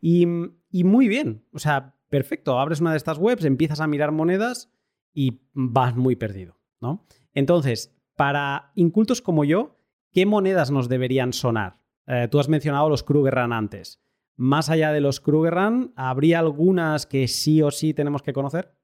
Y, 0.00 0.26
muy 0.26 1.06
bien, 1.06 1.44
o 1.52 1.60
sea, 1.60 1.94
perfecto, 2.12 2.60
abres 2.60 2.82
una 2.82 2.90
de 2.90 2.98
estas 2.98 3.16
webs, 3.16 3.46
empiezas 3.46 3.80
a 3.80 3.86
mirar 3.86 4.12
monedas 4.12 4.70
y 5.14 5.40
vas 5.54 5.96
muy 5.96 6.14
perdido, 6.14 6.58
¿no? 6.78 7.06
Entonces, 7.32 7.96
para 8.16 8.70
incultos 8.74 9.22
como 9.22 9.46
yo, 9.46 9.78
¿qué 10.12 10.26
monedas 10.26 10.70
nos 10.70 10.90
deberían 10.90 11.32
sonar? 11.32 11.78
Eh, 12.06 12.28
tú 12.30 12.38
has 12.38 12.50
mencionado 12.50 12.90
los 12.90 13.02
Krugerrand 13.02 13.54
antes. 13.54 14.02
Más 14.36 14.68
allá 14.68 14.92
de 14.92 15.00
los 15.00 15.20
Krugerrand, 15.20 15.94
¿habría 15.96 16.38
algunas 16.38 17.06
que 17.06 17.28
sí 17.28 17.62
o 17.62 17.70
sí 17.70 17.94
tenemos 17.94 18.20
que 18.20 18.34
conocer? 18.34 18.74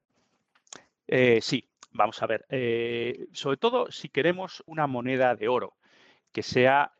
Eh, 1.07 1.37
sí, 1.39 1.65
Vamos 1.91 2.21
a 2.21 2.27
ver, 2.27 2.45
eh, 2.49 3.27
sobre 3.33 3.57
todo 3.57 3.91
si 3.91 4.09
queremos 4.09 4.63
una 4.67 4.85
moneda 4.85 5.35
de 5.35 5.47
oro 5.47 5.75
que 6.31 6.43
sea 6.43 6.93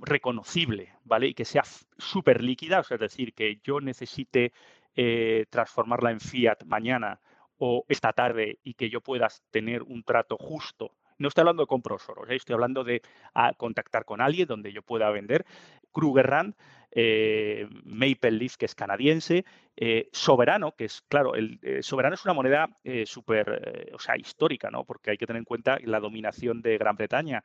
reconocible, 0.00 0.94
¿vale? 1.04 1.28
Y 1.28 1.34
que 1.34 1.44
sea 1.44 1.64
súper 1.98 2.42
líquida, 2.42 2.80
es 2.80 2.98
decir, 2.98 3.34
que 3.34 3.60
yo 3.62 3.82
necesite 3.82 4.54
eh, 4.94 5.46
transformarla 5.50 6.10
en 6.10 6.20
fiat 6.20 6.64
mañana 6.64 7.20
o 7.58 7.84
esta 7.88 8.12
tarde 8.12 8.58
y 8.62 8.74
que 8.74 8.90
yo 8.90 9.00
pueda 9.00 9.28
tener 9.50 9.82
un 9.82 10.02
trato 10.02 10.36
justo. 10.36 10.92
No 11.22 11.28
estoy 11.28 11.42
hablando 11.42 11.62
de 11.62 11.68
compros 11.68 12.08
oros, 12.08 12.28
estoy 12.28 12.54
hablando 12.54 12.84
de 12.84 13.00
ah, 13.34 13.52
contactar 13.56 14.04
con 14.04 14.20
alguien 14.20 14.48
donde 14.48 14.72
yo 14.72 14.82
pueda 14.82 15.10
vender. 15.10 15.46
Krugerrand 15.92 16.54
eh, 16.94 17.66
Maple 17.84 18.32
Leaf, 18.32 18.56
que 18.56 18.66
es 18.66 18.74
canadiense, 18.74 19.44
eh, 19.76 20.10
Soberano, 20.12 20.72
que 20.72 20.84
es, 20.84 21.02
claro, 21.08 21.34
el 21.34 21.58
eh, 21.62 21.82
Soberano 21.82 22.14
es 22.14 22.24
una 22.24 22.34
moneda 22.34 22.68
súper, 23.06 23.90
o 23.94 23.98
sea, 23.98 24.16
histórica, 24.16 24.70
¿no? 24.70 24.84
Porque 24.84 25.10
hay 25.12 25.16
que 25.16 25.26
tener 25.26 25.38
en 25.38 25.44
cuenta 25.44 25.78
la 25.84 26.00
dominación 26.00 26.60
de 26.60 26.76
Gran 26.76 26.96
Bretaña 26.96 27.42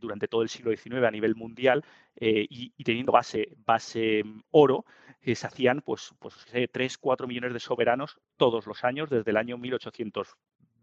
durante 0.00 0.28
todo 0.28 0.42
el 0.42 0.48
siglo 0.48 0.74
XIX 0.74 1.04
a 1.04 1.10
nivel 1.10 1.34
mundial 1.34 1.84
y, 2.16 2.72
teniendo 2.84 3.12
base, 3.12 3.48
base 3.66 4.22
mm, 4.24 4.40
oro, 4.50 4.84
se 5.22 5.46
hacían, 5.46 5.82
pues, 5.82 6.14
pues 6.18 6.34
3, 6.72 6.98
4 6.98 7.26
millones 7.26 7.52
de 7.52 7.60
soberanos 7.60 8.18
todos 8.36 8.66
los 8.66 8.84
años, 8.84 9.10
desde 9.10 9.30
el 9.30 9.36
año 9.36 9.58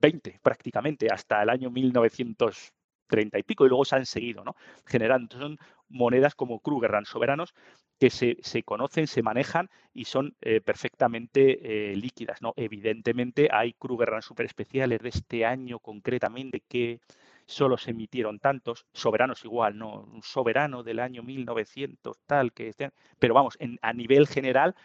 1820 0.01 0.39
prácticamente 0.41 1.07
hasta 1.11 1.41
el 1.43 1.49
año 1.49 1.69
1900 1.71 2.73
30 3.07 3.39
y 3.39 3.43
pico 3.43 3.65
y 3.65 3.69
luego 3.69 3.85
se 3.85 3.95
han 3.95 4.05
seguido 4.05 4.43
¿no? 4.43 4.55
generando. 4.85 5.37
Son 5.37 5.57
monedas 5.89 6.35
como 6.35 6.59
Krugerrand 6.59 7.05
soberanos 7.05 7.53
que 7.99 8.09
se, 8.09 8.63
conocen, 8.63 9.07
se 9.07 9.21
manejan 9.21 9.69
y 9.93 10.05
son 10.05 10.35
eh, 10.41 10.59
perfectamente 10.61 11.91
eh, 11.91 11.95
líquidas. 11.95 12.41
¿no? 12.41 12.53
Evidentemente 12.55 13.49
hay 13.51 13.73
Krugerrand 13.73 14.23
super 14.23 14.45
especiales 14.45 14.99
de 15.01 15.09
este 15.09 15.45
año 15.45 15.79
concretamente 15.79 16.61
que 16.67 16.99
solo 17.45 17.77
se 17.77 17.91
emitieron 17.91 18.39
tantos, 18.39 18.85
soberanos 18.93 19.43
igual, 19.45 19.77
no, 19.77 20.01
un 20.01 20.23
soberano 20.23 20.83
del 20.83 20.99
año 20.99 21.23
1900 21.23 22.17
tal 22.25 22.53
que 22.53 22.73
pero 23.19 23.33
vamos, 23.33 23.57
a 23.81 23.93
nivel 23.93 24.27
general 24.27 24.75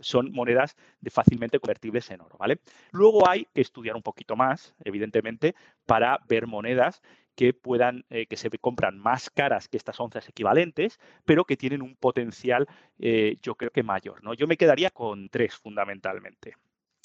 son 0.00 0.32
monedas 0.32 0.76
de 1.00 1.10
fácilmente 1.10 1.58
convertibles 1.58 2.10
en 2.10 2.20
oro, 2.20 2.36
¿vale? 2.38 2.60
Luego 2.92 3.28
hay 3.28 3.46
que 3.54 3.60
estudiar 3.60 3.96
un 3.96 4.02
poquito 4.02 4.36
más, 4.36 4.74
evidentemente, 4.84 5.54
para 5.86 6.18
ver 6.28 6.46
monedas 6.46 7.02
que 7.34 7.52
puedan, 7.52 8.04
eh, 8.10 8.26
que 8.26 8.36
se 8.36 8.50
compran 8.58 8.98
más 8.98 9.30
caras 9.30 9.68
que 9.68 9.76
estas 9.76 10.00
onzas 10.00 10.28
equivalentes, 10.28 10.98
pero 11.24 11.44
que 11.44 11.56
tienen 11.56 11.82
un 11.82 11.94
potencial, 11.94 12.66
eh, 12.98 13.36
yo 13.42 13.54
creo 13.54 13.70
que 13.70 13.84
mayor. 13.84 14.24
¿no? 14.24 14.34
Yo 14.34 14.48
me 14.48 14.56
quedaría 14.56 14.90
con 14.90 15.28
tres 15.28 15.54
fundamentalmente, 15.54 16.56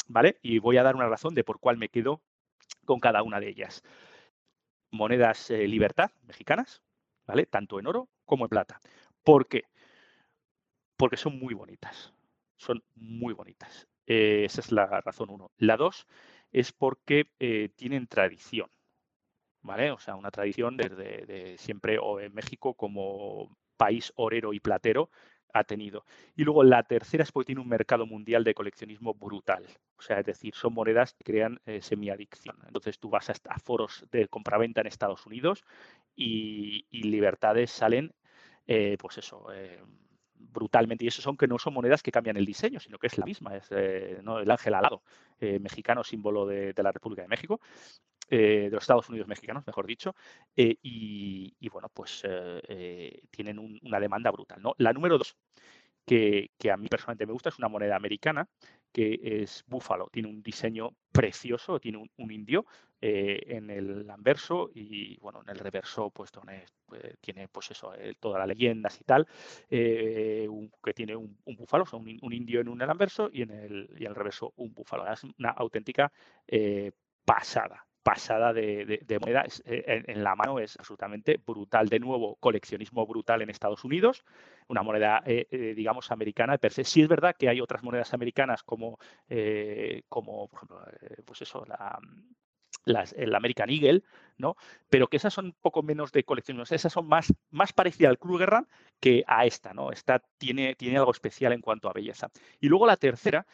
¿vale? 0.08 0.40
Y 0.42 0.58
voy 0.58 0.78
a 0.78 0.84
dar 0.84 0.96
una 0.96 1.08
razón 1.08 1.36
de 1.36 1.44
por 1.44 1.60
cuál 1.60 1.78
me 1.78 1.90
quedo 1.90 2.22
con 2.86 3.00
cada 3.00 3.22
una 3.22 3.40
de 3.40 3.50
ellas. 3.50 3.84
Monedas 4.94 5.52
eh, 5.52 5.68
libertad 5.68 6.12
mexicanas, 6.22 6.82
¿vale? 7.26 7.46
Tanto 7.46 7.80
en 7.80 7.88
oro 7.88 8.10
como 8.26 8.46
en 8.46 8.50
plata. 8.50 8.80
¿Por 9.24 9.48
qué? 9.48 9.64
Porque 10.96 11.18
son 11.18 11.38
muy 11.38 11.54
bonitas. 11.54 12.14
Son 12.56 12.82
muy 12.96 13.34
bonitas. 13.34 13.88
esa 14.06 14.62
es 14.62 14.72
la 14.72 14.86
razón 15.02 15.30
uno. 15.30 15.52
La 15.58 15.76
dos 15.76 16.08
es 16.52 16.72
porque 16.72 17.26
tienen 17.76 18.08
tradición. 18.08 18.70
¿vale? 19.64 19.92
O 19.92 19.98
sea, 19.98 20.16
una 20.16 20.30
tradición 20.30 20.78
desde 20.78 21.58
siempre 21.58 21.98
o 22.00 22.20
en 22.20 22.34
México 22.34 22.76
como 22.76 23.58
país 23.78 24.14
orero 24.16 24.54
y 24.54 24.60
platero 24.60 25.10
ha 25.54 25.64
tenido. 25.64 26.06
Y 26.36 26.44
luego 26.44 26.64
la 26.64 26.84
tercera 26.84 27.24
es 27.24 27.32
porque 27.32 27.48
tiene 27.48 27.62
un 27.62 27.70
mercado 27.70 28.06
mundial 28.06 28.44
de 28.44 28.54
coleccionismo 28.54 29.14
brutal. 29.14 29.66
O 29.98 30.02
sea, 30.02 30.20
es 30.20 30.26
decir, 30.26 30.54
son 30.56 30.74
monedas 30.74 31.14
que 31.14 31.24
crean 31.24 31.62
eh, 31.66 31.82
semiadicción. 31.82 32.58
Entonces 32.66 33.00
tú 33.00 33.10
vas 33.10 33.30
a, 33.30 33.60
foros 33.60 34.06
de 34.12 34.28
compraventa 34.28 34.82
en 34.82 34.88
Estados 34.88 35.26
Unidos 35.26 35.64
y, 36.16 36.86
libertades 36.92 37.70
salen, 37.72 38.14
eh, 38.66 38.98
pues 39.00 39.20
eso, 39.20 39.54
eh, 39.54 39.80
brutalmente. 40.34 41.06
Y 41.06 41.10
eso 41.10 41.22
son 41.22 41.38
que 41.38 41.48
no 41.48 41.60
son 41.60 41.76
monedas 41.76 42.02
que 42.02 42.12
cambian 42.12 42.38
el 42.38 42.46
diseño, 42.46 42.80
sino 42.80 42.98
que 42.98 43.08
es 43.08 43.18
la 43.18 43.26
misma, 43.26 43.56
es 43.56 43.72
el 43.72 44.52
ángel 44.52 44.74
alado, 44.74 45.04
mexicano, 45.40 46.04
símbolo 46.04 46.46
de, 46.46 46.74
la 46.78 46.92
República 46.92 47.22
de 47.22 47.28
México. 47.28 47.62
De 48.38 48.70
los 48.70 48.84
Estados 48.84 49.10
Unidos 49.10 49.28
mexicanos, 49.28 49.64
mejor 49.66 49.86
dicho, 49.86 50.16
y, 50.56 51.70
bueno, 51.70 51.90
pues 51.94 52.24
tienen 53.32 53.80
una 53.82 54.00
demanda 54.00 54.32
brutal. 54.32 54.62
¿no? 54.62 54.74
La 54.78 54.94
número 54.94 55.18
dos, 55.18 55.36
que, 56.06 56.50
a 56.72 56.78
mí 56.78 56.88
personalmente 56.88 57.26
me 57.26 57.34
gusta, 57.34 57.50
es 57.50 57.58
una 57.60 57.68
moneda 57.68 57.96
americana 57.96 58.48
que 58.92 59.20
es 59.22 59.64
búfalo. 59.68 60.10
Tiene 60.12 60.30
un 60.30 60.44
diseño 60.44 60.92
precioso, 61.12 61.80
tiene 61.80 61.98
un, 62.18 62.32
indio 62.32 62.66
eh, 63.02 63.42
en 63.48 63.70
el 63.70 64.10
anverso 64.10 64.70
y 64.74 65.18
bueno, 65.20 65.42
en 65.42 65.50
el 65.50 65.60
reverso 65.60 66.12
pues, 66.12 66.32
tiene 67.22 67.48
pues 67.48 67.72
eso, 67.72 67.94
eh, 67.96 68.16
todas 68.20 68.40
las 68.40 68.48
leyendas 68.48 69.00
y 69.02 69.04
tal, 69.04 69.28
eh, 69.70 70.48
que 70.84 70.94
tiene 70.94 71.16
un, 71.16 71.38
búfalo, 71.46 71.86
o 71.92 71.98
un, 71.98 72.34
indio 72.34 72.62
en 72.62 72.68
un 72.68 72.82
anverso 72.82 73.30
y 73.32 73.42
en 73.42 73.52
el, 73.52 73.90
y 73.98 74.06
el 74.06 74.16
reverso 74.16 74.54
un 74.58 74.74
búfalo. 74.74 75.12
Es 75.12 75.24
una 75.24 75.50
auténtica 75.50 76.12
pasada 77.26 77.86
pasada 78.04 78.54
de, 78.54 79.18
moneda 79.20 79.46
eh, 79.66 80.04
en, 80.08 80.24
la 80.24 80.36
mano 80.36 80.60
es 80.60 80.78
absolutamente 80.78 81.40
brutal. 81.46 81.88
De 81.88 82.00
nuevo, 82.00 82.36
coleccionismo 82.36 83.08
brutal 83.08 83.42
en 83.42 83.50
Estados 83.50 83.84
Unidos, 83.86 84.24
una 84.68 84.84
moneda, 84.84 85.24
eh, 85.26 85.48
eh, 85.50 85.74
digamos, 85.76 86.12
americana 86.12 86.58
per 86.58 86.74
se. 86.74 86.84
Sí 86.84 87.02
es 87.02 87.08
verdad 87.08 87.36
que 87.38 87.50
hay 87.50 87.62
otras 87.62 87.82
monedas 87.84 88.14
americanas 88.14 88.64
como, 88.64 89.00
como 90.10 90.48
por 90.50 90.58
ejemplo, 90.58 90.86
pues 91.26 91.42
eso, 91.42 91.66
la, 91.66 92.00
el 93.16 93.34
American 93.34 93.70
Eagle, 93.70 94.04
¿no? 94.38 94.56
Pero 94.90 95.08
que 95.08 95.18
esas 95.18 95.34
son 95.34 95.46
un 95.46 95.56
poco 95.62 95.82
menos 95.82 96.12
de 96.12 96.24
coleccionismo. 96.24 96.64
Esas 96.76 96.92
son 96.92 97.08
más, 97.08 97.34
más 97.50 97.72
parecidas 97.74 98.10
al 98.10 98.20
Krugerrand 98.20 98.68
que 99.00 99.24
a 99.28 99.46
esta, 99.46 99.74
¿no? 99.74 99.92
Esta 99.92 100.22
tiene, 100.38 100.76
tiene 100.76 100.98
algo 100.98 101.12
especial 101.12 101.54
en 101.54 101.62
cuanto 101.62 101.90
a 101.90 101.94
belleza. 101.94 102.30
Y 102.60 102.68
luego 102.68 102.86
la 102.86 102.98
tercera 102.98 103.46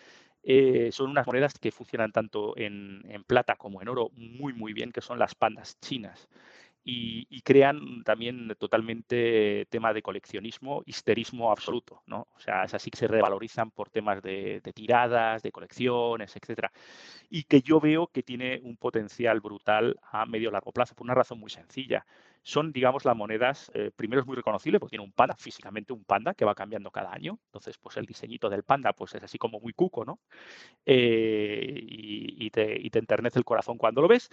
eh, 0.43 0.89
son 0.91 1.11
unas 1.11 1.27
monedas 1.27 1.53
que 1.59 1.71
funcionan 1.71 2.11
tanto 2.11 2.57
en, 2.57 3.03
plata 3.27 3.55
como 3.55 3.81
en 3.81 3.89
oro 3.89 4.09
muy, 4.15 4.53
muy 4.53 4.73
bien, 4.73 4.91
que 4.91 5.01
son 5.01 5.19
las 5.19 5.35
pandas 5.35 5.79
chinas. 5.81 6.27
Y, 6.83 7.41
crean 7.41 8.03
también 8.03 8.55
totalmente 8.59 9.65
tema 9.69 9.91
de 9.93 10.01
coleccionismo, 10.01 10.83
histerismo 10.85 11.51
absoluto, 11.51 12.03
¿no? 12.05 12.27
O 12.35 12.39
sea, 12.39 12.63
es 12.63 12.73
así 12.73 12.91
que 12.91 12.97
se 12.97 13.07
revalorizan 13.07 13.71
por 13.71 13.89
temas 13.89 14.21
de, 14.21 14.61
tiradas, 14.75 15.41
de 15.41 15.51
colecciones, 15.51 16.35
etcétera. 16.35 16.71
Y 17.29 17.43
que 17.43 17.61
yo 17.61 17.79
veo 17.79 18.07
que 18.07 18.23
tiene 18.23 18.59
un 18.63 18.77
potencial 18.77 19.39
brutal 19.39 19.99
a 20.11 20.25
medio 20.25 20.51
largo 20.51 20.71
plazo, 20.71 20.95
por 20.95 21.05
una 21.05 21.15
razón 21.15 21.39
muy 21.39 21.49
sencilla 21.49 22.05
son, 22.43 22.71
digamos, 22.71 23.05
las 23.05 23.15
monedas, 23.15 23.71
eh, 23.73 23.91
primero 23.95 24.21
es 24.21 24.27
muy 24.27 24.35
reconocible 24.35 24.79
porque 24.79 24.91
tiene 24.91 25.05
un 25.05 25.11
panda, 25.11 25.35
físicamente 25.35 25.93
un 25.93 26.03
panda 26.03 26.33
que 26.33 26.45
va 26.45 26.55
cambiando 26.55 26.89
cada 26.91 27.13
año. 27.13 27.39
Entonces, 27.45 27.77
pues 27.77 27.97
el 27.97 28.05
diseñito 28.05 28.49
del 28.49 28.63
panda 28.63 28.93
pues 28.93 29.13
es 29.15 29.23
así 29.23 29.37
como 29.37 29.59
muy 29.59 29.73
cuco, 29.73 30.05
¿no? 30.05 30.19
Eh, 30.85 31.79
y, 31.81 32.49
te, 32.49 32.97
enternece 32.97 33.39
el 33.39 33.45
corazón 33.45 33.77
cuando 33.77 34.01
lo 34.01 34.07
ves. 34.07 34.29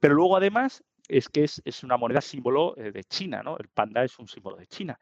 Pero 0.00 0.14
luego, 0.14 0.36
además, 0.36 0.84
es 1.08 1.28
que 1.28 1.44
es, 1.44 1.62
es 1.64 1.84
una 1.84 1.96
moneda 1.96 2.20
símbolo 2.20 2.74
eh, 2.76 2.92
de 2.92 3.04
China, 3.04 3.42
¿no? 3.42 3.56
El 3.58 3.68
panda 3.68 4.04
es 4.04 4.18
un 4.18 4.28
símbolo 4.28 4.56
de 4.56 4.66
China. 4.66 4.98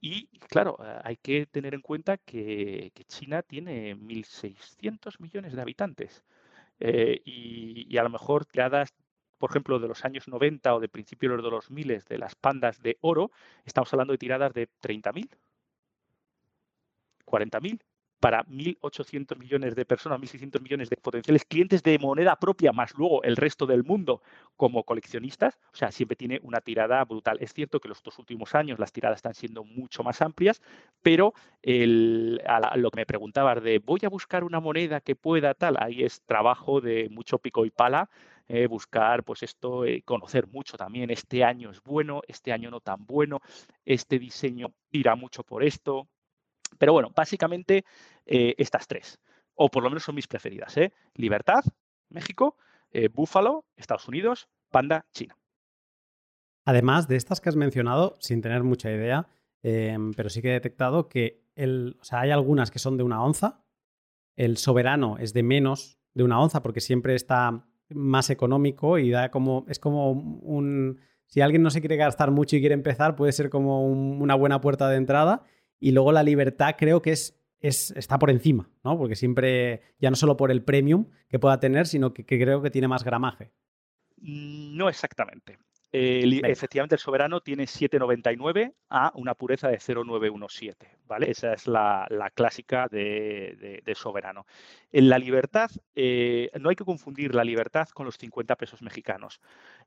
Y 0.00 0.26
claro, 0.48 0.78
hay 1.04 1.16
que 1.16 1.46
tener 1.46 1.74
en 1.74 1.80
cuenta 1.80 2.18
que, 2.18 2.92
China 3.06 3.42
tiene 3.42 3.94
1.600 3.94 5.20
millones 5.20 5.54
de 5.54 5.62
habitantes. 5.62 6.24
y, 6.80 7.86
y, 7.88 7.98
a 7.98 8.02
lo 8.02 8.10
mejor 8.10 8.44
tiradas 8.44 8.92
por 9.42 9.50
ejemplo, 9.50 9.80
de 9.80 9.88
los 9.88 10.04
años 10.04 10.28
90 10.28 10.72
o 10.72 10.78
de 10.78 10.88
principios 10.88 11.32
de 11.32 11.42
los 11.42 11.50
2000 11.50 12.04
de 12.08 12.16
las 12.16 12.36
pandas 12.36 12.80
de 12.80 12.96
oro, 13.00 13.32
estamos 13.64 13.92
hablando 13.92 14.12
de 14.12 14.18
tiradas 14.18 14.52
de 14.54 14.68
30.000, 14.80 15.28
40.000 17.26 17.80
para 18.22 18.44
1.800 18.44 19.36
millones 19.36 19.74
de 19.74 19.84
personas, 19.84 20.20
1.600 20.20 20.60
millones 20.62 20.88
de 20.88 20.96
potenciales 20.96 21.44
clientes 21.44 21.82
de 21.82 21.98
moneda 21.98 22.36
propia, 22.36 22.70
más 22.70 22.94
luego 22.94 23.20
el 23.24 23.34
resto 23.34 23.66
del 23.66 23.82
mundo 23.82 24.22
como 24.56 24.84
coleccionistas. 24.84 25.58
O 25.72 25.76
sea, 25.76 25.90
siempre 25.90 26.14
tiene 26.14 26.38
una 26.44 26.60
tirada 26.60 27.04
brutal. 27.04 27.38
Es 27.40 27.52
cierto 27.52 27.80
que 27.80 27.88
los 27.88 28.00
dos 28.00 28.20
últimos 28.20 28.54
años 28.54 28.78
las 28.78 28.92
tiradas 28.92 29.16
están 29.16 29.34
siendo 29.34 29.64
mucho 29.64 30.04
más 30.04 30.22
amplias, 30.22 30.62
pero 31.02 31.34
a, 32.46 32.76
lo 32.76 32.92
que 32.92 33.00
me 33.00 33.06
preguntabas 33.06 33.60
de 33.60 33.80
voy 33.80 33.98
a 34.04 34.08
buscar 34.08 34.44
una 34.44 34.60
moneda 34.60 35.00
que 35.00 35.16
pueda 35.16 35.54
tal, 35.54 35.76
ahí 35.80 36.04
es 36.04 36.22
trabajo 36.22 36.80
de 36.80 37.08
mucho 37.10 37.38
pico 37.38 37.66
y 37.66 37.70
pala 37.70 38.08
eh, 38.46 38.68
buscar, 38.68 39.24
pues 39.24 39.42
esto, 39.42 39.84
eh, 39.84 40.02
conocer 40.04 40.46
mucho 40.46 40.76
también. 40.76 41.10
Este 41.10 41.42
año 41.42 41.70
es 41.72 41.82
bueno, 41.82 42.22
este 42.28 42.52
año 42.52 42.70
no 42.70 42.78
tan 42.78 43.04
bueno, 43.04 43.40
este 43.84 44.20
diseño 44.20 44.68
tira 44.90 45.16
mucho 45.16 45.42
por 45.42 45.64
esto. 45.64 46.06
Pero 46.78 46.92
bueno, 46.92 47.10
básicamente 47.14 47.84
eh, 48.26 48.54
estas 48.58 48.86
tres, 48.86 49.18
o 49.54 49.68
por 49.68 49.82
lo 49.82 49.90
menos 49.90 50.02
son 50.04 50.14
mis 50.14 50.26
preferidas. 50.26 50.74
Libertad, 51.14 51.64
México, 52.08 52.56
Búfalo, 53.14 53.64
Estados 53.76 54.06
Unidos, 54.06 54.48
Panda, 54.70 55.06
China. 55.12 55.36
Además 56.64 57.08
de 57.08 57.16
estas 57.16 57.40
que 57.40 57.48
has 57.48 57.56
mencionado, 57.56 58.16
sin 58.20 58.40
tener 58.40 58.62
mucha 58.62 58.90
idea, 58.90 59.28
em, 59.62 60.12
pero 60.14 60.28
sí 60.28 60.42
que 60.42 60.50
he 60.50 60.52
detectado 60.52 61.08
que 61.08 61.44
el, 61.54 61.96
o 62.00 62.04
sea, 62.04 62.20
hay 62.20 62.30
algunas 62.30 62.70
que 62.70 62.78
son 62.78 62.96
de 62.96 63.02
una 63.02 63.22
onza, 63.22 63.64
el 64.36 64.56
soberano 64.56 65.18
es 65.18 65.32
de 65.32 65.42
menos 65.42 65.98
de 66.14 66.24
una 66.24 66.40
onza 66.40 66.62
porque 66.62 66.80
siempre 66.80 67.14
está 67.14 67.66
más 67.90 68.30
económico 68.30 68.98
y 68.98 69.10
da 69.10 69.30
como, 69.30 69.66
es 69.68 69.78
como 69.78 70.12
un, 70.12 71.00
si 71.26 71.40
alguien 71.40 71.62
no 71.62 71.70
se 71.70 71.80
quiere 71.80 71.96
gastar 71.96 72.30
mucho 72.30 72.56
y 72.56 72.60
quiere 72.60 72.74
empezar, 72.74 73.16
puede 73.16 73.32
ser 73.32 73.50
como 73.50 73.86
una 73.86 74.34
buena 74.34 74.60
puerta 74.60 74.88
de 74.88 74.96
entrada. 74.96 75.42
Y 75.82 75.90
luego 75.90 76.12
la 76.12 76.22
libertad 76.22 76.76
creo 76.78 77.02
que 77.02 77.10
es, 77.10 77.36
es, 77.58 77.90
está 77.96 78.16
por 78.16 78.30
encima, 78.30 78.70
¿no? 78.84 78.96
Porque 78.96 79.16
siempre, 79.16 79.82
ya 79.98 80.10
no 80.10 80.16
solo 80.16 80.36
por 80.36 80.52
el 80.52 80.62
premium 80.62 81.06
que 81.28 81.40
pueda 81.40 81.58
tener, 81.58 81.88
sino 81.88 82.14
que, 82.14 82.24
que 82.24 82.40
creo 82.40 82.62
que 82.62 82.70
tiene 82.70 82.86
más 82.86 83.02
gramaje. 83.02 83.50
No 84.16 84.88
exactamente 84.88 85.58
efectivamente, 85.92 86.94
el 86.94 87.00
soberano 87.00 87.40
tiene 87.40 87.64
7,99 87.64 88.72
a 88.88 89.12
una 89.14 89.34
pureza 89.34 89.68
de 89.68 89.78
0,917. 89.78 90.98
¿vale? 91.06 91.30
Esa 91.30 91.52
es 91.52 91.66
la, 91.66 92.06
clásica 92.34 92.88
de, 92.88 93.92
soberano. 93.94 94.46
En 94.90 95.08
la 95.10 95.18
libertad, 95.18 95.70
eh, 95.94 96.50
no 96.58 96.70
hay 96.70 96.76
que 96.76 96.84
confundir 96.84 97.34
la 97.34 97.44
libertad 97.44 97.88
con 97.88 98.06
los 98.06 98.16
50 98.16 98.56
pesos 98.56 98.80
mexicanos. 98.80 99.40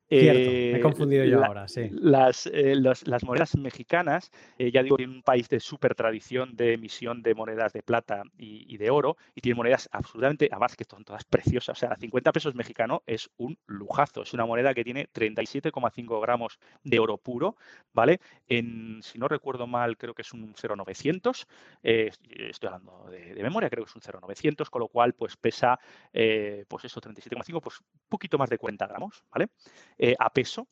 Cierto, 0.07 0.39
me 0.39 0.71
he 0.71 0.77
eh, 0.77 0.79
confundido 0.81 1.25
yo 1.25 1.43
ahora, 1.43 1.67
sí. 1.67 1.89
Las, 1.91 2.45
eh, 2.47 2.75
las 2.75 3.23
monedas 3.23 3.57
mexicanas, 3.57 4.31
ya 4.57 4.83
digo, 4.83 4.97
tienen 4.97 5.17
un 5.17 5.23
país 5.23 5.49
de 5.49 5.59
súper 5.59 5.95
tradición 5.95 6.55
de 6.55 6.73
emisión 6.73 7.23
de 7.23 7.33
monedas 7.33 7.73
de 7.73 7.81
plata 7.81 8.23
y, 8.37 8.77
de 8.77 8.89
oro, 8.89 9.17
y 9.33 9.41
tienen 9.41 9.57
monedas 9.57 9.89
absolutamente, 9.91 10.47
además 10.51 10.75
que 10.75 10.83
son 10.83 11.03
todas 11.03 11.23
preciosas. 11.23 11.77
O 11.77 11.79
sea, 11.79 11.95
50 11.95 12.31
pesos 12.31 12.55
mexicano 12.55 13.03
es 13.07 13.29
un 13.37 13.57
lujazo. 13.65 14.21
Es 14.21 14.33
una 14.33 14.45
moneda 14.45 14.73
que 14.73 14.83
tiene 14.83 15.07
37,5 15.11 16.21
gramos 16.21 16.59
de 16.83 16.99
oro 16.99 17.17
puro, 17.17 17.55
¿vale? 17.93 18.19
En, 18.47 19.01
si 19.01 19.17
no 19.17 19.27
recuerdo 19.27 19.67
mal, 19.67 19.97
creo 19.97 20.13
que 20.13 20.21
es 20.21 20.33
un 20.33 20.53
0,900, 20.55 21.47
eh, 21.83 22.11
estoy 22.49 22.67
hablando 22.67 23.07
de, 23.09 23.41
memoria, 23.43 23.69
creo 23.69 23.83
que 23.83 23.89
es 23.89 23.95
un 23.95 24.01
0,900, 24.01 24.69
con 24.69 24.81
lo 24.81 24.87
cual 24.87 25.13
pues 25.13 25.37
pesa, 25.37 25.79
eh, 26.13 26.65
pues 26.67 26.85
eso, 26.85 27.01
37,5, 27.01 27.61
pues 27.61 27.79
un 27.79 27.87
poquito 28.09 28.37
más 28.37 28.49
de 28.49 28.57
40 28.57 28.87
gramos, 28.87 29.23
¿vale? 29.31 29.49
Eh, 29.97 30.15
a 30.19 30.29
peso. 30.31 30.67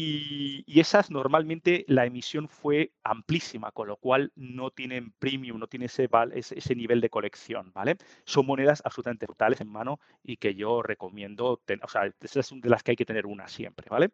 Y, 0.00 0.64
esas 0.80 1.10
normalmente 1.10 1.84
la 1.88 2.06
emisión 2.06 2.48
fue 2.48 2.92
amplísima, 3.02 3.72
con 3.72 3.88
lo 3.88 3.96
cual 3.96 4.32
no 4.36 4.70
tienen 4.70 5.10
premium, 5.18 5.58
no 5.58 5.66
tiene 5.66 5.86
ese, 5.86 6.08
ese, 6.32 6.76
nivel 6.76 7.00
de 7.00 7.10
colección, 7.10 7.72
¿vale? 7.74 7.96
Son 8.24 8.46
monedas 8.46 8.80
absolutamente 8.84 9.26
brutales 9.26 9.60
en 9.60 9.68
mano 9.68 9.98
y 10.22 10.36
que 10.36 10.54
yo 10.54 10.82
recomiendo, 10.82 11.60
o 11.82 11.88
sea, 11.88 12.12
esas 12.20 12.46
son 12.46 12.60
de 12.60 12.68
las 12.68 12.84
que 12.84 12.92
hay 12.92 12.96
que 12.96 13.06
tener 13.06 13.26
una 13.26 13.48
siempre, 13.48 13.88
¿vale? 13.90 14.12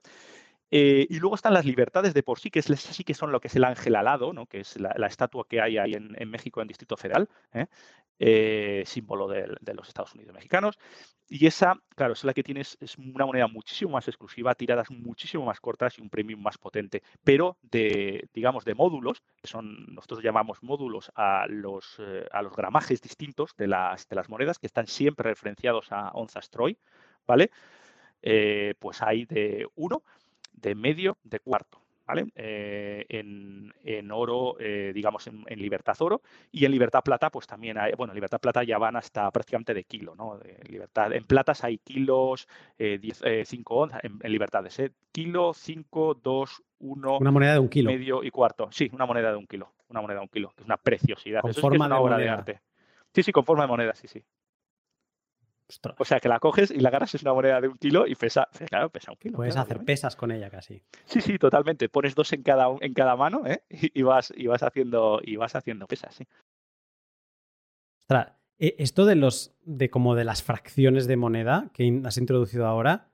Eh, 0.76 1.06
y 1.08 1.20
luego 1.20 1.36
están 1.36 1.54
las 1.54 1.64
libertades 1.64 2.14
de 2.14 2.24
por 2.24 2.40
sí, 2.40 2.50
que 2.50 2.58
es, 2.58 2.64
sí 2.64 3.04
que 3.04 3.14
son 3.14 3.30
lo 3.30 3.38
que 3.38 3.46
es 3.46 3.54
el 3.54 3.62
ángel 3.62 3.94
alado, 3.94 4.32
¿no? 4.32 4.46
que 4.46 4.58
es 4.58 4.76
la, 4.80 5.06
estatua 5.06 5.46
que 5.48 5.60
hay 5.60 5.78
ahí 5.78 5.92
en, 5.94 6.28
México, 6.28 6.60
en 6.60 6.66
Distrito 6.66 6.96
Federal, 6.96 7.28
¿eh? 7.52 7.66
Eh, 8.18 8.82
símbolo 8.84 9.28
de, 9.28 9.46
los 9.72 9.86
Estados 9.86 10.16
Unidos 10.16 10.34
mexicanos. 10.34 10.76
Y 11.28 11.46
esa, 11.46 11.80
claro, 11.94 12.14
es 12.14 12.24
la 12.24 12.34
que 12.34 12.42
tienes, 12.42 12.76
es 12.80 12.98
una 12.98 13.24
moneda 13.24 13.46
muchísimo 13.46 13.92
más 13.92 14.08
exclusiva, 14.08 14.56
tiradas 14.56 14.90
muchísimo 14.90 15.44
más 15.44 15.60
cortas 15.60 15.96
y 15.96 16.02
un 16.02 16.10
premium 16.10 16.42
más 16.42 16.58
potente, 16.58 17.04
pero 17.22 17.56
de, 17.62 18.28
digamos, 18.34 18.64
de 18.64 18.74
módulos, 18.74 19.22
que 19.40 19.46
son, 19.46 19.94
nosotros 19.94 20.24
llamamos 20.24 20.60
módulos 20.60 21.12
a 21.14 21.46
los, 21.48 22.02
a 22.32 22.42
los 22.42 22.56
gramajes 22.56 23.00
distintos 23.00 23.54
de 23.56 23.68
las, 23.68 24.08
de 24.08 24.16
las 24.16 24.28
monedas, 24.28 24.58
que 24.58 24.66
están 24.66 24.88
siempre 24.88 25.30
referenciados 25.30 25.92
a 25.92 26.10
onzas 26.14 26.50
Troy, 26.50 26.76
¿vale? 27.28 27.52
pues 28.80 29.02
hay 29.02 29.26
de 29.26 29.68
uno 29.74 30.02
de 30.54 30.74
medio, 30.74 31.18
de 31.22 31.40
cuarto. 31.40 31.80
¿Vale? 32.06 32.26
Eh, 32.34 33.06
en, 33.08 34.10
oro, 34.12 34.56
eh, 34.60 34.92
digamos, 34.94 35.26
en, 35.26 35.44
libertad 35.58 35.96
oro, 36.00 36.20
y 36.52 36.66
en 36.66 36.72
libertad 36.72 37.02
plata, 37.02 37.30
pues 37.30 37.46
también 37.46 37.78
hay, 37.78 37.92
bueno, 37.96 38.12
en 38.12 38.16
libertad 38.16 38.40
plata 38.40 38.62
ya 38.62 38.76
van 38.76 38.96
hasta 38.96 39.30
prácticamente 39.30 39.72
de 39.72 39.84
kilo, 39.84 40.14
¿no? 40.14 40.38
libertad, 40.68 41.14
en 41.14 41.24
platas 41.24 41.64
hay 41.64 41.78
kilos, 41.78 42.46
5 42.76 42.84
eh, 43.24 43.44
onzas, 43.68 44.04
en, 44.04 44.18
libertades, 44.30 44.82
kilo, 45.12 45.54
5, 45.54 46.20
2, 46.22 46.62
uno. 46.80 47.18
Una 47.18 47.30
moneda 47.30 47.54
de 47.54 47.58
un 47.60 47.68
kilo. 47.70 47.90
Medio 47.90 48.22
y 48.22 48.30
cuarto. 48.30 48.68
Sí, 48.70 48.90
una 48.92 49.06
moneda 49.06 49.30
de 49.30 49.36
un 49.36 49.46
kilo. 49.46 49.72
Una 49.88 50.02
moneda 50.02 50.18
de 50.18 50.24
un 50.24 50.28
kilo. 50.28 50.52
Es 50.58 50.64
una 50.64 50.76
preciosidad. 50.76 51.40
Con 51.40 51.54
forma 51.54 51.88
de 51.88 51.94
obra 51.94 52.18
de 52.18 52.28
arte. 52.28 52.60
Sí, 53.14 53.22
sí, 53.22 53.32
con 53.32 53.44
forma 53.44 53.64
de 53.64 53.68
moneda, 53.68 53.94
sí, 53.94 54.08
sí. 54.08 54.22
O 55.98 56.04
sea, 56.04 56.20
que 56.20 56.28
la 56.28 56.40
coges 56.40 56.70
y 56.70 56.80
la 56.80 56.90
agarras 56.90 57.14
es 57.14 57.22
una 57.22 57.32
moneda 57.32 57.60
de 57.60 57.68
un 57.68 57.78
kilo 57.78 58.06
y 58.06 58.14
pesa, 58.14 58.48
claro, 58.68 58.90
pesa 58.90 59.12
un 59.12 59.16
kilo. 59.16 59.36
Puedes 59.36 59.56
hacer 59.56 59.84
pesas 59.84 60.14
con 60.14 60.30
ella 60.30 60.50
casi. 60.50 60.82
Sí, 61.06 61.20
sí, 61.20 61.38
totalmente. 61.38 61.88
Pones 61.88 62.14
dos 62.14 62.32
en 62.32 62.42
cada, 62.42 62.66
en 62.80 62.92
cada 62.92 63.16
mano 63.16 63.46
¿eh? 63.46 63.62
y, 63.70 64.02
vas, 64.02 64.32
y, 64.36 64.46
vas 64.46 64.62
haciendo, 64.62 65.20
y 65.22 65.36
vas 65.36 65.56
haciendo 65.56 65.86
pesas, 65.86 66.14
sí. 66.14 66.26
Ostras, 68.02 68.32
e, 68.58 68.76
esto 68.78 69.06
de 69.06 69.14
los, 69.14 69.54
de 69.64 69.88
como 69.88 70.14
de 70.14 70.24
las 70.24 70.42
fracciones 70.42 71.06
de 71.06 71.16
moneda 71.16 71.70
que 71.72 72.02
has 72.04 72.18
introducido 72.18 72.66
ahora, 72.66 73.10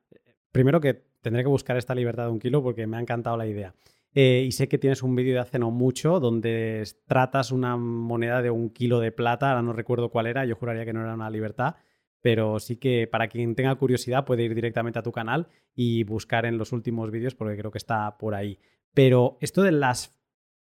primero 0.51 0.81
que 0.81 0.95
tendré 1.21 1.43
que 1.43 1.49
buscar 1.49 1.77
esta 1.77 1.95
libertad 1.95 2.25
de 2.25 2.31
un 2.31 2.41
kilo 2.41 2.63
porque 2.63 2.87
me 2.87 2.97
ha 2.97 3.01
encantado 3.01 3.37
la 3.37 3.47
idea. 3.47 3.75
Eh, 4.13 4.43
y 4.45 4.51
sé 4.53 4.69
que 4.69 4.79
tienes 4.79 5.05
un 5.05 5.15
vídeo 5.15 5.35
de 5.35 5.41
hace 5.41 5.61
no 5.61 5.71
mucho 5.71 6.19
donde 6.19 6.85
tratas 7.07 7.53
una 7.53 7.77
moneda 7.77 8.43
de 8.43 8.51
un 8.51 8.71
kilo 8.71 8.99
de 8.99 9.13
plata, 9.13 9.51
ahora 9.51 9.63
no 9.63 9.73
recuerdo 9.73 10.09
cuál 10.09 10.27
era, 10.27 10.45
yo 10.45 10.57
juraría 10.57 10.85
que 10.85 10.93
no 10.93 11.01
era 11.01 11.15
una 11.15 11.31
libertad, 11.31 11.77
pero 12.21 12.59
sí 12.59 12.77
que 12.77 13.07
para 13.07 13.29
quien 13.29 13.55
tenga 13.55 13.75
curiosidad 13.77 14.25
puede 14.25 14.45
ir 14.45 14.55
directamente 14.55 14.99
a 14.99 15.03
tu 15.03 15.13
canal 15.13 15.49
y 15.75 16.05
buscar 16.05 16.47
en 16.47 16.59
los 16.59 16.73
últimos 16.73 17.11
vídeos 17.11 17.35
porque 17.35 17.57
creo 17.57 17.71
que 17.71 17.79
está 17.79 18.19
por 18.19 18.35
ahí. 18.35 18.59
Pero 18.95 19.39
esto 19.41 19.63
de 19.63 19.73
las... 19.73 20.17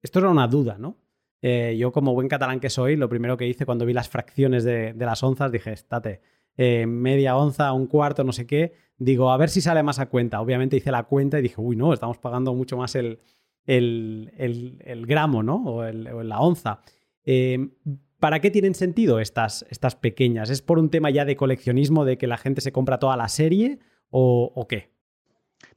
Esto 0.03 0.19
era 0.19 0.31
una 0.31 0.49
duda, 0.49 0.77
¿no? 0.79 0.99
Eh, 1.41 1.77
yo 1.79 1.93
como 1.93 2.15
buen 2.15 2.29
catalán 2.29 2.59
que 2.59 2.71
soy, 2.71 2.97
lo 2.97 3.09
primero 3.09 3.37
que 3.37 3.47
hice 3.47 3.67
cuando 3.67 3.85
vi 3.85 3.93
las 3.93 4.09
fracciones 4.09 4.65
de, 4.65 4.95
las 4.97 5.23
onzas, 5.23 5.53
dije, 5.53 5.73
estate, 5.73 6.23
eh, 6.57 6.87
media 6.87 7.37
onza, 7.37 7.73
un 7.73 7.87
cuarto, 7.87 8.25
no 8.25 8.33
sé 8.33 8.47
qué, 8.47 8.73
digo, 8.97 9.31
a 9.31 9.37
ver 9.37 9.51
si 9.51 9.61
sale 9.61 9.83
más 9.83 9.99
a 9.99 10.07
cuenta. 10.07 10.41
Obviamente 10.41 10.77
hice 10.77 10.91
la 10.91 11.03
cuenta 11.05 11.39
y 11.39 11.43
dije, 11.43 11.57
uy, 11.59 11.77
no, 11.77 11.93
estamos 11.93 12.19
pagando 12.19 12.55
mucho 12.55 12.77
más 12.77 12.95
el, 12.95 13.21
el, 13.67 15.05
gramo, 15.07 15.43
¿no? 15.43 15.63
O, 15.65 15.85
la 15.85 16.41
onza. 16.41 16.81
Eh, 17.25 17.59
¿Para 18.21 18.41
qué 18.41 18.51
tienen 18.51 18.75
sentido 18.75 19.21
estas, 19.21 19.67
estas 19.69 19.97
pequeñas? 19.97 20.51
¿Es 20.51 20.63
por 20.63 20.79
un 20.79 20.91
tema 20.91 21.11
ya 21.11 21.25
de 21.25 21.37
coleccionismo, 21.37 22.05
de 22.05 22.17
que 22.19 22.27
la 22.27 22.39
gente 22.39 22.61
se 22.61 22.73
compra 22.73 22.99
toda 22.99 23.17
la 23.17 23.29
serie 23.29 23.81
o, 24.11 24.67
qué? 24.69 24.93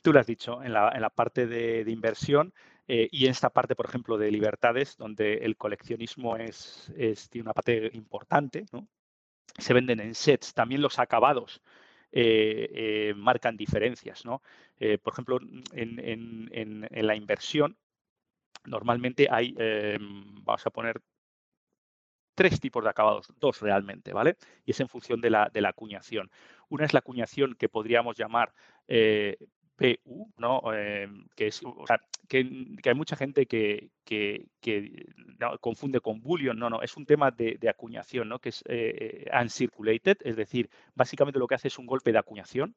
Tú 0.02 0.14
lo 0.14 0.20
has 0.20 0.28
dicho, 0.28 0.64
en 0.64 0.74
la, 0.74 1.10
parte 1.10 1.48
de, 1.48 1.84
inversión 1.92 2.54
eh, 2.88 3.10
y 3.12 3.26
en 3.26 3.32
esta 3.32 3.50
parte, 3.50 3.76
por 3.76 3.88
ejemplo, 3.88 4.18
de 4.18 4.32
libertades, 4.32 4.96
donde 4.98 5.36
el 5.36 5.58
coleccionismo 5.58 6.38
es, 6.38 6.92
tiene 7.30 7.46
una 7.46 7.54
parte 7.54 7.90
importante, 7.94 8.66
se 9.58 9.74
venden 9.74 10.00
en 10.00 10.14
sets, 10.14 10.54
también 10.54 10.82
los 10.82 11.00
acabados. 11.00 11.62
Eh, 12.14 12.70
eh, 12.74 13.14
marcan 13.18 13.58
diferencias. 13.58 14.24
¿no? 14.24 14.42
por 15.04 15.14
ejemplo, 15.14 15.40
en, 15.74 16.88
la 16.92 17.16
inversión, 17.16 17.76
normalmente 18.64 19.28
hay, 19.30 19.54
vamos 20.44 20.66
a 20.66 20.70
poner 20.70 21.02
tres 22.38 22.60
tipos 22.60 22.84
de 22.84 22.92
acabados, 22.92 23.34
dos 23.40 23.60
realmente, 23.62 24.14
¿vale? 24.14 24.38
Y 24.64 24.72
es 24.72 24.80
en 24.80 24.88
función 24.88 25.20
de 25.20 25.32
la, 25.32 25.50
de 25.52 25.60
la 25.60 25.70
acuñación. 25.70 26.30
Una 26.70 26.86
es 26.86 26.94
la 26.94 27.00
acuñación 27.00 27.56
que 27.56 27.68
podríamos 27.68 28.16
llamar 28.16 28.54
eh, 28.88 29.38
PU, 29.76 30.32
¿no? 30.38 30.62
Em, 30.72 31.28
que, 31.36 31.50
que, 32.28 32.90
hay 32.90 32.96
mucha 32.96 33.16
gente 33.16 33.48
que, 33.48 33.90
que, 34.06 34.46
confunde 35.62 36.00
con 36.00 36.22
bullion. 36.22 36.60
No, 36.60 36.70
no, 36.70 36.84
es 36.84 36.96
un 36.96 37.08
tema 37.08 37.32
de, 37.32 37.58
acuñación, 37.68 38.30
¿no? 38.30 38.38
Que 38.38 38.50
es 38.50 38.64
eh, 38.68 39.26
uncirculated, 39.42 40.18
es 40.22 40.36
decir, 40.36 40.70
básicamente 40.94 41.40
lo 41.40 41.48
que 41.48 41.56
hace 41.56 41.70
es 41.70 41.80
un 41.80 41.88
golpe 41.88 42.12
de 42.12 42.20
acuñación. 42.20 42.76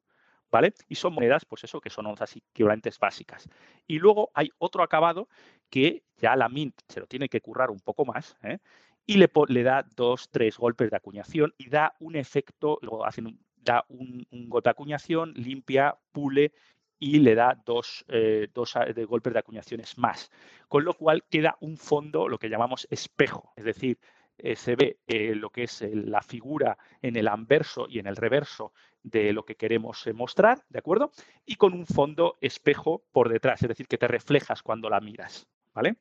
¿Vale? 0.51 0.73
Y 0.89 0.95
son 0.95 1.13
monedas, 1.13 1.45
pues 1.45 1.63
eso, 1.63 1.79
que 1.79 1.89
son 1.89 2.07
onzas 2.07 2.35
equivalentes 2.35 2.99
básicas. 2.99 3.47
Y 3.87 3.99
luego 3.99 4.31
hay 4.33 4.49
otro 4.57 4.83
acabado 4.83 5.29
que 5.69 6.03
ya 6.17 6.35
la 6.35 6.49
Mint 6.49 6.75
se 6.89 6.99
lo 6.99 7.07
tiene 7.07 7.29
que 7.29 7.39
currar 7.39 7.71
un 7.71 7.79
poco 7.79 8.03
más, 8.03 8.37
¿eh? 8.43 8.59
Y 9.05 9.17
le, 9.17 9.63
da 9.63 9.85
dos, 9.95 10.29
tres 10.29 10.57
golpes 10.57 10.89
de 10.89 10.97
acuñación 10.97 11.53
y 11.57 11.69
da 11.69 11.95
un 11.99 12.15
efecto, 12.15 12.79
luego 12.81 13.05
hacen 13.05 13.39
da 13.63 13.85
un, 13.89 14.25
golpe 14.31 14.67
de 14.67 14.71
acuñación, 14.71 15.33
limpia, 15.35 15.97
pule 16.11 16.51
y 16.99 17.19
le 17.19 17.35
da 17.35 17.59
dos, 17.65 18.05
eh, 18.07 18.47
dos 18.53 18.75
ah, 18.75 18.85
de 18.85 19.05
golpes 19.05 19.33
de 19.33 19.39
acuñaciones 19.39 19.97
más. 19.97 20.31
Con 20.67 20.83
lo 20.83 20.93
cual 20.93 21.23
queda 21.29 21.57
un 21.61 21.77
fondo, 21.77 22.27
lo 22.27 22.37
que 22.37 22.49
llamamos 22.49 22.87
espejo, 22.89 23.53
es 23.55 23.63
decir, 23.63 23.99
eh, 24.37 24.55
se 24.55 24.75
ve 24.75 24.99
eh, 25.07 25.35
lo 25.35 25.49
que 25.49 25.63
es 25.63 25.83
la 25.93 26.21
figura 26.21 26.77
en 27.01 27.15
el 27.15 27.27
anverso 27.27 27.87
y 27.87 27.99
en 27.99 28.07
el 28.07 28.15
reverso 28.15 28.73
de 29.03 29.33
lo 29.33 29.45
que 29.45 29.55
queremos 29.55 30.07
mostrar, 30.13 30.63
¿de 30.69 30.79
acuerdo? 30.79 31.11
Y 31.45 31.55
con 31.55 31.73
un 31.73 31.85
fondo 31.85 32.37
espejo 32.41 33.03
por 33.11 33.29
detrás, 33.29 33.61
es 33.61 33.67
decir, 33.67 33.87
que 33.87 33.97
te 33.97 34.07
reflejas 34.07 34.63
cuando 34.63 34.89
la 34.89 34.99
miras, 34.99 35.47
¿vale? 35.73 35.97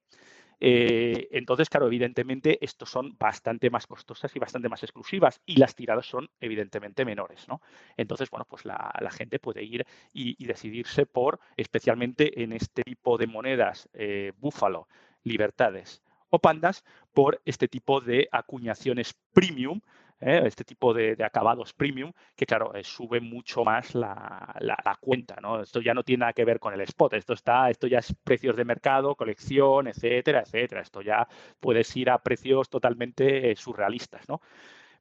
Eh, 0.61 1.29
entonces, 1.31 1.71
claro, 1.71 1.87
evidentemente, 1.87 2.63
estos 2.63 2.91
son 2.91 3.17
bastante 3.19 3.71
más 3.71 3.87
costosas 3.87 4.35
y 4.37 4.39
bastante 4.39 4.69
más 4.69 4.83
exclusivas 4.83 5.41
y 5.47 5.57
las 5.57 5.75
tiradas 5.75 6.07
son 6.07 6.29
evidentemente 6.39 7.05
menores, 7.07 7.49
¿no? 7.49 7.63
Entonces, 7.97 8.31
bueno, 8.31 8.47
pues 8.49 8.67
la, 8.67 8.93
gente 9.11 9.39
puede 9.39 9.65
ir 9.65 9.87
y, 10.13 10.45
decidirse 10.45 11.07
por, 11.07 11.41
especialmente 11.57 12.43
en 12.43 12.53
este 12.53 12.83
tipo 12.83 13.17
de 13.17 13.27
monedas, 13.27 13.89
eh, 13.95 14.33
búfalo, 14.37 14.87
libertades 15.25 16.03
o 16.29 16.39
pandas, 16.39 16.85
por 17.13 17.41
este 17.45 17.67
tipo 17.67 18.01
de 18.01 18.29
acuñaciones 18.31 19.15
premium 19.33 19.81
¿eh? 20.21 20.43
este 20.45 20.65
tipo 20.65 20.95
de, 20.95 21.17
acabados 21.25 21.73
premium, 21.73 22.13
que 22.37 22.47
claro, 22.47 22.75
eh, 22.75 22.85
sube 22.85 23.21
mucho 23.21 23.65
más 23.65 23.95
la, 23.95 24.99
cuenta, 25.01 25.37
¿no? 25.41 25.63
Esto 25.63 25.81
ya 25.81 25.95
no 25.95 26.03
tiene 26.03 26.21
nada 26.21 26.33
que 26.33 26.45
ver 26.45 26.61
con 26.61 26.75
el 26.75 26.81
spot, 26.83 27.15
esto 27.15 27.33
está, 27.33 27.71
esto 27.71 27.87
ya 27.87 27.99
es 27.99 28.15
precios 28.25 28.57
de 28.57 28.65
mercado, 28.65 29.15
colección, 29.15 29.89
etcétera, 29.89 30.41
etcétera. 30.41 30.83
Esto 30.83 31.03
ya 31.03 31.27
puedes 31.61 31.95
ir 31.97 32.11
a 32.11 32.19
precios 32.19 32.69
totalmente 32.69 33.51
eh, 33.51 33.57
surrealistas, 33.57 34.29
¿no? 34.29 34.41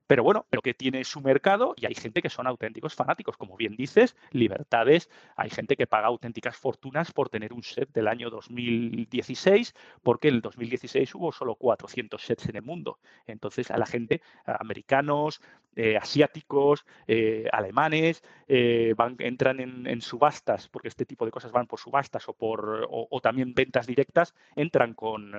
Pero 0.10 0.24
bueno, 0.24 0.48
pero 0.50 0.64
que 0.64 0.74
tiene 0.74 1.04
su 1.04 1.22
mercado 1.22 1.76
y 1.78 1.86
hay 1.86 1.94
gente 1.94 2.24
que 2.24 2.32
son 2.32 2.48
auténticos 2.48 2.96
fanáticos. 2.96 3.38
Como 3.38 3.56
bien 3.56 3.76
dices, 3.76 4.16
libertades, 4.32 5.08
hay 5.36 5.52
gente 5.52 5.78
que 5.78 5.86
paga 5.86 6.08
auténticas 6.08 6.58
fortunas 6.58 7.12
por 7.12 7.30
tener 7.30 7.54
un 7.54 7.62
set 7.62 7.92
del 7.94 8.08
año 8.08 8.32
2016, 8.32 9.76
porque 10.02 10.30
en 10.30 10.34
el 10.34 10.42
2016 10.42 11.14
hubo 11.14 11.32
solo 11.32 11.54
400 11.54 12.20
sets 12.20 12.50
en 12.50 12.56
el 12.56 12.64
mundo. 12.64 12.98
Entonces 13.28 13.70
a 13.70 13.78
la 13.78 13.86
gente, 13.86 14.24
americanos, 14.46 15.42
eh, 15.76 15.96
asiáticos, 15.96 16.88
eh, 17.06 17.48
alemanes, 17.52 18.24
eh, 18.48 18.96
van, 18.98 19.16
entran 19.20 19.60
en, 19.60 20.02
subastas, 20.02 20.70
porque 20.70 20.88
este 20.88 21.06
tipo 21.06 21.24
de 21.26 21.32
cosas 21.32 21.52
van 21.52 21.68
por 21.68 21.80
subastas 21.80 22.28
o, 22.30 22.34
por, 22.34 22.88
o, 22.90 23.22
también 23.22 23.54
ventas 23.54 23.86
directas, 23.86 24.34
entran 24.56 24.96
con, 24.96 25.34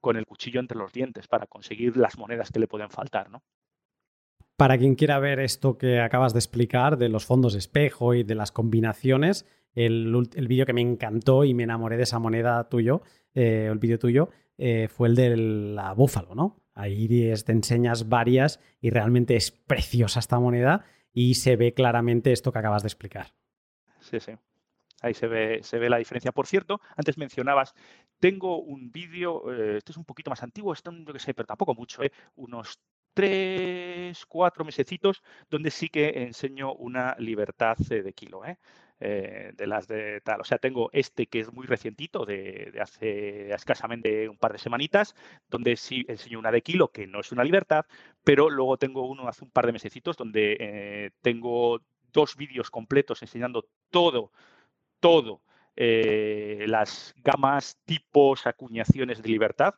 con 0.00 0.16
el 0.16 0.24
cuchillo 0.24 0.60
entre 0.60 0.78
los 0.78 0.90
dientes 0.90 1.28
para 1.28 1.46
conseguir 1.46 1.98
las 1.98 2.16
monedas 2.16 2.50
que 2.50 2.60
le 2.60 2.66
pueden 2.66 2.88
faltar. 2.88 3.28
¿no? 3.28 3.42
Para 4.56 4.78
quien 4.78 4.94
quiera 4.94 5.18
ver 5.18 5.38
esto 5.40 5.76
que 5.76 6.00
acabas 6.00 6.32
de 6.32 6.38
explicar 6.38 6.96
de 6.96 7.10
los 7.10 7.26
fondos 7.26 7.54
espejo 7.54 8.14
y 8.14 8.22
de 8.22 8.34
las 8.34 8.52
combinaciones, 8.52 9.44
el, 9.74 10.10
vídeo 10.48 10.64
que 10.64 10.72
me 10.72 10.80
encantó 10.80 11.44
y 11.44 11.52
me 11.52 11.64
enamoré 11.64 11.98
de 11.98 12.04
esa 12.04 12.18
moneda 12.18 12.66
tuyo, 12.70 13.02
eh, 13.34 13.68
el 13.70 13.78
vídeo 13.78 13.98
tuyo, 13.98 14.30
eh, 14.56 14.88
fue 14.88 15.08
el 15.08 15.14
de 15.14 15.36
la 15.36 15.92
búfalo, 15.92 16.34
¿no? 16.34 16.62
Ahí 16.72 17.06
te 17.08 17.52
enseñas 17.52 18.08
varias 18.08 18.60
y 18.80 18.88
realmente 18.88 19.36
es 19.36 19.50
preciosa 19.50 20.20
esta 20.20 20.38
moneda 20.38 20.86
y 21.12 21.34
se 21.34 21.56
ve 21.56 21.74
claramente 21.74 22.32
esto 22.32 22.50
que 22.50 22.58
acabas 22.58 22.82
de 22.82 22.88
explicar. 22.88 23.34
Sí, 24.00 24.20
sí. 24.20 24.32
Ahí 25.02 25.12
se 25.12 25.26
ve, 25.26 25.62
se 25.62 25.78
ve 25.78 25.90
la 25.90 25.98
diferencia. 25.98 26.32
Por 26.32 26.46
cierto, 26.46 26.80
antes 26.96 27.18
mencionabas, 27.18 27.74
tengo 28.18 28.62
un 28.62 28.90
vídeo, 28.90 29.52
eh, 29.52 29.76
esto 29.76 29.92
es 29.92 29.98
un 29.98 30.06
poquito 30.06 30.30
más 30.30 30.42
antiguo, 30.42 30.72
esto 30.72 30.90
no 30.90 31.18
sé, 31.18 31.34
pero 31.34 31.46
tampoco 31.46 31.74
mucho, 31.74 32.00
unos 32.36 32.80
tres, 33.16 34.26
cuatro 34.26 34.62
mesecitos 34.62 35.22
donde 35.48 35.70
sí 35.70 35.88
que 35.88 36.24
enseño 36.24 36.74
una 36.74 37.16
libertad 37.18 37.78
eh, 37.88 38.02
de 38.02 38.12
kilo. 38.12 38.44
¿eh? 38.44 38.58
¿eh? 39.00 39.52
de 39.56 39.66
las 39.66 39.88
de 39.88 40.20
tal. 40.20 40.42
O 40.42 40.44
sea, 40.44 40.58
tengo 40.58 40.90
este 40.92 41.26
que 41.26 41.40
es 41.40 41.50
muy 41.50 41.66
recientito, 41.66 42.26
de, 42.26 42.74
hace 42.78 43.54
escasamente 43.54 44.28
un 44.28 44.36
par 44.36 44.52
de 44.52 44.58
semanitas, 44.58 45.14
donde 45.48 45.76
sí 45.76 46.04
enseño 46.08 46.38
una 46.38 46.52
de 46.52 46.60
kilo, 46.60 46.92
que 46.92 47.06
no 47.06 47.20
es 47.20 47.32
una 47.32 47.42
libertad, 47.42 47.86
pero 48.22 48.50
luego 48.50 48.76
tengo 48.76 49.08
uno 49.08 49.28
hace 49.28 49.44
un 49.44 49.50
par 49.50 49.64
de 49.64 49.72
mesecitos 49.72 50.18
donde 50.18 50.58
eh, 50.60 51.10
tengo 51.22 51.80
dos 52.12 52.36
vídeos 52.36 52.70
completos 52.70 53.22
enseñando 53.22 53.66
todo, 53.90 54.30
todo, 55.00 55.40
las 55.76 57.14
gamas, 57.18 57.78
tipos, 57.86 58.46
acuñaciones 58.46 59.22
de 59.22 59.28
libertad 59.28 59.74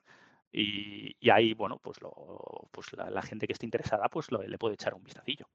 y, 0.53 1.31
ahí, 1.31 1.55
bueno, 1.55 1.79
pues, 1.83 2.01
lo, 2.01 2.69
pues 2.71 2.89
la, 2.93 3.23
gente 3.23 3.47
que 3.47 3.53
esté 3.53 3.67
interesada, 3.67 4.09
pues 4.09 4.29
le 4.31 4.59
puede 4.59 4.75
echar 4.75 4.95
un 4.95 5.05
vistacillo. 5.05 5.47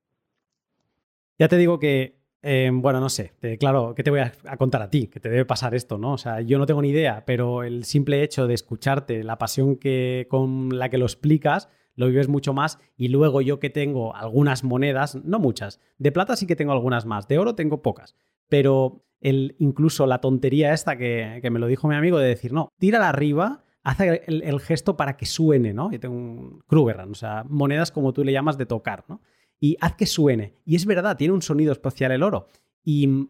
Ya 1.40 1.48
te 1.48 1.58
digo 1.58 1.80
que, 1.80 2.24
eh, 2.46 2.70
bueno, 2.74 3.00
no 3.00 3.08
sé, 3.08 3.34
claro, 3.58 3.96
¿qué 3.96 4.04
te 4.04 4.12
voy 4.12 4.20
a, 4.20 4.58
contar 4.58 4.82
a 4.82 4.90
ti? 4.90 5.08
Que 5.08 5.22
te 5.22 5.30
debe 5.30 5.46
pasar 5.46 5.74
esto, 5.74 5.98
¿no? 5.98 6.14
O 6.14 6.18
sea, 6.18 6.42
yo 6.42 6.60
no 6.60 6.66
tengo 6.66 6.82
ni 6.82 6.90
idea, 6.90 7.24
pero 7.26 7.64
el 7.64 7.86
simple 7.86 8.22
hecho 8.22 8.48
de 8.48 8.54
escucharte, 8.54 9.24
la 9.24 9.38
pasión 9.38 9.78
que, 9.78 10.28
con 10.30 10.78
la 10.78 10.90
que 10.90 10.98
lo 10.98 11.06
explicas, 11.06 11.70
lo 11.96 12.08
vives 12.08 12.28
mucho 12.28 12.54
más. 12.54 12.80
Y 12.98 13.08
luego 13.08 13.42
yo 13.42 13.60
que 13.62 13.70
tengo 13.70 14.14
algunas 14.14 14.66
monedas, 14.66 15.16
no 15.16 15.40
muchas, 15.40 15.80
de 15.98 16.12
plata 16.12 16.36
sí 16.36 16.46
que 16.46 16.58
tengo 16.58 16.74
algunas 16.74 17.06
más, 17.06 17.30
de 17.30 17.40
oro 17.40 17.56
tengo 17.56 17.82
pocas, 17.82 18.14
pero 18.50 19.06
el, 19.22 19.56
incluso 19.60 20.06
la 20.06 20.20
tontería 20.20 20.74
esta 20.74 20.98
que, 20.98 21.40
me 21.50 21.60
lo 21.60 21.68
dijo 21.68 21.88
mi 21.88 21.96
amigo 21.96 22.20
de 22.20 22.28
decir, 22.28 22.52
no, 22.52 22.68
tírala 22.78 23.08
arriba, 23.08 23.64
hace 23.84 24.24
el, 24.28 24.60
gesto 24.62 24.96
para 24.96 25.18
que 25.18 25.26
suene, 25.26 25.74
¿no? 25.74 25.92
Yo 25.92 26.00
tengo 26.00 26.16
un 26.16 26.64
Krugerrand, 26.68 27.12
o 27.12 27.16
sea, 27.16 27.46
monedas 27.48 27.92
como 27.92 28.14
tú 28.14 28.24
le 28.24 28.32
llamas 28.32 28.58
de 28.58 28.66
tocar, 28.66 29.04
¿no? 29.08 29.22
Y 29.60 29.78
haz 29.82 29.96
que 29.96 30.06
suene. 30.06 30.56
Y 30.66 30.76
es 30.76 30.86
verdad, 30.86 31.18
tiene 31.18 31.34
un 31.34 31.42
sonido 31.42 31.72
especial 31.72 32.12
el 32.12 32.24
oro. 32.24 32.48
Y 32.84 33.28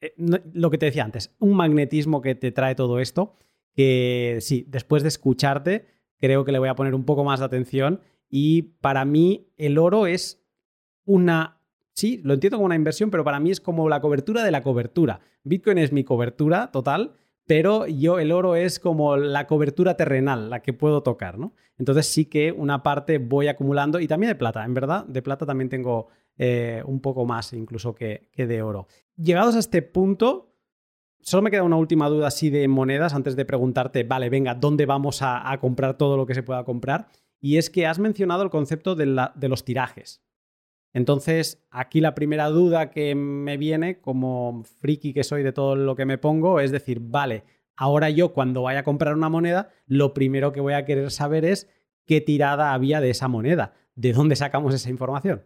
eh, 0.00 0.14
lo 0.52 0.70
que 0.70 0.78
te 0.78 0.86
decía 0.86 1.04
antes, 1.04 1.34
un 1.38 1.54
magnetismo 1.54 2.22
que 2.22 2.34
te 2.34 2.50
trae 2.50 2.74
todo 2.74 2.98
esto, 2.98 3.34
que 3.74 4.38
sí, 4.40 4.66
después 4.68 5.02
de 5.02 5.08
escucharte, 5.08 5.86
creo 6.18 6.44
que 6.44 6.52
le 6.52 6.58
voy 6.58 6.68
a 6.68 6.74
poner 6.74 6.94
un 6.94 7.04
poco 7.04 7.24
más 7.24 7.40
de 7.40 7.46
atención. 7.46 8.00
Y 8.28 8.62
para 8.80 9.04
mí 9.04 9.48
el 9.56 9.78
oro 9.78 10.06
es 10.06 10.42
una... 11.04 11.58
Sí, 11.92 12.20
lo 12.24 12.34
entiendo 12.34 12.56
como 12.56 12.66
una 12.66 12.76
inversión, 12.76 13.10
pero 13.10 13.24
para 13.24 13.40
mí 13.40 13.50
es 13.50 13.60
como 13.60 13.88
la 13.88 14.00
cobertura 14.00 14.44
de 14.44 14.50
la 14.50 14.62
cobertura. 14.62 15.20
Bitcoin 15.44 15.78
es 15.78 15.92
mi 15.92 16.04
cobertura 16.04 16.70
total, 16.70 17.14
pero 17.50 17.88
yo 17.88 18.20
el 18.20 18.30
oro 18.30 18.54
es 18.54 18.78
como 18.78 19.16
la 19.16 19.48
cobertura 19.48 19.96
terrenal, 19.96 20.50
la 20.50 20.62
que 20.62 20.72
puedo 20.72 21.02
tocar, 21.02 21.36
¿no? 21.36 21.52
Entonces 21.78 22.06
sí 22.06 22.26
que 22.26 22.52
una 22.52 22.84
parte 22.84 23.18
voy 23.18 23.48
acumulando 23.48 23.98
y 23.98 24.06
también 24.06 24.30
de 24.30 24.36
plata, 24.36 24.64
en 24.64 24.72
verdad, 24.72 25.04
de 25.04 25.20
plata 25.20 25.46
también 25.46 25.68
tengo 25.68 26.06
eh, 26.38 26.80
un 26.86 27.00
poco 27.00 27.24
más 27.26 27.52
incluso 27.52 27.92
que, 27.92 28.28
de 28.36 28.62
oro. 28.62 28.86
Llegados 29.16 29.56
a 29.56 29.58
este 29.58 29.82
punto, 29.82 30.54
solo 31.22 31.42
me 31.42 31.50
queda 31.50 31.64
una 31.64 31.74
última 31.74 32.08
duda 32.08 32.28
así 32.28 32.50
de 32.50 32.68
monedas 32.68 33.14
antes 33.14 33.34
de 33.34 33.44
preguntarte, 33.44 34.04
vale, 34.04 34.30
venga, 34.30 34.54
¿dónde 34.54 34.86
vamos 34.86 35.18
a, 35.20 35.58
comprar 35.60 35.98
todo 35.98 36.16
lo 36.16 36.26
que 36.26 36.36
se 36.36 36.44
pueda 36.44 36.62
comprar? 36.62 37.08
Y 37.40 37.56
es 37.56 37.68
que 37.68 37.84
has 37.84 37.98
mencionado 37.98 38.44
el 38.44 38.50
concepto 38.50 38.94
de, 38.94 39.06
los 39.06 39.64
tirajes. 39.64 40.22
Entonces, 40.92 41.62
aquí 41.70 42.00
la 42.00 42.14
primera 42.14 42.48
duda 42.48 42.90
que 42.90 43.14
me 43.14 43.56
viene, 43.56 44.00
como 44.00 44.64
friki 44.80 45.12
que 45.12 45.24
soy 45.24 45.42
de 45.42 45.52
todo 45.52 45.76
lo 45.76 45.94
que 45.96 46.06
me 46.06 46.18
pongo, 46.18 46.60
es 46.60 46.72
decir, 46.72 46.98
vale, 47.00 47.44
ahora 47.76 48.10
yo 48.10 48.32
cuando 48.32 48.62
vaya 48.62 48.80
a 48.80 48.84
comprar 48.84 49.14
una 49.14 49.28
moneda, 49.28 49.70
lo 49.86 50.14
primero 50.14 50.52
que 50.52 50.60
voy 50.60 50.74
a 50.74 50.84
querer 50.84 51.10
saber 51.10 51.44
es 51.44 51.68
qué 52.06 52.20
tirada 52.20 52.72
había 52.72 53.00
de 53.00 53.10
esa 53.10 53.28
moneda. 53.28 53.74
¿De 53.94 54.12
dónde 54.12 54.36
sacamos 54.36 54.74
esa 54.74 54.90
información? 54.90 55.42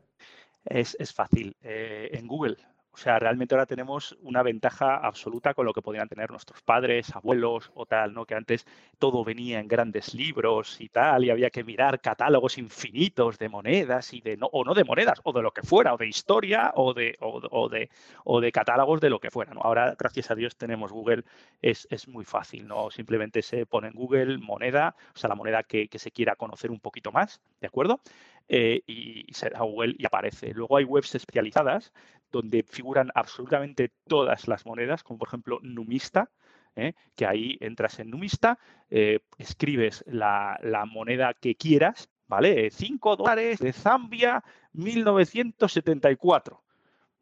es, 0.64 0.96
fácil. 1.12 1.54
Eh, 1.60 2.10
en 2.12 2.26
Google 2.26 2.56
o 2.94 2.96
sea, 2.96 3.18
realmente 3.18 3.56
ahora 3.56 3.66
tenemos 3.66 4.16
una 4.22 4.44
ventaja 4.44 4.98
absoluta 4.98 5.52
con 5.52 5.66
lo 5.66 5.72
que 5.72 5.82
podían 5.82 6.08
tener 6.08 6.30
nuestros 6.30 6.62
padres, 6.62 7.14
abuelos 7.14 7.72
o 7.74 7.86
tal, 7.86 8.14
¿no? 8.14 8.24
Que 8.24 8.36
antes 8.36 8.66
todo 9.00 9.24
venía 9.24 9.58
en 9.58 9.66
grandes 9.66 10.14
libros 10.14 10.80
y 10.80 10.88
tal, 10.88 11.24
y 11.24 11.30
había 11.30 11.50
que 11.50 11.64
mirar 11.64 12.00
catálogos 12.00 12.56
infinitos 12.56 13.36
de 13.36 13.48
monedas 13.48 14.14
y 14.14 14.20
de 14.20 14.36
no, 14.36 14.46
o 14.46 14.64
no 14.64 14.74
de 14.74 14.84
monedas, 14.84 15.20
o 15.24 15.32
de 15.32 15.42
lo 15.42 15.50
que 15.50 15.62
fuera, 15.62 15.92
o 15.92 15.96
de 15.96 16.06
historia, 16.06 16.70
o 16.76 16.94
de, 16.94 17.16
o, 17.18 17.68
de, 17.68 17.90
o 18.22 18.40
de 18.40 18.52
catálogos 18.52 19.00
de 19.00 19.10
lo 19.10 19.18
que 19.18 19.32
fuera. 19.32 19.52
¿no? 19.54 19.62
Ahora, 19.62 19.96
gracias 19.98 20.30
a 20.30 20.36
Dios, 20.36 20.56
tenemos 20.56 20.92
Google, 20.92 21.24
es, 21.62 21.88
es, 21.90 22.06
muy 22.06 22.24
fácil, 22.24 22.68
¿no? 22.68 22.92
Simplemente 22.92 23.42
se 23.42 23.66
pone 23.66 23.88
en 23.88 23.94
Google 23.94 24.38
moneda, 24.38 24.94
o 25.12 25.18
sea, 25.18 25.28
la 25.28 25.34
moneda 25.34 25.64
que, 25.64 25.88
que 25.88 25.98
se 25.98 26.12
quiera 26.12 26.36
conocer 26.36 26.70
un 26.70 26.78
poquito 26.78 27.10
más, 27.10 27.40
¿de 27.60 27.66
acuerdo? 27.66 28.00
Eh, 28.48 28.82
y, 28.86 29.32
se 29.32 29.50
da 29.50 29.60
Google 29.60 29.94
y 29.98 30.06
aparece. 30.06 30.52
Luego 30.52 30.76
hay 30.76 30.84
webs 30.84 31.14
especializadas 31.14 31.92
donde 32.34 32.64
figuran 32.64 33.12
absolutamente 33.14 33.92
todas 34.08 34.48
las 34.48 34.66
monedas, 34.66 35.04
como 35.04 35.20
por 35.20 35.28
ejemplo 35.28 35.60
Numista, 35.62 36.30
¿eh? 36.74 36.94
que 37.14 37.26
ahí 37.26 37.56
entras 37.60 38.00
en 38.00 38.10
Numista, 38.10 38.58
eh, 38.90 39.20
escribes 39.38 40.04
la, 40.08 40.58
moneda 40.90 41.32
que 41.34 41.54
quieras, 41.54 42.08
¿vale? 42.26 42.70
5 42.72 43.16
dólares 43.16 43.60
de 43.60 43.72
Zambia 43.72 44.42
1974. 44.72 46.60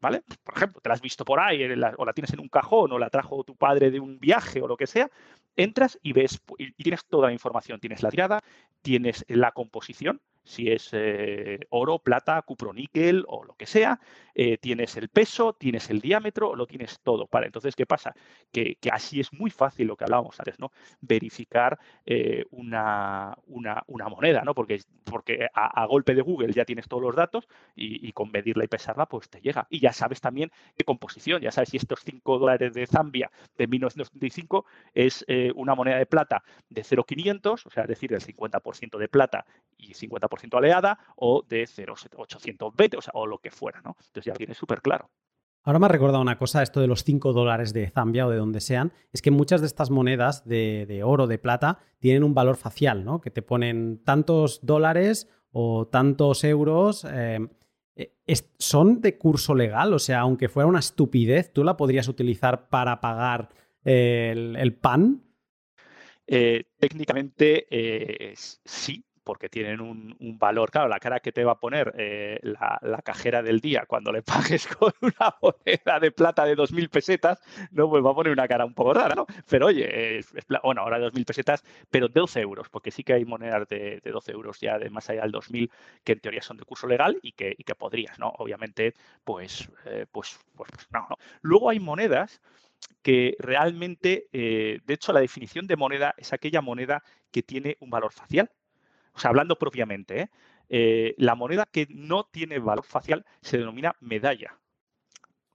¿Vale? 0.01 0.21
Por 0.43 0.57
ejemplo, 0.57 0.81
te 0.81 0.89
la 0.89 0.95
has 0.95 1.01
visto 1.01 1.23
por 1.23 1.39
ahí, 1.39 1.63
o 1.63 2.05
la 2.05 2.13
tienes 2.13 2.33
en 2.33 2.41
un 2.41 2.49
cajón, 2.49 2.91
o 2.91 2.99
la 2.99 3.09
trajo 3.09 3.45
tu 3.45 3.55
padre 3.55 3.89
de 3.89 4.01
un 4.01 4.19
viaje, 4.19 4.61
o 4.61 4.67
lo 4.67 4.75
que 4.75 4.85
sea, 4.85 5.09
entras 5.55 5.97
y 6.01 6.11
ves, 6.11 6.41
y 6.57 6.73
tienes 6.73 7.05
toda 7.05 7.27
la 7.27 7.33
información. 7.33 7.79
Tienes 7.79 8.03
la 8.03 8.11
tirada, 8.11 8.41
tienes 8.81 9.23
la 9.29 9.53
composición, 9.53 10.19
si 10.43 10.69
es 10.71 10.89
eh, 10.91 11.59
oro, 11.69 11.99
plata, 11.99 12.41
cuproníquel 12.41 13.23
o 13.27 13.43
lo 13.43 13.55
que 13.55 13.65
sea, 13.65 13.99
eh, 14.35 14.57
tienes 14.57 14.97
el 14.97 15.09
peso, 15.09 15.53
tienes 15.53 15.89
el 15.89 16.01
diámetro, 16.01 16.55
lo 16.55 16.67
tienes 16.67 16.99
todo. 17.01 17.27
Vale, 17.31 17.47
entonces, 17.47 17.75
¿qué 17.75 17.85
pasa? 17.85 18.13
Que, 18.51 18.77
así 18.91 19.19
es 19.19 19.31
muy 19.31 19.49
fácil 19.49 19.87
lo 19.87 19.95
que 19.95 20.03
hablábamos 20.03 20.39
antes, 20.39 20.59
¿no? 20.59 20.71
Verificar 21.01 21.79
eh, 22.05 22.45
una, 22.51 23.37
una, 23.47 24.09
moneda, 24.09 24.41
¿no? 24.43 24.53
Porque, 24.53 24.81
porque 25.03 25.47
a, 25.53 25.85
golpe 25.85 26.13
de 26.15 26.21
Google 26.21 26.51
ya 26.51 26.65
tienes 26.65 26.87
todos 26.87 27.03
los 27.03 27.15
datos 27.15 27.47
y, 27.75 28.11
con 28.11 28.31
medirla 28.31 28.65
y 28.65 28.67
pesarla, 28.67 29.05
pues 29.05 29.29
te 29.29 29.39
llega. 29.39 29.67
Y 29.69 29.79
ya 29.79 29.93
sabes 29.93 30.19
también 30.19 30.51
qué 30.75 30.83
composición, 30.83 31.41
ya 31.41 31.51
sabes 31.51 31.69
si 31.69 31.77
estos 31.77 32.01
5 32.03 32.39
dólares 32.39 32.73
de 32.73 32.85
Zambia 32.87 33.31
de 33.57 33.67
1975 33.67 34.65
es 34.93 35.25
una 35.55 35.75
moneda 35.75 35.97
de 35.97 36.05
plata 36.05 36.43
de 36.69 36.83
0,500, 36.83 37.65
o 37.65 37.69
sea, 37.69 37.83
es 37.83 37.89
decir, 37.89 38.13
el 38.13 38.21
50% 38.21 38.97
de 38.97 39.07
plata 39.07 39.45
y 39.77 39.93
50% 39.93 40.32
aleada, 40.53 40.99
o 41.15 41.43
de 41.47 41.65
0,820, 41.67 42.97
o 42.97 43.01
sea, 43.01 43.11
o 43.15 43.25
lo 43.27 43.39
que 43.39 43.51
fuera, 43.51 43.81
¿no? 43.81 43.95
Entonces 43.99 44.25
ya 44.25 44.33
tiene 44.33 44.53
súper 44.53 44.81
claro. 44.81 45.09
Ahora 45.65 45.79
me 45.79 45.85
ha 45.85 45.89
recordado 45.89 46.21
una 46.21 46.37
cosa, 46.37 46.61
esto 46.61 46.81
de 46.81 46.87
los 46.87 47.05
5 47.05 47.31
dólares 47.31 47.71
de 47.71 47.89
Zambia 47.89 48.27
o 48.27 48.29
de 48.29 48.37
donde 48.37 48.59
sean, 48.59 48.91
es 49.13 49.21
que 49.21 49.31
muchas 49.31 49.61
de 49.61 49.67
estas 49.67 49.91
monedas 49.91 50.45
de, 50.45 51.01
oro, 51.05 51.25
de 51.25 51.37
plata, 51.37 51.79
tienen 51.99 52.25
un 52.25 52.33
valor 52.33 52.57
facial, 52.57 53.05
¿no? 53.05 53.21
Que 53.21 53.31
te 53.31 53.41
ponen 53.41 54.03
tantos 54.03 54.59
dólares 54.65 55.29
o 55.51 55.87
tantos 55.87 56.43
euros. 56.43 57.05
Eh, 57.09 57.39
eh, 57.95 58.11
¿Son 58.57 58.99
de 58.99 59.17
curso 59.17 59.55
legal? 59.55 59.93
O 59.93 59.99
sea, 59.99 60.19
aunque 60.19 60.49
fuera 60.49 60.67
una 60.67 60.79
estupidez, 60.79 61.53
¿tú 61.53 61.63
la 61.63 61.77
podrías 61.77 62.09
utilizar 62.09 62.67
para 62.67 62.99
pagar 62.99 63.47
el, 63.85 64.77
pan? 64.81 65.23
Eh, 66.27 66.65
técnicamente 66.77 67.67
sí, 68.65 69.05
porque 69.23 69.49
tienen 69.49 69.81
un, 69.81 70.15
valor. 70.37 70.71
Claro, 70.71 70.87
la 70.87 70.99
cara 70.99 71.19
que 71.19 71.31
te 71.31 71.43
va 71.43 71.53
a 71.53 71.59
poner 71.59 71.93
eh, 71.97 72.39
la, 72.41 73.01
cajera 73.03 73.41
del 73.41 73.59
día 73.59 73.85
cuando 73.87 74.11
le 74.11 74.21
pagues 74.23 74.67
con 74.67 74.91
una 75.01 75.35
moneda 75.41 75.99
de 75.99 76.11
plata 76.11 76.45
de 76.45 76.55
2.000 76.55 76.89
pesetas, 76.89 77.41
no, 77.71 77.89
pues 77.89 78.03
va 78.03 78.11
a 78.11 78.15
poner 78.15 78.33
una 78.33 78.47
cara 78.47 78.65
un 78.65 78.73
poco 78.73 78.93
rara, 78.93 79.15
¿no? 79.15 79.25
Pero 79.47 79.67
oye, 79.67 80.21
bueno, 80.63 80.81
ahora 80.81 80.99
2.000 80.99 81.25
pesetas, 81.25 81.63
pero 81.89 82.07
12 82.07 82.41
euros, 82.41 82.69
porque 82.69 82.91
sí 82.91 83.03
que 83.03 83.13
hay 83.13 83.25
monedas 83.25 83.67
de, 83.67 84.01
12 84.03 84.31
euros 84.31 84.59
ya 84.59 84.77
de 84.77 84.89
más 84.89 85.09
allá 85.09 85.21
del 85.21 85.31
2.000 85.31 85.69
que 86.03 86.13
en 86.13 86.19
teoría 86.19 86.41
son 86.41 86.57
de 86.57 86.65
curso 86.65 86.87
legal 86.87 87.17
y 87.21 87.33
que, 87.33 87.55
que 87.55 87.75
podrías, 87.75 88.19
¿no? 88.19 88.29
Obviamente, 88.37 88.93
pues, 89.23 89.69
eh, 89.85 90.05
pues, 90.11 90.39
pues, 90.55 90.69
no, 90.91 91.07
no. 91.09 91.17
Luego 91.41 91.69
hay 91.69 91.79
monedas 91.79 92.41
que 93.01 93.35
realmente, 93.39 94.27
eh, 94.33 94.79
de 94.85 94.93
hecho, 94.93 95.13
la 95.13 95.19
definición 95.19 95.67
de 95.67 95.75
moneda 95.75 96.13
es 96.17 96.33
aquella 96.33 96.61
moneda 96.61 97.03
que 97.31 97.43
tiene 97.43 97.77
un 97.79 97.89
valor 97.89 98.11
facial 98.11 98.49
o 99.13 99.19
sea, 99.19 99.29
hablando 99.29 99.57
propiamente, 99.57 100.21
¿eh? 100.21 100.29
Eh, 100.69 101.15
la 101.17 101.35
moneda 101.35 101.65
que 101.65 101.87
no 101.89 102.25
tiene 102.25 102.59
valor 102.59 102.85
facial 102.85 103.25
se 103.41 103.57
denomina 103.57 103.95
medalla. 103.99 104.59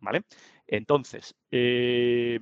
¿Vale? 0.00 0.24
Entonces, 0.66 1.34
eh, 1.50 2.38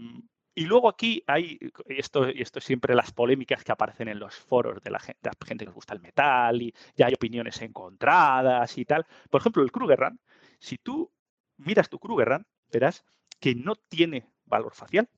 y 0.55 0.65
luego 0.65 0.89
aquí 0.89 1.23
hay, 1.27 1.59
esto, 1.87 2.31
y 2.31 2.43
esto 2.43 2.61
siempre 2.61 2.95
las 2.95 3.13
polémicas 3.13 3.63
que 3.63 3.73
aparecen 3.73 4.09
en 4.09 4.19
los 4.19 4.35
foros 4.35 4.83
de 4.83 4.91
la 4.91 4.99
gente, 4.99 5.21
la 5.23 5.47
gente 5.47 5.65
que 5.67 5.71
gusta 5.71 5.95
el 5.95 6.01
metal 6.01 6.61
y 6.63 6.75
ya 6.97 7.07
hay 7.07 7.15
opiniones 7.15 7.61
encontradas 7.63 8.77
y 8.79 8.85
tal. 8.85 9.07
Por 9.31 9.41
ejemplo, 9.41 9.63
el 9.63 9.71
Krugerrand, 9.71 10.19
si 10.59 10.79
tú 10.79 11.11
miras 11.59 11.89
tu 11.89 11.99
Krugerrand, 11.99 12.47
verás 12.73 13.05
que 13.39 13.55
no 13.55 13.77
tiene 13.77 14.31
valor 14.47 14.75
facial. 14.75 15.09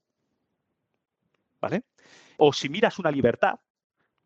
¿Vale? 1.60 1.84
O 2.36 2.52
si 2.52 2.68
miras 2.68 2.98
una 2.98 3.10
libertad, 3.10 3.58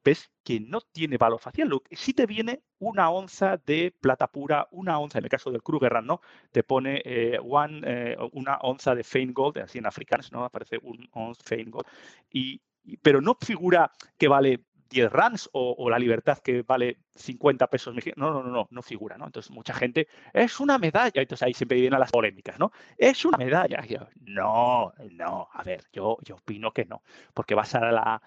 ves 0.05 0.31
que 0.43 0.61
no 0.61 0.81
tiene 0.81 1.17
valor 1.17 1.41
facial. 1.41 1.71
Si 1.91 2.15
te 2.15 2.27
viene 2.27 2.63
una 2.79 3.11
onza 3.11 3.57
de 3.59 3.95
plata 4.01 4.27
pura, 4.27 4.69
una 4.73 4.99
onza, 4.99 5.19
en 5.19 5.25
el 5.25 5.31
caso 5.31 5.51
del 5.51 5.63
Krugerrand, 5.63 6.07
¿no? 6.07 6.21
Te 6.51 6.63
pone 6.63 7.03
eh, 7.05 7.39
one, 7.41 7.81
eh, 7.85 8.17
una 8.33 8.59
onza 8.59 8.95
de 8.95 9.05
Fein 9.05 9.33
Gold, 9.33 9.59
así 9.59 9.79
en 9.79 9.87
africanos, 9.87 10.33
¿no? 10.33 10.45
Aparece 10.45 10.79
un 10.83 11.09
onza 11.13 11.43
Fein 11.45 11.71
Gold. 11.71 11.87
Y, 12.31 12.61
pero 13.03 13.21
no 13.21 13.37
figura 13.41 13.93
que 14.19 14.29
vale 14.29 14.65
10 14.93 15.11
rands 15.11 15.49
o, 15.53 15.89
la 15.89 15.99
libertad 15.99 16.39
que 16.39 16.63
vale 16.63 16.99
50 17.15 17.67
pesos 17.69 17.95
mexicanos. 17.95 18.31
No, 18.31 18.43
no, 18.43 18.47
no, 18.47 18.53
no, 18.53 18.69
no 18.71 18.83
figura, 18.83 19.17
¿no? 19.17 19.27
Entonces 19.27 19.51
mucha 19.51 19.73
gente, 19.75 20.07
es 20.33 20.61
una 20.61 20.79
medalla. 20.79 21.23
Entonces 21.23 21.47
ahí 21.47 21.55
siempre 21.55 21.81
vienen 21.81 21.99
las 21.99 22.11
polémicas, 22.11 22.59
¿no? 22.59 22.73
Es 22.97 23.25
una 23.25 23.39
medalla. 23.39 23.83
no, 24.21 24.93
no, 25.13 25.49
a 25.53 25.63
ver, 25.63 25.85
yo, 25.93 26.19
yo 26.23 26.37
opino 26.37 26.73
que 26.73 26.85
no, 26.85 27.03
porque 27.35 27.55
vas 27.55 27.75
a 27.75 27.91
la, 27.91 28.23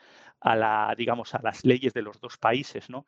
a 0.46 0.56
la, 0.56 0.94
digamos, 0.96 1.34
a 1.34 1.42
las 1.42 1.66
leyes 1.66 1.92
de 1.94 2.04
los 2.04 2.20
dos 2.22 2.38
países, 2.38 2.88
¿no? 2.88 3.08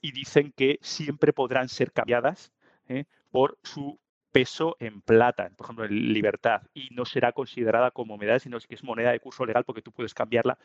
Y 0.00 0.12
dicen 0.12 0.50
que 0.56 0.78
siempre 0.80 1.34
podrán 1.34 1.68
ser 1.68 1.92
cambiadas 1.92 2.52
¿eh? 2.88 3.04
por 3.30 3.58
su 3.62 4.00
peso 4.32 4.74
en 4.80 5.02
plata, 5.02 5.50
por 5.56 5.66
ejemplo, 5.66 5.84
en 5.84 6.12
libertad, 6.14 6.62
y 6.72 6.88
no 6.92 7.04
será 7.04 7.32
considerada 7.32 7.90
como 7.90 8.16
medalla, 8.16 8.40
sino 8.40 8.58
que 8.58 8.74
es 8.74 8.82
moneda 8.82 9.12
de 9.12 9.20
curso 9.20 9.44
legal 9.44 9.64
porque 9.64 9.82
tú 9.82 9.92
puedes 9.92 10.14
cambiarla 10.14 10.58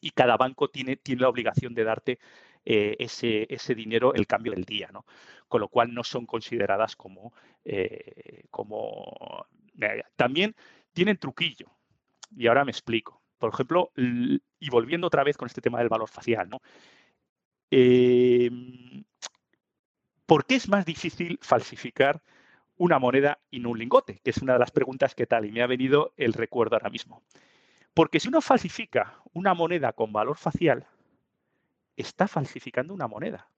y 0.00 0.12
cada 0.12 0.38
banco 0.38 0.68
tiene, 0.70 0.96
tiene 0.96 1.20
la 1.20 1.28
obligación 1.28 1.74
de 1.74 1.84
darte 1.84 2.18
eh, 2.64 2.96
ese, 2.98 3.46
ese, 3.50 3.74
dinero 3.74 4.14
el 4.14 4.26
cambio 4.26 4.52
del 4.52 4.64
día, 4.64 4.88
¿no? 4.90 5.04
Con 5.48 5.60
lo 5.60 5.68
cual 5.68 5.92
no 5.92 6.02
son 6.02 6.24
consideradas 6.24 6.96
como... 6.96 7.34
Eh, 7.64 8.44
como 8.50 9.46
también 10.16 10.54
tienen 10.92 11.16
truquillo, 11.16 11.66
y 12.36 12.46
ahora 12.46 12.64
me 12.64 12.70
explico. 12.70 13.21
Por 13.42 13.52
ejemplo, 13.52 13.90
y 13.96 14.70
volviendo 14.70 15.08
otra 15.08 15.24
vez 15.24 15.36
con 15.36 15.46
este 15.46 15.60
tema 15.60 15.80
del 15.80 15.88
valor 15.88 16.08
facial, 16.08 16.48
¿no? 16.48 16.60
Em, 17.72 19.02
¿Por 20.26 20.46
qué 20.46 20.54
es 20.54 20.68
más 20.68 20.86
difícil 20.86 21.40
falsificar 21.42 22.22
una 22.76 23.00
moneda 23.00 23.40
y 23.50 23.58
no 23.58 23.70
un 23.70 23.80
lingote? 23.80 24.20
Que 24.22 24.30
es 24.30 24.38
una 24.38 24.52
de 24.52 24.60
las 24.60 24.70
preguntas 24.70 25.16
que 25.16 25.26
tal, 25.26 25.44
y 25.44 25.50
me 25.50 25.60
ha 25.60 25.66
venido 25.66 26.12
el 26.16 26.34
recuerdo 26.34 26.76
ahora 26.76 26.88
mismo. 26.88 27.24
Porque 27.94 28.20
si 28.20 28.28
uno 28.28 28.40
falsifica 28.40 29.20
una 29.32 29.54
moneda 29.54 29.92
con 29.92 30.12
valor 30.12 30.36
facial, 30.36 30.86
está 31.96 32.28
falsificando 32.28 32.94
una 32.94 33.08
moneda. 33.08 33.48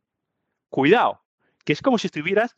Cuidado, 0.71 1.21
que 1.63 1.75
es 1.75 1.83
como 1.83 1.99
si 1.99 2.07
estuvieras 2.07 2.57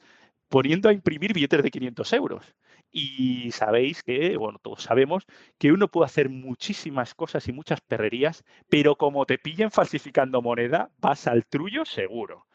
poniendo 0.48 0.88
a 0.88 0.92
imprimir 0.92 1.32
billetes 1.32 1.60
de 1.60 1.72
500 1.72 2.12
euros. 2.12 2.54
Y 2.98 3.52
sabéis 3.52 4.02
que, 4.02 4.38
bueno, 4.38 4.58
todos 4.58 4.82
sabemos 4.84 5.26
que 5.58 5.70
uno 5.70 5.88
puede 5.88 6.06
hacer 6.06 6.30
muchísimas 6.30 7.14
cosas 7.14 7.46
y 7.46 7.52
muchas 7.52 7.82
perrerías, 7.82 8.42
pero 8.70 8.96
como 8.96 9.26
te 9.26 9.36
pillen 9.36 9.70
falsificando 9.70 10.40
moneda, 10.40 10.90
vas 10.96 11.26
al 11.26 11.44
trullo 11.44 11.84
seguro. 11.84 12.46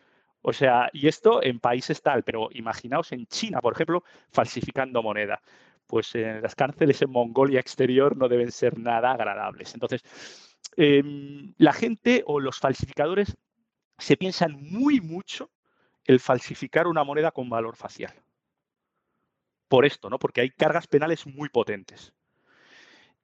O 0.41 0.51
sea, 0.51 0.89
y 0.93 1.07
esto 1.07 1.43
en 1.43 1.59
países 1.59 2.01
tal, 2.01 2.23
pero 2.23 2.49
imaginaos 2.53 3.11
en 3.11 3.27
China, 3.27 3.61
por 3.61 3.73
ejemplo, 3.73 4.03
falsificando 4.31 5.03
moneda. 5.03 5.39
Pues 5.85 6.15
en 6.15 6.41
las 6.41 6.55
cárceles 6.55 6.99
en 7.03 7.11
Mongolia 7.11 7.59
exterior 7.59 8.17
no 8.17 8.27
deben 8.27 8.51
ser 8.51 8.79
nada 8.79 9.11
agradables. 9.11 9.75
Entonces, 9.75 10.01
em, 10.75 11.53
la 11.59 11.73
gente 11.73 12.23
o 12.25 12.39
los 12.39 12.57
falsificadores 12.57 13.37
se 13.99 14.17
piensan 14.17 14.53
muy 14.59 15.01
mucho 15.01 15.51
el 16.05 16.19
falsificar 16.19 16.87
una 16.87 17.03
moneda 17.03 17.29
con 17.29 17.47
valor 17.47 17.75
facial. 17.75 18.13
Por 19.71 19.85
esto, 19.85 20.09
¿no? 20.09 20.19
Porque 20.19 20.41
hay 20.41 20.49
cargas 20.49 20.85
penales 20.85 21.25
muy 21.25 21.47
potentes. 21.47 22.11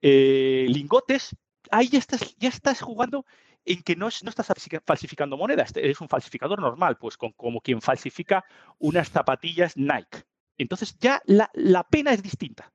Eh, 0.00 0.64
lingotes, 0.70 1.36
ahí 1.70 1.90
ya 1.90 1.98
estás, 1.98 2.34
ya 2.38 2.48
estás 2.48 2.80
jugando 2.80 3.26
en 3.66 3.82
que 3.82 3.96
no, 3.96 4.08
estás 4.08 4.46
falsificando 4.86 5.36
monedas, 5.36 5.76
eres 5.76 6.00
un 6.00 6.08
falsificador 6.08 6.58
normal, 6.58 6.96
pues 6.96 7.18
como 7.18 7.60
quien 7.60 7.82
falsifica 7.82 8.46
unas 8.78 9.10
zapatillas 9.10 9.76
Nike. 9.76 10.24
Entonces 10.56 10.96
ya 10.98 11.20
la, 11.26 11.86
pena 11.90 12.14
es 12.14 12.22
distinta. 12.22 12.72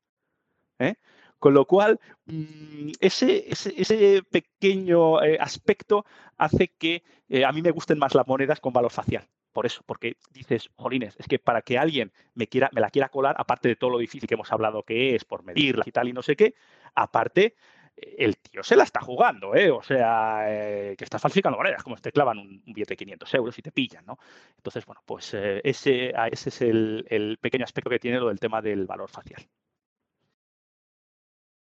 ¿eh? 0.78 0.94
Con 1.40 1.56
lo 1.56 1.66
cual, 1.66 2.00
mm, 2.26 2.92
ese, 3.00 3.46
ese, 3.50 4.22
pequeño 4.22 5.24
eh, 5.24 5.40
aspecto 5.42 6.06
hace 6.38 6.68
que 6.68 7.02
a 7.44 7.52
mí 7.52 7.64
me 7.64 7.72
gusten 7.72 7.98
más 7.98 8.14
las 8.14 8.28
monedas 8.28 8.60
con 8.60 8.72
valor 8.72 8.92
facial 8.92 9.28
por 9.54 9.66
eso, 9.66 9.82
porque 9.86 10.18
dices, 10.32 10.70
jolines, 10.76 11.16
es 11.18 11.28
que 11.28 11.40
para 11.40 11.62
que 11.62 11.78
alguien 11.78 12.12
me, 12.34 12.48
quiera, 12.48 12.70
me 12.74 12.82
la 12.82 12.90
quiera 12.90 13.10
colar, 13.10 13.36
aparte 13.38 13.70
de 13.70 13.76
todo 13.76 13.92
lo 13.92 14.00
difícil 14.00 14.28
que 14.28 14.34
hemos 14.34 14.52
hablado 14.52 14.84
que 14.84 15.16
es 15.16 15.24
por 15.24 15.44
medirla 15.44 15.84
y 15.88 15.92
tal 15.92 16.10
y 16.10 16.14
no 16.14 16.22
sé 16.22 16.36
qué, 16.36 16.56
aparte, 16.96 17.56
el 17.96 18.38
tío 18.38 18.64
se 18.64 18.76
la 18.76 18.84
está 18.84 19.02
jugando, 19.02 19.56
¿eh? 19.56 19.70
O 19.72 19.82
sea, 19.82 20.46
eh, 20.48 20.96
que 20.98 21.04
está 21.04 21.20
falsificando 21.20 21.58
monedas, 21.58 21.84
como 21.84 21.96
si 21.96 22.02
te 22.02 22.12
clavan 22.12 22.40
un, 22.40 22.64
billete 22.66 22.94
de 22.94 22.98
500 22.98 23.34
euros 23.36 23.60
y 23.60 23.62
te 23.62 23.72
pillan, 23.72 24.06
¿no? 24.06 24.18
Entonces, 24.58 24.86
bueno, 24.86 25.02
pues 25.06 25.34
eh, 25.34 25.62
ese, 25.64 26.14
ese 26.32 26.50
es 26.50 26.62
el, 26.62 27.38
pequeño 27.42 27.64
aspecto 27.64 27.90
que 27.90 28.00
tiene 28.00 28.20
lo 28.20 28.28
del 28.28 28.40
tema 28.40 28.62
del 28.62 28.86
valor 28.86 29.10
facial. 29.10 29.44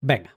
Venga, 0.00 0.36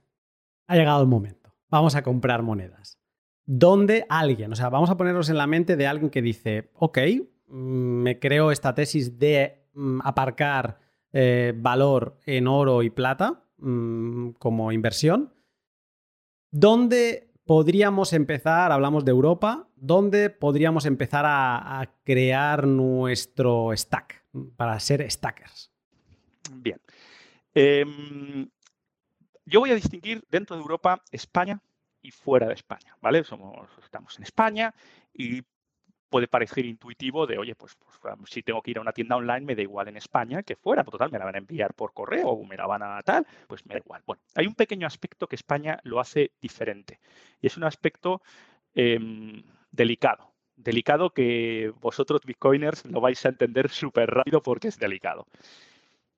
ha 0.66 0.76
llegado 0.76 1.02
el 1.02 1.08
momento. 1.08 1.54
Vamos 1.68 1.94
a 1.94 2.02
comprar 2.02 2.42
monedas. 2.42 2.98
¿Dónde 3.44 4.06
alguien, 4.08 4.52
o 4.52 4.56
sea, 4.56 4.68
vamos 4.68 4.90
a 4.90 4.96
ponernos 4.96 5.28
en 5.28 5.36
la 5.36 5.46
mente 5.46 5.76
de 5.76 5.86
alguien 5.86 6.10
que 6.10 6.22
dice, 6.22 6.70
ok, 6.74 6.98
me 7.50 8.18
creo 8.18 8.50
esta 8.50 8.74
tesis 8.74 9.18
de 9.18 9.66
mm, 9.74 10.00
aparcar 10.04 10.78
eh, 11.12 11.52
valor 11.56 12.18
en 12.24 12.46
oro 12.46 12.82
y 12.82 12.90
plata 12.90 13.44
mm, 13.58 14.30
como 14.38 14.72
inversión. 14.72 15.34
¿Dónde 16.50 17.30
podríamos 17.44 18.12
empezar, 18.12 18.72
hablamos 18.72 19.04
de 19.04 19.10
Europa, 19.10 19.68
dónde 19.76 20.30
podríamos 20.30 20.86
empezar 20.86 21.24
a, 21.26 21.92
crear 22.04 22.66
nuestro 22.66 23.70
stack 23.76 24.24
para 24.56 24.78
ser 24.78 25.08
stackers? 25.10 25.72
Bien. 26.52 26.80
Em, 27.54 28.48
yo 29.44 29.60
voy 29.60 29.70
a 29.70 29.74
distinguir 29.74 30.24
dentro 30.30 30.56
de 30.56 30.62
Europa 30.62 31.02
España 31.10 31.60
y 32.02 32.10
fuera 32.12 32.46
de 32.46 32.54
España, 32.54 32.96
¿vale? 33.00 33.24
Somos, 33.24 33.68
estamos 33.82 34.16
en 34.18 34.22
España 34.24 34.74
y 35.12 35.42
puede 36.10 36.28
parecer 36.28 36.66
intuitivo 36.66 37.26
de, 37.26 37.38
oye, 37.38 37.54
pues, 37.54 37.76
pues, 37.76 38.30
si 38.30 38.42
tengo 38.42 38.60
que 38.60 38.72
ir 38.72 38.78
a 38.78 38.80
una 38.82 38.92
tienda 38.92 39.16
online, 39.16 39.40
me 39.40 39.54
da 39.54 39.62
igual 39.62 39.88
en 39.88 39.96
España 39.96 40.42
que 40.42 40.56
fuera, 40.56 40.84
por 40.84 40.92
total, 40.92 41.10
me 41.10 41.18
la 41.18 41.24
van 41.24 41.36
a 41.36 41.38
enviar 41.38 41.72
por 41.72 41.94
correo 41.94 42.28
o 42.28 42.44
me 42.44 42.56
la 42.56 42.66
van 42.66 42.82
a 42.82 43.00
tal, 43.02 43.26
pues 43.46 43.64
me 43.64 43.74
da 43.74 43.78
igual. 43.78 44.02
Bueno, 44.04 44.20
hay 44.34 44.46
un 44.46 44.54
pequeño 44.54 44.86
aspecto 44.86 45.26
que 45.26 45.36
España 45.36 45.78
lo 45.84 46.00
hace 46.00 46.32
diferente 46.42 46.98
y 47.40 47.46
es 47.46 47.56
un 47.56 47.64
aspecto 47.64 48.20
em, 48.74 49.42
delicado. 49.70 50.34
Delicado 50.56 51.10
que 51.10 51.72
vosotros, 51.80 52.22
bitcoiners, 52.26 52.84
lo 52.84 53.00
vais 53.00 53.24
a 53.24 53.30
entender 53.30 53.70
súper 53.70 54.10
rápido 54.10 54.42
porque 54.42 54.68
es 54.68 54.78
delicado. 54.78 55.26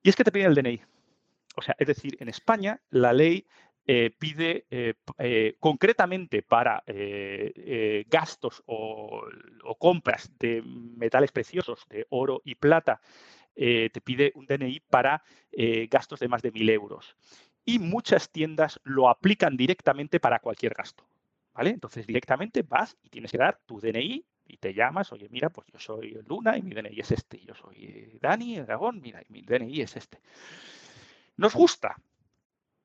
Y 0.01 0.09
es 0.09 0.15
que 0.17 0.25
te 0.25 0.31
piden 0.31 0.47
el 0.47 0.55
DNI. 0.55 0.81
O 1.55 1.61
sea, 1.61 1.75
es 1.77 1.87
decir, 1.87 2.17
en 2.19 2.27
España 2.27 2.81
la 2.89 3.13
ley 3.13 3.45
eh, 3.85 4.11
pide 4.17 4.65
eh, 4.71 4.93
eh, 5.17 5.57
concretamente 5.59 6.41
para 6.41 6.83
gastos 8.07 8.63
o, 8.65 9.25
compras 9.77 10.31
de 10.39 10.61
metales 10.61 11.31
preciosos, 11.31 11.85
de 11.89 12.05
oro 12.09 12.41
y 12.45 12.55
plata, 12.55 13.01
te 13.55 14.01
pide 14.03 14.31
un 14.35 14.45
DNI 14.45 14.79
para 14.89 15.23
gastos 15.89 16.19
de 16.19 16.27
más 16.27 16.41
de 16.41 16.51
1.000 16.51 16.69
euros. 16.69 17.15
Y 17.65 17.79
muchas 17.79 18.29
tiendas 18.31 18.79
lo 18.83 19.09
aplican 19.09 19.57
directamente 19.57 20.19
para 20.19 20.39
cualquier 20.39 20.73
gasto. 20.73 21.05
¿vale? 21.53 21.69
Entonces 21.69 22.07
directamente 22.07 22.63
vas 22.63 22.97
y 23.03 23.09
tienes 23.09 23.31
que 23.31 23.37
dar 23.37 23.59
tu 23.65 23.79
DNI 23.79 24.25
y 24.47 24.57
te 24.57 24.73
llamas, 24.73 25.11
oye, 25.11 25.27
mira, 25.29 25.49
pues 25.49 25.67
yo 25.71 25.79
soy 25.79 26.19
Luna 26.27 26.57
y 26.57 26.61
mi 26.61 26.73
DNI 26.73 26.99
es 26.99 27.11
este, 27.11 27.39
yo 27.39 27.53
soy 27.55 28.17
Dani, 28.21 28.57
el 28.57 28.65
dragón, 28.65 29.01
mira, 29.01 29.21
y 29.21 29.31
mi 29.31 29.41
DNI 29.41 29.81
es 29.81 29.95
este. 29.95 30.19
¿Nos 31.37 31.53
gusta? 31.53 31.97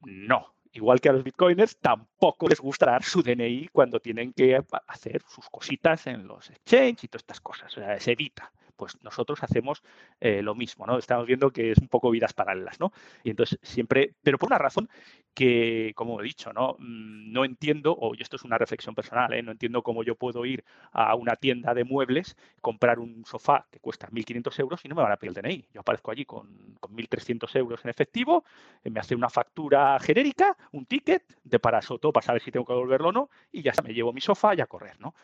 No, 0.03 0.55
igual 0.79 1.01
que 1.01 1.09
a 1.09 1.13
los 1.13 1.25
bitcoiners, 1.25 1.77
tampoco 1.77 2.49
les 2.49 2.61
gusta 2.61 2.87
dar 2.87 3.03
su 3.03 3.23
DNI 3.23 3.69
cuando 3.73 4.01
tienen 4.01 4.33
que 4.33 4.61
hacer 4.87 5.23
sus 5.29 5.49
cositas 5.51 6.07
en 6.07 6.27
los 6.27 6.51
exchanges 6.51 7.05
y 7.05 7.09
todas 7.09 7.23
estas 7.23 7.41
cosas. 7.41 7.77
O 7.77 7.81
sea, 7.81 8.01
se 8.01 8.13
evita 8.13 8.51
pues 8.79 8.97
nosotros 9.03 9.43
hacemos 9.43 9.83
eh, 10.21 10.41
lo 10.41 10.55
mismo, 10.55 10.87
¿no? 10.87 10.97
Estamos 10.97 11.27
viendo 11.27 11.51
que 11.51 11.73
es 11.73 11.79
un 11.79 11.89
poco 11.89 12.11
vidas 12.11 12.33
paralelas, 12.33 12.79
¿no? 12.81 12.93
Y 13.25 13.31
entonces 13.31 13.59
siempre, 13.61 14.15
pero 14.23 14.39
por 14.39 14.49
una 14.49 14.59
razón 14.59 14.89
que, 15.35 15.93
como 15.97 16.21
he 16.21 16.25
dicho, 16.25 16.53
¿no? 16.53 16.77
Mm, 16.79 17.33
no 17.33 17.45
entiendo, 17.45 17.93
o 17.93 18.15
esto 18.15 18.37
es 18.37 18.45
una 18.45 18.57
reflexión 18.57 18.95
personal, 18.95 19.33
¿eh? 19.35 19.43
no 19.43 19.51
entiendo 19.51 19.83
cómo 19.83 20.05
yo 20.05 20.15
puedo 20.15 20.47
ir 20.47 20.65
a 20.93 21.15
una 21.17 21.35
tienda 21.37 21.75
de 21.75 21.85
muebles, 21.85 22.37
comprar 22.61 23.01
un 23.01 23.25
sofá 23.27 23.67
que 23.71 23.81
cuesta 23.81 24.09
1.500 24.11 24.59
euros 24.61 24.85
y 24.85 24.89
no 24.89 24.95
me 24.95 25.03
van 25.03 25.13
a 25.13 25.17
pedir 25.17 25.37
el 25.37 25.43
DNI. 25.43 25.69
Yo 25.75 25.81
aparezco 25.81 26.13
allí 26.13 26.25
con, 26.25 26.77
con 26.81 26.95
1.300 26.97 27.55
euros 27.57 27.85
en 27.85 27.91
efectivo, 27.91 28.45
eh, 28.85 28.91
me 28.91 29.01
hace 29.01 29.17
una 29.17 29.29
factura 29.29 29.99
genérica, 29.99 30.57
un 30.73 30.87
ticket 30.87 31.25
de 31.43 31.59
para 31.59 31.83
Soto 31.83 32.13
para 32.13 32.25
saber 32.25 32.43
si 32.43 32.53
tengo 32.53 32.65
que 32.65 32.73
devolverlo 32.73 33.09
o 33.09 33.13
no, 33.13 33.31
y 33.51 33.63
ya 33.63 33.73
me 33.83 33.93
llevo 33.93 34.13
mi 34.13 34.21
sofá 34.21 34.55
y 34.55 34.61
a 34.61 34.67
correr, 34.67 35.01
¿no? 35.01 35.15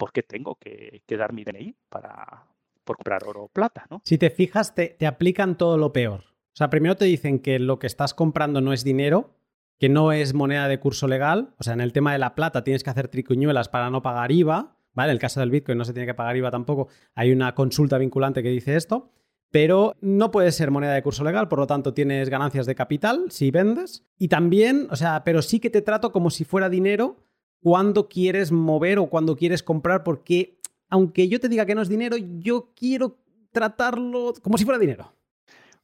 porque 0.00 0.22
tengo 0.22 0.54
que, 0.56 1.02
que, 1.06 1.16
dar 1.18 1.34
mi 1.34 1.44
DNI 1.44 1.76
para, 1.90 2.46
por 2.84 2.96
comprar 2.96 3.24
oro 3.26 3.44
o 3.44 3.48
plata, 3.48 3.86
¿no? 3.90 4.02
Si 4.04 4.18
te 4.18 4.30
fijas, 4.30 4.74
te, 4.74 4.96
aplican 5.06 5.56
todo 5.56 5.78
lo 5.78 5.92
peor. 5.92 6.20
O 6.20 6.56
sea, 6.60 6.70
primero 6.70 6.96
te 6.96 7.04
dicen 7.04 7.38
que 7.38 7.58
lo 7.58 7.78
que 7.78 7.86
estás 7.86 8.14
comprando 8.14 8.60
no 8.60 8.72
es 8.72 8.84
dinero, 8.84 9.36
que 9.78 9.88
no 9.88 10.12
es 10.12 10.34
moneda 10.34 10.68
de 10.68 10.80
curso 10.80 11.08
legal. 11.08 11.54
O 11.58 11.62
sea, 11.62 11.74
en 11.74 11.80
el 11.80 11.92
tema 11.92 12.12
de 12.12 12.18
la 12.18 12.34
plata 12.34 12.64
tienes 12.64 12.82
que 12.82 12.90
hacer 12.90 13.08
tricuñuelas 13.08 13.68
para 13.68 13.90
no 13.90 14.02
pagar 14.02 14.32
IVA. 14.32 14.76
¿Vale? 14.92 15.12
En 15.12 15.14
el 15.14 15.20
caso 15.20 15.38
del 15.38 15.50
Bitcoin 15.50 15.78
no 15.78 15.84
se 15.84 15.92
tiene 15.92 16.06
que 16.06 16.14
pagar 16.14 16.36
IVA 16.36 16.50
tampoco. 16.50 16.88
Hay 17.14 17.30
una 17.30 17.54
consulta 17.54 17.96
vinculante 17.96 18.42
que 18.42 18.50
dice 18.50 18.74
esto. 18.74 19.12
Pero 19.50 19.96
no 20.00 20.30
puede 20.30 20.52
ser 20.52 20.70
moneda 20.70 20.94
de 20.94 21.02
curso 21.02 21.24
legal, 21.24 21.48
por 21.48 21.58
lo 21.58 21.66
tanto 21.66 21.92
tienes 21.92 22.28
ganancias 22.28 22.66
de 22.66 22.76
capital 22.76 23.26
si 23.30 23.50
vendes. 23.50 24.06
Y 24.16 24.28
también, 24.28 24.86
o 24.90 24.96
sea, 24.96 25.24
pero 25.24 25.42
sí 25.42 25.58
que 25.58 25.70
te 25.70 25.82
trato 25.82 26.12
como 26.12 26.30
si 26.30 26.44
fuera 26.44 26.68
dinero 26.68 27.16
cuando 27.60 28.08
quieres 28.08 28.52
mover 28.52 28.98
o 28.98 29.08
cuando 29.08 29.36
quieres 29.36 29.62
comprar, 29.62 30.04
porque 30.04 30.59
aunque 30.90 31.28
yo 31.28 31.40
te 31.40 31.48
diga 31.48 31.64
que 31.64 31.74
no 31.74 31.82
es 31.82 31.88
dinero, 31.88 32.16
yo 32.16 32.72
quiero 32.74 33.16
tratarlo 33.52 34.34
como 34.42 34.58
si 34.58 34.64
fuera 34.64 34.78
dinero. 34.78 35.12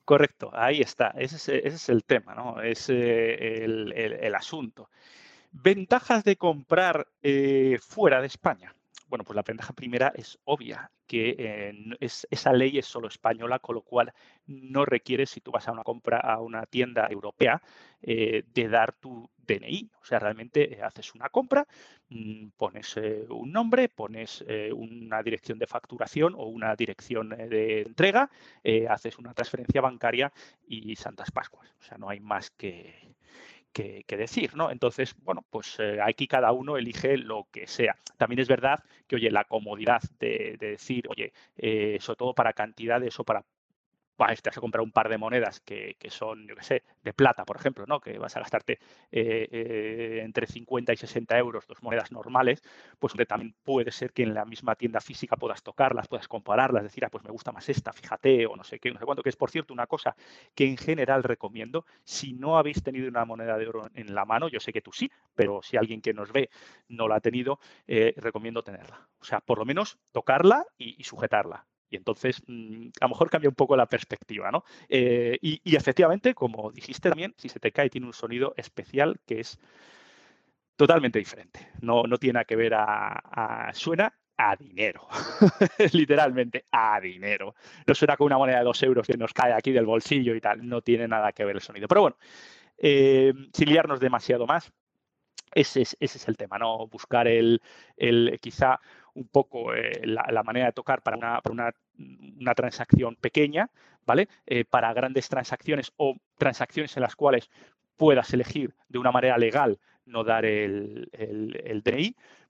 Correcto, 0.04 0.50
ahí 0.52 0.80
está, 0.80 1.08
ese 1.16 1.66
es, 1.66 1.88
el 1.88 2.04
tema, 2.04 2.34
¿no? 2.34 2.60
Es 2.60 2.88
eh, 2.90 3.64
el, 3.64 4.34
asunto. 4.34 4.88
Ventajas 5.50 6.22
de 6.22 6.36
comprar 6.36 7.08
eh, 7.22 7.78
fuera 7.80 8.20
de 8.20 8.28
España. 8.28 8.74
Bueno, 9.08 9.24
pues 9.24 9.36
la 9.36 9.42
ventaja 9.42 9.72
primera 9.72 10.12
es 10.14 10.38
obvia, 10.44 10.90
que 11.06 11.36
eh, 11.38 11.74
esa 12.00 12.52
ley 12.52 12.78
es 12.78 12.86
solo 12.86 13.08
española, 13.08 13.58
con 13.58 13.76
lo 13.76 13.82
cual 13.82 14.12
no 14.46 14.84
requiere, 14.84 15.26
si 15.26 15.40
tú 15.40 15.50
vas 15.52 15.68
a 15.68 15.72
una 15.72 15.84
compra 15.84 16.18
a 16.18 16.40
una 16.40 16.66
tienda 16.66 17.06
europea, 17.10 17.62
eh, 18.02 18.44
de 18.52 18.68
dar 18.68 18.92
tu 18.94 19.30
DNI. 19.38 19.90
O 20.00 20.04
sea, 20.04 20.18
realmente 20.18 20.80
haces 20.82 21.14
una 21.14 21.28
compra, 21.28 21.66
mm, 22.08 22.48
pones 22.56 22.96
un 23.28 23.52
nombre, 23.52 23.88
pones 23.88 24.44
una 24.74 25.22
dirección 25.22 25.58
de 25.58 25.66
facturación 25.66 26.34
o 26.34 26.46
una 26.46 26.74
dirección 26.74 27.30
de 27.30 27.82
entrega, 27.82 28.30
haces 28.88 29.18
una 29.18 29.34
transferencia 29.34 29.80
bancaria 29.80 30.32
y 30.66 30.96
Santas 30.96 31.30
Pascuas. 31.30 31.74
O 31.78 31.82
sea, 31.82 31.98
no 31.98 32.08
hay 32.08 32.20
más 32.20 32.50
que, 32.50 33.16
que, 33.76 34.16
decir, 34.16 34.54
¿no? 34.56 34.70
Entonces, 34.70 35.14
bueno, 35.22 35.44
pues 35.50 35.76
eh, 35.78 35.98
aquí 36.02 36.26
cada 36.26 36.52
uno 36.52 36.76
elige 36.78 37.18
lo 37.18 37.46
que 37.52 37.66
sea. 37.66 37.96
También 38.16 38.40
es 38.40 38.48
verdad 38.48 38.82
que, 39.06 39.16
oye, 39.16 39.30
la 39.30 39.44
comodidad 39.44 40.00
de, 40.18 40.56
decir, 40.58 41.06
oye, 41.08 41.32
eh, 41.58 41.98
sobre 42.00 42.16
todo 42.16 42.34
para 42.34 42.54
cantidades 42.54 43.18
o 43.20 43.24
para 43.24 43.44
te 44.16 44.48
vas 44.50 44.56
a 44.56 44.60
comprar 44.60 44.82
un 44.82 44.92
par 44.92 45.08
de 45.08 45.18
monedas 45.18 45.60
que, 45.60 45.96
son, 46.08 46.46
yo 46.48 46.56
qué 46.56 46.62
sé, 46.62 46.82
de 47.02 47.12
plata, 47.12 47.44
por 47.44 47.56
ejemplo, 47.56 47.84
¿no? 47.86 48.00
que 48.00 48.18
vas 48.18 48.36
a 48.36 48.40
gastarte 48.40 48.78
eh, 49.12 49.48
eh, 49.50 50.20
entre 50.24 50.46
50 50.46 50.92
y 50.92 50.96
60 50.96 51.38
euros, 51.38 51.66
dos 51.66 51.82
monedas 51.82 52.12
normales, 52.12 52.62
pues 52.98 53.14
también 53.28 53.54
puede 53.62 53.92
ser 53.92 54.12
que 54.12 54.22
en 54.22 54.34
la 54.34 54.44
misma 54.44 54.74
tienda 54.74 55.00
física 55.00 55.36
puedas 55.36 55.62
tocarlas, 55.62 56.08
puedas 56.08 56.28
compararlas, 56.28 56.82
decir, 56.82 57.04
ah, 57.04 57.10
pues 57.10 57.24
me 57.24 57.30
gusta 57.30 57.52
más 57.52 57.68
esta, 57.68 57.92
fíjate, 57.92 58.46
o 58.46 58.56
no 58.56 58.64
sé 58.64 58.78
qué, 58.78 58.90
no 58.90 58.98
sé 58.98 59.04
cuánto, 59.04 59.22
que 59.22 59.28
es, 59.28 59.36
por 59.36 59.50
cierto, 59.50 59.74
una 59.74 59.86
cosa 59.86 60.16
que 60.54 60.66
en 60.66 60.76
general 60.76 61.22
recomiendo, 61.22 61.84
si 62.04 62.32
no 62.32 62.58
habéis 62.58 62.82
tenido 62.82 63.08
una 63.08 63.24
moneda 63.24 63.58
de 63.58 63.68
oro 63.68 63.88
en 63.94 64.14
la 64.14 64.24
mano, 64.24 64.48
yo 64.48 64.60
sé 64.60 64.72
que 64.72 64.80
tú 64.80 64.92
sí, 64.92 65.10
pero 65.34 65.62
si 65.62 65.76
alguien 65.76 66.00
que 66.00 66.14
nos 66.14 66.32
ve 66.32 66.50
no 66.88 67.08
la 67.08 67.16
ha 67.16 67.20
tenido, 67.20 67.58
eh, 67.86 68.14
recomiendo 68.16 68.62
tenerla. 68.62 69.08
O 69.20 69.24
sea, 69.24 69.40
por 69.40 69.58
lo 69.58 69.64
menos 69.64 69.98
tocarla 70.12 70.64
y 70.78 71.02
sujetarla 71.04 71.66
y 71.90 71.96
entonces, 71.96 72.42
mm, 72.46 72.88
a 73.00 73.04
lo 73.04 73.08
mejor 73.10 73.30
cambia 73.30 73.48
un 73.48 73.54
poco 73.54 73.76
la 73.76 73.86
perspectiva, 73.86 74.50
¿no? 74.50 74.64
Eh, 74.88 75.38
y, 75.40 75.76
efectivamente, 75.76 76.34
como 76.34 76.72
dijiste 76.72 77.08
también, 77.10 77.34
si 77.36 77.48
se 77.48 77.60
te 77.60 77.72
cae, 77.72 77.90
tiene 77.90 78.06
un 78.06 78.12
sonido 78.12 78.54
especial 78.56 79.20
que 79.26 79.40
es 79.40 79.58
totalmente 80.76 81.18
diferente. 81.18 81.68
No, 81.80 82.04
no 82.04 82.18
tiene 82.18 82.34
nada 82.34 82.44
que 82.44 82.56
ver 82.56 82.74
a, 82.74 83.70
suena 83.72 84.12
a 84.36 84.56
dinero, 84.56 85.08
literalmente 85.92 86.66
a 86.70 87.00
dinero. 87.00 87.54
No 87.86 87.94
suena 87.94 88.16
con 88.16 88.26
una 88.26 88.38
moneda 88.38 88.58
de 88.58 88.64
dos 88.64 88.82
euros 88.82 89.06
que 89.06 89.16
nos 89.16 89.32
cae 89.32 89.52
aquí 89.52 89.72
del 89.72 89.86
bolsillo 89.86 90.34
y 90.34 90.40
tal, 90.40 90.68
no 90.68 90.82
tiene 90.82 91.08
nada 91.08 91.32
que 91.32 91.44
ver 91.44 91.56
el 91.56 91.62
sonido. 91.62 91.88
Pero 91.88 92.02
bueno, 92.02 92.16
eh, 92.76 93.32
sin 93.52 93.70
liarnos 93.70 94.00
demasiado 94.00 94.46
más, 94.46 94.72
ese 95.56 95.86
es, 95.98 96.28
el 96.28 96.36
tema, 96.36 96.58
¿no? 96.58 96.86
Buscar 96.86 97.26
el, 97.28 97.60
quizá 98.40 98.78
un 99.16 99.28
poco 99.28 99.74
eh, 99.74 100.02
la, 100.04 100.42
manera 100.42 100.66
de 100.66 100.72
tocar 100.72 101.02
para 101.02 101.16
una, 101.16 101.40
una, 101.48 102.54
transacción 102.54 103.16
pequeña, 103.16 103.70
¿vale? 104.06 104.28
Eh, 104.46 104.64
para 104.64 104.92
grandes 104.92 105.28
transacciones 105.28 105.92
o 105.96 106.16
transacciones 106.38 106.96
en 106.96 107.02
las 107.02 107.16
cuales 107.16 107.50
puedas 107.96 108.32
elegir 108.32 108.74
de 108.88 108.98
una 108.98 109.10
manera 109.10 109.38
legal 109.38 109.78
no 110.04 110.22
dar 110.22 110.44
el, 110.44 111.08
el, 111.12 111.82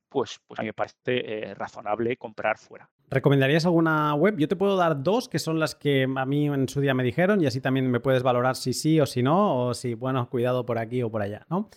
pues, 0.09 0.41
pues, 0.47 0.59
a 0.59 0.63
mí 0.63 0.69
me 0.69 0.73
parece 0.73 0.97
eh, 1.07 1.55
razonable 1.55 2.17
comprar 2.17 2.59
fuera. 2.59 2.91
¿Recomendarías 3.09 3.65
alguna 3.65 4.15
web? 4.15 4.37
Yo 4.37 4.49
te 4.49 4.57
puedo 4.57 4.77
dar 4.77 5.03
dos 5.03 5.29
que 5.29 5.39
son 5.39 5.61
las 5.61 5.75
que 5.75 6.07
a 6.15 6.27
mí 6.27 6.49
en 6.49 6.69
su 6.69 6.81
día 6.81 6.95
me 6.95 7.05
dijeron 7.05 7.41
y 7.41 7.47
así 7.47 7.61
también 7.61 7.91
me 7.91 8.01
puedes 8.01 8.23
valorar 8.23 8.57
si 8.57 8.73
sí 8.73 9.01
o 9.01 9.07
si 9.07 9.23
no, 9.23 9.69
o 9.69 9.75
si, 9.75 9.95
bueno, 9.95 10.29
cuidado 10.29 10.67
por 10.67 10.79
aquí 10.79 11.03
o 11.03 11.11
por 11.11 11.23
allá, 11.23 11.47
¿no? 11.49 11.71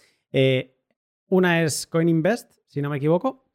una 1.29 1.63
es 1.63 1.87
CoinInvest, 1.87 2.51
si 2.67 2.81
no 2.81 2.89
me 2.89 2.97
equivoco, 2.97 3.48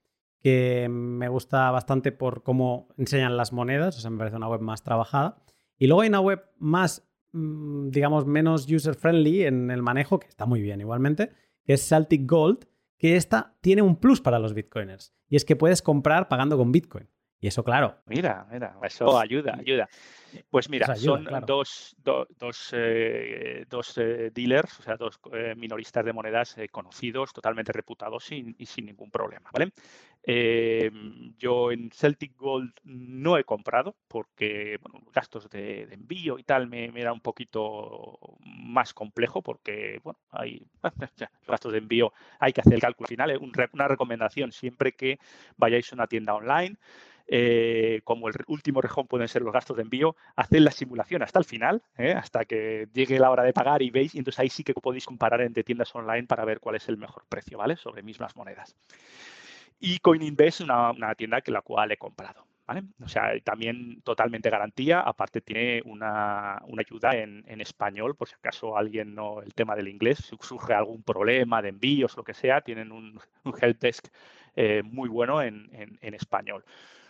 que 0.44 0.90
me 0.90 1.30
gusta 1.30 1.70
bastante 1.70 2.12
por 2.12 2.42
cómo 2.42 2.88
enseñan 2.98 3.38
las 3.38 3.54
monedas, 3.54 3.96
o 3.96 4.00
sea, 4.02 4.10
me 4.10 4.18
parece 4.18 4.36
una 4.36 4.46
web 4.46 4.60
más 4.60 4.82
trabajada. 4.82 5.42
Y 5.78 5.86
luego 5.86 6.02
hay 6.02 6.10
una 6.10 6.20
web 6.20 6.44
más, 6.58 7.08
mm, 7.32 7.88
digamos, 7.88 8.26
menos 8.26 8.70
user-friendly 8.70 9.46
en 9.46 9.70
el 9.70 9.80
manejo, 9.80 10.20
que 10.20 10.28
está 10.28 10.44
muy 10.44 10.60
bien 10.60 10.82
igualmente, 10.82 11.30
que 11.64 11.72
es 11.72 11.88
Celtic 11.88 12.30
Gold, 12.30 12.66
que 12.98 13.16
esta 13.16 13.56
tiene 13.62 13.80
un 13.80 13.96
plus 13.96 14.20
para 14.20 14.38
los 14.38 14.52
bitcoiners. 14.52 15.14
Y 15.30 15.36
es 15.36 15.46
que 15.46 15.56
puedes 15.56 15.80
comprar 15.80 16.28
pagando 16.28 16.58
con 16.58 16.72
bitcoin. 16.72 17.08
Y 17.44 17.48
eso, 17.48 17.62
claro. 17.62 17.98
Mira, 18.06 18.46
mira, 18.50 18.74
eso 18.82 19.18
ayuda, 19.18 19.54
ayuda. 19.60 19.86
Pues 20.48 20.70
mira, 20.70 20.96
son 20.96 21.28
dos, 21.46 21.94
dos, 22.02 22.70
eh, 22.72 23.66
dos 23.68 23.98
eh, 23.98 24.30
dealers, 24.32 24.80
o 24.80 24.82
sea, 24.82 24.96
dos 24.96 25.20
eh, 25.30 25.54
minoristas 25.54 26.06
de 26.06 26.14
monedas 26.14 26.56
conocidos, 26.70 27.34
totalmente 27.34 27.70
reputados 27.70 28.24
sin, 28.24 28.56
y 28.58 28.64
sin 28.64 28.86
ningún 28.86 29.10
problema, 29.10 29.50
¿vale? 29.52 29.72
yo 31.36 31.70
en 31.70 31.90
Celtic 31.90 32.34
Gold 32.34 32.72
no 32.84 33.36
he 33.36 33.44
comprado 33.44 33.94
porque, 34.08 34.78
bueno, 34.80 35.06
gastos 35.12 35.50
de, 35.50 35.82
envío 35.82 36.38
y 36.38 36.44
tal 36.44 36.66
me, 36.66 36.86
era 36.98 37.12
un 37.12 37.20
poquito 37.20 38.18
más 38.42 38.94
complejo 38.94 39.42
porque, 39.42 40.00
bueno, 40.02 40.18
hay 40.30 40.66
gastos 41.46 41.72
de 41.72 41.78
envío, 41.78 42.14
hay 42.38 42.54
que 42.54 42.62
hacer 42.62 42.72
el 42.72 42.80
cálculo 42.80 43.06
final, 43.06 43.38
una 43.74 43.86
recomendación 43.86 44.50
siempre 44.50 44.92
que 44.92 45.18
vayáis 45.58 45.92
a 45.92 45.96
una 45.96 46.06
tienda 46.06 46.34
online, 46.34 46.78
eh, 47.26 48.00
como 48.04 48.28
el 48.28 48.34
último 48.46 48.80
rejón 48.80 49.06
pueden 49.06 49.28
ser 49.28 49.42
los 49.42 49.52
gastos 49.52 49.76
de 49.76 49.82
envío, 49.82 50.16
haced 50.36 50.58
la 50.58 50.70
simulación 50.70 51.22
hasta 51.22 51.38
el 51.38 51.44
final, 51.44 51.82
¿eh? 51.96 52.12
hasta 52.12 52.44
que 52.44 52.88
llegue 52.92 53.18
la 53.18 53.30
hora 53.30 53.42
de 53.42 53.52
pagar 53.52 53.82
y 53.82 53.90
veis, 53.90 54.14
y 54.14 54.18
entonces 54.18 54.40
ahí 54.40 54.50
sí 54.50 54.64
que 54.64 54.74
podéis 54.74 55.06
comparar 55.06 55.40
entre 55.40 55.64
tiendas 55.64 55.94
online 55.94 56.26
para 56.26 56.44
ver 56.44 56.60
cuál 56.60 56.76
es 56.76 56.88
el 56.88 56.96
mejor 56.96 57.24
precio, 57.28 57.58
¿vale? 57.58 57.76
Sobre 57.76 58.02
mismas 58.02 58.36
monedas. 58.36 58.76
Y 59.80 59.98
CoinInvest 59.98 60.60
es 60.60 60.66
una, 60.66 61.14
tienda 61.14 61.40
que 61.40 61.50
la 61.50 61.62
cual 61.62 61.92
he 61.92 61.96
comprado. 61.96 62.46
¿Vale? 62.66 62.82
O 63.02 63.08
sea, 63.08 63.38
también 63.40 64.00
totalmente 64.00 64.48
garantía, 64.48 65.00
aparte 65.00 65.42
tiene 65.42 65.82
una, 65.84 66.62
ayuda 66.78 67.14
en, 67.14 67.60
español, 67.60 68.16
por 68.16 68.26
si 68.26 68.36
acaso 68.36 68.78
alguien 68.78 69.14
no, 69.14 69.42
el 69.42 69.52
tema 69.52 69.76
del 69.76 69.88
inglés, 69.88 70.16
si 70.16 70.34
surge 70.40 70.72
algún 70.72 71.02
problema 71.02 71.60
de 71.60 71.68
envíos, 71.68 72.16
lo 72.16 72.24
que 72.24 72.32
sea, 72.32 72.62
tienen 72.62 72.90
un, 72.90 73.20
helpdesk 73.60 74.08
eh, 74.56 74.82
muy 74.82 75.10
bueno 75.10 75.42
en, 75.42 75.68
español. 76.00 76.64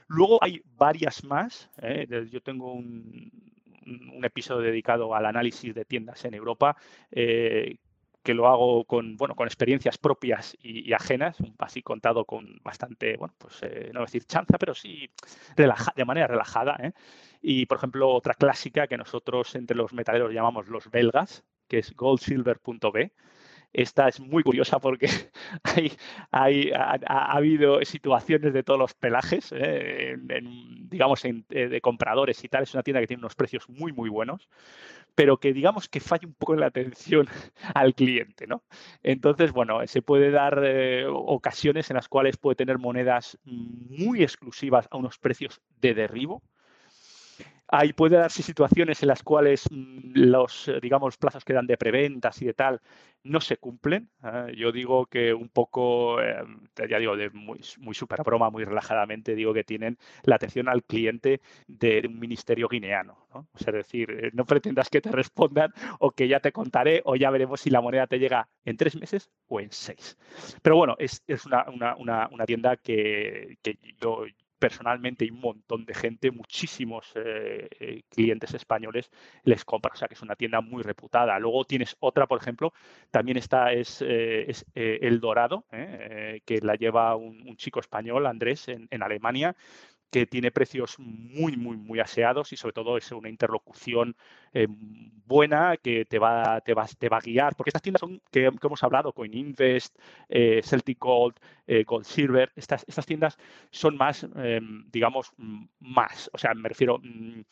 Luego 0.09 0.39
hay 0.43 0.63
varias 0.77 1.25
más. 1.25 1.71
¿eh? 1.83 2.07
Yo 2.31 2.41
tengo 2.41 2.73
un, 2.73 3.31
episodio 4.23 4.63
dedicado 4.63 5.15
al 5.15 5.27
análisis 5.27 5.75
de 5.75 5.85
tiendas 5.85 6.25
en 6.25 6.35
Europa. 6.35 6.77
Eh, 7.11 7.77
que 8.25 8.33
lo 8.33 8.49
hago 8.49 8.85
con, 8.85 9.19
bueno, 9.19 9.35
con 9.37 9.47
experiencias 9.47 9.99
propias 9.99 10.57
y, 10.63 10.91
ajenas, 10.95 11.37
así 11.59 11.83
contado 11.83 12.25
con 12.25 12.59
bastante, 12.65 13.19
bueno, 13.19 13.35
pues 13.37 13.63
eh, 13.63 13.91
no 13.93 14.01
decir 14.01 14.25
chanza, 14.25 14.57
pero 14.57 14.75
sí 14.75 15.11
de 15.55 16.05
manera 16.07 16.27
relajada. 16.27 16.79
Y, 17.43 17.67
por 17.67 17.77
ejemplo, 17.77 18.09
otra 18.09 18.33
clásica 18.33 18.87
que 18.87 18.97
nosotros 18.97 19.55
entre 19.55 19.77
los 19.77 19.93
metaleros 19.93 20.33
llamamos 20.33 20.69
los 20.69 20.91
belgas, 20.91 21.45
que 21.69 21.81
es 21.81 21.95
goldsilver.b, 21.95 23.13
esta 23.75 24.09
es 24.09 24.21
muy 24.21 24.45
curiosa 24.45 24.79
porque 24.79 25.09
hay, 26.31 26.71
ha, 26.73 27.37
habido 27.37 27.85
situaciones 27.85 28.55
de 28.55 28.63
todos 28.63 28.79
los 28.79 28.95
pelajes, 28.95 29.53
¿eh? 29.55 30.17
digamos, 30.89 31.25
eh, 31.25 31.43
de 31.51 31.81
compradores 31.81 32.43
y 32.45 32.49
tal. 32.49 32.63
Es 32.63 32.73
una 32.73 32.85
tienda 32.85 33.01
que 33.01 33.09
tiene 33.09 33.21
unos 33.21 33.35
precios 33.35 33.69
muy, 33.69 33.93
muy 33.93 34.09
buenos, 34.09 34.49
pero 35.17 35.39
que 35.39 35.53
digamos 35.53 35.89
que 35.89 35.99
falla 35.99 36.29
un 36.29 36.35
poco 36.35 36.55
en 36.55 36.61
la 36.61 36.67
atención 36.67 37.29
al 37.75 37.95
cliente, 37.95 38.47
¿no? 38.47 38.63
Entonces, 39.03 39.51
bueno, 39.53 39.85
se 39.87 40.03
puede 40.03 40.31
dar 40.31 40.63
eh, 40.65 41.05
ocasiones 41.07 41.91
en 41.91 41.97
las 41.97 42.09
cuales 42.09 42.37
puede 42.37 42.55
tener 42.55 42.79
monedas 42.79 43.39
muy 43.45 44.23
exclusivas 44.23 44.87
a 44.93 44.97
unos 44.97 45.19
precios 45.19 45.61
de 45.81 45.95
derribo, 45.95 46.43
Ahí 47.69 47.93
puede 47.93 48.17
darse 48.17 48.43
situaciones 48.43 49.03
en 49.03 49.09
las 49.09 49.23
cuales 49.23 49.69
mm, 49.71 50.13
los, 50.15 50.69
eh, 50.69 50.79
digamos, 50.83 51.17
plazos 51.17 51.45
que 51.45 51.55
dan 51.55 51.67
de 51.67 51.77
preventas 51.77 52.41
y 52.43 52.47
de 52.47 52.55
tal 52.55 52.81
no 53.23 53.41
se 53.41 53.57
cumplen. 53.57 54.11
¿eh? 54.23 54.55
yo 54.55 54.71
digo 54.71 55.07
que 55.07 55.33
un 55.33 55.49
poco, 55.49 56.21
eh, 56.21 56.45
ya 56.89 56.99
digo, 56.99 57.17
de 57.17 57.31
muy, 57.31 57.61
muy 57.79 57.95
super 57.95 58.23
broma, 58.23 58.51
muy 58.51 58.65
relajadamente, 58.65 59.35
digo 59.35 59.55
que 59.55 59.65
tienen 59.65 59.99
la 60.25 60.37
atención 60.37 60.69
al 60.69 60.85
cliente 60.85 61.41
de, 61.67 62.03
un 62.07 62.19
ministerio 62.19 62.69
guineano. 62.69 63.27
¿no? 63.33 63.49
O 63.53 63.59
sea, 63.59 63.71
es 63.71 63.87
decir, 63.87 64.31
no 64.35 64.45
pretendas 64.45 64.91
que 64.91 65.01
te 65.01 65.11
respondan 65.11 65.73
o 66.01 66.11
que 66.11 66.29
ya 66.29 66.41
te 66.41 66.53
contaré 66.53 67.01
o 67.07 67.17
ya 67.17 67.31
veremos 67.31 67.63
si 67.63 67.71
la 67.71 67.81
moneda 67.81 68.07
te 68.07 68.19
llega 68.19 68.49
en 68.65 68.77
tres 68.77 68.95
meses 68.95 69.31
o 69.49 69.61
en 69.61 69.73
seis. 69.73 70.19
Pero 70.63 70.77
bueno, 70.77 70.97
es, 70.99 71.23
es 71.27 71.47
una, 71.47 71.65
una, 71.71 71.97
una, 71.97 72.29
una, 72.31 72.45
tienda 72.45 72.77
que, 72.77 73.57
que 73.63 73.79
yo, 74.01 74.27
personalmente 74.65 75.27
y 75.27 75.31
un 75.31 75.41
montón 75.41 75.85
de 75.85 75.93
gente, 75.93 76.31
muchísimos 76.31 77.13
eh, 77.17 77.69
eh, 77.81 78.03
clientes 78.09 78.55
españoles 78.55 79.11
les 79.43 79.63
compran, 79.63 79.93
o 79.93 79.97
sea 79.97 80.09
que 80.09 80.15
es 80.15 80.23
una 80.23 80.37
tienda 80.37 80.63
muy 80.63 80.83
reputada. 80.83 81.39
Luego 81.39 81.67
tienes 81.67 81.99
otra, 82.01 82.27
por 82.27 82.41
ejemplo, 82.41 82.73
también 83.11 83.37
está 83.37 83.75
es, 83.75 84.03
eh, 84.09 84.51
El 84.75 85.21
Dorado, 85.21 85.67
que 85.71 86.61
la 86.63 86.77
lleva 86.77 87.15
un, 87.15 87.55
chico 87.59 87.79
español, 87.79 88.27
Andrés, 88.27 88.69
en, 88.69 89.03
Alemania, 89.03 89.55
que 90.11 90.27
tiene 90.27 90.51
precios 90.51 90.97
muy, 90.99 91.57
muy, 91.57 91.77
muy 91.77 92.01
aseados 92.01 92.53
y 92.53 92.57
sobre 92.57 92.73
todo 92.73 92.97
es 92.97 93.11
una 93.13 93.29
interlocución 93.29 94.17
eh, 94.53 94.67
buena 94.69 95.77
que 95.77 96.05
te 96.05 96.19
va, 96.19 96.61
te, 96.61 96.75
va, 96.75 96.87
te 96.87 97.09
va 97.09 97.17
a 97.17 97.21
guiar, 97.21 97.57
porque 97.57 97.71
estas 97.71 97.83
tiendas 97.83 98.01
son 98.01 98.21
que, 98.31 98.45
hemos 98.45 98.83
hablado, 98.83 99.13
CoinInvest, 99.13 99.99
eh, 100.29 100.61
Celtic 100.63 100.99
Gold, 101.01 101.37
eh, 101.67 101.85
Gold 101.85 102.05
Silver, 102.05 102.53
estas, 102.55 102.85
estas 102.87 103.07
tiendas 103.07 103.37
son 103.71 103.97
más, 103.97 104.27
digamos, 104.93 105.33
más, 105.81 106.31
o 106.33 106.39
sea, 106.39 106.55
me 106.55 106.69
refiero... 106.69 106.99
Mm, 107.03 107.43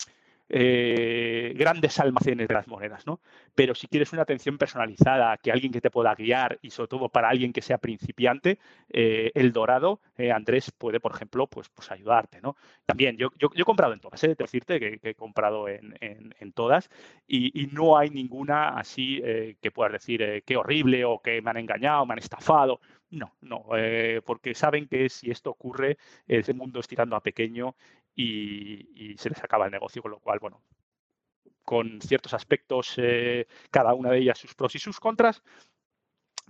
eh, 0.55 1.55
grandes 1.57 1.99
almacenes 1.99 2.47
de 2.47 2.53
las 2.53 2.69
monedas, 2.69 3.07
¿no? 3.07 3.21
Pero 3.55 3.75
si 3.75 3.87
quieres 3.87 4.13
una 4.13 4.21
atención 4.21 4.59
personalizada, 4.59 5.39
que 5.39 5.51
alguien 5.51 5.73
que 5.73 5.81
te 5.81 5.91
pueda 5.91 6.15
guiar 6.15 6.59
y 6.61 6.69
sobre 6.69 6.89
todo 6.89 7.09
para 7.09 7.31
alguien 7.31 7.55
que 7.55 7.63
sea 7.63 7.79
principiante, 7.79 8.59
eh, 8.91 9.31
el 9.35 9.51
dorado, 9.55 10.01
eh, 10.19 10.31
Andrés 10.31 10.71
puede, 10.77 11.01
por 11.01 11.15
ejemplo, 11.15 11.47
pues, 11.47 11.71
pues 11.71 11.91
ayudarte, 11.91 12.43
¿no? 12.43 12.55
También, 12.85 13.17
yo, 13.17 13.31
yo, 13.39 13.49
he 13.55 13.65
comprado 13.65 13.95
en 13.95 14.01
todas, 14.01 14.23
¿eh? 14.25 14.35
decirte 14.39 14.79
que, 14.79 15.01
he 15.03 15.15
comprado 15.15 15.69
en, 15.69 16.53
todas 16.53 16.91
y, 17.27 17.71
no 17.73 17.97
hay 17.97 18.11
ninguna 18.11 18.77
así 18.79 19.23
que 19.61 19.71
puedas 19.71 19.93
decir 19.93 20.43
qué 20.45 20.57
horrible 20.57 21.07
o 21.07 21.21
que 21.21 21.41
me 21.41 21.49
han 21.49 21.57
engañado, 21.57 22.05
me 22.05 22.13
han 22.13 22.19
estafado. 22.19 22.81
No, 23.11 23.35
no, 23.41 23.67
porque 24.25 24.55
saben 24.55 24.87
que 24.89 25.09
si 25.09 25.31
esto 25.31 25.51
ocurre, 25.51 25.97
el 26.27 26.55
mundo 26.55 26.81
es 26.81 26.89
tirando 26.89 27.17
a 27.17 27.23
pequeño 27.23 27.75
y, 28.15 29.15
se 29.19 29.29
les 29.29 29.43
acaba 29.43 29.67
el 29.67 29.73
negocio, 29.73 30.03
con 30.03 30.11
lo 30.11 30.21
cual, 30.21 30.39
bueno, 30.39 30.63
con 31.63 32.01
ciertos 32.01 32.35
aspectos, 32.35 32.95
eh, 32.97 33.47
cada 33.71 33.95
una 33.95 34.11
de 34.11 34.19
ellas 34.19 34.39
sus 34.39 34.55
pros 34.55 34.75
y 34.75 34.79
sus 34.79 34.99
contras, 34.99 35.43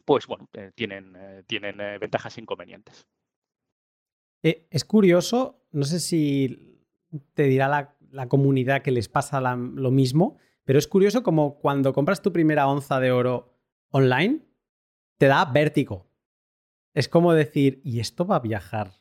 pues 0.04 0.26
bueno, 0.26 0.48
eh, 0.54 0.72
tienen, 0.74 1.14
eh, 1.16 1.42
tienen 1.46 1.76
ventajas 2.00 2.38
e 2.38 2.40
inconvenientes. 2.40 3.06
es 4.42 4.84
curioso, 4.84 5.64
no 5.70 5.84
sé 5.84 6.00
si 6.00 6.80
te 7.34 7.44
dirá 7.44 7.68
la, 7.68 8.28
comunidad 8.28 8.82
que 8.82 8.90
les 8.90 9.08
pasa 9.08 9.40
lo 9.40 9.90
mismo, 9.90 10.38
pero 10.64 10.78
es 10.78 10.86
curioso 10.86 11.22
como 11.22 11.58
cuando 11.58 11.92
compras 11.92 12.22
tu 12.22 12.32
primera 12.32 12.68
onza 12.68 13.00
de 13.00 13.10
oro 13.10 13.54
online, 13.90 14.40
te 15.18 15.26
da 15.26 15.44
vértigo. 15.44 16.10
Es 16.94 17.08
como 17.08 17.32
decir, 17.32 17.80
¿y 17.84 18.00
esto 18.00 18.26
va 18.26 18.36
a 18.36 18.40
viajar 18.40 18.92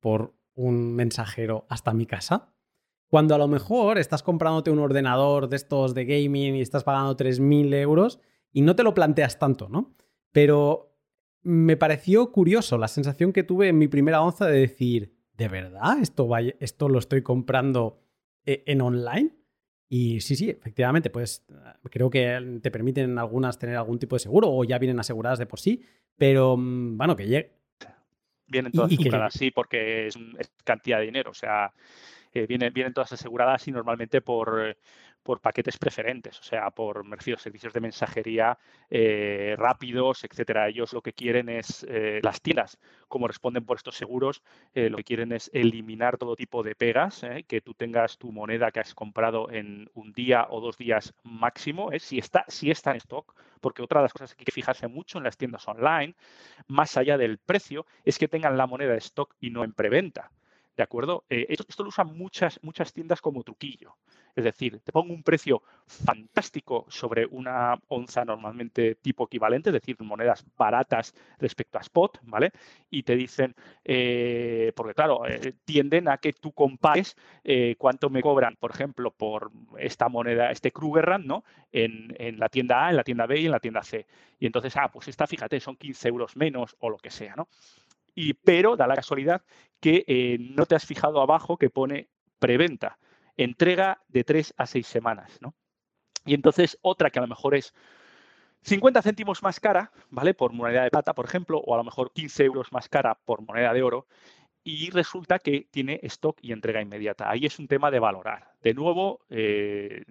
por 0.00 0.34
un 0.54 0.94
mensajero 0.94 1.66
hasta 1.68 1.94
mi 1.94 2.06
casa. 2.06 2.52
Cuando 3.08 3.34
a 3.34 3.38
lo 3.38 3.48
mejor 3.48 3.98
estás 3.98 4.22
comprándote 4.22 4.70
un 4.70 4.78
ordenador 4.78 5.48
de 5.48 5.56
estos 5.56 5.94
de 5.94 6.04
gaming 6.04 6.56
y 6.56 6.60
estás 6.60 6.84
pagando 6.84 7.16
3.000 7.16 7.74
euros 7.74 8.20
y 8.52 8.62
no 8.62 8.74
te 8.74 8.82
lo 8.82 8.94
planteas 8.94 9.38
tanto, 9.38 9.68
¿no? 9.68 9.94
Pero 10.32 10.96
me 11.42 11.76
pareció 11.76 12.32
curioso 12.32 12.78
la 12.78 12.88
sensación 12.88 13.32
que 13.32 13.42
tuve 13.42 13.68
en 13.68 13.78
mi 13.78 13.88
primera 13.88 14.22
onza 14.22 14.46
de 14.46 14.60
decir, 14.60 15.14
¿de 15.36 15.48
verdad 15.48 15.98
esto, 16.00 16.28
esto 16.60 16.88
lo 16.88 16.98
estoy 16.98 17.22
comprando 17.22 18.00
eh, 18.46 18.62
en 18.66 18.80
online? 18.80 19.36
Y 19.88 20.20
sí, 20.20 20.36
sí, 20.36 20.48
efectivamente, 20.48 21.10
pues 21.10 21.44
creo 21.90 22.08
que 22.08 22.60
te 22.62 22.70
permiten 22.70 23.18
algunas 23.18 23.58
tener 23.58 23.76
algún 23.76 23.98
tipo 23.98 24.16
de 24.16 24.20
seguro 24.20 24.50
o 24.50 24.64
ya 24.64 24.78
vienen 24.78 24.98
aseguradas 24.98 25.38
de 25.38 25.44
por 25.44 25.60
sí, 25.60 25.82
pero 26.16 26.56
mm, 26.56 26.96
bueno, 26.96 27.14
que 27.14 27.26
Vienen 28.52 28.70
todas 28.70 28.92
aseguradas, 28.92 29.32
sí, 29.32 29.50
porque 29.50 30.06
es, 30.06 30.18
cantidad 30.62 30.98
de 30.98 31.06
dinero. 31.06 31.30
O 31.30 31.34
sea, 31.34 31.72
eh, 32.34 32.46
vienen, 32.46 32.72
vienen 32.72 32.92
todas 32.92 33.12
aseguradas 33.12 33.66
y 33.66 33.72
normalmente 33.72 34.20
por, 34.20 34.76
por 35.22 35.40
paquetes 35.40 35.78
preferentes, 35.78 36.38
o 36.40 36.42
sea, 36.42 36.70
por 36.70 37.04
me 37.04 37.16
servicios 37.22 37.72
de 37.72 37.80
mensajería 37.80 38.58
eh, 38.90 39.54
rápidos, 39.56 40.24
etcétera. 40.24 40.68
Ellos 40.68 40.92
lo 40.92 41.02
que 41.02 41.12
quieren 41.12 41.48
es 41.48 41.86
eh, 41.88 42.20
las 42.22 42.40
tiendas, 42.40 42.78
como 43.08 43.28
responden 43.28 43.64
por 43.64 43.76
estos 43.76 43.96
seguros, 43.96 44.42
eh, 44.74 44.90
lo 44.90 44.96
que 44.98 45.04
quieren 45.04 45.32
es 45.32 45.50
eliminar 45.52 46.18
todo 46.18 46.36
tipo 46.36 46.62
de 46.62 46.74
pegas, 46.74 47.24
que 47.46 47.60
tú 47.60 47.74
tengas 47.74 48.18
tu 48.18 48.32
moneda 48.32 48.70
que 48.70 48.80
has 48.80 48.94
comprado 48.94 49.50
en 49.50 49.88
un 49.94 50.12
día 50.12 50.46
o 50.50 50.60
dos 50.60 50.76
días 50.76 51.14
máximo, 51.22 51.90
si 51.98 52.18
está 52.18 52.44
si 52.48 52.70
está 52.70 52.90
en 52.90 52.96
stock, 52.98 53.34
porque 53.60 53.82
otra 53.82 54.00
de 54.00 54.04
las 54.04 54.12
cosas 54.12 54.34
que 54.34 54.42
hay 54.42 54.46
que 54.46 54.52
fijarse 54.52 54.88
mucho 54.88 55.18
en 55.18 55.24
las 55.24 55.36
tiendas 55.36 55.66
online, 55.68 56.14
más 56.66 56.96
allá 56.96 57.16
del 57.16 57.38
precio, 57.38 57.86
es 58.04 58.18
que 58.18 58.28
tengan 58.28 58.56
la 58.56 58.66
moneda 58.66 58.92
de 58.92 58.98
stock 58.98 59.34
y 59.40 59.50
no 59.50 59.64
en 59.64 59.72
preventa. 59.72 60.30
¿De 60.82 60.84
acuerdo? 60.84 61.24
esto, 61.28 61.64
esto, 61.68 61.84
lo 61.84 61.90
usan 61.90 62.16
muchas, 62.18 62.58
muchas 62.60 62.92
tiendas 62.92 63.20
como 63.20 63.44
truquillo. 63.44 63.94
Es 64.34 64.42
decir, 64.42 64.80
te 64.80 64.90
pongo 64.90 65.14
un 65.14 65.22
precio 65.22 65.62
fantástico 65.86 66.86
sobre 66.88 67.24
una 67.24 67.78
onza 67.86 68.24
normalmente 68.24 68.96
tipo 68.96 69.26
equivalente, 69.26 69.70
es 69.70 69.74
decir, 69.74 69.96
monedas 70.00 70.44
baratas 70.56 71.14
respecto 71.38 71.78
a 71.78 71.82
spot, 71.82 72.18
¿vale? 72.22 72.50
Y 72.90 73.04
te 73.04 73.14
dicen, 73.14 73.54
eh, 73.84 74.72
porque 74.74 74.94
claro, 74.94 75.24
eh, 75.24 75.54
tienden 75.64 76.08
a 76.08 76.18
que 76.18 76.32
tú 76.32 76.50
compares 76.50 77.16
eh, 77.44 77.76
cuánto 77.78 78.10
me 78.10 78.22
cobran, 78.22 78.56
por 78.56 78.72
ejemplo, 78.72 79.12
por 79.12 79.52
esta 79.78 80.08
moneda, 80.08 80.50
este 80.50 80.72
Krugerrand, 80.72 81.26
¿no? 81.26 81.44
En, 81.70 82.12
en, 82.18 82.40
la 82.40 82.48
tienda 82.48 82.86
A, 82.86 82.90
en 82.90 82.96
la 82.96 83.04
tienda 83.04 83.26
B 83.26 83.38
y 83.38 83.46
en 83.46 83.52
la 83.52 83.60
tienda 83.60 83.84
C. 83.84 84.04
Y 84.40 84.46
entonces, 84.46 84.76
ah, 84.76 84.90
pues 84.90 85.06
esta, 85.06 85.28
fíjate, 85.28 85.60
son 85.60 85.76
15 85.76 86.08
euros 86.08 86.36
menos 86.36 86.74
o 86.80 86.90
lo 86.90 86.98
que 86.98 87.10
sea, 87.10 87.36
¿no? 87.36 87.46
Y, 88.14 88.34
pero 88.34 88.76
da 88.76 88.86
la 88.86 88.96
casualidad 88.96 89.42
que 89.80 90.38
no 90.54 90.66
te 90.66 90.74
has 90.74 90.86
fijado 90.86 91.20
abajo 91.20 91.56
que 91.56 91.70
pone 91.70 92.08
preventa 92.38 92.98
entrega 93.36 94.02
de 94.08 94.24
tres 94.24 94.54
a 94.56 94.66
seis 94.66 94.86
semanas, 94.86 95.38
¿no? 95.40 95.54
Y 96.24 96.34
entonces 96.34 96.78
otra 96.82 97.10
que 97.10 97.18
a 97.18 97.22
lo 97.22 97.28
mejor 97.28 97.54
es 97.54 97.74
50 98.62 99.02
céntimos 99.02 99.42
más 99.42 99.58
cara, 99.58 99.90
¿vale? 100.10 100.34
Por 100.34 100.52
moneda 100.52 100.84
de 100.84 100.90
plata, 100.90 101.14
por 101.14 101.24
ejemplo, 101.24 101.58
o 101.58 101.74
a 101.74 101.78
lo 101.78 101.84
mejor 101.84 102.12
15 102.12 102.44
euros 102.44 102.72
más 102.72 102.88
cara 102.88 103.18
por 103.24 103.42
moneda 103.42 103.72
de 103.72 103.82
oro, 103.82 104.06
y 104.64 104.90
resulta 104.90 105.38
que 105.38 105.66
tiene 105.70 106.00
stock 106.04 106.38
y 106.40 106.52
entrega 106.52 106.80
inmediata. 106.80 107.30
Ahí 107.30 107.46
es 107.46 107.58
un 107.58 107.68
tema 107.68 107.90
de 107.90 107.98
valorar. 107.98 108.52
De 108.62 108.74
nuevo, 108.74 109.20
eh, 109.28 110.04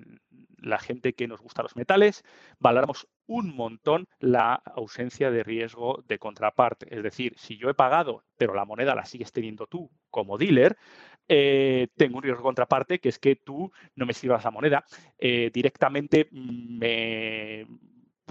la 0.58 0.78
gente 0.78 1.14
que 1.14 1.28
nos 1.28 1.42
gusta 1.42 1.64
los 1.64 1.76
metales, 1.76 2.24
valoramos 2.60 3.08
un 3.26 3.56
montón 3.56 4.08
la 4.20 4.54
ausencia 4.54 5.32
de 5.32 5.44
riesgo 5.44 6.04
de 6.08 6.20
contraparte. 6.20 6.94
Es 6.96 7.02
decir, 7.02 7.34
si 7.38 7.58
yo 7.58 7.70
he 7.70 7.74
pagado, 7.74 8.24
pero 8.38 8.54
la 8.54 8.66
moneda 8.66 8.94
la 8.94 9.06
sigues 9.06 9.32
teniendo 9.32 9.68
tú 9.68 9.90
como 10.10 10.38
dealer, 10.38 10.78
eh, 11.28 11.88
tengo 11.96 12.18
un 12.18 12.24
riesgo 12.24 12.44
contraparte 12.44 13.00
que 13.00 13.10
es 13.10 13.20
que 13.20 13.38
tú 13.38 13.72
no 13.96 14.06
me 14.06 14.14
sirvas 14.14 14.44
la 14.44 14.52
moneda, 14.52 14.84
eh, 15.18 15.50
directamente 15.54 16.28
me 16.32 17.66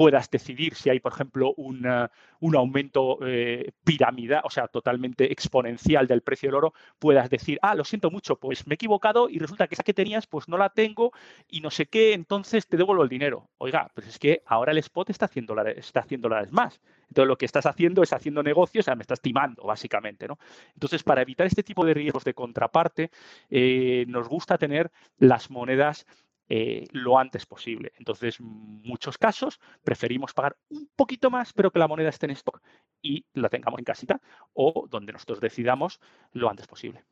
puedas 0.01 0.31
decidir 0.31 0.77
si 0.77 0.89
hay, 0.89 0.99
por 0.99 1.13
ejemplo, 1.13 1.53
un 1.59 2.57
aumento 2.57 3.19
eh, 3.21 3.73
piramidal, 3.85 4.41
o 4.45 4.49
sea, 4.49 4.67
totalmente 4.67 5.31
exponencial 5.31 6.07
del 6.07 6.23
precio 6.23 6.47
del 6.47 6.55
oro, 6.55 6.73
puedas 6.99 7.29
decir, 7.29 7.59
ah, 7.61 7.75
lo 7.75 7.85
siento 7.85 8.11
mucho, 8.11 8.37
pues 8.37 8.67
me 8.67 8.73
he 8.73 8.77
equivocado 8.77 9.29
y 9.29 9.39
resulta 9.39 9.67
que 9.67 9.75
esa 9.75 9.83
que 9.83 9.93
tenías, 9.93 10.27
pues 10.27 10.49
no 10.49 10.57
la 10.57 10.71
tengo 10.71 11.13
y 11.49 11.61
no 11.61 11.71
sé 11.71 11.85
qué, 11.85 12.15
entonces 12.15 12.67
te 12.67 12.79
devuelvo 12.79 13.03
el 13.03 13.11
dinero. 13.11 13.51
Oiga, 13.59 13.91
pues 13.95 14.07
es 14.07 14.19
que 14.19 14.43
ahora 14.47 14.73
el 14.73 14.79
spot 14.79 15.11
está 15.11 15.27
haciendo, 15.27 15.55
la, 15.55 15.71
está 15.71 16.01
haciendo 16.01 16.31
la 16.31 16.41
vez 16.41 16.51
más. 16.51 16.81
Entonces 17.09 17.29
lo 17.29 17.37
que 17.37 17.45
estás 17.45 17.67
haciendo 17.67 18.03
es 18.03 18.15
haciendo 18.15 18.43
negocios, 18.43 18.85
o 18.85 18.87
sea, 18.87 18.95
me 18.95 19.03
estás 19.03 19.21
timando, 19.21 19.65
básicamente, 19.65 20.27
¿no? 20.27 20.39
Entonces, 20.73 21.03
para 21.03 21.21
evitar 21.21 21.47
este 21.47 21.63
tipo 21.63 21.85
de 21.85 21.93
riesgos 21.93 22.25
de 22.25 22.33
contraparte, 22.33 23.11
eh, 23.51 24.07
nos 24.09 24.29
gusta 24.29 24.57
tener 24.57 24.91
las 25.19 25.51
monedas 25.51 26.07
eh, 26.53 26.89
lo 26.91 27.17
antes 27.17 27.47
posible. 27.47 27.93
Entonces, 27.97 28.41
en 28.41 28.47
muchos 28.83 29.17
casos 29.17 29.61
preferimos 29.85 30.35
pagar 30.35 30.57
un 30.69 30.91
poquito 30.97 31.31
más, 31.31 31.53
pero 31.53 31.71
que 31.71 31.79
la 31.79 31.87
moneda 31.87 32.09
esté 32.09 32.27
en 32.27 32.33
stock 32.33 32.61
y 33.01 33.25
la 33.35 33.49
tengamos 33.49 33.79
en 33.79 33.85
casita 33.85 34.21
o 34.53 34.89
donde 34.91 35.13
nosotros 35.13 35.39
decidamos 35.41 36.01
lo 36.33 36.51
antes 36.51 36.67
posible. 36.67 37.05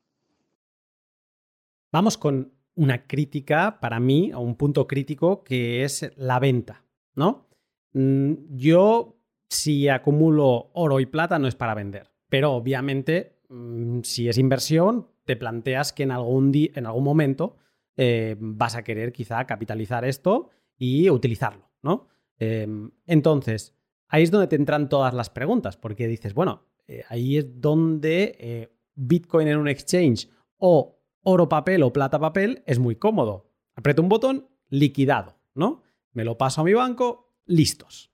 Vamos 1.93 2.19
con 2.19 2.53
una 2.75 3.07
crítica 3.07 3.79
para 3.79 4.01
mí, 4.01 4.33
a 4.33 4.39
un 4.39 4.57
punto 4.57 4.89
crítico 4.89 5.45
que 5.45 5.85
es 5.85 6.13
la 6.17 6.41
venta, 6.41 6.85
¿no? 7.15 7.47
Mm, 7.93 8.57
yo, 8.57 9.21
si 9.49 9.89
acumulo 9.89 10.73
oro 10.75 10.99
y 10.99 11.07
plata, 11.07 11.39
no 11.39 11.47
es 11.47 11.55
para 11.55 11.75
vender, 11.75 12.11
pero 12.29 12.55
obviamente, 12.55 13.39
mm, 13.51 14.01
si 14.03 14.29
es 14.29 14.37
inversión, 14.37 15.07
te 15.25 15.37
planteas 15.37 15.93
que 15.93 16.03
en 16.03 16.11
algún, 16.11 16.51
en 16.55 16.87
algún 16.87 17.05
momento 17.05 17.57
eh, 18.01 18.37
vas 18.39 18.77
a 18.77 18.85
querer 18.85 19.13
quizá 19.13 19.45
capitalizar 19.45 20.05
esto 20.05 20.51
y 20.77 21.11
utilizarlo, 21.11 21.69
¿no? 21.83 22.07
Em, 22.39 22.93
entonces, 23.07 23.77
ahí 24.07 24.23
es 24.23 24.31
donde 24.31 24.47
te 24.47 24.55
entran 24.55 24.89
todas 24.89 25.13
las 25.13 25.31
preguntas, 25.31 25.77
porque 25.77 26.07
dices, 26.07 26.33
bueno, 26.33 26.63
eh, 26.87 27.03
ahí 27.09 27.39
es 27.39 27.61
donde 27.61 28.37
eh, 28.39 28.73
Bitcoin 28.95 29.49
en 29.49 29.59
un 29.59 29.67
exchange 29.67 30.31
o 30.59 31.01
oro 31.25 31.49
papel 31.49 31.83
o 31.83 31.93
plata 31.93 32.21
papel 32.21 32.63
es 32.67 32.79
muy 32.79 32.95
cómodo. 32.95 33.51
Aprieto 33.75 34.01
un 34.01 34.09
botón, 34.09 34.49
liquidado, 34.69 35.37
¿no? 35.55 35.83
Me 36.13 36.25
lo 36.25 36.39
paso 36.39 36.61
a 36.61 36.65
mi 36.65 36.75
banco, 36.75 37.35
listos. 37.47 38.13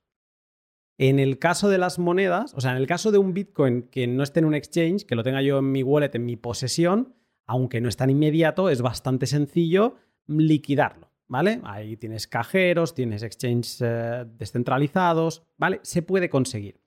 En 0.96 1.18
el 1.18 1.38
caso 1.38 1.68
de 1.68 1.76
las 1.76 1.98
monedas, 1.98 2.54
o 2.54 2.62
sea, 2.62 2.70
en 2.70 2.78
el 2.78 2.86
caso 2.86 3.12
de 3.12 3.18
un 3.18 3.34
Bitcoin 3.34 3.82
que 3.82 4.06
no 4.06 4.22
esté 4.22 4.40
en 4.40 4.46
un 4.46 4.54
exchange, 4.54 5.04
que 5.04 5.14
lo 5.14 5.24
tenga 5.24 5.42
yo 5.42 5.58
en 5.58 5.70
mi 5.72 5.82
wallet, 5.82 6.14
en 6.14 6.24
mi 6.24 6.36
posesión, 6.36 7.14
aunque 7.46 7.80
no 7.80 7.88
es 7.88 7.96
tan 7.96 8.10
inmediato, 8.10 8.70
es 8.70 8.82
bastante 8.82 9.26
sencillo 9.26 9.96
liquidarlo, 10.26 11.10
¿vale? 11.28 11.60
Ahí 11.64 11.96
tienes 11.96 12.26
cajeros, 12.26 12.94
tienes 12.94 13.22
exchanges 13.22 13.82
eh, 13.84 14.24
descentralizados, 14.38 15.42
¿vale? 15.56 15.80
Se 15.82 16.02
puede 16.02 16.30
conseguir. 16.30 16.80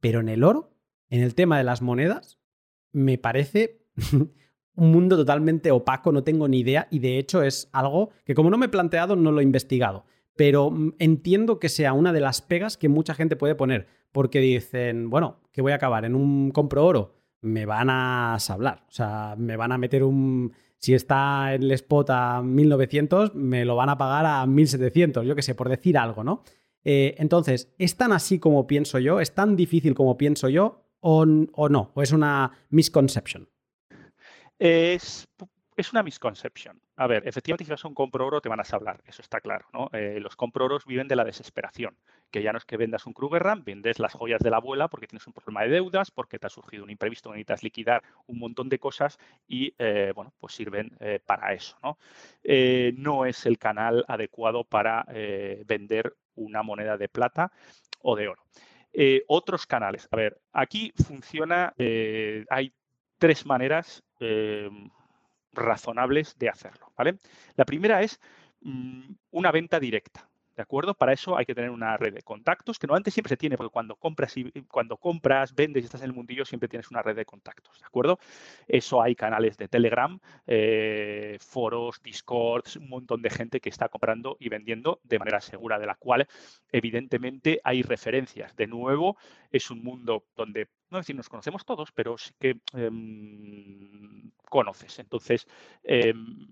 Pero 0.00 0.20
en 0.20 0.28
el 0.28 0.44
oro, 0.44 0.70
en 1.08 1.22
el 1.22 1.34
tema 1.34 1.58
de 1.58 1.64
las 1.64 1.82
monedas, 1.82 2.38
me 2.92 3.18
parece 3.18 3.80
un 4.76 4.92
mundo 4.92 5.16
totalmente 5.16 5.70
opaco, 5.70 6.12
no 6.12 6.24
tengo 6.24 6.48
ni 6.48 6.60
idea 6.60 6.88
y 6.90 6.98
de 6.98 7.18
hecho 7.18 7.42
es 7.42 7.68
algo 7.72 8.10
que 8.24 8.34
como 8.34 8.50
no 8.50 8.58
me 8.58 8.66
he 8.66 8.70
planteado 8.70 9.16
no 9.16 9.32
lo 9.32 9.40
he 9.40 9.44
investigado, 9.44 10.04
pero 10.36 10.70
mm, 10.70 10.94
entiendo 10.98 11.58
que 11.58 11.68
sea 11.68 11.92
una 11.92 12.12
de 12.12 12.20
las 12.20 12.42
pegas 12.42 12.76
que 12.76 12.88
mucha 12.88 13.14
gente 13.14 13.36
puede 13.36 13.54
poner, 13.54 13.86
porque 14.12 14.40
dicen, 14.40 15.10
bueno, 15.10 15.40
que 15.52 15.62
voy 15.62 15.72
a 15.72 15.76
acabar 15.76 16.04
en 16.04 16.14
un 16.14 16.50
compro 16.50 16.84
oro, 16.84 17.14
me 17.44 17.66
van 17.66 17.90
a 17.90 18.36
sablar, 18.40 18.84
o 18.88 18.92
sea, 18.92 19.34
me 19.38 19.56
van 19.56 19.72
a 19.72 19.78
meter 19.78 20.02
un... 20.02 20.52
Si 20.78 20.92
está 20.92 21.54
en 21.54 21.62
el 21.62 21.70
spot 21.72 22.10
a 22.10 22.42
1900, 22.42 23.34
me 23.34 23.64
lo 23.64 23.74
van 23.76 23.88
a 23.88 23.96
pagar 23.96 24.26
a 24.26 24.44
1700, 24.44 25.24
yo 25.24 25.34
qué 25.34 25.40
sé, 25.40 25.54
por 25.54 25.68
decir 25.68 25.96
algo, 25.96 26.24
¿no? 26.24 26.42
Eh, 26.84 27.14
entonces, 27.18 27.72
¿es 27.78 27.96
tan 27.96 28.12
así 28.12 28.38
como 28.38 28.66
pienso 28.66 28.98
yo? 28.98 29.20
¿Es 29.20 29.34
tan 29.34 29.56
difícil 29.56 29.94
como 29.94 30.18
pienso 30.18 30.48
yo? 30.50 30.84
¿O, 31.00 31.24
o 31.52 31.68
no? 31.68 31.90
¿O 31.94 32.02
es 32.02 32.12
una 32.12 32.52
misconception? 32.68 33.48
Es, 34.58 35.26
es 35.76 35.92
una 35.92 36.02
misconception. 36.02 36.80
A 36.96 37.08
ver, 37.08 37.26
efectivamente, 37.26 37.64
si 37.64 37.70
vas 37.72 37.84
a 37.84 37.88
un 37.88 37.94
compro 37.94 38.24
oro, 38.24 38.40
te 38.40 38.48
van 38.48 38.60
a 38.60 38.64
hablar, 38.70 39.02
eso 39.04 39.20
está 39.20 39.40
claro. 39.40 39.66
¿no? 39.72 39.90
Eh, 39.92 40.20
los 40.20 40.36
compro 40.36 40.64
oros 40.66 40.86
viven 40.86 41.08
de 41.08 41.16
la 41.16 41.24
desesperación, 41.24 41.96
que 42.30 42.40
ya 42.40 42.52
no 42.52 42.58
es 42.58 42.64
que 42.64 42.76
vendas 42.76 43.06
un 43.06 43.12
Krugerrand, 43.12 43.64
vendes 43.64 43.98
las 43.98 44.12
joyas 44.12 44.40
de 44.40 44.50
la 44.50 44.58
abuela 44.58 44.86
porque 44.86 45.08
tienes 45.08 45.26
un 45.26 45.32
problema 45.32 45.62
de 45.62 45.70
deudas, 45.70 46.12
porque 46.12 46.38
te 46.38 46.46
ha 46.46 46.50
surgido 46.50 46.84
un 46.84 46.90
imprevisto, 46.90 47.30
necesitas 47.30 47.64
liquidar 47.64 48.04
un 48.26 48.38
montón 48.38 48.68
de 48.68 48.78
cosas 48.78 49.18
y, 49.48 49.74
eh, 49.78 50.12
bueno, 50.14 50.32
pues 50.38 50.54
sirven 50.54 50.96
eh, 51.00 51.18
para 51.24 51.52
eso. 51.52 51.76
¿no? 51.82 51.98
no 52.96 53.26
es 53.26 53.44
el 53.46 53.58
canal 53.58 54.04
adecuado 54.06 54.64
para 54.64 55.04
vender 55.66 56.14
una 56.36 56.62
moneda 56.62 56.96
de 56.96 57.08
plata 57.08 57.50
o 58.00 58.14
de 58.14 58.28
oro. 58.28 58.42
otros 59.26 59.66
canales. 59.66 60.06
A 60.10 60.16
ver, 60.16 60.40
aquí 60.52 60.92
funciona, 60.96 61.74
hay 61.76 62.72
tres 63.18 63.46
maneras 63.46 64.04
razonables 65.54 66.38
de 66.38 66.48
hacerlo. 66.48 66.92
¿vale? 66.96 67.18
La 67.56 67.64
primera 67.64 68.02
es 68.02 68.20
mm, 68.60 69.12
una 69.30 69.50
venta 69.50 69.80
directa. 69.80 70.28
¿De 70.56 70.62
acuerdo? 70.62 70.94
Para 70.94 71.12
eso 71.12 71.36
hay 71.36 71.44
que 71.44 71.54
tener 71.54 71.70
una 71.70 71.96
red 71.96 72.14
de 72.14 72.22
contactos, 72.22 72.78
que 72.78 72.86
no 72.86 72.94
antes 72.94 73.12
siempre 73.12 73.30
se 73.30 73.36
tiene, 73.36 73.56
porque 73.56 73.72
cuando 73.72 73.96
compras 73.96 74.36
y 74.36 74.50
cuando 74.70 74.96
compras, 74.96 75.52
vendes 75.54 75.82
y 75.82 75.86
estás 75.86 76.02
en 76.02 76.10
el 76.10 76.12
mundillo, 76.12 76.44
siempre 76.44 76.68
tienes 76.68 76.90
una 76.92 77.02
red 77.02 77.16
de 77.16 77.24
contactos, 77.24 77.80
¿de 77.80 77.86
acuerdo? 77.86 78.20
Eso 78.68 79.02
hay 79.02 79.16
canales 79.16 79.56
de 79.56 79.66
Telegram, 79.66 80.18
eh, 80.46 81.38
foros, 81.40 82.00
Discords, 82.02 82.76
un 82.76 82.88
montón 82.88 83.20
de 83.20 83.30
gente 83.30 83.60
que 83.60 83.68
está 83.68 83.88
comprando 83.88 84.36
y 84.38 84.48
vendiendo 84.48 85.00
de 85.02 85.18
manera 85.18 85.40
segura, 85.40 85.80
de 85.80 85.86
la 85.86 85.96
cual 85.96 86.28
evidentemente 86.70 87.60
hay 87.64 87.82
referencias. 87.82 88.54
De 88.54 88.68
nuevo, 88.68 89.16
es 89.50 89.70
un 89.72 89.82
mundo 89.82 90.26
donde 90.36 90.68
no 90.94 91.00
decir 91.00 91.16
nos 91.16 91.28
conocemos 91.28 91.64
todos, 91.64 91.92
pero 91.92 92.16
sí 92.16 92.32
que 92.38 92.60
em, 92.72 94.30
conoces. 94.48 94.98
Entonces, 94.98 95.46
em, 95.82 96.46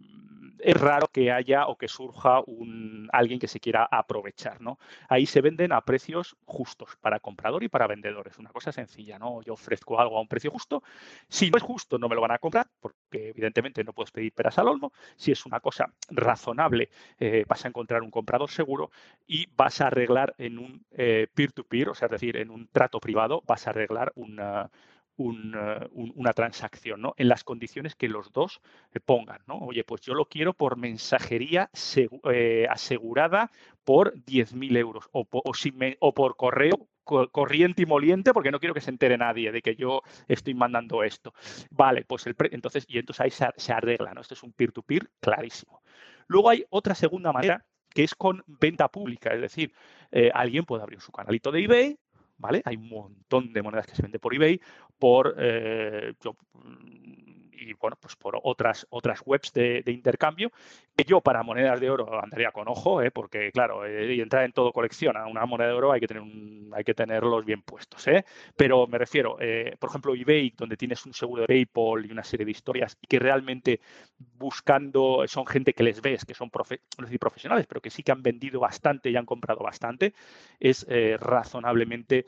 es 0.62 0.80
raro 0.80 1.08
que 1.08 1.30
haya 1.30 1.66
o 1.66 1.76
que 1.76 1.88
surja 1.88 2.40
un, 2.46 3.08
alguien 3.12 3.38
que 3.38 3.48
se 3.48 3.60
quiera 3.60 3.88
aprovechar. 3.90 4.60
¿no? 4.60 4.78
Ahí 5.08 5.26
se 5.26 5.40
venden 5.40 5.72
a 5.72 5.80
precios 5.80 6.36
justos 6.44 6.96
para 7.00 7.20
comprador 7.20 7.64
y 7.64 7.68
para 7.68 7.86
vendedores. 7.86 8.38
Una 8.38 8.50
cosa 8.50 8.72
sencilla, 8.72 9.18
¿no? 9.18 9.42
Yo 9.42 9.54
ofrezco 9.54 10.00
algo 10.00 10.18
a 10.18 10.20
un 10.20 10.28
precio 10.28 10.50
justo. 10.50 10.82
Si 11.28 11.50
no 11.50 11.56
es 11.58 11.62
justo, 11.62 11.98
no 11.98 12.08
me 12.08 12.14
lo 12.14 12.20
van 12.20 12.30
a 12.30 12.38
comprar, 12.38 12.68
porque 12.80 13.28
evidentemente 13.30 13.84
no 13.84 13.92
puedes 13.92 14.12
pedir 14.12 14.32
peras 14.32 14.58
al 14.58 14.68
olmo. 14.68 14.92
Si 15.16 15.32
es 15.32 15.44
una 15.46 15.60
cosa 15.60 15.92
razonable, 16.08 16.90
eh, 17.18 17.44
vas 17.48 17.64
a 17.64 17.68
encontrar 17.68 18.02
un 18.02 18.10
comprador 18.10 18.50
seguro 18.50 18.90
y 19.26 19.48
vas 19.56 19.80
a 19.80 19.88
arreglar 19.88 20.34
en 20.38 20.58
un 20.58 20.84
eh, 20.92 21.26
peer-to-peer, 21.34 21.88
o 21.88 21.94
sea, 21.94 22.06
es 22.06 22.12
decir, 22.12 22.36
en 22.36 22.50
un 22.50 22.68
trato 22.68 23.00
privado, 23.00 23.42
vas 23.46 23.66
a 23.66 23.70
arreglar 23.70 24.12
una, 25.16 25.88
una 25.94 26.32
transacción, 26.32 27.00
¿no? 27.00 27.14
En 27.16 27.28
las 27.28 27.44
condiciones 27.44 27.94
que 27.94 28.08
los 28.08 28.32
dos 28.32 28.60
eh, 28.92 29.00
pongan, 29.00 29.40
¿no? 29.46 29.58
Oye, 29.58 29.84
pues 29.84 30.00
yo 30.02 30.14
lo 30.14 30.26
quiero 30.26 30.54
por 30.54 30.76
mensajería 30.76 31.70
eh, 32.30 32.66
asegurada 32.68 33.50
por 33.84 34.14
10.000 34.14 34.76
euros 34.76 35.08
o, 35.12 35.24
por 35.24 36.36
correo 36.36 36.88
corriente 37.04 37.82
y 37.82 37.86
moliente 37.86 38.32
porque 38.32 38.52
no 38.52 38.60
quiero 38.60 38.74
que 38.74 38.80
se 38.80 38.90
entere 38.90 39.18
nadie 39.18 39.50
de 39.50 39.60
que 39.60 39.74
yo 39.74 40.02
estoy 40.28 40.54
mandando 40.54 41.02
esto. 41.02 41.34
Vale, 41.70 42.04
pues 42.04 42.26
el 42.26 42.36
entonces, 42.52 42.84
y 42.88 42.98
entonces 42.98 43.20
ahí 43.20 43.30
se, 43.56 43.72
arregla, 43.72 44.14
¿no? 44.14 44.20
Esto 44.20 44.34
es 44.34 44.42
un 44.42 44.52
peer-to-peer 44.52 45.10
clarísimo. 45.20 45.82
Luego 46.28 46.48
hay 46.48 46.64
otra 46.70 46.94
segunda 46.94 47.32
manera 47.32 47.64
que 47.90 48.04
es 48.04 48.14
con 48.14 48.42
venta 48.46 48.88
pública, 48.88 49.34
es 49.34 49.40
decir, 49.40 49.74
eh, 50.12 50.30
alguien 50.32 50.64
puede 50.64 50.82
abrir 50.82 51.00
su 51.00 51.12
canalito 51.12 51.50
de 51.50 51.64
eBay, 51.64 51.98
¿vale? 52.42 52.60
Hay 52.66 52.76
un 52.76 52.88
montón 52.88 53.52
de 53.52 53.62
monedas 53.62 53.86
que 53.86 53.94
se 53.94 54.02
venden 54.02 54.20
por 54.20 54.34
eBay, 54.34 54.60
por, 54.98 55.34
eh, 55.38 56.12
y 57.52 57.74
bueno, 57.74 57.96
pues 58.00 58.16
por 58.16 58.38
otras, 58.42 58.86
otras 58.90 59.22
webs 59.24 59.52
de, 59.52 59.82
intercambio, 59.86 60.50
que 60.96 61.04
yo 61.04 61.20
para 61.20 61.42
monedas 61.42 61.80
de 61.80 61.90
oro 61.90 62.22
andaría 62.22 62.50
con 62.50 62.68
ojo, 62.68 63.02
¿eh? 63.02 63.10
porque 63.10 63.52
claro, 63.52 63.84
eh, 63.86 64.14
y 64.14 64.20
entrar 64.20 64.44
en 64.44 64.52
todo 64.52 64.72
colección 64.72 65.16
a 65.16 65.26
una 65.26 65.46
moneda 65.46 65.68
de 65.68 65.74
oro 65.74 65.92
hay 65.92 66.00
que, 66.00 66.08
tener 66.08 66.22
hay 66.72 66.84
que 66.84 66.94
tenerlos 66.94 67.44
bien 67.44 67.62
puestos. 67.62 68.06
¿eh? 68.08 68.24
Pero 68.56 68.86
me 68.86 68.98
refiero, 68.98 69.36
eh, 69.40 69.76
por 69.78 69.90
ejemplo, 69.90 70.14
eBay, 70.14 70.54
donde 70.56 70.76
tienes 70.76 71.04
un 71.06 71.14
seguro 71.14 71.42
de 71.42 71.48
PayPal 71.48 72.06
y 72.06 72.12
una 72.12 72.24
serie 72.24 72.46
de 72.46 72.52
historias 72.52 72.96
y 73.00 73.06
que 73.06 73.18
realmente 73.18 73.80
buscando, 74.18 75.24
son 75.26 75.46
gente 75.46 75.72
que 75.72 75.82
les 75.82 76.00
ves, 76.00 76.24
que 76.24 76.34
son 76.34 76.50
profesionales, 76.50 77.66
pero 77.66 77.80
que 77.80 77.90
sí 77.90 78.02
que 78.02 78.12
han 78.12 78.22
vendido 78.22 78.60
bastante 78.60 79.10
y 79.10 79.16
han 79.16 79.26
comprado 79.26 79.62
bastante, 79.62 80.14
es 80.58 80.86
razonablemente 81.18 82.26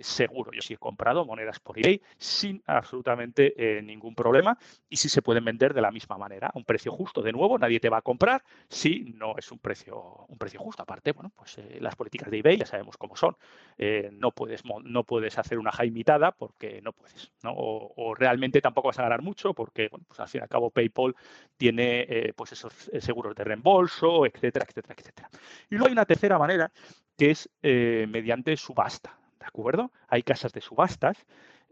seguro. 0.00 0.52
Yo 0.52 0.62
sí 0.62 0.74
he 0.74 0.76
comprado 0.76 1.24
monedas 1.24 1.60
por 1.60 1.78
eBay 1.78 2.00
sin 2.18 2.62
absolutamente 2.66 3.82
ningún 3.82 4.14
problema 4.14 4.53
y 4.88 4.96
si 4.96 5.08
se 5.08 5.22
pueden 5.22 5.44
vender 5.44 5.74
de 5.74 5.80
la 5.80 5.90
misma 5.90 6.18
manera, 6.18 6.48
a 6.48 6.58
un 6.58 6.64
precio 6.64 6.92
justo. 6.92 7.22
De 7.22 7.32
nuevo, 7.32 7.58
nadie 7.58 7.80
te 7.80 7.88
va 7.88 7.98
a 7.98 8.02
comprar 8.02 8.42
si 8.68 9.14
no 9.16 9.34
es 9.36 9.50
un 9.52 9.58
precio, 9.58 10.26
un 10.28 10.38
precio 10.38 10.60
justo. 10.60 10.82
Aparte, 10.82 11.12
bueno, 11.12 11.32
pues 11.34 11.58
eh, 11.58 11.78
las 11.80 11.96
políticas 11.96 12.30
de 12.30 12.38
eBay 12.38 12.58
ya 12.58 12.66
sabemos 12.66 12.96
cómo 12.96 13.16
son. 13.16 13.36
Eh, 13.78 14.10
no, 14.12 14.30
puedes, 14.30 14.62
no 14.64 15.04
puedes 15.04 15.38
hacer 15.38 15.58
una 15.58 15.72
jaimitada 15.72 16.32
porque 16.32 16.80
no 16.82 16.92
puedes, 16.92 17.32
¿no? 17.42 17.52
O, 17.56 18.14
realmente 18.14 18.60
tampoco 18.60 18.88
vas 18.88 18.98
a 18.98 19.02
ganar 19.02 19.22
mucho 19.22 19.54
porque, 19.54 19.88
bueno, 19.88 20.04
pues 20.06 20.20
al 20.20 20.28
fin 20.28 20.40
y 20.40 20.42
al 20.42 20.48
cabo 20.48 20.70
PayPal 20.70 21.14
tiene 21.56 22.06
eh, 22.08 22.32
pues 22.36 22.52
esos 22.52 22.72
seguros 23.00 23.34
de 23.34 23.44
reembolso, 23.44 24.26
etcétera, 24.26 24.66
etcétera, 24.68 24.94
etcétera. 24.96 25.30
Y 25.70 25.74
luego 25.74 25.86
hay 25.86 25.92
una 25.92 26.04
tercera 26.04 26.38
manera 26.38 26.70
que 27.16 27.30
es 27.30 27.48
mediante 27.62 28.56
subasta. 28.56 29.18
¿De 29.38 29.46
acuerdo? 29.46 29.92
Hay 30.08 30.22
casas 30.22 30.52
de 30.52 30.60
subastas 30.62 31.26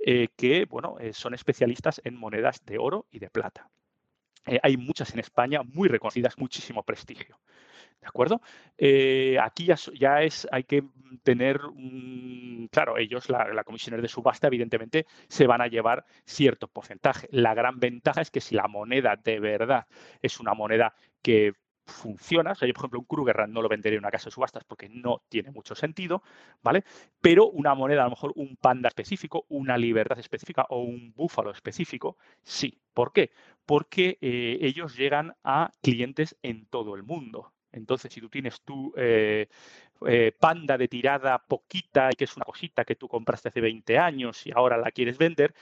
eh, 0.05 0.29
que 0.37 0.65
bueno, 0.65 0.97
eh, 0.99 1.13
son 1.13 1.33
especialistas 1.35 2.01
en 2.05 2.17
monedas 2.17 2.65
de 2.67 2.79
oro 2.79 3.07
y 3.11 3.21
de 3.21 3.31
plata. 3.31 3.71
Eh, 4.47 4.59
hay 4.63 4.77
muchas 4.77 5.13
en 5.13 5.21
España 5.21 5.63
muy 5.63 5.89
reconocidas, 5.89 6.37
muchísimo 6.39 6.83
prestigio. 6.83 7.39
¿De 8.01 8.09
acuerdo? 8.09 8.41
aquí 9.41 9.67
ya, 9.95 10.23
es, 10.23 10.49
hay 10.51 10.65
que 10.65 10.83
tener, 11.23 11.61
claro, 12.73 12.99
ellos, 12.99 13.31
la, 13.31 13.47
la 13.53 13.63
de 13.63 14.09
subasta, 14.09 14.49
evidentemente, 14.49 15.07
se 15.29 15.47
van 15.47 15.61
a 15.61 15.69
llevar 15.69 16.05
cierto 16.25 16.67
porcentaje. 16.67 17.29
La 17.31 17.55
gran 17.55 17.79
ventaja 17.79 18.21
es 18.21 18.33
que 18.33 18.41
si 18.41 18.57
la 18.57 18.67
moneda 18.67 19.15
de 19.15 19.39
verdad 19.39 19.87
es 20.21 20.41
una 20.41 20.53
moneda 20.53 20.97
que 21.23 21.53
funciona. 21.87 22.53
O 22.53 22.55
sea, 22.55 22.69
yo, 22.69 22.75
por 22.75 22.83
ejemplo, 22.83 23.01
un 23.01 23.07
Krugerrand 23.07 23.53
no 23.53 23.63
lo 23.63 23.69
vendería 23.69 23.97
en 23.97 24.05
una 24.05 24.11
casa 24.11 24.27
de 24.27 24.33
subastas 24.33 24.65
porque 24.65 24.89
no 24.89 25.23
tiene 25.29 25.51
mucho 25.51 25.75
sentido, 25.75 26.23
¿vale? 26.63 26.85
Pero 27.21 27.49
una 27.49 27.75
moneda, 27.75 28.03
a 28.03 28.05
lo 28.05 28.11
mejor 28.11 28.33
un 28.37 28.57
panda 28.57 28.89
específico, 28.89 29.47
una 29.49 29.77
libertad 29.77 30.19
específica 30.19 30.67
o 30.69 30.83
un 30.83 31.13
búfalo 31.15 31.51
específico, 31.51 32.17
sí. 32.43 32.79
¿Por 32.95 33.13
qué? 33.13 33.31
Porque 33.65 34.19
eh, 34.21 34.59
ellos 34.61 34.97
llegan 34.97 35.35
a 35.45 35.71
clientes 35.81 36.37
en 36.43 36.67
todo 36.67 36.95
el 36.95 37.03
mundo. 37.03 37.53
Entonces, 37.73 38.13
si 38.13 38.21
tú 38.21 38.29
tienes 38.29 38.61
tu 38.61 38.93
eh, 40.07 40.33
panda 40.39 40.77
de 40.79 40.89
tirada 40.89 41.39
poquita 41.39 42.11
y 42.13 42.17
que 42.17 42.25
es 42.25 42.37
una 42.37 42.45
cosita 42.45 42.85
que 42.85 42.97
tú 42.97 43.09
compraste 43.09 43.49
hace 43.49 43.61
20 43.61 43.99
años 43.99 44.47
y 44.47 44.53
ahora 44.53 44.77
la 44.77 44.91
quieres 44.91 45.19
vender, 45.19 45.55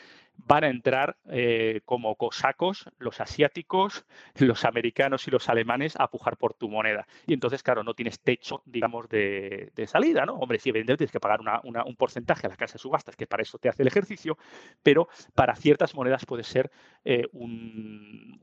van 0.46 0.64
a 0.64 0.68
entrar 0.68 1.16
eh, 1.30 1.80
como 1.84 2.14
cosacos 2.16 2.88
los 2.98 3.20
asiáticos, 3.20 4.04
los 4.36 4.64
americanos 4.64 5.26
y 5.26 5.30
los 5.30 5.48
alemanes 5.48 5.94
a 5.98 6.08
pujar 6.08 6.36
por 6.36 6.54
tu 6.54 6.68
moneda. 6.68 7.06
Y 7.26 7.34
entonces, 7.34 7.62
claro, 7.62 7.82
no 7.82 7.94
tienes 7.94 8.20
techo, 8.20 8.62
digamos, 8.66 9.08
de, 9.08 9.70
salida, 9.86 10.26
¿no? 10.26 10.34
Hombre, 10.34 10.58
si 10.58 10.70
vender 10.70 10.96
tienes 10.96 11.10
que 11.10 11.20
pagar 11.20 11.40
un 11.40 11.96
porcentaje 11.96 12.46
a 12.46 12.50
la 12.50 12.56
casa 12.56 12.74
de 12.74 12.78
subastas, 12.78 13.16
que 13.16 13.26
para 13.26 13.42
eso 13.42 13.58
te 13.58 13.68
hace 13.68 13.82
el 13.82 13.88
ejercicio, 13.88 14.36
pero 14.82 15.08
para 15.34 15.56
ciertas 15.56 15.94
monedas 15.94 16.26
puede 16.26 16.44
ser 16.44 16.70
eh, 17.04 17.24
un, 17.32 18.38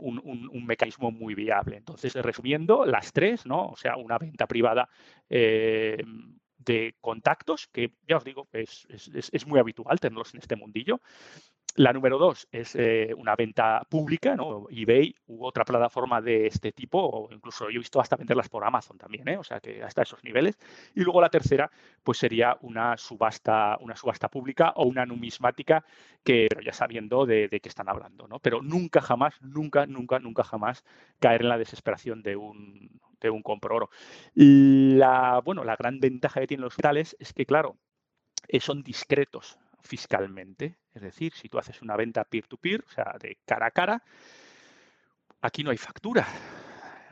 mecanismo 0.65 1.11
muy 1.11 1.33
viable. 1.33 1.77
Entonces, 1.77 2.13
resumiendo, 2.15 2.85
las 2.85 3.13
tres, 3.13 3.45
¿no? 3.45 3.67
O 3.67 3.75
sea, 3.77 3.95
una 3.95 4.17
venta 4.17 4.47
privada. 4.47 4.89
De 6.67 6.95
contactos, 7.01 7.67
que 7.67 7.93
ya 8.07 8.17
os 8.17 8.23
digo, 8.23 8.47
es, 8.51 8.87
es, 8.89 9.47
muy 9.47 9.59
habitual 9.59 9.99
tenerlos 9.99 10.33
en 10.33 10.39
este 10.39 10.55
mundillo. 10.55 11.01
La 11.75 11.93
número 11.93 12.17
dos 12.17 12.47
es 12.51 12.75
eh, 12.75 13.13
una 13.15 13.35
venta 13.35 13.83
pública, 13.87 14.35
¿no? 14.35 14.65
eBay 14.71 15.13
u 15.27 15.45
otra 15.45 15.63
plataforma 15.63 16.21
de 16.21 16.47
este 16.47 16.71
tipo, 16.71 16.97
o 16.99 17.31
incluso 17.31 17.69
yo 17.69 17.75
he 17.75 17.77
visto 17.77 18.01
hasta 18.01 18.15
venderlas 18.15 18.49
por 18.49 18.65
Amazon 18.65 18.97
también, 18.97 19.27
¿eh? 19.27 19.37
o 19.37 19.43
sea 19.43 19.59
que 19.59 19.83
hasta 19.83 20.01
esos 20.01 20.23
niveles. 20.23 20.57
Y 20.95 21.01
luego 21.01 21.21
la 21.21 21.29
tercera, 21.29 21.69
pues 22.03 22.17
sería 22.17 22.57
una 22.61 22.97
subasta, 22.97 23.77
una 23.79 23.95
subasta 23.95 24.27
pública 24.27 24.73
o 24.75 24.87
una 24.87 25.05
numismática, 25.05 25.85
que 26.23 26.47
pero 26.49 26.61
ya 26.61 26.73
sabiendo 26.73 27.27
de, 27.27 27.47
qué 27.47 27.69
están 27.69 27.89
hablando, 27.89 28.27
¿no? 28.27 28.39
Pero 28.39 28.63
nunca 28.63 28.99
jamás, 28.99 29.39
nunca, 29.41 29.85
nunca, 29.85 30.17
nunca 30.17 30.43
jamás 30.43 30.83
caer 31.19 31.43
en 31.43 31.49
la 31.49 31.59
desesperación 31.59 32.23
de 32.23 32.37
un, 32.37 32.89
de 33.19 33.29
un 33.29 33.41
compro 33.41 33.75
oro. 33.75 33.89
La, 34.33 35.41
bueno, 35.43 35.63
la 35.63 35.75
gran 35.75 35.99
ventaja 35.99 36.39
que 36.39 36.47
tienen 36.47 36.63
los 36.63 36.75
tales 36.75 37.15
es 37.19 37.33
que, 37.33 37.45
claro, 37.45 37.77
eh, 38.47 38.59
son 38.59 38.83
discretos 38.83 39.57
fiscalmente. 39.81 40.77
Es 40.93 41.01
decir, 41.01 41.33
si 41.33 41.49
tú 41.49 41.57
haces 41.57 41.81
una 41.81 41.95
venta 41.95 42.23
peer-to-peer, 42.23 42.83
o 42.87 42.91
sea, 42.91 43.15
de 43.19 43.37
cara 43.45 43.67
a 43.67 43.71
cara, 43.71 44.03
aquí 45.41 45.63
no 45.63 45.71
hay 45.71 45.77
factura, 45.77 46.27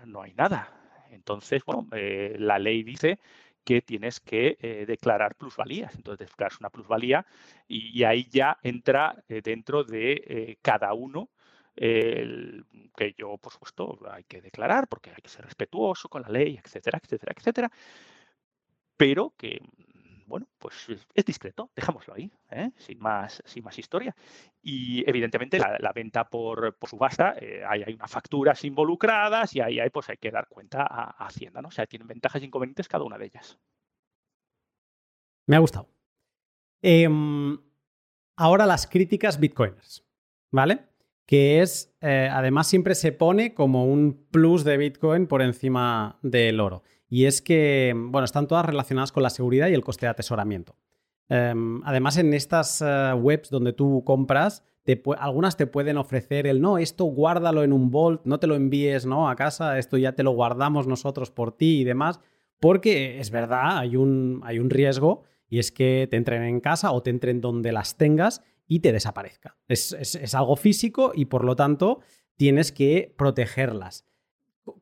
no 0.05 0.21
hay 0.21 0.33
nada. 0.33 0.71
Entonces, 1.11 1.63
bueno, 1.65 1.87
eh, 1.91 2.35
la 2.39 2.59
ley 2.59 2.83
dice 2.83 3.19
que 3.63 3.81
tienes 3.81 4.19
que 4.19 4.57
eh, 4.61 4.85
declarar 4.87 5.35
plusvalías. 5.35 5.95
Entonces, 5.95 6.29
declaras 6.29 6.59
una 6.59 6.69
plusvalía 6.69 7.25
y, 7.67 8.03
ahí 8.03 8.27
ya 8.29 8.59
entra 8.61 9.23
dentro 9.27 9.83
de 9.83 10.59
cada 10.61 10.93
uno 10.93 11.29
que 11.75 13.13
yo, 13.17 13.37
por 13.37 13.51
supuesto, 13.51 13.99
hay 14.09 14.23
que 14.23 14.41
declarar 14.41 14.87
porque 14.87 15.09
hay 15.09 15.21
que 15.21 15.29
ser 15.29 15.45
respetuoso 15.45 16.09
con 16.09 16.21
la 16.21 16.29
ley, 16.29 16.59
etcétera, 16.63 16.99
etcétera, 17.03 17.33
etcétera. 17.35 17.71
Pero 18.97 19.33
que 19.37 19.61
bueno, 20.27 20.47
pues 20.57 20.87
es 21.13 21.25
discreto, 21.25 21.69
dejámoslo 21.75 22.13
ahí, 22.15 22.31
¿eh? 22.49 22.71
sin, 22.77 22.99
más, 22.99 23.43
sin 23.45 23.63
más 23.63 23.77
historia. 23.77 24.15
Y 24.61 25.07
evidentemente 25.07 25.59
la, 25.59 25.91
venta 25.93 26.27
por, 26.27 26.77
subasta, 26.87 27.35
eh, 27.39 27.63
hay, 27.67 27.83
hay, 27.83 27.93
unas 27.93 28.11
facturas 28.11 28.63
involucradas 28.63 29.55
y 29.55 29.61
ahí 29.61 29.79
hay, 29.79 29.89
pues 29.89 30.09
hay 30.09 30.17
que 30.17 30.31
dar 30.31 30.47
cuenta 30.47 30.81
a, 30.81 31.25
Hacienda, 31.25 31.61
¿no? 31.61 31.67
O 31.67 31.71
sea, 31.71 31.85
tienen 31.85 32.07
ventajas 32.07 32.41
e 32.41 32.45
inconvenientes 32.45 32.87
cada 32.87 33.03
una 33.03 33.17
de 33.17 33.25
ellas. 33.25 33.57
Me 35.47 35.55
ha 35.55 35.59
gustado. 35.59 35.89
Em, 36.81 37.57
ahora 38.35 38.65
las 38.65 38.87
críticas 38.87 39.39
bitcoiners, 39.39 40.03
¿vale? 40.51 40.87
Que 41.25 41.61
es, 41.61 41.95
eh, 42.01 42.29
además 42.31 42.67
siempre 42.67 42.93
se 42.93 43.11
pone 43.11 43.53
como 43.53 43.85
un 43.85 44.25
plus 44.29 44.63
de 44.63 44.77
Bitcoin 44.77 45.25
por 45.27 45.41
encima 45.41 46.19
del 46.21 46.59
oro 46.59 46.83
y 47.09 47.25
es 47.25 47.41
que, 47.41 47.93
bueno, 47.95 48.25
están 48.25 48.47
todas 48.47 48.65
relacionadas 48.65 49.11
con 49.11 49.23
la 49.23 49.29
seguridad 49.29 49.67
y 49.67 49.73
el 49.73 49.83
coste 49.83 50.05
de 50.05 50.11
atesoramiento. 50.11 50.75
Em, 51.29 51.81
además, 51.83 52.17
en 52.17 52.33
estas 52.33 52.83
eh, 52.85 53.13
webs 53.13 53.49
donde 53.49 53.73
tú 53.73 54.03
compras, 54.05 54.63
algunas 55.17 55.57
te 55.57 55.65
pueden 55.65 55.97
ofrecer 55.97 56.45
el 56.45 56.61
no, 56.61 56.77
esto 56.77 57.05
guárdalo 57.05 57.63
en 57.63 57.73
un 57.73 57.89
vault, 57.89 58.21
no 58.25 58.39
te 58.39 58.47
lo 58.47 58.55
envíes 58.55 59.05
¿no? 59.05 59.29
a 59.29 59.35
casa, 59.35 59.79
esto 59.79 59.97
ya 59.97 60.11
te 60.11 60.23
lo 60.23 60.31
guardamos 60.31 60.85
nosotros 60.85 61.31
por 61.31 61.57
ti 61.57 61.79
y 61.79 61.83
demás, 61.83 62.19
porque 62.59 63.19
es 63.19 63.31
verdad, 63.31 63.79
hay 63.79 63.95
un, 63.95 64.41
hay 64.43 64.59
un 64.59 64.69
riesgo 64.69 65.23
y 65.49 65.59
es 65.59 65.71
que 65.71 66.07
te 66.09 66.17
entren 66.17 66.43
en 66.43 66.59
casa 66.59 66.91
o 66.91 67.01
te 67.01 67.09
entren 67.09 67.41
donde 67.41 67.71
las 67.71 67.97
tengas 67.97 68.43
y 68.67 68.79
te 68.79 68.91
desaparezca. 68.91 69.57
Es, 69.67 69.93
es 69.93 70.35
algo 70.35 70.55
físico 70.55 71.11
y 71.13 71.25
por 71.25 71.43
lo 71.43 71.55
tanto 71.55 71.99
tienes 72.35 72.71
que 72.71 73.13
protegerlas. 73.17 74.05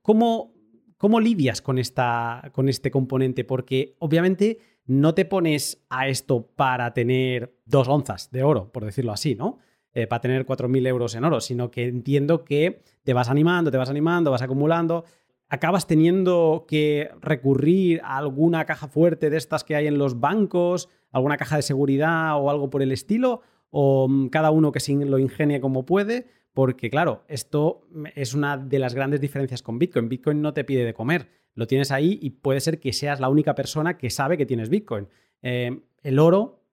¿Cómo, 0.02 0.54
¿Cómo 0.98 1.20
lidias 1.20 1.62
con, 1.62 1.78
esta, 1.80 2.50
con 2.54 2.70
este 2.70 2.90
componente? 2.90 3.44
Porque 3.44 3.96
obviamente 4.00 4.60
no 4.86 5.14
te 5.14 5.26
pones 5.26 5.84
a 5.90 6.08
esto 6.08 6.48
para 6.56 6.94
tener 6.94 7.58
dos 7.66 7.88
onzas 7.88 8.32
de 8.32 8.44
oro, 8.44 8.72
por 8.72 8.86
decirlo 8.86 9.12
así, 9.12 9.36
¿no? 9.36 9.60
Eh, 9.94 10.08
para 10.08 10.22
tener 10.22 10.46
4.000 10.46 10.88
euros 10.88 11.14
en 11.16 11.24
oro, 11.24 11.40
sino 11.40 11.70
que 11.70 11.88
entiendo 11.88 12.44
que 12.44 12.82
te 13.04 13.14
vas 13.14 13.30
animando, 13.30 13.70
te 13.70 13.78
vas 13.78 13.90
animando, 13.90 14.32
vas 14.32 14.42
acumulando, 14.42 15.06
acabas 15.50 15.86
teniendo 15.86 16.66
que 16.68 17.12
recurrir 17.22 18.02
a 18.04 18.18
alguna 18.18 18.66
caja 18.66 18.88
fuerte 18.88 19.30
de 19.30 19.38
estas 19.38 19.64
que 19.64 19.76
hay 19.76 19.88
en 19.88 19.98
los 19.98 20.20
bancos, 20.20 20.90
alguna 21.12 21.38
caja 21.38 21.58
de 21.58 21.62
seguridad 21.62 22.42
o 22.42 22.50
algo 22.50 22.70
por 22.70 22.82
el 22.82 22.92
estilo, 22.92 23.42
o 23.76 24.08
mm, 24.08 24.30
cada 24.30 24.52
uno 24.52 24.72
que 24.72 24.80
lo 25.06 25.18
ingenie 25.18 25.60
como 25.60 25.84
puede, 25.84 26.28
porque 26.54 26.92
claro, 26.92 27.24
esto 27.28 27.88
es 28.16 28.36
una 28.36 28.56
de 28.56 28.78
las 28.78 28.94
grandes 28.94 29.20
diferencias 29.20 29.64
con 29.64 29.80
Bitcoin. 29.80 30.10
Bitcoin 30.10 30.42
no 30.44 30.54
te 30.54 30.64
pide 30.64 30.86
de 30.86 30.94
comer, 30.94 31.28
lo 31.56 31.66
tienes 31.66 31.92
ahí 31.92 32.20
y 32.22 32.30
puede 32.30 32.62
ser 32.62 32.80
que 32.80 32.94
seas 32.94 33.20
la 33.20 33.30
única 33.30 33.56
persona 33.56 33.98
que 33.98 34.12
sabe 34.12 34.38
que 34.38 34.46
tienes 34.46 34.70
Bitcoin. 34.70 35.08
Eh, 35.42 35.82
el 36.04 36.20
oro 36.20 36.64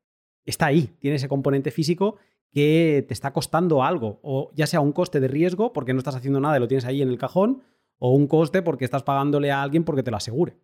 está 0.44 0.66
ahí, 0.66 0.94
tiene 0.98 1.16
ese 1.16 1.26
componente 1.26 1.70
físico 1.70 2.16
que 2.52 3.02
te 3.08 3.14
está 3.14 3.32
costando 3.32 3.82
algo, 3.82 4.20
o 4.22 4.50
ya 4.54 4.66
sea 4.66 4.80
un 4.80 4.92
coste 4.92 5.20
de 5.20 5.28
riesgo 5.28 5.72
porque 5.72 5.94
no 5.94 6.00
estás 6.00 6.16
haciendo 6.16 6.40
nada 6.40 6.58
y 6.58 6.60
lo 6.60 6.68
tienes 6.68 6.84
ahí 6.84 7.00
en 7.00 7.08
el 7.08 7.16
cajón, 7.16 7.62
o 7.98 8.12
un 8.12 8.26
coste 8.26 8.60
porque 8.60 8.84
estás 8.84 9.04
pagándole 9.04 9.50
a 9.50 9.62
alguien 9.62 9.84
porque 9.84 10.02
te 10.02 10.10
lo 10.10 10.18
asegure. 10.18 10.58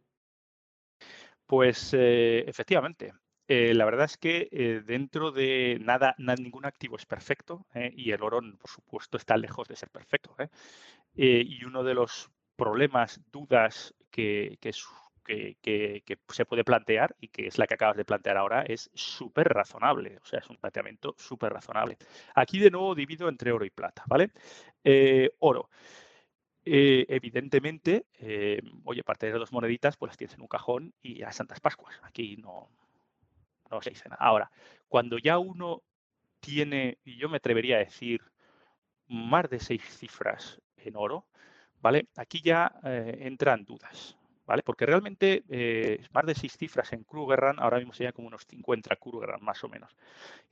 Pues 1.47 1.95
eh, 1.97 2.45
efectivamente, 2.47 3.13
eh, 3.49 3.75
la 3.75 3.85
verdad 3.85 4.07
es 4.07 4.17
que 4.17 4.49
eh, 4.51 4.83
dentro 4.85 5.31
de 5.31 5.79
nada, 5.81 6.17
ningún 6.19 6.67
activo 6.67 6.97
es 6.97 7.07
perfecto 7.07 7.67
¿eh? 7.75 7.93
y 7.97 8.11
el 8.11 8.23
oro, 8.23 8.41
por 8.59 8.71
supuesto, 8.71 9.17
está 9.17 9.37
lejos 9.37 9.69
de 9.69 9.77
ser 9.77 9.91
perfecto. 9.91 10.35
y 11.15 11.65
uno 11.65 11.85
de 11.85 11.95
los 11.95 12.31
problemas, 12.57 13.21
dudas 13.33 13.95
que, 14.11 14.59
que, 14.61 14.73
se 16.29 16.45
puede 16.47 16.65
plantear 16.65 17.17
y 17.21 17.29
que 17.29 17.47
es 17.47 17.59
la 17.59 17.67
que 17.67 17.75
acabas 17.75 17.97
de 17.97 18.05
plantear 18.05 18.37
ahora 18.37 18.63
es 18.63 18.91
súper 18.95 19.49
razonable. 19.49 20.19
O 20.23 20.27
sea, 20.27 20.41
es 20.41 20.51
un 20.51 20.57
planteamiento 20.57 21.15
súper 21.19 21.53
razonable. 21.53 21.99
Aquí 22.35 22.59
de 22.59 22.71
nuevo 22.71 22.95
divido 22.95 23.29
entre 23.29 23.53
oro 23.53 23.65
y 23.65 23.71
plata, 23.71 24.03
¿vale? 24.07 24.31
oro. 25.41 25.71
evidentemente, 26.65 28.07
oye, 28.85 29.05
parte 29.05 29.27
de 29.27 29.33
dos 29.39 29.53
moneditas, 29.53 29.97
pues 29.97 30.11
las 30.11 30.17
tienes 30.17 30.35
en 30.35 30.43
un 30.43 30.49
cajón 30.49 30.95
y 31.03 31.23
a 31.23 31.33
Santas 31.33 31.61
Pascuas. 31.61 32.01
Aquí 32.03 32.37
no, 32.37 32.71
no 33.71 33.83
se 33.83 33.91
dice 33.91 34.09
nada. 34.09 34.23
Ahora, 34.23 34.51
cuando 34.89 35.19
ya 35.19 35.39
uno 35.39 35.83
tiene, 36.41 36.99
y 37.05 37.17
yo 37.17 37.29
me 37.29 37.39
atrevería 37.39 37.77
a 37.77 37.81
decir, 37.81 38.21
más 39.09 39.49
de 39.51 39.61
seis 39.61 39.83
cifras 39.83 40.61
en 40.77 40.97
oro, 40.97 41.27
¿vale? 41.81 42.09
Aquí 42.17 42.41
ya 42.41 42.73
eh, 42.85 43.19
entran 43.23 43.65
dudas, 43.65 44.17
¿vale? 44.47 44.63
Porque 44.63 44.87
realmente 44.87 45.45
eh, 45.49 46.05
más 46.13 46.27
de 46.27 46.35
seis 46.35 46.57
cifras 46.57 46.93
en 46.93 47.05
Krugerrand, 47.05 47.61
ahora 47.61 47.79
mismo 47.79 47.93
serían 47.93 48.13
como 48.13 48.29
unos 48.29 48.47
50 48.47 48.97
Krugerrand 48.97 49.43
más 49.43 49.63
o 49.65 49.69
menos. 49.69 49.97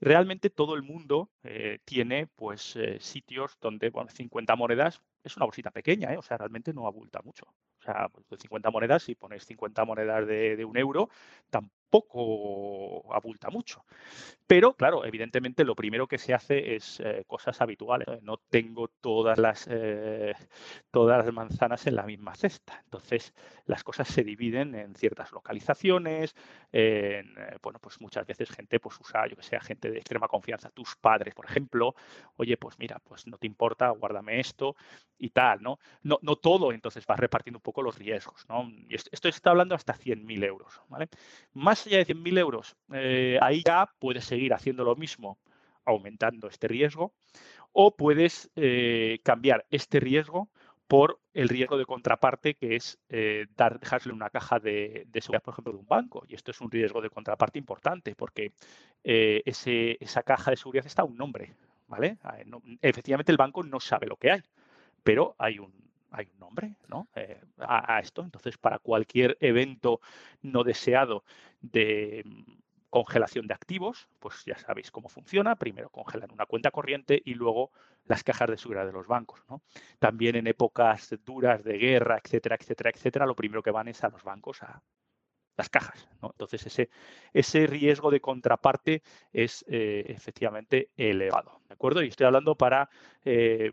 Realmente 0.00 0.50
todo 0.50 0.74
el 0.74 0.82
mundo 0.82 1.30
eh, 1.42 1.78
tiene 1.84 2.26
pues 2.26 2.76
sitios 3.00 3.56
donde, 3.60 3.90
bueno, 3.90 4.10
50 4.10 4.56
monedas 4.56 5.00
es 5.24 5.36
una 5.36 5.46
bolsita 5.46 5.70
pequeña, 5.70 6.16
o 6.18 6.22
sea, 6.22 6.36
realmente 6.38 6.72
no 6.72 6.86
abulta 6.86 7.20
mucho. 7.24 7.46
O 7.78 7.82
sea, 7.82 8.08
pues, 8.08 8.28
de 8.28 8.36
50 8.36 8.70
monedas, 8.70 9.02
si 9.02 9.14
pones 9.14 9.44
50 9.46 9.84
monedas 9.84 10.26
de, 10.26 10.64
un 10.64 10.76
euro, 10.76 11.08
tampoco 11.50 11.84
poco 11.94 13.14
abulta 13.14 13.50
mucho. 13.50 13.84
Pero, 14.48 14.74
claro, 14.74 15.04
evidentemente 15.04 15.64
lo 15.64 15.76
primero 15.76 16.08
que 16.08 16.18
se 16.18 16.34
hace 16.34 16.74
es 16.74 16.98
eh, 16.98 17.22
cosas 17.24 17.60
habituales. 17.60 18.20
No 18.22 18.38
tengo 18.50 18.88
todas 18.88 19.38
las, 19.38 19.68
eh, 19.70 20.34
todas 20.90 21.24
las 21.24 21.32
manzanas 21.32 21.86
en 21.86 21.94
la 21.94 22.02
misma 22.02 22.34
cesta. 22.34 22.80
Entonces, 22.82 23.32
las 23.66 23.84
cosas 23.84 24.08
se 24.08 24.24
dividen 24.24 24.74
en 24.74 24.96
ciertas 24.96 25.30
localizaciones. 25.30 26.34
En, 26.72 27.38
eh, 27.38 27.58
bueno, 27.62 27.78
pues 27.78 28.00
muchas 28.00 28.26
veces 28.26 28.50
gente 28.50 28.80
pues 28.80 28.98
usa, 28.98 29.28
yo 29.28 29.36
que 29.36 29.44
sé, 29.44 29.60
gente 29.60 29.88
de 29.88 29.98
extrema 29.98 30.26
confianza, 30.26 30.70
tus 30.70 30.96
padres, 30.96 31.32
por 31.32 31.46
ejemplo. 31.46 31.94
Oye, 32.36 32.56
pues 32.56 32.76
mira, 32.80 32.98
pues 33.04 33.28
no 33.28 33.38
te 33.38 33.46
importa, 33.46 33.90
guárdame 33.90 34.40
esto 34.40 34.74
y 35.18 35.30
tal, 35.30 35.62
¿no? 35.62 35.78
No, 36.02 36.18
no 36.22 36.36
todo, 36.36 36.72
entonces 36.72 37.06
vas 37.06 37.18
repartiendo 37.18 37.58
un 37.58 37.62
poco 37.62 37.82
los 37.82 37.98
riesgos, 37.98 38.44
¿no? 38.48 38.70
Esto, 38.88 39.28
está 39.28 39.50
hablando 39.50 39.74
hasta 39.74 39.94
100.000 39.94 40.44
euros, 40.44 40.80
¿vale? 40.88 41.08
Más 41.52 41.86
allá 41.86 41.98
de 41.98 42.06
100.000 42.06 42.38
euros, 42.38 42.76
eh, 42.92 43.38
ahí 43.40 43.62
ya 43.64 43.90
puedes 43.98 44.24
seguir 44.24 44.52
haciendo 44.54 44.84
lo 44.84 44.96
mismo, 44.96 45.38
aumentando 45.84 46.48
este 46.48 46.68
riesgo, 46.68 47.14
o 47.72 47.96
puedes 47.96 48.50
eh, 48.56 49.20
cambiar 49.22 49.66
este 49.70 50.00
riesgo 50.00 50.48
por 50.86 51.18
el 51.32 51.48
riesgo 51.48 51.78
de 51.78 51.86
contraparte, 51.86 52.54
que 52.54 52.76
es 52.76 52.98
eh, 53.08 53.46
dar, 53.56 53.80
dejarle 53.80 54.12
una 54.12 54.30
caja 54.30 54.58
de, 54.58 55.06
seguridad, 55.14 55.42
por 55.42 55.54
ejemplo, 55.54 55.72
de 55.72 55.78
un 55.78 55.86
banco. 55.86 56.24
Y 56.28 56.34
esto 56.34 56.50
es 56.50 56.60
un 56.60 56.70
riesgo 56.70 57.00
de 57.00 57.10
contraparte 57.10 57.58
importante, 57.58 58.14
porque 58.14 58.52
ese, 59.02 59.96
esa 60.00 60.22
caja 60.22 60.50
de 60.50 60.56
seguridad 60.56 60.86
está 60.86 61.02
a 61.02 61.06
un 61.06 61.16
nombre. 61.16 61.54
¿vale? 61.86 62.18
efectivamente, 62.80 63.32
el 63.32 63.38
banco 63.38 63.62
no 63.62 63.80
sabe 63.80 64.06
lo 64.06 64.16
que 64.16 64.30
hay, 64.30 64.42
pero 65.04 65.36
hay 65.38 65.58
un, 65.60 65.72
hay 66.10 66.28
un 66.32 66.38
nombre 66.40 66.74
¿no? 66.88 67.08
Eh, 67.14 67.40
a, 67.58 68.00
esto. 68.00 68.22
Entonces, 68.22 68.58
para 68.58 68.78
cualquier 68.78 69.36
evento 69.40 70.00
no 70.42 70.64
deseado 70.64 71.24
de 71.60 72.22
mm, 72.24 72.52
congelación 72.90 73.46
de 73.46 73.54
activos, 73.54 74.08
pues 74.18 74.44
ya 74.44 74.56
sabéis 74.58 74.90
cómo 74.90 75.08
funciona. 75.08 75.56
Primero 75.56 75.90
congelan 75.90 76.32
una 76.32 76.46
cuenta 76.46 76.70
corriente 76.70 77.20
y 77.24 77.34
luego 77.34 77.70
las 78.06 78.24
cajas 78.24 78.48
de 78.48 78.56
seguridad 78.56 78.86
de 78.86 78.92
los 78.92 79.06
bancos. 79.06 79.40
¿no? 79.48 79.62
También 79.98 80.36
en 80.36 80.46
épocas 80.46 81.14
duras 81.24 81.62
de 81.62 81.78
guerra, 81.78 82.20
etcétera, 82.22 82.56
etcétera, 82.58 82.90
etcétera, 82.90 83.26
lo 83.26 83.36
primero 83.36 83.62
que 83.62 83.70
van 83.70 83.88
es 83.88 84.02
a 84.02 84.08
los 84.08 84.22
bancos 84.22 84.62
a, 84.62 84.82
las 85.56 85.68
cajas. 85.68 86.08
Entonces, 86.22 86.66
ese, 86.66 86.90
ese 87.32 87.66
riesgo 87.66 88.10
de 88.10 88.20
contraparte 88.20 89.02
es 89.32 89.64
eh, 89.68 90.04
efectivamente 90.08 90.90
elevado. 90.96 91.60
¿De 91.68 91.74
acuerdo? 91.74 92.02
Y 92.02 92.08
estoy 92.08 92.26
hablando 92.26 92.56
para 92.56 92.88
eh, 93.24 93.72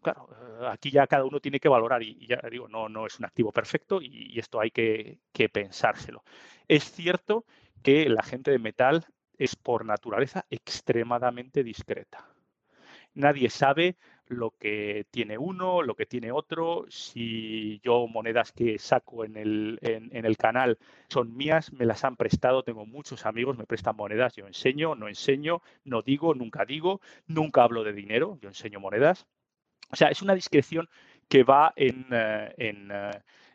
claro, 0.00 0.28
aquí 0.68 0.90
ya 0.90 1.06
cada 1.06 1.24
uno 1.24 1.40
tiene 1.40 1.60
que 1.60 1.68
valorar 1.68 2.02
y, 2.02 2.26
ya 2.26 2.40
digo, 2.50 2.68
no, 2.68 2.88
no 2.88 3.06
es 3.06 3.18
un 3.18 3.24
activo 3.24 3.52
perfecto 3.52 4.00
y, 4.02 4.38
esto 4.38 4.60
hay 4.60 4.70
que, 4.70 5.18
pensárselo. 5.52 6.22
Es 6.68 6.90
cierto 6.92 7.44
que 7.82 8.08
la 8.08 8.22
gente 8.22 8.50
de 8.50 8.58
metal 8.58 9.06
es 9.38 9.56
por 9.56 9.84
naturaleza 9.84 10.44
extremadamente 10.50 11.64
discreta. 11.64 12.26
Nadie 13.14 13.50
sabe 13.50 13.96
lo 14.26 14.52
que 14.52 15.06
tiene 15.10 15.36
uno, 15.36 15.82
lo 15.82 15.96
que 15.96 16.06
tiene 16.06 16.30
otro. 16.30 16.86
Si 16.88 17.80
yo 17.82 18.06
monedas 18.06 18.52
que 18.52 18.78
saco 18.78 19.24
en 19.24 19.36
el, 19.36 19.78
en, 19.82 20.24
el, 20.24 20.36
canal 20.36 20.78
son 21.08 21.36
mías, 21.36 21.72
me 21.72 21.86
las 21.86 22.04
han 22.04 22.16
prestado. 22.16 22.62
Tengo 22.62 22.86
muchos 22.86 23.26
amigos, 23.26 23.58
me 23.58 23.66
prestan 23.66 23.96
monedas. 23.96 24.36
Yo 24.36 24.46
enseño, 24.46 24.94
no 24.94 25.08
enseño, 25.08 25.62
no 25.84 26.02
digo, 26.02 26.34
nunca 26.34 26.64
digo, 26.64 27.00
nunca 27.26 27.64
hablo 27.64 27.82
de 27.82 27.92
dinero. 27.92 28.38
Yo 28.40 28.48
enseño 28.48 28.78
monedas. 28.78 29.26
O 29.90 29.96
sea, 29.96 30.08
es 30.08 30.22
una 30.22 30.34
discreción 30.34 30.88
que 31.28 31.44
va 31.44 31.72
en, 31.76 32.06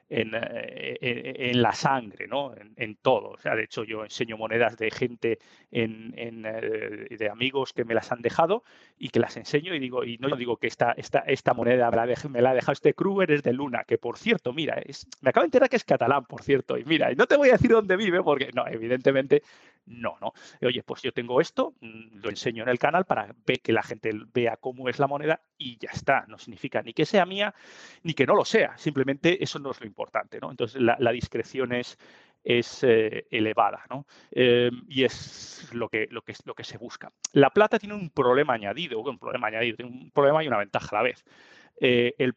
eh, 0.07 0.27
eh, 0.29 0.97
eh, 1.01 1.49
en, 1.49 1.61
la 1.63 1.73
sangre, 1.73 2.27
¿no? 2.27 2.53
En, 2.77 2.95
todo. 2.97 3.29
O 3.31 3.37
sea, 3.37 3.55
de 3.55 3.63
hecho, 3.63 3.83
yo 3.83 4.03
enseño 4.03 4.37
monedas 4.37 4.77
de 4.77 4.91
gente, 4.91 5.39
de 5.71 7.29
amigos 7.31 7.73
que 7.73 7.85
me 7.85 7.95
las 7.95 8.11
han 8.11 8.21
dejado 8.21 8.63
y 8.99 9.09
que 9.09 9.19
las 9.19 9.35
enseño 9.35 9.73
y 9.73 9.79
digo, 9.79 10.03
y 10.03 10.17
no 10.19 10.35
digo 10.35 10.57
que 10.57 10.67
esta, 10.67 10.91
esta, 10.91 11.19
esta 11.19 11.55
moneda 11.55 11.89
me 12.29 12.41
la, 12.41 12.51
ha 12.51 12.53
dejado 12.53 12.73
este 12.73 12.93
Kruger, 12.93 13.31
es 13.31 13.41
de 13.41 13.53
Luna, 13.53 13.83
que 13.83 13.97
por 13.97 14.17
cierto, 14.17 14.53
mira, 14.53 14.79
me 15.21 15.29
acabo 15.31 15.41
de 15.41 15.47
enterar 15.47 15.69
que 15.69 15.77
es 15.77 15.83
catalán, 15.83 16.25
por 16.25 16.43
cierto, 16.43 16.77
y 16.77 16.85
mira, 16.85 17.11
no 17.13 17.25
te 17.25 17.35
voy 17.35 17.49
a 17.49 17.53
decir 17.53 17.71
dónde 17.71 17.97
vive, 17.97 18.21
porque 18.21 18.51
no, 18.53 18.67
evidentemente 18.67 19.41
no, 19.85 20.17
¿no? 20.21 20.33
Oye, 20.61 20.83
pues 20.83 21.01
yo 21.01 21.11
tengo 21.11 21.41
esto, 21.41 21.73
mm, 21.81 22.17
lo 22.21 22.29
enseño 22.29 22.63
en 22.63 22.69
el 22.69 22.79
canal 22.79 23.05
para 23.05 23.35
que 23.61 23.73
la 23.73 23.83
gente 23.83 24.11
vea 24.33 24.57
cómo 24.57 24.89
es 24.89 24.99
la 24.99 25.07
moneda 25.07 25.41
y 25.57 25.77
ya 25.77 25.89
está. 25.91 26.25
No 26.27 26.37
significa 26.37 26.81
ni 26.81 26.93
que 26.93 27.05
sea 27.05 27.25
mía 27.25 27.53
ni 28.03 28.13
que 28.13 28.25
no 28.25 28.35
lo 28.35 28.45
sea. 28.45 28.77
Simplemente 28.77 29.43
eso 29.43 29.59
no 29.59 29.71
es 29.71 29.79
lo 29.79 29.87
importante, 29.87 30.39
¿no? 30.39 30.51
Entonces 30.51 30.81
la, 30.81 31.11
discreción 31.11 31.71
es, 31.73 31.97
es 32.43 32.83
eh, 32.83 33.27
elevada, 33.31 33.83
¿no? 33.89 34.05
Eh, 34.31 34.71
y 34.87 35.03
es 35.03 35.69
lo 35.73 35.87
que, 35.89 36.07
lo, 36.09 36.21
que, 36.21 36.33
lo 36.45 36.55
que 36.55 36.63
se 36.63 36.77
busca. 36.77 37.11
La 37.33 37.49
plata 37.51 37.79
tiene 37.79 37.95
un 37.95 38.09
problema 38.09 38.53
añadido, 38.53 38.99
un 38.99 39.19
problema 39.19 39.47
añadido, 39.47 39.77
tiene 39.77 39.91
un 39.91 40.11
problema 40.11 40.43
y 40.43 40.47
una 40.47 40.57
ventaja 40.57 40.89
a 40.91 40.99
la 40.99 41.03
vez. 41.03 41.23
Eh, 41.79 42.15
el 42.17 42.35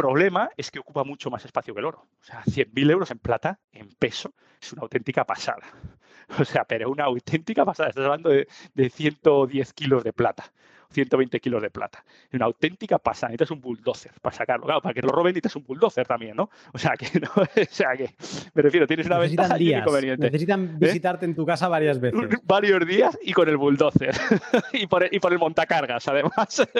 problema 0.00 0.50
es 0.56 0.70
que 0.70 0.78
ocupa 0.78 1.04
mucho 1.04 1.30
más 1.30 1.44
espacio 1.44 1.74
que 1.74 1.80
el 1.80 1.86
oro. 1.86 2.06
O 2.20 2.24
sea, 2.24 2.42
100.000 2.44 2.90
euros 2.90 3.10
en 3.10 3.18
plata, 3.18 3.60
en 3.72 3.88
peso, 3.98 4.34
es 4.60 4.72
una 4.72 4.82
auténtica 4.82 5.24
pasada. 5.24 5.66
O 6.38 6.44
sea, 6.44 6.64
pero 6.64 6.90
una 6.90 7.04
auténtica 7.04 7.64
pasada. 7.64 7.88
Estás 7.88 8.04
hablando 8.04 8.28
de 8.28 8.90
110 8.90 9.72
kilos 9.72 10.04
de 10.04 10.12
plata. 10.12 10.52
120 10.90 11.40
kilos 11.40 11.62
de 11.62 11.70
plata. 11.70 12.04
Una 12.32 12.46
auténtica 12.46 12.98
pasada. 12.98 13.30
Necesitas 13.30 13.50
un 13.50 13.60
bulldozer 13.60 14.12
para 14.20 14.36
sacarlo. 14.36 14.66
Claro, 14.66 14.80
para 14.80 14.94
que 14.94 15.02
lo 15.02 15.08
roben 15.08 15.30
necesitas 15.30 15.56
un 15.56 15.64
bulldozer 15.64 16.06
también, 16.06 16.36
¿no? 16.36 16.50
O 16.72 16.78
sea, 16.78 16.96
que, 16.96 17.20
no, 17.20 17.28
o 17.36 17.64
sea 17.68 17.96
que 17.96 18.14
me 18.54 18.62
refiero, 18.62 18.86
tienes 18.86 19.06
una 19.06 19.18
ventaja 19.18 19.56
días. 19.56 19.70
y 19.70 19.74
un 19.74 19.80
inconveniente. 19.80 20.26
Necesitan 20.26 20.64
¿Eh? 20.64 20.86
visitarte 20.86 21.26
en 21.26 21.34
tu 21.34 21.44
casa 21.44 21.68
varias 21.68 22.00
veces. 22.00 22.20
Varios 22.44 22.86
días 22.86 23.18
y 23.22 23.32
con 23.32 23.48
el 23.48 23.56
bulldozer. 23.56 24.14
y, 24.72 24.86
por 24.86 25.04
el, 25.04 25.14
y 25.14 25.20
por 25.20 25.32
el 25.32 25.38
montacargas, 25.38 26.06
además. 26.08 26.66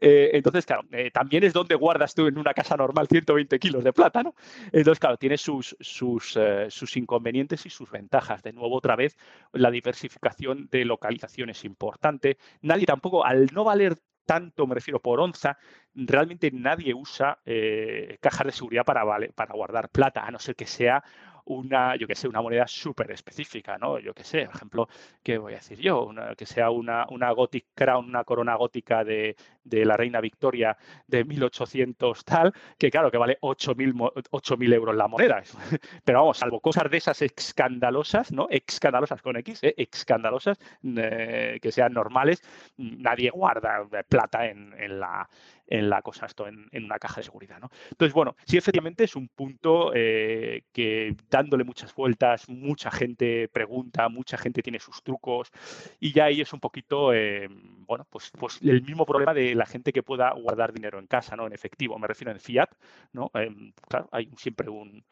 Eh, 0.00 0.30
entonces, 0.34 0.66
claro, 0.66 0.82
eh, 0.92 1.10
también 1.10 1.44
es 1.44 1.52
donde 1.52 1.74
guardas 1.74 2.14
tú 2.14 2.26
en 2.26 2.38
una 2.38 2.52
casa 2.52 2.76
normal 2.76 3.06
120 3.08 3.58
kilos 3.58 3.84
de 3.84 3.92
plata, 3.92 4.22
¿no? 4.22 4.34
Entonces, 4.72 4.98
claro, 4.98 5.16
tiene 5.16 5.36
sus, 5.36 5.76
sus, 5.80 6.38
sus 6.68 6.96
inconvenientes 6.96 7.64
y 7.66 7.70
sus 7.70 7.90
ventajas. 7.90 8.42
De 8.42 8.52
nuevo, 8.52 8.76
otra 8.76 8.96
vez, 8.96 9.16
la 9.52 9.70
diversificación 9.70 10.68
de 10.70 10.84
localización 10.84 11.50
es 11.50 11.64
importante. 11.64 12.38
Nadie 12.62 12.86
tampoco, 12.94 13.24
al 13.24 13.48
no 13.52 13.64
valer 13.64 13.98
tanto, 14.24 14.66
me 14.66 14.74
refiero 14.74 15.00
por 15.00 15.20
onza, 15.20 15.58
realmente 15.94 16.50
nadie 16.52 16.94
usa 16.94 17.40
eh, 17.44 18.18
cajas 18.20 18.46
de 18.46 18.52
seguridad 18.52 18.84
para, 18.84 19.04
para 19.34 19.54
guardar 19.54 19.90
plata, 19.90 20.24
a 20.24 20.30
no 20.30 20.38
ser 20.38 20.56
que 20.56 20.66
sea 20.66 21.02
una, 21.46 21.96
yo 21.96 22.06
que 22.06 22.14
sé, 22.14 22.28
una 22.28 22.40
moneda 22.40 22.66
súper 22.66 23.10
específica, 23.10 23.76
¿no? 23.78 23.98
Yo 23.98 24.14
que 24.14 24.24
sé, 24.24 24.46
por 24.46 24.56
ejemplo, 24.56 24.88
¿qué 25.22 25.38
voy 25.38 25.52
a 25.54 25.56
decir 25.56 25.78
yo? 25.78 26.10
que 26.36 26.46
sea 26.46 26.70
una, 26.70 27.06
una 27.10 27.30
Gothic 27.32 27.66
Crown, 27.74 28.08
una 28.08 28.24
corona 28.24 28.54
gótica 28.54 29.04
de, 29.04 29.36
de, 29.62 29.84
la 29.84 29.96
reina 29.96 30.20
Victoria 30.20 30.76
de 31.06 31.24
1800 31.24 32.24
tal, 32.24 32.52
que 32.78 32.90
claro, 32.90 33.10
que 33.10 33.18
vale 33.18 33.38
8.000 33.40 34.74
euros 34.74 34.96
la 34.96 35.08
moneda. 35.08 35.42
Pero 36.04 36.20
vamos, 36.20 36.38
salvo 36.38 36.60
cosas 36.60 36.90
de 36.90 36.96
esas 36.96 37.20
escandalosas, 37.22 38.32
¿no? 38.32 38.46
Escandalosas 38.50 39.20
con 39.22 39.36
X, 39.36 39.64
¿eh? 39.64 39.74
Escandalosas, 39.76 40.58
eh, 40.84 41.58
que 41.60 41.72
sean 41.72 41.92
normales, 41.92 42.42
nadie 42.76 43.30
guarda 43.30 43.86
plata 44.08 44.46
en, 44.46 44.74
en 44.78 45.00
la 45.00 45.28
en 45.66 45.88
la 45.88 46.02
cosa, 46.02 46.26
esto 46.26 46.46
en, 46.46 46.68
una 46.72 46.98
caja 46.98 47.16
de 47.16 47.24
seguridad. 47.24 47.58
¿no? 47.60 47.70
Entonces, 47.90 48.12
bueno, 48.12 48.36
sí, 48.44 48.56
efectivamente 48.56 49.04
es 49.04 49.16
un 49.16 49.28
punto 49.28 49.92
eh, 49.94 50.64
que 50.72 51.16
dándole 51.30 51.64
muchas 51.64 51.94
vueltas, 51.94 52.48
mucha 52.48 52.90
gente 52.90 53.48
pregunta, 53.48 54.08
mucha 54.08 54.36
gente 54.36 54.62
tiene 54.62 54.78
sus 54.78 55.02
trucos 55.02 55.50
y 56.00 56.12
ya 56.12 56.24
ahí 56.26 56.40
es 56.40 56.52
un 56.52 56.60
poquito, 56.60 57.12
eh, 57.12 57.48
bueno, 57.86 58.06
pues, 58.10 58.30
pues 58.38 58.60
el 58.62 58.82
mismo 58.82 59.06
problema 59.06 59.34
de 59.34 59.54
la 59.54 59.66
gente 59.66 59.92
que 59.92 60.02
pueda 60.02 60.32
guardar 60.32 60.72
dinero 60.72 60.98
en 60.98 61.06
casa, 61.06 61.36
¿no? 61.36 61.46
En 61.46 61.52
efectivo, 61.52 61.98
me 61.98 62.06
refiero 62.06 62.32
en 62.32 62.40
fiat, 62.40 62.70
¿no? 63.12 63.30
Em, 63.34 63.72
claro, 63.88 64.08
hay 64.12 64.30
siempre 64.36 64.68
un 64.68 65.04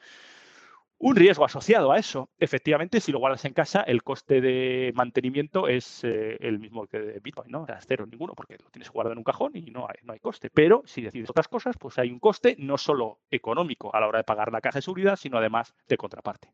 un 1.03 1.17
riesgo 1.17 1.45
asociado 1.45 1.91
a 1.91 1.99
eso. 1.99 2.31
Efectivamente, 2.39 3.01
si 3.01 3.11
lo 3.11 3.19
guardas 3.19 3.45
en 3.45 3.53
casa, 3.53 3.83
el 3.83 4.05
coste 4.05 4.41
de 4.41 4.93
mantenimiento 4.95 5.67
es 5.67 6.05
eh, 6.05 6.37
el 6.41 6.61
mismo 6.61 6.87
que 6.87 7.01
de 7.01 7.19
Bitcoin, 7.19 7.51
¿no? 7.51 7.63
O 7.63 7.67
sea, 7.67 7.81
cero 7.85 8.07
ninguno, 8.09 8.35
porque 8.35 8.57
lo 8.63 8.71
tienes 8.71 8.89
guardado 8.89 9.13
en 9.13 9.19
un 9.19 9.25
cajón 9.25 9.51
y 9.57 9.63
no 9.73 9.89
hay, 9.89 9.97
no 10.05 10.13
hay 10.13 10.21
coste. 10.21 10.49
Pero 10.55 10.83
si 10.87 11.03
decides 11.03 11.29
otras 11.29 11.49
cosas, 11.49 11.77
pues 11.77 11.99
hay 11.99 12.11
un 12.11 12.21
coste 12.21 12.55
no 12.57 12.79
solo 12.79 13.19
económico 13.33 13.93
a 13.95 13.99
la 13.99 14.07
hora 14.07 14.19
de 14.19 14.25
pagar 14.25 14.53
la 14.53 14.61
caja 14.61 14.79
de 14.79 14.83
seguridad, 14.83 15.17
sino 15.17 15.39
además 15.39 15.75
de 15.89 15.97
contraparte. 15.97 16.53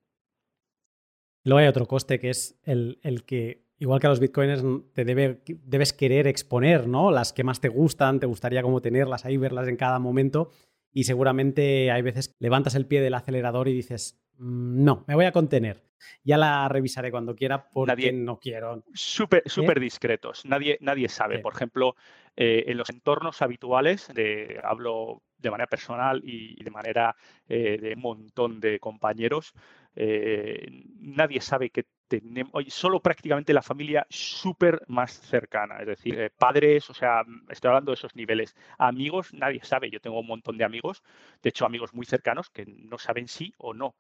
Luego 1.45 1.59
hay 1.59 1.67
otro 1.67 1.87
coste 1.87 2.19
que 2.19 2.31
es 2.31 2.59
el, 2.63 2.99
que, 3.27 3.67
igual 3.79 4.01
que 4.01 4.07
a 4.07 4.11
los 4.11 4.21
bitcoins, 4.21 4.65
te 4.95 5.05
debe, 5.05 5.43
debes 5.47 5.93
querer 5.93 6.27
exponer, 6.27 6.89
¿no? 6.89 7.11
Las 7.11 7.35
que 7.35 7.45
más 7.45 7.61
te 7.61 7.69
gustan, 7.69 8.19
te 8.19 8.27
gustaría 8.27 8.63
como 8.63 8.81
tenerlas 8.81 9.27
ahí, 9.27 9.37
verlas 9.37 9.69
en 9.69 9.77
cada 9.77 9.99
momento. 9.99 10.49
Y 10.91 11.05
seguramente 11.05 11.91
hay 11.91 12.01
veces 12.01 12.35
levantas 12.39 12.75
el 12.75 12.87
pie 12.87 13.03
del 13.03 13.13
acelerador 13.13 13.69
y 13.69 13.75
dices, 13.75 14.19
no, 14.39 15.05
me 15.07 15.15
voy 15.15 15.25
a 15.25 15.33
contener. 15.33 15.83
Ya 16.23 16.37
la 16.37 16.69
revisaré 16.69 17.11
cuando 17.11 17.35
quiera 17.35 17.69
porque 17.71 18.13
no 18.13 18.39
quiero. 18.39 18.85
Súper 18.95 19.43
súper 19.47 19.81
discretos. 19.81 20.45
Nadie, 20.45 20.79
nadie 20.81 21.09
sabe. 21.09 21.41
Por 21.41 21.55
ejemplo, 21.55 21.97
eh, 22.37 22.65
en 22.69 22.77
los 22.77 22.89
entornos 22.91 23.43
habituales, 23.43 24.09
de, 24.15 24.61
hablo 24.63 25.23
de 25.39 25.51
manera 25.51 25.67
personal 25.67 26.21
y 26.25 26.63
de 26.63 26.71
manera 26.71 27.17
eh, 27.49 27.79
de 27.81 27.95
un 27.95 28.01
montón 28.01 28.61
de 28.61 28.79
compañeros, 28.79 29.55
eh, 29.97 30.85
nadie 31.01 31.41
sabe 31.41 31.71
que 31.71 31.87
tenemos, 32.07 32.53
solo 32.69 33.01
prácticamente 33.01 33.53
la 33.53 33.63
familia 33.63 34.07
súper 34.09 34.83
más 34.87 35.13
cercana, 35.21 35.79
es 35.81 35.87
decir, 35.89 36.33
padres, 36.39 36.89
o 36.91 36.95
sea, 36.95 37.23
estoy 37.51 37.69
hablando 37.69 37.91
de 37.91 37.97
esos 37.97 38.17
niveles, 38.17 38.57
amigos, 38.79 39.35
nadie 39.35 39.61
sabe, 39.63 39.91
yo 39.91 40.01
tengo 40.01 40.21
un 40.21 40.27
montón 40.27 40.57
de 40.57 40.65
amigos, 40.65 41.03
de 41.43 41.51
hecho 41.51 41.67
amigos 41.67 41.93
muy 41.93 42.07
cercanos 42.07 42.51
que 42.51 42.65
no 42.67 42.99
saben 42.99 43.29
sí 43.29 43.53
o 43.59 43.75
no. 43.75 43.95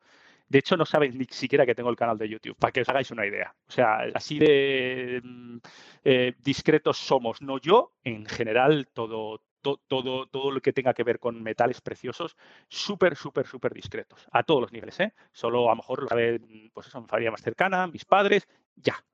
De 0.48 0.58
hecho, 0.58 0.76
no 0.76 0.86
saben 0.86 1.16
ni 1.18 1.26
siquiera 1.26 1.66
que 1.66 1.74
tengo 1.74 1.90
el 1.90 1.96
canal 1.96 2.16
de 2.16 2.28
YouTube, 2.28 2.56
para 2.56 2.72
que 2.72 2.80
os 2.80 2.88
hagáis 2.88 3.10
una 3.10 3.26
idea. 3.26 3.54
O 3.68 3.70
sea, 3.70 3.98
así 4.14 4.38
de 4.38 5.20
mm, 5.22 5.58
eh, 6.04 6.34
discretos 6.38 6.96
somos. 6.96 7.42
No 7.42 7.58
yo, 7.58 7.92
en 8.02 8.24
general, 8.24 8.88
todo, 8.94 9.42
todo, 9.60 10.26
todo 10.26 10.50
lo 10.50 10.60
que 10.60 10.72
tenga 10.72 10.94
que 10.94 11.04
ver 11.04 11.18
con 11.18 11.42
metales 11.42 11.80
preciosos, 11.80 12.36
súper, 12.68 13.16
súper, 13.16 13.46
súper 13.46 13.74
discretos, 13.74 14.26
a 14.32 14.42
todos 14.42 14.62
los 14.62 14.72
niveles. 14.72 14.98
¿eh? 15.00 15.12
Solo 15.32 15.66
a 15.66 15.72
lo 15.72 15.76
mejor 15.76 16.02
lo 16.02 16.08
saben, 16.08 16.70
pues 16.72 16.86
eso, 16.86 17.00
mi 17.00 17.08
familia 17.08 17.30
más 17.30 17.42
cercana, 17.42 17.86
mis 17.86 18.04
padres, 18.04 18.48
ya. 18.76 19.04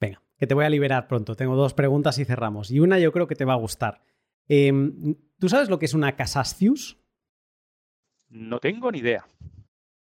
Venga, 0.00 0.22
que 0.38 0.46
te 0.46 0.54
voy 0.54 0.64
a 0.64 0.70
liberar 0.70 1.08
pronto. 1.08 1.34
Tengo 1.34 1.56
dos 1.56 1.74
preguntas 1.74 2.18
y 2.18 2.24
cerramos. 2.24 2.70
Y 2.70 2.80
una 2.80 2.98
yo 2.98 3.10
creo 3.12 3.26
que 3.26 3.36
te 3.36 3.44
va 3.44 3.54
a 3.54 3.56
gustar. 3.56 4.02
Em, 4.48 5.16
¿Tú 5.38 5.48
sabes 5.48 5.68
lo 5.68 5.78
que 5.78 5.86
es 5.86 5.94
una 5.94 6.16
Casascius? 6.16 6.98
No 8.28 8.60
tengo 8.60 8.90
ni 8.90 8.98
idea. 8.98 9.26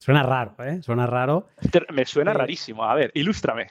Suena 0.03 0.21
raro, 0.21 0.53
¿eh? 0.59 0.81
Suena 0.81 1.07
raro. 1.07 1.47
Me 1.93 2.03
suena 2.03 2.31
eh, 2.31 2.33
rarísimo. 2.33 2.83
A 2.83 2.93
ver, 2.93 3.09
ilústrame. 3.13 3.67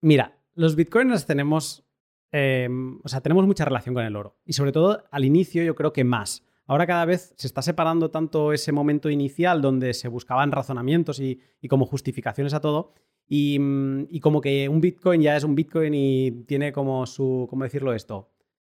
Mira, 0.00 0.38
los 0.54 0.74
bitcoins 0.74 1.26
tenemos. 1.26 1.84
Em, 2.30 2.98
o 3.04 3.08
sea, 3.10 3.20
tenemos 3.20 3.46
mucha 3.46 3.66
relación 3.66 3.94
con 3.94 4.04
el 4.04 4.16
oro. 4.16 4.38
Y 4.46 4.54
sobre 4.54 4.72
todo 4.72 5.04
al 5.10 5.26
inicio, 5.26 5.62
yo 5.64 5.74
creo 5.74 5.92
que 5.92 6.02
más. 6.02 6.46
Ahora 6.64 6.86
cada 6.86 7.04
vez 7.04 7.34
se 7.36 7.46
está 7.46 7.60
separando 7.60 8.10
tanto 8.10 8.54
ese 8.54 8.72
momento 8.72 9.10
inicial 9.10 9.60
donde 9.60 9.92
se 9.92 10.08
buscaban 10.08 10.50
razonamientos 10.50 11.20
y, 11.20 11.42
como 11.68 11.84
justificaciones 11.84 12.54
a 12.54 12.62
todo. 12.62 12.94
Y, 13.28 14.18
como 14.20 14.40
que 14.40 14.66
un 14.70 14.80
Bitcoin 14.80 15.20
ya 15.20 15.36
es 15.36 15.44
un 15.44 15.54
Bitcoin 15.54 15.92
y 15.92 16.30
tiene 16.46 16.72
como 16.72 17.04
su, 17.04 17.46
¿cómo 17.50 17.64
decirlo 17.64 17.92
esto? 17.92 18.30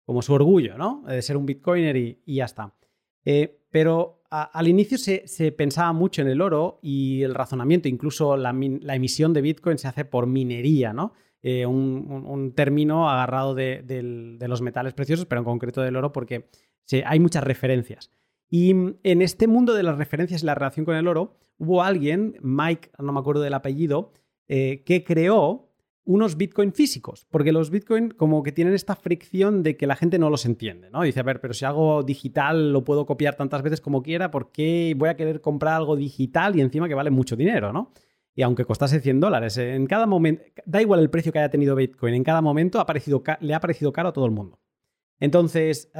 Como 0.06 0.22
su 0.22 0.32
orgullo, 0.32 0.78
¿no? 0.78 1.04
De 1.06 1.20
ser 1.20 1.36
un 1.36 1.44
Bitcoiner 1.44 1.94
y, 1.94 2.22
ya 2.24 2.46
está. 2.46 2.72
Eh, 3.26 3.60
pero 3.70 4.21
al 4.32 4.66
inicio 4.66 4.96
se, 4.96 5.52
pensaba 5.52 5.92
mucho 5.92 6.22
en 6.22 6.28
el 6.28 6.40
oro 6.40 6.78
y 6.80 7.22
el 7.22 7.34
razonamiento, 7.34 7.88
incluso 7.88 8.38
la, 8.38 8.50
emisión 8.50 9.34
de 9.34 9.42
Bitcoin 9.42 9.76
se 9.76 9.88
hace 9.88 10.06
por 10.06 10.26
minería, 10.26 10.94
¿no? 10.94 11.12
Eh, 11.42 11.66
un, 11.66 12.52
término 12.54 13.10
agarrado 13.10 13.54
de, 13.54 14.38
los 14.40 14.62
metales 14.62 14.94
preciosos, 14.94 15.26
pero 15.26 15.40
en 15.40 15.44
concreto 15.44 15.82
del 15.82 15.96
oro, 15.96 16.12
porque 16.12 16.48
hay 17.04 17.20
muchas 17.20 17.44
referencias. 17.44 18.10
Y 18.48 18.70
en 18.70 19.22
este 19.22 19.46
mundo 19.48 19.74
de 19.74 19.82
las 19.82 19.98
referencias 19.98 20.42
y 20.42 20.46
la 20.46 20.54
relación 20.54 20.86
con 20.86 20.96
el 20.96 21.08
oro, 21.08 21.36
hubo 21.58 21.82
alguien, 21.82 22.36
Mike, 22.40 22.90
no 22.98 23.12
me 23.12 23.20
acuerdo 23.20 23.42
del 23.42 23.54
apellido, 23.54 24.12
eh, 24.48 24.82
que 24.84 25.04
creó 25.04 25.71
unos 26.04 26.36
Bitcoin 26.36 26.72
físicos, 26.72 27.26
porque 27.30 27.52
los 27.52 27.70
Bitcoin 27.70 28.10
como 28.10 28.42
que 28.42 28.50
tienen 28.50 28.74
esta 28.74 28.96
fricción 28.96 29.62
de 29.62 29.76
que 29.76 29.86
la 29.86 29.94
gente 29.94 30.18
no 30.18 30.30
los 30.30 30.44
entiende, 30.46 30.90
¿no? 30.90 31.02
Dice, 31.02 31.20
a 31.20 31.22
ver, 31.22 31.40
pero 31.40 31.54
si 31.54 31.64
algo 31.64 32.02
digital 32.02 32.72
lo 32.72 32.82
puedo 32.82 33.06
copiar 33.06 33.36
tantas 33.36 33.62
veces 33.62 33.80
como 33.80 34.02
quiera, 34.02 34.30
¿por 34.30 34.50
qué 34.50 34.94
voy 34.96 35.08
a 35.08 35.16
querer 35.16 35.40
comprar 35.40 35.74
algo 35.74 35.94
digital 35.94 36.56
y 36.56 36.60
encima 36.60 36.88
que 36.88 36.94
vale 36.94 37.10
mucho 37.10 37.36
dinero, 37.36 37.72
¿no? 37.72 37.92
Y 38.34 38.42
aunque 38.42 38.64
costase 38.64 39.00
100 39.00 39.20
dólares, 39.20 39.58
en 39.58 39.86
cada 39.86 40.06
momento, 40.06 40.42
da 40.64 40.80
igual 40.80 41.00
el 41.00 41.10
precio 41.10 41.32
que 41.32 41.38
haya 41.38 41.50
tenido 41.50 41.76
Bitcoin, 41.76 42.14
en 42.14 42.24
cada 42.24 42.40
momento 42.40 42.80
ha 42.80 42.86
le 43.40 43.54
ha 43.54 43.60
parecido 43.60 43.92
caro 43.92 44.08
a 44.08 44.12
todo 44.12 44.24
el 44.24 44.30
mundo. 44.32 44.58
Entonces, 45.20 45.90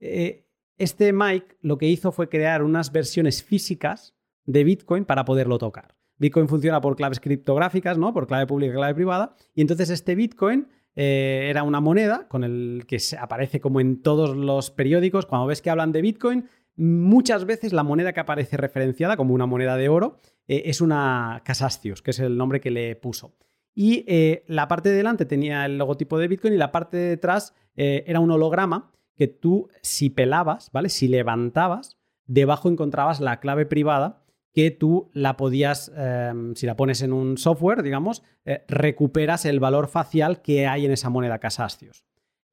eh, 0.00 0.46
este 0.78 1.12
Mike 1.12 1.56
lo 1.60 1.76
que 1.76 1.86
hizo 1.86 2.12
fue 2.12 2.28
crear 2.28 2.62
unas 2.62 2.92
versiones 2.92 3.42
físicas 3.42 4.14
de 4.46 4.64
Bitcoin 4.64 5.04
para 5.04 5.24
poderlo 5.24 5.58
tocar. 5.58 5.97
Bitcoin 6.18 6.48
funciona 6.48 6.80
por 6.80 6.96
claves 6.96 7.20
criptográficas, 7.20 7.96
¿no? 7.98 8.12
Por 8.12 8.26
clave 8.26 8.46
pública 8.46 8.72
y 8.72 8.76
clave 8.76 8.94
privada. 8.94 9.36
Y 9.54 9.60
entonces 9.60 9.90
este 9.90 10.14
Bitcoin 10.14 10.68
eh, 10.96 11.46
era 11.48 11.62
una 11.62 11.80
moneda 11.80 12.26
con 12.28 12.44
el 12.44 12.84
que 12.86 12.98
aparece 13.18 13.60
como 13.60 13.80
en 13.80 14.02
todos 14.02 14.36
los 14.36 14.70
periódicos. 14.70 15.26
Cuando 15.26 15.46
ves 15.46 15.62
que 15.62 15.70
hablan 15.70 15.92
de 15.92 16.02
Bitcoin, 16.02 16.46
muchas 16.76 17.44
veces 17.44 17.72
la 17.72 17.84
moneda 17.84 18.12
que 18.12 18.20
aparece 18.20 18.56
referenciada 18.56 19.16
como 19.16 19.34
una 19.34 19.46
moneda 19.46 19.76
de 19.76 19.88
oro 19.88 20.18
eh, 20.48 20.62
es 20.66 20.80
una 20.80 21.42
Casastius, 21.44 22.02
que 22.02 22.10
es 22.10 22.18
el 22.18 22.36
nombre 22.36 22.60
que 22.60 22.70
le 22.70 22.96
puso. 22.96 23.36
Y 23.74 24.04
eh, 24.08 24.44
la 24.48 24.66
parte 24.66 24.88
de 24.88 24.96
delante 24.96 25.24
tenía 25.24 25.64
el 25.64 25.78
logotipo 25.78 26.18
de 26.18 26.26
Bitcoin 26.26 26.54
y 26.54 26.56
la 26.56 26.72
parte 26.72 26.96
de 26.96 27.08
detrás 27.10 27.54
era 27.80 28.18
un 28.18 28.28
holograma 28.32 28.90
que 29.14 29.28
tú, 29.28 29.68
si 29.82 30.10
pelabas, 30.10 30.72
¿vale? 30.72 30.88
Si 30.88 31.06
levantabas, 31.06 31.96
debajo 32.26 32.68
encontrabas 32.68 33.20
la 33.20 33.38
clave 33.38 33.66
privada 33.66 34.24
que 34.52 34.70
tú 34.70 35.10
la 35.12 35.36
podías, 35.36 35.92
em, 35.96 36.54
si 36.54 36.66
la 36.66 36.76
pones 36.76 37.02
en 37.02 37.12
un 37.12 37.38
software, 37.38 37.82
digamos, 37.82 38.22
eh, 38.44 38.64
recuperas 38.68 39.44
el 39.44 39.60
valor 39.60 39.88
facial 39.88 40.42
que 40.42 40.66
hay 40.66 40.86
en 40.86 40.92
esa 40.92 41.10
moneda 41.10 41.38
Casacios. 41.38 42.04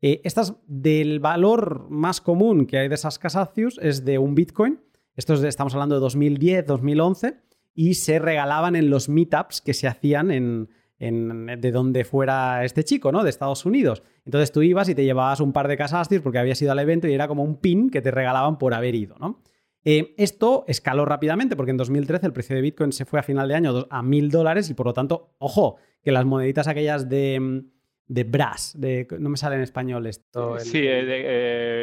Eh, 0.02 0.22
estas 0.24 0.56
del 0.68 1.20
valor 1.20 1.88
más 1.90 2.22
común 2.22 2.68
que 2.68 2.78
hay 2.78 2.90
de 2.90 2.96
esas 2.96 3.18
Casacios 3.18 3.80
es 3.82 4.06
de 4.06 4.18
un 4.18 4.36
Bitcoin. 4.36 4.80
Esto 5.16 5.34
estamos 5.46 5.74
hablando 5.74 5.96
de 5.96 6.02
2010, 6.02 6.66
2011, 6.68 7.38
y 7.74 7.96
se 7.96 8.20
regalaban 8.20 8.76
en 8.76 8.90
los 8.90 9.10
meetups 9.10 9.62
que 9.62 9.74
se 9.74 9.88
hacían 9.88 10.32
en, 10.32 10.70
de 11.00 11.72
donde 11.72 12.06
fuera 12.06 12.64
este 12.64 12.84
chico, 12.84 13.12
¿no? 13.12 13.24
De 13.24 13.30
Estados 13.30 13.66
Unidos. 13.66 14.04
Entonces 14.26 14.52
tú 14.52 14.62
ibas 14.62 14.90
y 14.90 14.96
te 14.96 15.04
llevabas 15.04 15.40
un 15.40 15.54
par 15.54 15.68
de 15.68 15.78
Casacios 15.78 16.22
porque 16.22 16.40
habías 16.40 16.62
ido 16.62 16.72
al 16.72 16.80
evento 16.80 17.08
y 17.08 17.14
era 17.14 17.28
como 17.28 17.44
un 17.44 17.58
pin 17.58 17.90
que 17.90 18.02
te 18.02 18.12
regalaban 18.12 18.58
por 18.58 18.74
haber 18.74 18.96
ido, 18.96 19.16
¿no? 19.20 19.42
Eh, 19.88 20.16
esto 20.18 20.66
escaló 20.68 21.06
rápidamente 21.06 21.56
porque 21.56 21.70
en 21.70 21.78
2013 21.78 22.26
el 22.26 22.34
precio 22.34 22.56
de 22.56 22.64
Bitcoin 22.64 22.92
se 22.92 23.06
fue 23.06 23.20
a 23.20 23.24
final 23.24 23.48
de 23.48 23.54
año 23.54 23.86
a 23.92 24.02
mil 24.02 24.32
dólares 24.32 24.68
y 24.72 24.74
por 24.74 24.88
lo 24.88 24.94
tanto, 24.94 25.36
ojo, 25.38 25.78
que 26.02 26.12
las 26.12 26.26
moneditas 26.26 26.68
aquellas 26.68 27.08
de, 27.08 27.64
de 28.08 28.24
brass, 28.24 28.74
de, 28.76 29.08
no 29.20 29.30
me 29.30 29.38
sale 29.38 29.58
en 29.58 29.62
español 29.62 30.08
esto. 30.08 30.58
Sí, 30.58 30.82
de, 30.82 31.06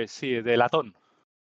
eh, 0.03 0.05
sí, 0.09 0.33
de 0.33 0.57
latón. 0.57 0.97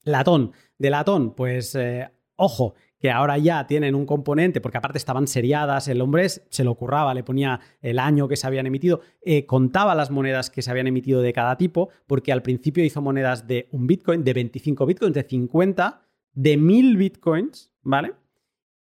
Latón, 0.02 0.52
de 0.78 0.90
latón, 0.90 1.34
pues 1.36 1.76
eh, 1.76 2.10
ojo, 2.34 2.74
que 2.98 3.12
ahora 3.12 3.38
ya 3.38 3.68
tienen 3.68 3.94
un 3.94 4.04
componente, 4.04 4.60
porque 4.60 4.78
aparte 4.78 4.98
estaban 4.98 5.28
seriadas, 5.28 5.86
el 5.86 6.00
hombre 6.00 6.28
se 6.28 6.64
lo 6.64 6.74
curraba, 6.74 7.14
le 7.14 7.22
ponía 7.22 7.60
el 7.82 8.00
año 8.00 8.26
que 8.26 8.36
se 8.36 8.48
habían 8.48 8.66
emitido, 8.66 9.02
contaba 9.46 9.94
las 9.94 10.10
monedas 10.10 10.50
que 10.50 10.62
se 10.62 10.70
habían 10.72 10.88
emitido 10.88 11.20
de 11.20 11.32
cada 11.32 11.56
tipo, 11.56 11.90
porque 12.08 12.32
al 12.32 12.42
principio 12.42 12.82
hizo 12.82 13.00
monedas 13.00 13.46
de 13.46 13.68
un 13.70 13.86
Bitcoin, 13.86 14.24
de 14.24 14.32
25 14.32 14.86
Bitcoins, 14.86 15.14
de 15.14 15.22
50 15.22 16.07
de 16.32 16.56
mil 16.56 16.96
bitcoins, 16.96 17.72
¿vale? 17.82 18.14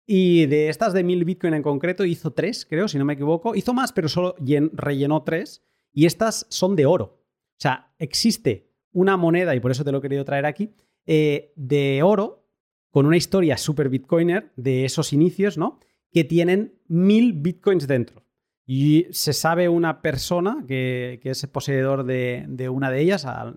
Y 0.07 0.47
de 0.47 0.69
estas 0.69 0.93
de 0.93 1.05
mil 1.05 1.25
bitcoin 1.25 1.55
en 1.55 1.63
concreto 1.63 2.05
hizo 2.05 2.33
tres, 2.33 2.67
creo, 2.69 2.89
si 2.89 2.99
no 2.99 3.05
me 3.05 3.15
equivoco. 3.15 3.55
Hizo 3.55 3.73
más, 3.73 3.93
pero 3.93 4.09
solo 4.09 4.35
rellenó 4.73 5.23
tres. 5.23 5.63
Y 5.93 6.07
estas 6.07 6.47
son 6.49 6.77
de 6.77 6.87
oro. 6.87 7.05
O 7.05 7.61
sea, 7.63 7.95
existe 7.99 8.73
una 8.93 9.17
moneda, 9.17 9.55
y 9.55 9.61
por 9.61 9.71
eso 9.71 9.85
te 9.85 9.93
lo 9.93 9.99
he 9.99 10.03
querido 10.03 10.25
traer 10.25 10.47
aquí, 10.47 10.75
eh, 11.07 11.53
de 11.57 12.03
oro 12.03 12.47
con 12.91 13.07
una 13.07 13.17
historia 13.17 13.57
super 13.57 13.89
bitcoiner 13.89 14.53
de 14.57 14.85
esos 14.85 15.13
inicios, 15.13 15.57
¿no? 15.57 15.81
Que 16.11 16.25
tienen 16.25 16.75
mil 16.89 17.33
bitcoins 17.33 17.87
dentro. 17.87 18.23
Y 18.67 19.07
se 19.11 19.33
sabe 19.33 19.69
una 19.69 20.03
persona 20.03 20.65
que, 20.69 21.21
es 21.23 21.47
poseedor 21.47 22.05
de, 22.05 22.69
una 22.71 22.91
de 22.91 23.01
ellas, 23.01 23.25
a 23.25 23.55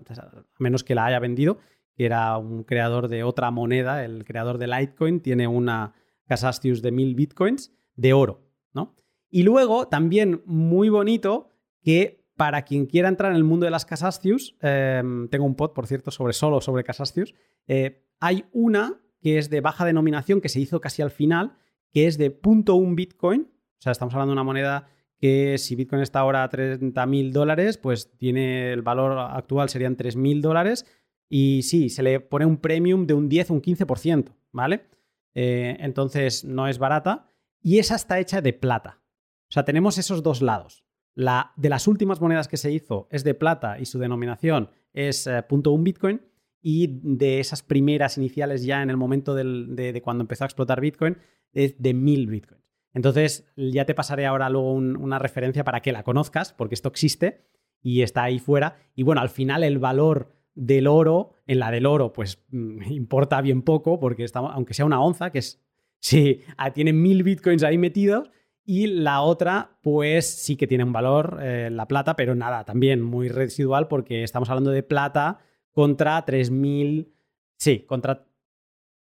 menos 0.58 0.84
que 0.84 0.94
la 0.94 1.06
haya 1.06 1.18
vendido, 1.18 1.58
que 1.96 2.04
era 2.04 2.36
un 2.38 2.62
creador 2.64 3.08
de 3.08 3.24
otra 3.24 3.50
moneda, 3.50 4.04
el 4.04 4.24
creador 4.24 4.58
de 4.58 4.66
Litecoin, 4.66 5.20
tiene 5.20 5.48
una 5.48 5.94
Casastius 6.26 6.82
de 6.82 6.92
mil 6.92 7.14
bitcoins 7.14 7.72
de 7.94 8.12
oro, 8.12 8.42
¿no? 8.72 8.94
Y 9.30 9.42
luego, 9.42 9.88
también 9.88 10.42
muy 10.44 10.88
bonito, 10.88 11.50
que 11.82 12.26
para 12.36 12.62
quien 12.62 12.86
quiera 12.86 13.08
entrar 13.08 13.30
en 13.30 13.36
el 13.36 13.44
mundo 13.44 13.64
de 13.64 13.70
las 13.70 13.86
Casastius, 13.86 14.56
em, 14.60 15.28
tengo 15.28 15.46
un 15.46 15.54
pod, 15.54 15.72
por 15.72 15.86
cierto, 15.86 16.10
sobre 16.10 16.34
solo 16.34 16.60
sobre 16.60 16.84
Casastius, 16.84 17.34
eh, 17.66 18.04
hay 18.20 18.44
una 18.52 19.00
que 19.20 19.38
es 19.38 19.48
de 19.48 19.60
baja 19.60 19.84
denominación, 19.84 20.40
que 20.40 20.48
se 20.48 20.60
hizo 20.60 20.80
casi 20.80 21.02
al 21.02 21.10
final, 21.10 21.56
que 21.92 22.06
es 22.06 22.18
de 22.18 22.30
.1 22.30 22.94
bitcoin, 22.94 23.48
o 23.78 23.82
sea, 23.82 23.92
estamos 23.92 24.14
hablando 24.14 24.30
de 24.30 24.34
una 24.34 24.44
moneda 24.44 24.88
que 25.18 25.56
si 25.58 25.74
Bitcoin 25.76 26.02
está 26.02 26.20
ahora 26.20 26.42
a 26.42 26.48
30 26.48 27.06
mil 27.06 27.32
dólares, 27.32 27.78
pues 27.78 28.16
tiene 28.18 28.72
el 28.72 28.82
valor 28.82 29.18
actual 29.18 29.68
serían 29.68 29.96
3 29.96 30.16
mil 30.16 30.42
dólares, 30.42 30.84
y 31.28 31.62
sí, 31.62 31.88
se 31.88 32.02
le 32.02 32.20
pone 32.20 32.46
un 32.46 32.58
premium 32.58 33.06
de 33.06 33.14
un 33.14 33.28
10 33.28 33.50
o 33.50 33.54
un 33.54 33.62
15%, 33.62 34.34
¿vale? 34.52 34.86
Eh, 35.34 35.76
entonces 35.80 36.44
no 36.44 36.68
es 36.68 36.78
barata. 36.78 37.30
Y 37.60 37.78
esa 37.78 37.96
está 37.96 38.18
hecha 38.20 38.40
de 38.40 38.52
plata. 38.52 39.02
O 39.48 39.52
sea, 39.52 39.64
tenemos 39.64 39.98
esos 39.98 40.22
dos 40.22 40.40
lados. 40.40 40.84
La 41.14 41.52
de 41.56 41.68
las 41.68 41.88
últimas 41.88 42.20
monedas 42.20 42.48
que 42.48 42.56
se 42.56 42.70
hizo 42.70 43.08
es 43.10 43.24
de 43.24 43.34
plata 43.34 43.78
y 43.78 43.86
su 43.86 43.98
denominación 43.98 44.70
es 44.92 45.26
eh, 45.26 45.44
.1 45.48 45.82
Bitcoin. 45.82 46.22
Y 46.62 47.00
de 47.02 47.38
esas 47.38 47.62
primeras 47.62 48.18
iniciales 48.18 48.64
ya 48.64 48.82
en 48.82 48.90
el 48.90 48.96
momento 48.96 49.34
de, 49.34 50.00
cuando 50.02 50.22
empezó 50.22 50.44
a 50.44 50.46
explotar 50.46 50.80
Bitcoin 50.80 51.16
es 51.52 51.80
de 51.80 51.94
1000 51.94 52.26
Bitcoins. 52.26 52.64
Entonces 52.92 53.52
ya 53.56 53.84
te 53.84 53.94
pasaré 53.94 54.26
ahora 54.26 54.48
luego 54.48 54.72
una 54.72 55.18
referencia 55.18 55.62
para 55.62 55.80
que 55.80 55.92
la 55.92 56.02
conozcas, 56.02 56.54
porque 56.54 56.74
esto 56.74 56.88
existe 56.88 57.46
y 57.82 58.02
está 58.02 58.24
ahí 58.24 58.40
fuera. 58.40 58.78
Y 58.96 59.04
bueno, 59.04 59.20
al 59.20 59.28
final 59.28 59.62
el 59.62 59.78
valor 59.78 60.35
del 60.56 60.88
oro, 60.88 61.34
en 61.46 61.60
la 61.60 61.70
del 61.70 61.86
oro, 61.86 62.12
pues 62.12 62.42
mm, 62.50 62.82
importa 62.90 63.40
bien 63.40 63.62
poco, 63.62 64.00
porque 64.00 64.24
estamos, 64.24 64.50
aunque 64.52 64.74
sea 64.74 64.84
una 64.84 65.00
onza, 65.00 65.30
que 65.30 65.38
es, 65.38 65.62
sí, 66.00 66.40
ah, 66.56 66.72
tiene 66.72 66.92
mil 66.92 67.22
bitcoins 67.22 67.62
ahí 67.62 67.78
metidos, 67.78 68.30
y 68.64 68.88
la 68.88 69.20
otra, 69.20 69.78
pues 69.80 70.26
sí 70.26 70.56
que 70.56 70.66
tiene 70.66 70.82
un 70.82 70.92
valor, 70.92 71.38
eh, 71.40 71.70
la 71.70 71.86
plata, 71.86 72.16
pero 72.16 72.34
nada, 72.34 72.64
también 72.64 73.00
muy 73.00 73.28
residual, 73.28 73.86
porque 73.86 74.24
estamos 74.24 74.50
hablando 74.50 74.72
de 74.72 74.82
plata 74.82 75.38
contra 75.70 76.24
3.000, 76.26 77.12
sí, 77.56 77.84
contra... 77.86 78.26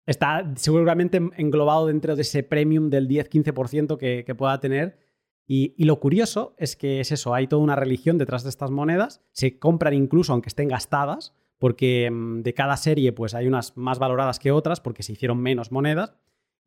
Está 0.06 0.52
seguramente 0.56 1.22
englobado 1.38 1.88
dentro 1.88 2.16
de 2.16 2.22
ese 2.22 2.44
premium 2.44 2.90
del 2.90 3.08
10-15% 3.08 3.98
que, 3.98 4.24
que 4.26 4.36
pueda 4.36 4.60
tener 4.60 4.98
y, 5.54 5.84
lo 5.84 6.00
curioso 6.00 6.56
es 6.58 6.78
que 6.78 7.02
es 7.02 7.12
eso, 7.12 7.34
hay 7.34 7.46
toda 7.46 7.62
una 7.62 7.76
religión 7.76 8.18
detrás 8.18 8.44
de 8.44 8.50
estas 8.50 8.72
monedas, 8.72 9.22
se 9.34 9.60
compran 9.60 9.94
incluso 9.94 10.32
aunque 10.32 10.48
estén 10.48 10.70
gastadas, 10.70 11.36
porque 11.58 12.10
mm, 12.10 12.42
de 12.42 12.54
cada 12.54 12.78
serie 12.78 13.12
pues 13.12 13.34
hay 13.34 13.48
unas 13.48 13.76
más 13.76 14.00
valoradas 14.00 14.40
que 14.40 14.54
otras 14.54 14.80
porque 14.80 15.04
se 15.04 15.12
hicieron 15.12 15.40
menos 15.40 15.74
monedas 15.74 16.14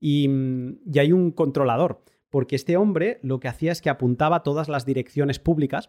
y, 0.01 0.28
mm, 0.28 0.81
y 0.93 0.98
hay 0.98 1.12
un 1.12 1.31
controlador, 1.31 2.05
porque 2.28 2.56
este 2.56 2.77
hombre 2.77 3.20
lo 3.23 3.40
que 3.40 3.48
hacía 3.48 3.73
es 3.73 3.81
que 3.81 3.89
apuntaba 3.89 4.43
todas 4.43 4.69
las 4.69 4.85
direcciones 4.85 5.39
públicas 5.39 5.89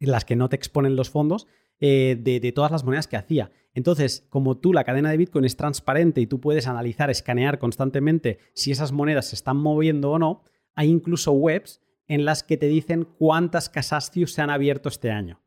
en 0.00 0.10
las 0.10 0.24
que 0.24 0.34
no 0.34 0.48
te 0.48 0.56
exponen 0.56 0.96
los 0.96 1.10
fondos 1.10 1.46
eh, 1.78 2.16
de, 2.18 2.40
de, 2.40 2.52
todas 2.52 2.72
las 2.72 2.84
monedas 2.84 3.06
que 3.06 3.18
hacía. 3.18 3.50
Entonces, 3.74 4.26
como 4.30 4.56
tú, 4.56 4.72
la 4.72 4.84
cadena 4.84 5.10
de 5.10 5.18
Bitcoin 5.18 5.44
es 5.44 5.58
transparente 5.58 6.22
y 6.22 6.26
tú 6.26 6.40
puedes 6.40 6.68
analizar, 6.68 7.10
escanear 7.10 7.58
constantemente 7.58 8.38
si 8.54 8.70
esas 8.70 8.92
monedas 8.92 9.26
se 9.26 9.34
están 9.34 9.58
moviendo 9.58 10.12
o 10.12 10.18
no, 10.18 10.42
hay 10.74 10.88
incluso 10.88 11.32
webs 11.32 11.82
en 12.08 12.24
las 12.24 12.42
que 12.42 12.56
te 12.56 12.66
dicen 12.66 13.04
cuántas 13.04 13.68
Casastius 13.68 14.32
se 14.32 14.42
han 14.42 14.50
abierto 14.50 14.88
este 14.88 15.10
año. 15.10 15.40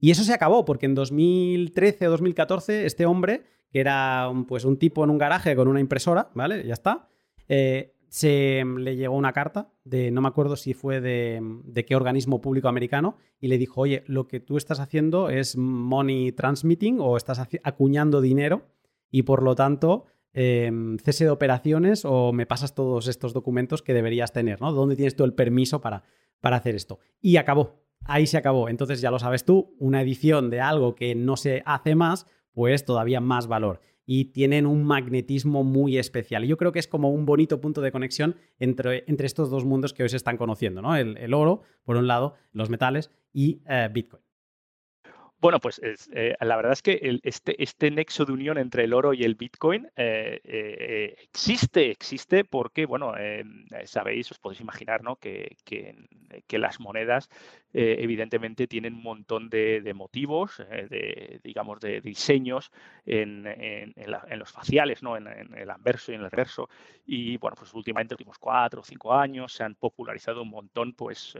Y 0.00 0.10
eso 0.10 0.22
se 0.22 0.34
acabó, 0.34 0.64
porque 0.64 0.86
en 0.86 0.94
2013 0.94 2.08
o 2.08 2.10
2014 2.10 2.86
este 2.86 3.06
hombre, 3.06 3.44
que 3.70 3.80
era 3.80 4.30
pues, 4.46 4.64
un 4.64 4.78
tipo 4.78 5.02
en 5.02 5.10
un 5.10 5.18
garaje 5.18 5.56
con 5.56 5.68
una 5.68 5.80
impresora, 5.80 6.30
¿vale? 6.34 6.66
Ya 6.66 6.74
está. 6.74 7.08
Eh, 7.48 7.94
se 8.08 8.64
le 8.64 8.96
llegó 8.96 9.14
una 9.16 9.32
carta 9.32 9.70
de, 9.84 10.10
no 10.10 10.20
me 10.20 10.28
acuerdo 10.28 10.56
si 10.56 10.72
fue 10.72 11.00
de, 11.00 11.40
de, 11.64 11.84
qué 11.84 11.94
organismo 11.94 12.40
público 12.40 12.68
americano, 12.68 13.16
y 13.40 13.48
le 13.48 13.58
dijo, 13.58 13.82
oye, 13.82 14.04
lo 14.06 14.28
que 14.28 14.40
tú 14.40 14.56
estás 14.56 14.80
haciendo 14.80 15.28
es 15.28 15.56
money 15.56 16.32
transmitting 16.32 16.98
o 17.00 17.16
estás 17.16 17.40
acuñando 17.62 18.20
dinero 18.20 18.66
y 19.10 19.22
por 19.22 19.42
lo 19.42 19.54
tanto 19.54 20.06
em, 20.32 20.98
cese 20.98 21.24
de 21.24 21.30
operaciones 21.30 22.04
o 22.04 22.32
me 22.32 22.46
pasas 22.46 22.74
todos 22.74 23.08
estos 23.08 23.32
documentos 23.32 23.82
que 23.82 23.94
deberías 23.94 24.32
tener, 24.32 24.60
¿no? 24.60 24.72
¿Dónde 24.72 24.96
tienes 24.96 25.16
tú 25.16 25.24
el 25.24 25.34
permiso 25.34 25.80
para, 25.80 26.04
para 26.40 26.56
hacer 26.56 26.74
esto? 26.74 26.98
Y 27.20 27.36
acabó, 27.36 27.82
ahí 28.04 28.26
se 28.26 28.36
acabó. 28.36 28.68
Entonces 28.68 29.00
ya 29.00 29.10
lo 29.10 29.18
sabes 29.18 29.44
tú, 29.44 29.74
una 29.78 30.02
edición 30.02 30.50
de 30.50 30.60
algo 30.60 30.94
que 30.94 31.14
no 31.14 31.36
se 31.36 31.62
hace 31.64 31.94
más, 31.94 32.26
pues 32.52 32.84
todavía 32.84 33.20
más 33.20 33.46
valor. 33.46 33.80
Y 34.04 34.26
tienen 34.26 34.66
un 34.66 34.84
magnetismo 34.84 35.64
muy 35.64 35.98
especial. 35.98 36.44
Y 36.44 36.48
yo 36.48 36.56
creo 36.56 36.72
que 36.72 36.78
es 36.78 36.88
como 36.88 37.10
un 37.10 37.26
bonito 37.26 37.60
punto 37.60 37.82
de 37.82 37.92
conexión 37.92 38.36
entre, 38.58 39.04
entre 39.06 39.26
estos 39.26 39.50
dos 39.50 39.66
mundos 39.66 39.92
que 39.92 40.02
hoy 40.02 40.08
se 40.08 40.16
están 40.16 40.38
conociendo, 40.38 40.80
¿no? 40.80 40.96
El, 40.96 41.34
oro, 41.34 41.62
por 41.84 41.98
un 41.98 42.06
lado, 42.06 42.34
los 42.52 42.70
metales 42.70 43.10
y 43.34 43.60
eh, 43.68 43.88
Bitcoin. 43.92 44.22
Bueno, 45.40 45.60
pues 45.60 45.80
eh, 46.12 46.34
la 46.40 46.56
verdad 46.56 46.72
es 46.72 46.82
que 46.82 47.20
este, 47.22 47.62
este, 47.62 47.92
nexo 47.92 48.24
de 48.24 48.32
unión 48.32 48.58
entre 48.58 48.82
el 48.82 48.92
oro 48.92 49.14
y 49.14 49.22
el 49.22 49.36
Bitcoin 49.36 49.86
eh, 49.94 50.40
eh, 50.42 51.14
existe, 51.22 51.92
existe 51.92 52.44
porque, 52.44 52.86
bueno, 52.86 53.12
sabéis, 53.84 54.32
os 54.32 54.40
podéis 54.40 54.60
imaginar, 54.60 55.04
¿no? 55.04 55.16
Que, 55.16 55.56
las 56.50 56.80
monedas 56.80 57.30
evidentemente 57.72 58.66
tienen 58.66 58.94
un 58.94 59.02
montón 59.02 59.48
de, 59.48 59.92
motivos, 59.94 60.58
de, 60.58 61.40
digamos, 61.44 61.78
de 61.78 62.00
diseños 62.00 62.72
en, 63.06 63.44
los 64.36 64.50
faciales, 64.50 65.04
¿no? 65.04 65.16
En, 65.16 65.28
el 65.28 65.70
anverso 65.70 66.10
y 66.10 66.16
en 66.16 66.22
el 66.22 66.30
reverso. 66.32 66.68
Y, 67.06 67.36
bueno, 67.36 67.54
pues 67.56 67.72
últimamente, 67.74 68.14
los 68.14 68.20
últimos 68.20 68.38
cuatro 68.38 68.80
o 68.80 68.84
cinco 68.84 69.14
años 69.14 69.52
se 69.52 69.62
han 69.62 69.76
popularizado 69.76 70.42
un 70.42 70.50
montón, 70.50 70.94
pues 70.94 71.36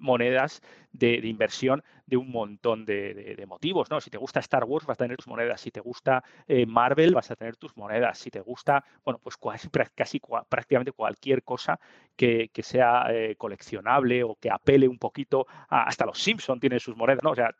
monedas 0.00 0.62
de, 0.92 1.14
inversión 1.26 1.82
de 2.06 2.16
un 2.16 2.30
montón 2.30 2.84
de, 2.84 3.44
motivos, 3.46 3.90
¿no? 3.90 4.00
Si 4.00 4.10
te 4.10 4.18
gusta 4.18 4.40
Star 4.40 4.64
Wars 4.64 4.86
vas 4.86 4.96
a 4.96 5.04
tener 5.04 5.16
tus 5.16 5.28
monedas, 5.28 5.60
si 5.60 5.70
te 5.70 5.80
gusta 5.80 6.22
eh, 6.46 6.66
Marvel 6.66 7.14
vas 7.14 7.30
a 7.30 7.36
tener 7.36 7.56
tus 7.56 7.76
monedas, 7.76 8.18
si 8.18 8.30
te 8.30 8.40
gusta, 8.40 8.84
bueno, 9.04 9.20
pues 9.22 9.36
casi, 9.94 10.20
prácticamente 10.48 10.92
cualquier 10.92 11.42
cosa 11.42 11.78
que, 12.16 12.50
sea 12.62 13.06
eh, 13.10 13.36
coleccionable 13.36 14.22
o 14.22 14.34
que 14.34 14.50
apele 14.50 14.86
un 14.86 14.98
poquito, 14.98 15.46
hasta 15.68 16.04
los 16.04 16.22
Simpson 16.22 16.60
tienen 16.60 16.78
sus 16.78 16.96
monedas, 16.96 17.22
¿no? 17.22 17.30
O 17.30 17.34
sea, 17.34 17.50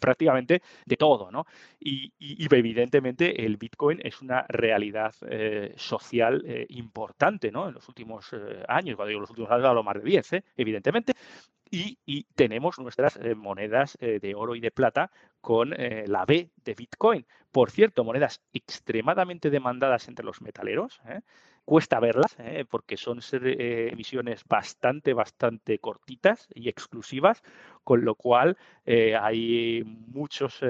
prácticamente 0.00 0.62
de 0.84 0.96
todo, 0.96 1.30
¿no? 1.30 1.44
Y, 1.78 2.12
evidentemente 2.18 3.44
el 3.44 3.56
Bitcoin 3.56 4.00
es 4.02 4.22
una 4.22 4.44
realidad 4.48 5.14
eh, 5.28 5.74
social 5.76 6.42
importante, 6.70 7.50
¿no? 7.52 7.68
En 7.68 7.74
los 7.74 7.88
últimos 7.88 8.30
años, 8.68 8.96
cuando 8.96 9.08
digo 9.08 9.20
los 9.20 9.30
últimos 9.30 9.50
años, 9.50 9.66
hablo 9.66 9.82
más 9.82 9.96
de 9.96 10.02
10, 10.02 10.30
evidentemente, 10.56 11.12
y, 11.70 12.24
tenemos 12.34 12.78
nuestras 12.78 13.16
eh, 13.16 13.34
monedas 13.34 13.96
eh, 14.00 14.18
de 14.20 14.34
oro 14.34 14.54
y 14.54 14.60
de 14.60 14.70
plata 14.70 15.10
con 15.40 15.72
eh, 15.72 16.04
la 16.06 16.24
B 16.24 16.50
de 16.64 16.74
Bitcoin. 16.74 17.26
Por 17.50 17.70
cierto, 17.70 18.04
monedas 18.04 18.42
extremadamente 18.52 19.50
demandadas 19.50 20.08
entre 20.08 20.24
los 20.24 20.42
metaleros. 20.42 21.00
Cuesta 21.66 21.98
verlas 21.98 22.36
porque 22.70 22.96
son 22.96 23.20
emisiones 23.32 24.44
bastante, 24.48 25.12
bastante 25.14 25.80
cortitas 25.80 26.48
y 26.54 26.68
exclusivas, 26.68 27.42
con 27.82 28.04
lo 28.04 28.14
cual 28.14 28.56
hay 28.86 29.82
muchos 29.84 30.60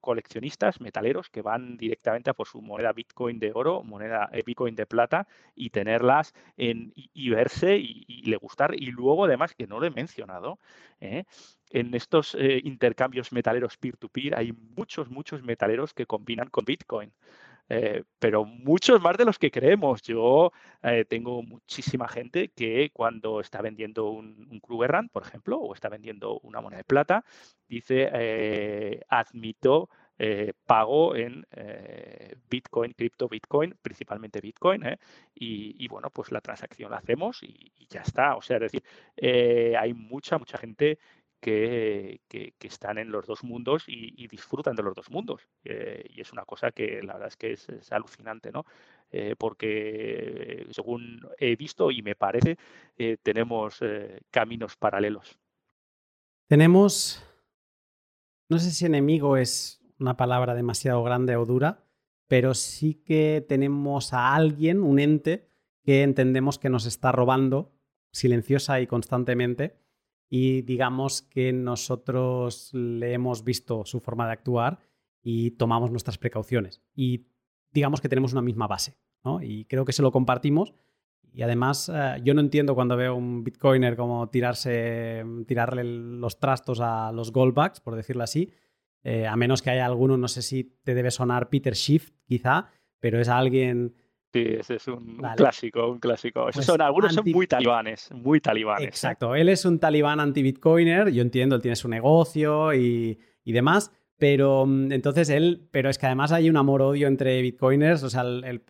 coleccionistas 0.00 0.80
metaleros 0.80 1.28
que 1.28 1.42
van 1.42 1.76
directamente 1.76 2.30
a 2.30 2.32
por 2.32 2.48
su 2.48 2.62
moneda 2.62 2.94
Bitcoin 2.94 3.38
de 3.38 3.52
oro, 3.54 3.82
moneda 3.82 4.30
Bitcoin 4.46 4.74
de 4.74 4.86
plata 4.86 5.28
y 5.54 5.68
tenerlas 5.68 6.32
en, 6.56 6.94
y, 6.94 7.28
verse 7.28 7.76
y, 7.76 8.22
le 8.22 8.38
gustar. 8.38 8.74
Y 8.74 8.92
luego, 8.92 9.26
además, 9.26 9.54
que 9.54 9.66
no 9.66 9.78
lo 9.78 9.86
he 9.86 9.90
mencionado, 9.90 10.58
en 11.70 11.94
estos 11.94 12.34
eh, 12.38 12.60
intercambios 12.64 13.32
metaleros 13.32 13.76
peer-to-peer 13.76 14.36
hay 14.36 14.52
muchos, 14.76 15.10
muchos 15.10 15.42
metaleros 15.42 15.92
que 15.94 16.06
combinan 16.06 16.48
con 16.48 16.64
Bitcoin. 16.64 17.12
Eh, 17.68 18.04
pero 18.18 18.44
muchos 18.44 19.00
más 19.00 19.16
de 19.16 19.24
los 19.24 19.38
que 19.38 19.50
creemos. 19.50 20.02
Yo 20.02 20.52
eh, 20.82 21.04
tengo 21.04 21.42
muchísima 21.42 22.08
gente 22.08 22.48
que 22.48 22.90
cuando 22.92 23.40
está 23.40 23.60
vendiendo 23.60 24.10
un, 24.10 24.48
un 24.50 24.60
Krugerrand, 24.60 25.10
por 25.10 25.22
ejemplo, 25.22 25.58
o 25.58 25.74
está 25.74 25.88
vendiendo 25.88 26.38
una 26.40 26.60
moneda 26.60 26.78
de 26.78 26.84
plata, 26.84 27.24
dice, 27.68 29.02
admito 29.08 29.88
pago 30.64 31.14
en 31.14 31.44
Bitcoin, 32.48 32.92
cripto 32.92 33.28
Bitcoin, 33.28 33.76
principalmente 33.82 34.40
Bitcoin, 34.40 34.82
y, 35.34 35.86
bueno, 35.88 36.10
pues 36.10 36.32
la 36.32 36.40
transacción 36.40 36.90
la 36.90 36.98
hacemos 36.98 37.42
y, 37.42 37.72
y 37.76 37.86
ya 37.88 38.00
está. 38.00 38.36
O 38.36 38.42
sea, 38.42 38.56
es 38.56 38.72
decir, 38.72 38.82
hay 39.78 39.92
mucha, 39.92 40.38
mucha 40.38 40.56
gente 40.58 40.98
que, 41.40 42.20
están 42.60 42.98
en 42.98 43.10
los 43.10 43.26
dos 43.26 43.44
mundos 43.44 43.84
y, 43.86 44.26
disfrutan 44.28 44.74
de 44.74 44.82
los 44.82 44.94
dos 44.94 45.10
mundos. 45.10 45.42
Eh, 45.64 46.04
y 46.10 46.20
es 46.20 46.32
una 46.32 46.44
cosa 46.44 46.72
que 46.72 47.02
la 47.02 47.14
verdad 47.14 47.28
es 47.28 47.36
que 47.36 47.52
es, 47.52 47.92
alucinante, 47.92 48.50
¿no? 48.50 48.64
Eh, 49.10 49.34
porque 49.38 50.66
según 50.70 51.20
he 51.38 51.54
visto 51.56 51.90
y 51.90 52.02
me 52.02 52.16
parece, 52.16 52.58
eh, 52.98 53.16
tenemos 53.22 53.80
caminos 54.30 54.76
paralelos. 54.76 55.38
Tenemos, 56.48 57.24
no 58.48 58.58
sé 58.58 58.70
si 58.70 58.86
enemigo 58.86 59.36
es 59.36 59.80
una 59.98 60.16
palabra 60.16 60.54
demasiado 60.54 61.02
grande 61.02 61.36
o 61.36 61.46
dura, 61.46 61.84
pero 62.28 62.54
sí 62.54 62.94
que 62.94 63.44
tenemos 63.48 64.12
a 64.12 64.34
alguien, 64.34 64.82
un 64.82 64.98
ente, 64.98 65.48
que 65.84 66.02
entendemos 66.02 66.58
que 66.58 66.68
nos 66.68 66.84
está 66.86 67.12
robando 67.12 67.72
silenciosa 68.10 68.80
y 68.80 68.88
constantemente 68.88 69.76
y 70.28 70.62
digamos 70.62 71.22
que 71.22 71.52
nosotros 71.52 72.70
le 72.72 73.12
hemos 73.12 73.44
visto 73.44 73.84
su 73.84 74.00
forma 74.00 74.26
de 74.26 74.32
actuar 74.32 74.78
y 75.22 75.52
tomamos 75.52 75.90
nuestras 75.90 76.18
precauciones. 76.18 76.82
Y 76.94 77.26
digamos 77.72 78.00
que 78.00 78.08
tenemos 78.08 78.32
una 78.32 78.42
misma 78.42 78.66
base. 78.66 78.96
Y 79.42 79.64
creo 79.64 79.84
que 79.84 79.92
se 79.92 80.02
lo 80.02 80.12
compartimos. 80.12 80.74
Y 81.32 81.42
además, 81.42 81.90
eh, 81.92 82.20
yo 82.22 82.32
no 82.32 82.40
entiendo 82.40 82.74
cuando 82.74 82.96
veo 82.96 83.14
un 83.14 83.44
bitcoiner 83.44 83.96
como 83.96 84.28
tirarse, 84.28 85.24
tirarle 85.46 85.84
los 85.84 86.38
trastos 86.38 86.80
a 86.80 87.12
los 87.12 87.32
goldbacks, 87.32 87.80
por 87.80 87.94
decirlo 87.94 88.22
así, 88.22 88.50
eh, 89.02 89.26
a 89.26 89.36
menos 89.36 89.62
que 89.62 89.70
haya 89.70 89.84
alguno, 89.84 90.16
no 90.16 90.28
sé 90.28 90.42
si 90.42 90.64
te 90.82 90.94
debe 90.94 91.10
sonar 91.10 91.48
Peter 91.50 91.76
Schiff, 91.76 92.12
quizá, 92.24 92.68
pero 93.00 93.20
es 93.20 93.28
alguien 93.28 93.94
Sí, 94.36 94.44
ese 94.58 94.74
es 94.74 94.86
un, 94.86 95.16
clásico, 95.34 95.90
un 95.90 95.98
clásico. 95.98 96.46
Pues 96.52 96.66
son, 96.66 96.82
algunos 96.82 97.14
son 97.14 97.24
muy 97.32 97.46
talibanes, 97.46 98.10
muy 98.12 98.38
talibanes. 98.38 98.84
¿eh? 98.84 98.88
Exacto, 98.88 99.34
él 99.34 99.48
es 99.48 99.64
un 99.64 99.78
talibán 99.78 100.20
anti-bitcoiner, 100.20 101.10
yo 101.10 101.22
entiendo, 101.22 101.56
él 101.56 101.62
tiene 101.62 101.74
su 101.74 101.88
negocio 101.88 102.74
y, 102.74 103.18
demás, 103.46 103.92
pero 104.18 104.66
mm, 104.66 104.92
entonces 104.92 105.30
él, 105.30 105.66
pero 105.70 105.88
es 105.88 105.96
que 105.96 106.04
además 106.04 106.32
hay 106.32 106.50
un 106.50 106.58
amor-odio 106.58 107.08
entre 107.08 107.40
bitcoiners, 107.40 108.02
o 108.02 108.10
sea, 108.10 108.24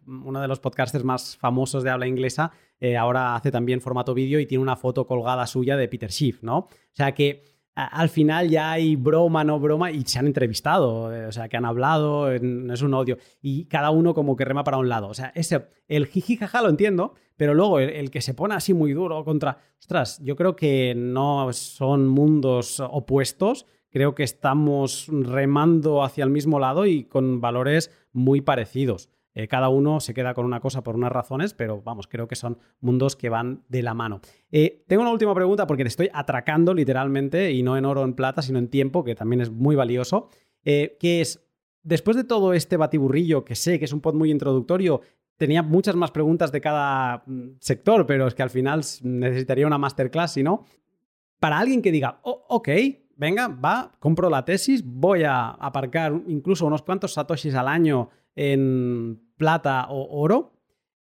uno 0.07 0.41
de 0.41 0.47
los 0.47 0.61
podcasters 0.61 1.03
más 1.03 1.37
famosos 1.37 1.83
de 1.83 1.91
habla 1.91 2.07
inglesa 2.07 2.53
eh, 2.79 2.97
ahora 2.97 3.35
hace 3.35 3.51
también 3.51 3.81
formato 3.81 4.15
vídeo 4.15 4.39
y 4.39 4.47
tiene 4.47 4.63
una 4.63 4.77
foto 4.77 5.05
colgada 5.05 5.49
suya 5.49 5.77
de 5.77 5.89
Peter 5.89 6.13
Schiff, 6.13 6.45
¿no? 6.45 6.59
O 6.59 6.69
sea 6.93 7.13
que 7.13 7.43
al 7.77 8.09
final 8.09 8.49
ya 8.49 8.73
hay 8.73 8.97
broma, 8.97 9.45
no 9.45 9.61
broma, 9.61 9.91
y 9.91 10.03
se 10.03 10.19
han 10.19 10.27
entrevistado, 10.27 11.15
eh, 11.15 11.27
o 11.27 11.33
sea, 11.33 11.49
que 11.49 11.59
han 11.59 11.67
hablado, 11.67 12.31
no 12.41 12.73
es 12.73 12.81
un 12.81 12.95
odio, 12.95 13.19
y 13.43 13.67
cada 13.67 13.91
uno 13.91 14.15
como 14.15 14.35
que 14.35 14.47
rema 14.47 14.65
para 14.65 14.79
un 14.79 14.89
lado. 14.89 15.09
O 15.09 15.15
sea, 15.15 15.31
ese, 15.35 15.67
el 15.87 16.07
jiji 16.07 16.37
jaja 16.37 16.63
lo 16.63 16.71
entiendo, 16.71 17.13
pero 17.37 17.53
luego 17.53 17.79
el, 17.79 18.11
que 18.11 18.23
se 18.23 18.33
pone 18.33 18.55
así 18.55 18.73
muy 18.73 18.95
duro 18.95 19.23
contra, 19.25 19.59
ostras, 19.79 20.19
yo 20.25 20.37
creo 20.37 20.57
que 20.57 20.95
no 20.97 21.53
son 21.53 22.09
mundos 22.09 22.81
opuestos, 22.81 23.67
creo 23.91 24.15
que 24.15 24.23
estamos 24.23 25.09
remando 25.11 26.03
hacia 26.03 26.25
el 26.25 26.31
mismo 26.31 26.59
lado 26.59 26.87
y 26.87 27.05
con 27.05 27.43
valores 27.43 27.91
muy 28.11 28.41
parecidos. 28.41 29.11
Eh, 29.37 29.49
cada 29.49 29.69
uno 29.69 30.01
se 30.01 30.15
queda 30.15 30.33
con 30.33 30.47
una 30.47 30.61
cosa 30.61 30.83
por 30.83 30.97
unas 30.97 31.13
razones, 31.13 31.53
pero 31.53 31.83
vamos, 31.83 32.07
creo 32.07 32.27
que 32.27 32.37
son 32.37 32.57
mundos 32.81 33.17
que 33.17 33.29
van 33.29 33.65
de 33.69 33.83
la 33.83 33.93
mano. 33.93 34.23
Eh, 34.51 34.83
tengo 34.89 35.03
una 35.03 35.13
última 35.13 35.35
pregunta 35.35 35.67
porque 35.67 35.85
te 35.85 35.89
estoy 35.89 36.09
atracando 36.11 36.73
literalmente, 36.73 37.53
y 37.53 37.63
no 37.63 37.77
en 37.77 37.85
oro 37.85 38.03
en 38.03 38.15
plata, 38.15 38.41
sino 38.41 38.59
en 38.59 38.69
tiempo, 38.69 39.05
que 39.05 39.15
también 39.15 39.43
es 39.43 39.51
muy 39.51 39.77
valioso, 39.77 40.31
eh, 40.65 40.97
que 40.99 41.21
es, 41.21 41.47
después 41.83 42.17
de 42.17 42.25
todo 42.25 42.55
este 42.55 42.79
batiburrillo, 42.79 43.45
que 43.45 43.57
sé 43.57 43.79
que 43.79 43.85
es 43.85 43.93
un 43.93 44.01
pod 44.01 44.15
muy 44.15 44.31
introductorio, 44.31 45.03
tenía 45.37 45.63
muchas 45.63 45.97
más 45.97 46.13
preguntas 46.13 46.51
de 46.51 46.63
cada 46.63 47.23
mm, 47.27 47.57
sector, 47.61 48.07
pero 48.07 48.27
es 48.27 48.35
que 48.35 48.43
al 48.43 48.49
final 48.49 48.81
necesitaría 49.03 49.67
una 49.67 49.77
masterclass, 49.77 50.33
si 50.33 50.43
no. 50.43 50.65
Para 51.41 51.59
alguien 51.59 51.83
que 51.83 51.93
diga, 51.93 52.21
oh, 52.23 52.47
ok, 52.49 52.71
venga, 53.17 53.49
va, 53.49 53.93
compro 53.99 54.31
la 54.31 54.47
tesis, 54.47 54.83
voy 54.83 55.25
a 55.25 55.51
aparcar 55.51 56.19
incluso 56.27 56.67
unos 56.67 56.81
cuantos 56.81 57.13
satoshis 57.13 57.55
al 57.55 57.69
año 57.69 58.09
en 58.35 59.26
plata 59.37 59.87
o 59.89 60.21
oro, 60.21 60.53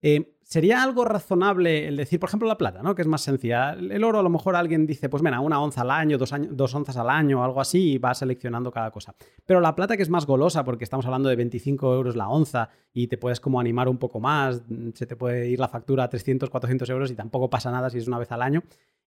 eh, 0.03 0.37
sería 0.43 0.83
algo 0.83 1.05
razonable 1.05 1.89
el 1.89 1.97
decir, 1.97 2.21
por 2.21 2.29
ejemplo, 2.29 2.47
la 2.47 2.59
plata, 2.59 2.83
¿no? 2.83 2.95
Que 2.95 3.03
es 3.03 3.09
más 3.09 3.23
sencilla. 3.23 3.73
El 3.73 4.05
oro, 4.05 4.19
a 4.19 4.23
lo 4.23 4.29
mejor 4.29 4.57
alguien 4.57 4.87
dice, 4.87 5.09
pues 5.09 5.23
mira, 5.23 5.41
una 5.41 5.61
onza 5.61 5.81
al 5.81 5.91
año, 5.91 6.19
dos, 6.19 6.35
dos 6.51 6.75
onzas 6.75 6.97
al 6.97 7.09
año, 7.09 7.43
algo 7.43 7.61
así, 7.61 7.93
y 7.93 7.99
va 7.99 8.13
seleccionando 8.13 8.71
cada 8.71 8.91
cosa. 8.91 9.15
Pero 9.47 9.61
la 9.61 9.75
plata, 9.75 9.97
que 9.97 10.03
es 10.03 10.11
más 10.11 10.27
golosa, 10.27 10.65
porque 10.65 10.85
estamos 10.85 11.07
hablando 11.07 11.29
de 11.29 11.37
25 11.37 11.95
euros 11.95 12.17
la 12.17 12.29
onza 12.29 12.69
y 12.93 13.07
te 13.07 13.17
puedes 13.17 13.41
como 13.41 13.61
animar 13.61 13.89
un 13.89 13.99
poco 13.99 14.21
más, 14.21 14.63
se 14.95 15.07
te 15.07 15.17
puede 15.17 15.49
ir 15.49 15.59
la 15.59 15.69
factura 15.69 16.05
a 16.05 16.09
300, 16.09 16.51
400 16.51 16.91
euros 16.91 17.11
y 17.11 17.15
tampoco 17.15 17.49
pasa 17.49 17.71
nada 17.71 17.89
si 17.89 17.99
es 17.99 18.07
una 18.07 18.19
vez 18.19 18.31
al 18.33 18.43
año. 18.43 18.63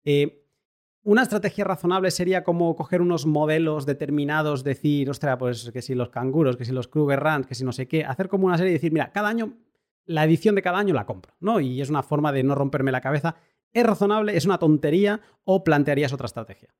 Eh, 0.04 0.43
una 1.04 1.22
estrategia 1.22 1.64
razonable 1.64 2.10
sería 2.10 2.42
como 2.42 2.74
coger 2.74 3.02
unos 3.02 3.26
modelos 3.26 3.84
determinados, 3.84 4.64
decir, 4.64 5.10
ostras, 5.10 5.36
pues 5.38 5.70
que 5.70 5.82
si 5.82 5.94
los 5.94 6.08
canguros, 6.08 6.56
que 6.56 6.64
si 6.64 6.72
los 6.72 6.88
Kruger 6.88 7.20
Rand, 7.20 7.44
que 7.44 7.54
si 7.54 7.62
no 7.64 7.72
sé 7.72 7.86
qué, 7.86 8.04
hacer 8.04 8.28
como 8.28 8.46
una 8.46 8.56
serie 8.56 8.72
y 8.72 8.74
decir, 8.74 8.90
mira, 8.90 9.12
cada 9.12 9.28
año, 9.28 9.52
la 10.06 10.24
edición 10.24 10.54
de 10.54 10.62
cada 10.62 10.78
año 10.78 10.94
la 10.94 11.04
compro, 11.04 11.34
¿no? 11.40 11.60
Y 11.60 11.80
es 11.82 11.90
una 11.90 12.02
forma 12.02 12.32
de 12.32 12.42
no 12.42 12.54
romperme 12.54 12.90
la 12.90 13.02
cabeza. 13.02 13.36
¿Es 13.72 13.84
razonable? 13.84 14.36
¿Es 14.36 14.46
una 14.46 14.58
tontería? 14.58 15.20
¿O 15.44 15.62
plantearías 15.62 16.12
otra 16.12 16.26
estrategia? 16.26 16.74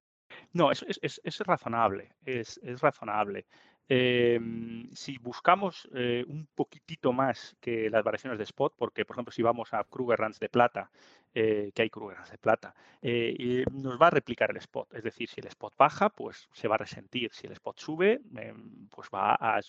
No, 0.52 0.70
es, 0.70 0.84
es, 1.02 1.38
razonable, 1.40 2.12
es, 2.24 2.60
razonable. 2.80 3.46
Em, 3.88 4.88
si 4.92 5.18
buscamos 5.18 5.86
eh, 5.94 6.24
un 6.26 6.46
poquitito 6.55 7.12
más 7.12 7.56
que 7.60 7.90
las 7.90 8.02
variaciones 8.02 8.38
de 8.38 8.44
spot, 8.44 8.74
porque 8.78 9.05
por 9.05 9.16
ejemplo 9.16 9.32
si 9.32 9.42
vamos 9.42 9.74
a 9.74 9.84
Kruger 9.84 10.18
Runs 10.18 10.38
de 10.38 10.48
plata, 10.48 10.90
eh, 11.35 11.73
que 11.74 11.82
hay 11.82 11.90
Runs 11.93 12.31
de 12.31 12.39
plata, 12.39 12.74
eh, 13.02 13.65
nos 13.73 14.01
va 14.01 14.09
a 14.09 14.11
replicar 14.11 14.51
el 14.51 14.56
spot. 14.59 14.94
Es 14.94 15.02
decir, 15.02 15.28
si 15.28 15.40
el 15.40 15.48
spot 15.48 15.74
baja, 15.77 16.09
pues 16.09 16.48
se 16.52 16.69
va 16.69 16.77
a 16.77 16.78
resentir. 16.78 17.32
Si 17.32 17.47
el 17.47 17.52
spot 17.52 17.78
sube, 17.78 18.20
em, 18.36 18.89
pues 18.89 19.09
va 19.12 19.35
a, 19.35 19.61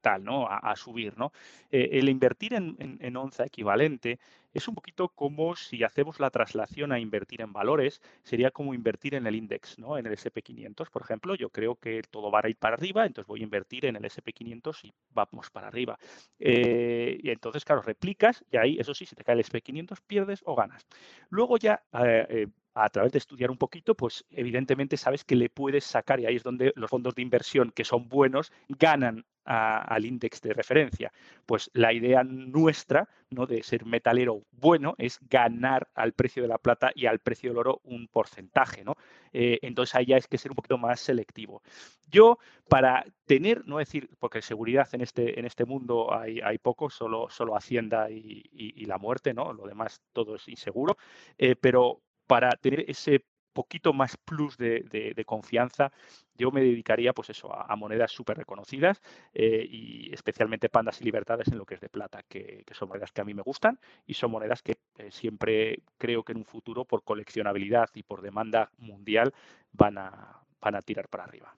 tal, 0.00 0.24
¿no? 0.24 0.46
A, 0.48 0.74
subir, 0.76 1.16
¿no? 1.18 1.32
el 1.70 2.08
invertir 2.08 2.54
en, 2.54 2.76
en 2.78 3.16
onza 3.16 3.44
equivalente 3.44 4.18
es 4.56 4.68
un 4.68 4.74
poquito 4.74 5.08
como 5.08 5.54
si 5.54 5.84
hacemos 5.84 6.18
la 6.18 6.30
traslación 6.30 6.92
a 6.92 6.98
invertir 6.98 7.42
en 7.42 7.52
valores, 7.52 8.00
sería 8.22 8.50
como 8.50 8.72
invertir 8.72 9.14
en 9.14 9.26
el 9.26 9.34
index, 9.34 9.78
¿no? 9.78 9.98
En 9.98 10.06
el 10.06 10.12
SP500, 10.14 10.90
por 10.90 11.02
ejemplo, 11.02 11.34
yo 11.34 11.50
creo 11.50 11.76
que 11.76 12.02
todo 12.10 12.30
va 12.30 12.40
a 12.42 12.48
ir 12.48 12.56
para 12.56 12.74
arriba, 12.74 13.04
entonces 13.04 13.28
voy 13.28 13.40
a 13.40 13.44
invertir 13.44 13.84
en 13.84 13.96
el 13.96 14.04
SP500 14.04 14.84
y 14.84 14.94
vamos 15.10 15.50
para 15.50 15.68
arriba. 15.68 15.98
Eh, 16.38 17.18
y 17.22 17.30
entonces, 17.30 17.64
claro, 17.64 17.82
replicas 17.82 18.44
y 18.50 18.56
ahí, 18.56 18.78
eso 18.78 18.94
sí, 18.94 19.04
si 19.04 19.14
te 19.14 19.24
cae 19.24 19.34
el 19.34 19.44
SP500, 19.44 19.98
pierdes 20.06 20.40
o 20.46 20.54
ganas. 20.54 20.86
Luego 21.30 21.56
ya... 21.58 21.82
Eh, 21.92 22.26
eh, 22.30 22.48
a 22.76 22.90
través 22.90 23.10
de 23.12 23.18
estudiar 23.18 23.50
un 23.50 23.56
poquito, 23.56 23.94
pues 23.94 24.26
evidentemente 24.28 24.98
sabes 24.98 25.24
que 25.24 25.34
le 25.34 25.48
puedes 25.48 25.82
sacar 25.84 26.20
y 26.20 26.26
ahí 26.26 26.36
es 26.36 26.42
donde 26.42 26.74
los 26.76 26.90
fondos 26.90 27.14
de 27.14 27.22
inversión 27.22 27.72
que 27.74 27.84
son 27.84 28.08
buenos 28.08 28.52
ganan 28.68 29.24
al 29.46 30.04
índice 30.04 30.48
de 30.48 30.54
referencia. 30.54 31.12
Pues 31.46 31.70
la 31.72 31.92
idea 31.92 32.22
nuestra 32.24 33.08
¿no? 33.30 33.46
de 33.46 33.62
ser 33.62 33.86
metalero 33.86 34.42
bueno 34.50 34.94
es 34.98 35.18
ganar 35.30 35.88
al 35.94 36.12
precio 36.12 36.42
de 36.42 36.48
la 36.48 36.58
plata 36.58 36.90
y 36.94 37.06
al 37.06 37.20
precio 37.20 37.50
del 37.50 37.58
oro 37.58 37.80
un 37.84 38.08
porcentaje. 38.08 38.84
¿no? 38.84 38.94
Eh, 39.32 39.58
entonces 39.62 39.94
ahí 39.94 40.06
ya 40.06 40.16
es 40.16 40.26
que 40.26 40.36
ser 40.36 40.50
un 40.50 40.56
poquito 40.56 40.76
más 40.76 41.00
selectivo. 41.00 41.62
Yo, 42.10 42.38
para 42.68 43.06
tener, 43.24 43.66
no 43.66 43.78
decir, 43.78 44.10
porque 44.18 44.42
seguridad 44.42 44.88
en 44.92 45.00
este, 45.00 45.38
en 45.38 45.46
este 45.46 45.64
mundo 45.64 46.12
hay, 46.12 46.40
hay 46.40 46.58
poco, 46.58 46.90
solo, 46.90 47.28
solo 47.30 47.56
Hacienda 47.56 48.10
y, 48.10 48.84
la 48.86 48.98
muerte, 48.98 49.34
¿no? 49.34 49.52
lo 49.52 49.66
demás 49.66 50.00
todo 50.12 50.36
es 50.36 50.46
inseguro, 50.46 50.96
eh, 51.38 51.56
pero 51.56 52.02
para 52.26 52.50
tener 52.50 52.84
ese 52.88 53.24
poquito 53.56 53.94
más 53.94 54.18
plus 54.18 54.58
de, 54.58 55.24
confianza, 55.24 55.90
yo 56.36 56.50
me 56.50 56.60
dedicaría 56.60 57.14
pues 57.14 57.30
eso, 57.30 57.50
a, 57.52 57.74
monedas 57.74 58.12
súper 58.12 58.36
reconocidas 58.36 59.00
eh, 59.32 59.66
y 59.68 60.12
especialmente 60.12 60.68
pandas 60.68 61.00
y 61.00 61.04
libertades 61.04 61.48
en 61.48 61.56
lo 61.56 61.64
que 61.64 61.76
es 61.76 61.80
de 61.80 61.88
plata, 61.88 62.22
que, 62.28 62.64
son 62.72 62.88
monedas 62.88 63.12
que 63.12 63.22
a 63.22 63.24
mí 63.24 63.32
me 63.32 63.40
gustan 63.40 63.78
y 64.06 64.12
son 64.12 64.30
monedas 64.30 64.62
que 64.62 64.76
eh, 64.98 65.10
siempre 65.10 65.80
creo 65.96 66.22
que 66.22 66.32
en 66.32 66.38
un 66.38 66.44
futuro 66.44 66.84
por 66.84 67.02
coleccionabilidad 67.02 67.88
y 67.94 68.02
por 68.02 68.20
demanda 68.20 68.70
mundial 68.76 69.32
van 69.72 69.96
a, 69.96 70.42
van 70.60 70.74
a 70.74 70.82
tirar 70.82 71.08
para 71.08 71.24
arriba. 71.24 71.56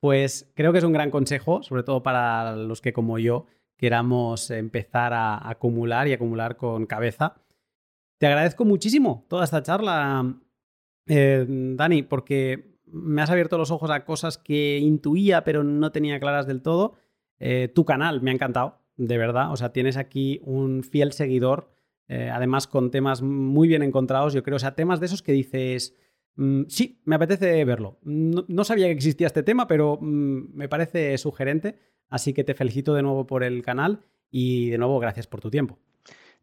Pues 0.00 0.50
creo 0.54 0.72
que 0.72 0.78
es 0.78 0.84
un 0.84 0.92
gran 0.92 1.10
consejo, 1.10 1.62
sobre 1.62 1.82
todo 1.82 2.02
para 2.02 2.54
los 2.56 2.82
que 2.82 2.92
como 2.92 3.18
yo 3.18 3.46
queramos 3.78 4.50
empezar 4.50 5.14
a 5.14 5.48
acumular 5.48 6.08
y 6.08 6.12
acumular 6.12 6.56
con 6.56 6.84
cabeza. 6.84 7.36
Te 8.18 8.26
agradezco 8.26 8.64
muchísimo 8.64 9.24
toda 9.28 9.44
esta 9.44 9.62
charla, 9.62 10.36
eh, 11.06 11.46
Dani, 11.48 12.02
porque 12.02 12.78
me 12.86 13.22
has 13.22 13.30
abierto 13.30 13.58
los 13.58 13.70
ojos 13.70 13.90
a 13.90 14.04
cosas 14.04 14.38
que 14.38 14.78
intuía 14.78 15.44
pero 15.44 15.62
no 15.62 15.92
tenía 15.92 16.18
claras 16.18 16.46
del 16.46 16.62
todo. 16.62 16.94
Eh, 17.38 17.68
tu 17.72 17.84
canal 17.84 18.20
me 18.20 18.30
ha 18.30 18.34
encantado, 18.34 18.80
de 18.96 19.18
verdad. 19.18 19.52
O 19.52 19.56
sea, 19.56 19.72
tienes 19.72 19.96
aquí 19.96 20.40
un 20.42 20.82
fiel 20.82 21.12
seguidor, 21.12 21.70
eh, 22.08 22.30
además 22.32 22.66
con 22.66 22.90
temas 22.90 23.22
muy 23.22 23.68
bien 23.68 23.82
encontrados, 23.84 24.32
yo 24.32 24.42
creo. 24.42 24.56
O 24.56 24.60
sea, 24.60 24.74
temas 24.74 24.98
de 24.98 25.06
esos 25.06 25.22
que 25.22 25.32
dices, 25.32 25.94
mm, 26.34 26.62
sí, 26.68 27.00
me 27.04 27.16
apetece 27.16 27.64
verlo. 27.64 27.98
No, 28.02 28.64
sabía 28.64 28.86
que 28.86 28.92
existía 28.92 29.28
este 29.28 29.44
tema, 29.44 29.68
pero 29.68 29.98
mm, 30.00 30.54
me 30.54 30.68
parece 30.68 31.16
sugerente. 31.18 31.78
Así 32.08 32.32
que 32.32 32.42
te 32.42 32.54
felicito 32.54 32.94
de 32.94 33.02
nuevo 33.02 33.26
por 33.26 33.44
el 33.44 33.62
canal 33.62 34.00
y 34.30 34.70
de 34.70 34.78
nuevo 34.78 34.98
gracias 34.98 35.26
por 35.26 35.40
tu 35.40 35.50
tiempo. 35.50 35.78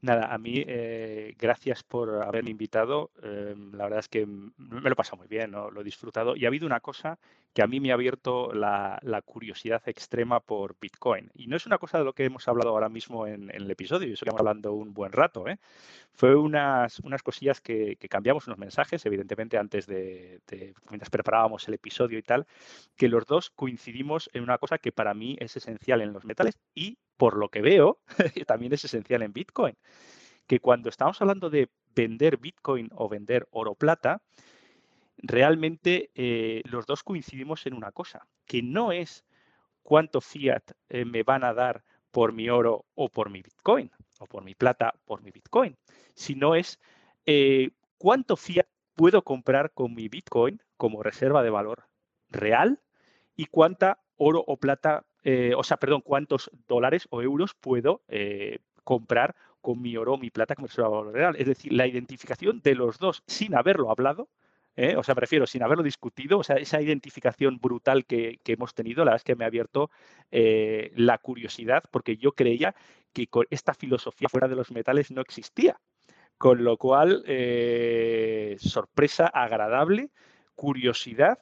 Nada, 0.06 0.32
a 0.32 0.38
mí, 0.38 0.64
eh, 0.68 1.34
gracias 1.40 1.82
por 1.82 2.22
haberme 2.22 2.52
invitado. 2.52 3.10
Em, 3.24 3.72
la 3.74 3.86
verdad 3.86 4.02
es 4.02 4.08
que 4.08 4.28
me 4.28 4.82
lo 4.82 4.92
he 4.92 4.96
pasado 4.96 5.18
muy 5.18 5.28
bien, 5.28 5.50
lo 5.52 5.82
he 5.82 5.84
disfrutado. 5.84 6.36
Y 6.36 6.46
ha 6.46 6.48
habido 6.50 6.68
una 6.68 6.80
cosa 6.80 7.18
que 7.56 7.64
a 7.64 7.68
mí 7.68 7.80
me 7.80 7.90
ha 7.90 7.96
abierto 7.96 8.54
la, 8.54 9.00
curiosidad 9.26 9.82
extrema 9.88 10.42
por 10.42 10.76
Bitcoin. 10.80 11.32
Y 11.34 11.48
no 11.48 11.56
es 11.56 11.66
una 11.66 11.80
cosa 11.80 11.98
de 11.98 12.04
lo 12.04 12.14
que 12.14 12.26
hemos 12.26 12.48
hablado 12.48 12.70
ahora 12.70 12.88
mismo 12.88 13.26
en, 13.26 13.50
el 13.50 13.72
episodio, 13.72 14.08
y 14.08 14.14
eso 14.14 14.26
que 14.26 14.30
hemos 14.30 14.42
hablando 14.42 14.74
un 14.74 14.94
buen 14.94 15.12
rato. 15.12 15.48
¿eh? 15.48 15.58
Fue 16.14 16.36
unas, 16.36 17.00
unas 17.00 17.24
cosillas 17.24 17.60
que, 17.60 17.98
cambiamos 18.08 18.46
unos 18.46 18.60
mensajes, 18.60 19.04
evidentemente, 19.08 19.58
antes 19.58 19.88
de, 19.88 20.40
de, 20.48 20.76
mientras 20.92 21.10
preparábamos 21.10 21.68
el 21.68 21.74
episodio 21.74 22.20
y 22.20 22.24
tal, 22.24 22.46
que 22.96 23.08
los 23.08 23.26
dos 23.26 23.50
coincidimos 23.50 24.30
en 24.34 24.44
una 24.44 24.60
cosa 24.60 24.78
que 24.78 24.92
para 24.92 25.16
mí 25.16 25.36
es 25.40 25.58
esencial 25.58 26.02
en 26.02 26.14
los 26.14 26.26
metales 26.26 26.60
y 26.76 27.00
por 27.18 27.38
lo 27.38 27.50
que 27.50 27.62
veo, 27.62 28.00
también 28.48 28.74
es 28.74 28.86
esencial 28.86 29.22
en 29.22 29.34
Bitcoin, 29.34 29.76
que 30.48 30.60
cuando 30.60 30.90
estamos 30.90 31.22
hablando 31.22 31.50
de 31.50 31.70
vender 31.96 32.38
Bitcoin 32.38 32.90
o 32.94 33.10
vender 33.10 33.48
oro 33.52 33.76
plata, 33.76 34.22
realmente 35.18 36.12
eh, 36.14 36.62
los 36.66 36.86
dos 36.86 37.04
coincidimos 37.04 37.66
en 37.66 37.74
una 37.74 37.92
cosa, 37.92 38.28
que 38.46 38.62
no 38.62 38.92
es 38.92 39.26
cuánto 39.84 40.22
fiat 40.22 40.72
eh, 40.90 41.06
me 41.06 41.24
van 41.24 41.44
a 41.44 41.54
dar 41.54 41.84
por 42.12 42.34
mi 42.34 42.50
oro 42.50 42.86
o 42.96 43.10
por 43.10 43.30
mi 43.30 43.42
Bitcoin, 43.42 43.92
o 44.20 44.26
por 44.26 44.44
mi 44.44 44.56
plata 44.56 44.94
por 45.06 45.22
mi 45.22 45.32
Bitcoin, 45.32 45.78
sino 46.14 46.56
es 46.56 46.80
eh, 47.26 47.72
cuánto 47.98 48.38
fiat 48.38 48.68
puedo 48.96 49.24
comprar 49.24 49.72
con 49.72 49.94
mi 49.94 50.08
Bitcoin 50.08 50.62
como 50.78 51.04
reserva 51.04 51.44
de 51.44 51.50
valor 51.50 51.88
real 52.30 52.82
y 53.36 53.46
cuánta 53.46 54.00
oro 54.16 54.44
o 54.48 54.58
plata 54.58 55.06
eh, 55.28 55.54
o 55.58 55.64
sea, 55.64 55.78
perdón, 55.78 56.02
cuántos 56.02 56.52
dólares 56.68 57.08
o 57.10 57.20
euros 57.24 57.56
puedo 57.60 58.04
eh, 58.08 58.60
comprar 58.84 59.36
con 59.60 59.82
mi 59.82 59.98
oro 59.98 60.14
o 60.14 60.18
mi 60.20 60.30
plata 60.30 60.54
como 60.54 60.68
valor 60.78 61.12
real. 61.12 61.36
Es 61.40 61.48
decir, 61.48 61.74
la 61.74 61.88
identificación 61.88 62.62
de 62.62 62.76
los 62.76 63.00
dos 63.00 63.24
sin 63.26 63.56
haberlo 63.56 63.90
hablado, 63.90 64.30
¿eh? 64.76 64.96
o 64.96 65.02
sea, 65.02 65.16
prefiero 65.16 65.48
sin 65.48 65.64
haberlo 65.64 65.84
discutido, 65.84 66.38
o 66.38 66.44
sea, 66.44 66.58
esa 66.58 66.80
identificación 66.80 67.58
brutal 67.58 68.06
que, 68.06 68.40
hemos 68.46 68.76
tenido, 68.76 69.04
la 69.04 69.14
verdad 69.14 69.22
es 69.22 69.24
que 69.24 69.36
me 69.36 69.46
ha 69.46 69.48
abierto 69.48 69.90
la 70.30 71.18
curiosidad, 71.18 71.84
porque 71.90 72.18
yo 72.18 72.34
creía 72.34 72.76
que 73.12 73.26
con 73.26 73.48
esta 73.50 73.74
filosofía 73.74 74.30
fuera 74.30 74.48
de 74.48 74.56
los 74.56 74.72
metales 74.72 75.10
no 75.10 75.22
existía. 75.22 75.80
Con 76.38 76.64
lo 76.64 76.78
cual, 76.78 77.24
sorpresa 78.60 79.26
agradable, 79.26 80.12
curiosidad 80.54 81.40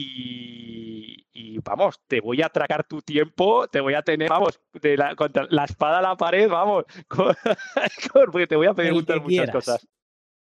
y, 0.00 1.58
vamos, 1.64 2.00
te 2.06 2.20
voy 2.20 2.40
a 2.42 2.46
atracar 2.46 2.84
tu 2.84 3.02
tiempo, 3.02 3.66
te 3.66 3.80
voy 3.80 3.94
a 3.94 4.02
tener, 4.02 4.28
vamos, 4.28 4.60
de 4.80 4.96
la, 4.96 5.16
contra 5.16 5.46
la 5.50 5.64
espada 5.64 5.98
a 5.98 6.02
la 6.02 6.16
pared, 6.16 6.48
vamos, 6.48 6.84
porque 8.32 8.46
te 8.46 8.56
voy 8.56 8.68
a 8.68 8.74
preguntar 8.74 9.20
muchas 9.20 9.50
cosas. 9.50 9.88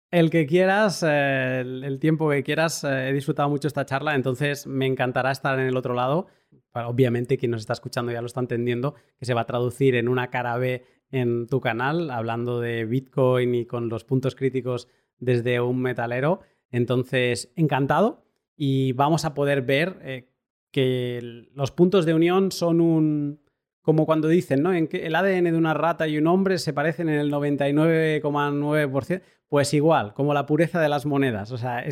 El 0.10 0.30
que 0.30 0.46
quieras, 0.46 1.04
eh, 1.08 1.62
el, 1.62 2.00
tiempo 2.00 2.30
que 2.30 2.44
quieras, 2.44 2.84
eh, 2.84 3.10
he 3.10 3.14
disfrutado 3.14 3.50
mucho 3.50 3.68
esta 3.68 3.86
charla, 3.86 4.16
entonces 4.16 4.68
me 4.68 4.86
encantará 4.86 5.32
estar 5.32 5.60
en 5.60 5.68
el 5.68 5.78
otro 5.78 5.94
lado. 5.94 6.28
Obviamente 6.74 7.38
quien 7.38 7.52
nos 7.52 7.62
está 7.62 7.74
escuchando 7.74 8.12
ya 8.12 8.22
lo 8.22 8.28
está 8.28 8.40
entendiendo, 8.40 8.96
que 9.20 9.26
se 9.26 9.34
va 9.34 9.42
a 9.42 9.46
traducir 9.46 9.96
en 9.96 10.08
una 10.08 10.30
cara 10.30 10.58
B 10.58 10.86
en 11.12 11.48
tu 11.48 11.60
canal, 11.60 12.10
hablando 12.10 12.62
de 12.62 12.86
Bitcoin 12.86 13.56
y 13.56 13.66
con 13.66 13.90
los 13.90 14.06
puntos 14.06 14.36
críticos 14.36 14.88
desde 15.18 15.60
un 15.60 15.82
metalero. 15.82 16.42
Entonces, 16.72 17.52
encantado 17.56 18.24
y 18.56 18.94
vamos 18.94 19.26
a 19.26 19.34
poder 19.34 19.62
ver 19.62 20.00
eh, 20.02 20.30
que 20.72 21.48
los 21.54 21.72
puntos 21.72 22.06
de 22.06 22.14
unión 22.14 22.52
son 22.52 22.82
un... 22.82 23.42
como 23.82 24.06
cuando 24.06 24.28
dicen, 24.28 24.62
¿no? 24.64 24.74
En 24.74 24.88
que 24.88 25.06
el 25.06 25.16
ADN 25.16 25.46
de 25.46 25.58
una 25.58 25.74
rata 25.74 26.08
y 26.08 26.18
un 26.18 26.28
hombre 26.28 26.58
se 26.58 26.74
parecen 26.74 27.10
en 27.10 27.20
el 27.20 27.32
99,9%. 27.32 29.22
Pues 29.48 29.74
igual, 29.74 30.14
como 30.14 30.34
la 30.34 30.46
pureza 30.46 30.80
de 30.80 30.88
las 30.88 31.06
monedas. 31.06 31.52
O 31.52 31.58
sea, 31.58 31.84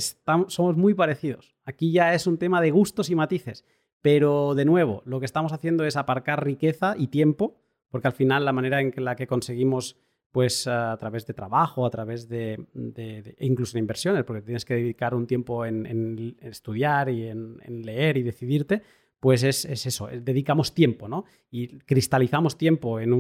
somos 0.48 0.78
muy 0.78 0.94
parecidos. 0.94 1.58
Aquí 1.66 1.92
ya 1.92 2.14
es 2.14 2.26
un 2.26 2.38
tema 2.38 2.62
de 2.62 2.72
gustos 2.72 3.10
y 3.10 3.16
matices. 3.16 3.66
Pero 4.02 4.56
de 4.56 4.64
nuevo, 4.64 5.02
lo 5.06 5.20
que 5.20 5.26
estamos 5.26 5.52
haciendo 5.52 5.84
es 5.84 5.98
aparcar 5.98 6.46
riqueza 6.46 6.96
y 6.98 7.08
tiempo, 7.08 7.60
porque 7.90 8.08
al 8.08 8.14
final 8.14 8.46
la 8.46 8.54
manera 8.54 8.80
en 8.80 8.94
la 8.98 9.18
que 9.18 9.28
conseguimos 9.28 9.98
pues 10.32 10.68
a 10.68 10.96
través 10.98 11.26
de 11.26 11.34
trabajo, 11.34 11.86
a 11.86 11.90
través 11.90 12.28
de, 12.28 12.60
incluso 13.40 13.74
de 13.74 13.80
inversiones, 13.80 14.24
porque 14.24 14.42
tienes 14.42 14.66
que 14.66 14.76
dedicar 14.76 15.16
un 15.16 15.26
tiempo 15.26 15.66
en, 15.66 16.38
estudiar 16.42 17.10
y 17.10 17.28
en, 17.28 17.60
leer 17.84 18.18
y 18.18 18.24
decidirte, 18.24 18.84
pues 19.20 19.44
es, 19.44 19.66
eso, 19.66 20.08
dedicamos 20.08 20.74
tiempo, 20.74 21.08
¿no? 21.08 21.26
Y 21.50 21.80
cristalizamos 21.80 22.58
tiempo 22.58 23.00
en, 23.00 23.12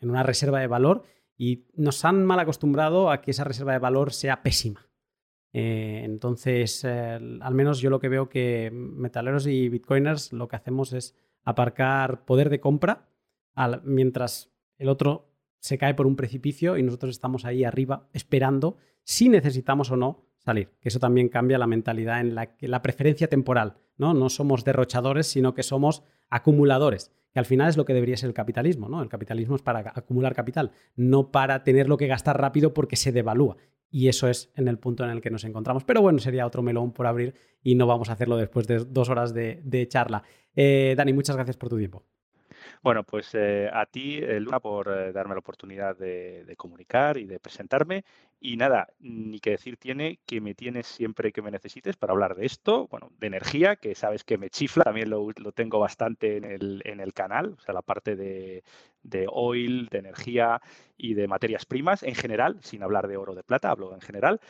en 0.00 0.10
una 0.10 0.22
reserva 0.22 0.60
de 0.60 0.66
valor 0.66 1.04
y 1.36 1.66
nos 1.74 2.04
han 2.04 2.26
mal 2.26 2.40
acostumbrado 2.40 3.10
a 3.10 3.20
que 3.20 3.30
esa 3.30 3.44
reserva 3.44 3.72
de 3.72 3.78
valor 3.78 4.12
sea 4.12 4.42
pésima. 4.42 4.88
Eh, 5.52 6.02
entonces, 6.04 6.84
al 6.84 7.54
menos 7.54 7.80
yo 7.80 7.90
lo 7.90 8.00
que 8.00 8.08
veo 8.08 8.28
que 8.28 8.70
metaleros 8.72 9.46
y 9.46 9.68
bitcoiners 9.68 10.32
lo 10.32 10.48
que 10.48 10.56
hacemos 10.56 10.92
es 10.92 11.14
aparcar 11.44 12.24
poder 12.24 12.50
de 12.50 12.60
compra 12.60 13.08
mientras 13.82 14.50
el 14.76 14.88
otro 14.88 15.32
se 15.60 15.78
cae 15.78 15.94
por 15.94 16.06
un 16.06 16.16
precipicio 16.16 16.76
y 16.76 16.82
nosotros 16.82 17.10
estamos 17.10 17.44
ahí 17.44 17.64
arriba 17.64 18.08
esperando 18.12 18.76
si 19.04 19.28
necesitamos 19.28 19.90
o 19.90 19.96
no 19.96 20.26
salir. 20.38 20.70
Que 20.80 20.88
eso 20.88 20.98
también 20.98 21.28
cambia 21.28 21.58
la 21.58 21.66
mentalidad 21.66 22.20
en 22.20 22.34
la, 22.34 22.54
la 22.60 22.82
preferencia 22.82 23.28
temporal. 23.28 23.76
¿no? 23.98 24.14
no 24.14 24.30
somos 24.30 24.64
derrochadores, 24.64 25.26
sino 25.26 25.54
que 25.54 25.62
somos 25.62 26.02
acumuladores, 26.30 27.10
que 27.32 27.38
al 27.38 27.46
final 27.46 27.68
es 27.68 27.76
lo 27.76 27.84
que 27.84 27.94
debería 27.94 28.16
ser 28.16 28.28
el 28.28 28.34
capitalismo. 28.34 28.88
¿no? 28.88 29.02
El 29.02 29.08
capitalismo 29.08 29.56
es 29.56 29.62
para 29.62 29.92
acumular 29.94 30.34
capital, 30.34 30.70
no 30.96 31.30
para 31.30 31.64
tener 31.64 31.88
lo 31.88 31.96
que 31.96 32.06
gastar 32.06 32.40
rápido 32.40 32.72
porque 32.72 32.96
se 32.96 33.12
devalúa. 33.12 33.56
Y 33.90 34.08
eso 34.08 34.28
es 34.28 34.52
en 34.54 34.68
el 34.68 34.78
punto 34.78 35.04
en 35.04 35.10
el 35.10 35.20
que 35.20 35.30
nos 35.30 35.44
encontramos. 35.44 35.84
Pero 35.84 36.02
bueno, 36.02 36.18
sería 36.18 36.46
otro 36.46 36.62
melón 36.62 36.92
por 36.92 37.06
abrir 37.06 37.34
y 37.62 37.74
no 37.74 37.86
vamos 37.86 38.10
a 38.10 38.12
hacerlo 38.12 38.36
después 38.36 38.66
de 38.66 38.84
dos 38.84 39.08
horas 39.08 39.32
de, 39.32 39.86
charla. 39.88 40.22
Eh, 40.54 40.94
Dani, 40.96 41.12
muchas 41.12 41.36
gracias 41.36 41.56
por 41.56 41.70
tu 41.70 41.78
tiempo. 41.78 42.04
Bueno, 42.82 43.02
pues 43.04 43.34
eh, 43.34 43.68
a 43.72 43.86
ti, 43.86 44.18
eh, 44.18 44.38
Luna, 44.40 44.60
por 44.60 44.88
eh, 44.88 45.12
darme 45.12 45.34
la 45.34 45.40
oportunidad 45.40 45.96
de, 45.96 46.54
comunicar 46.56 47.18
y 47.18 47.26
de 47.26 47.40
presentarme. 47.40 48.04
Y 48.40 48.56
nada, 48.56 48.88
ni 49.00 49.40
que 49.40 49.50
decir 49.50 49.76
tiene 49.76 50.20
que 50.24 50.40
me 50.40 50.54
tienes 50.54 50.86
siempre 50.86 51.32
que 51.32 51.42
me 51.42 51.50
necesites 51.50 51.96
para 51.96 52.12
hablar 52.12 52.36
de 52.36 52.46
esto, 52.46 52.86
bueno, 52.88 53.10
de 53.18 53.26
energía, 53.26 53.76
que 53.76 53.96
sabes 53.96 54.22
que 54.22 54.38
me 54.38 54.48
chifla, 54.48 54.84
también 54.84 55.10
lo, 55.10 55.32
tengo 55.52 55.80
bastante 55.80 56.36
en 56.36 56.44
el, 56.44 56.82
en 56.84 57.00
el, 57.00 57.12
canal, 57.14 57.56
o 57.58 57.60
sea, 57.60 57.74
la 57.74 57.82
parte 57.82 58.14
de, 58.14 58.62
oil, 59.28 59.88
de 59.88 59.98
energía 59.98 60.60
y 60.96 61.14
de 61.14 61.26
materias 61.26 61.66
primas 61.66 62.04
en 62.04 62.14
general, 62.14 62.58
sin 62.62 62.84
hablar 62.84 63.08
de 63.08 63.16
oro 63.16 63.34
de 63.34 63.42
plata, 63.42 63.70
hablo 63.70 63.92
en 63.92 64.00
general. 64.00 64.40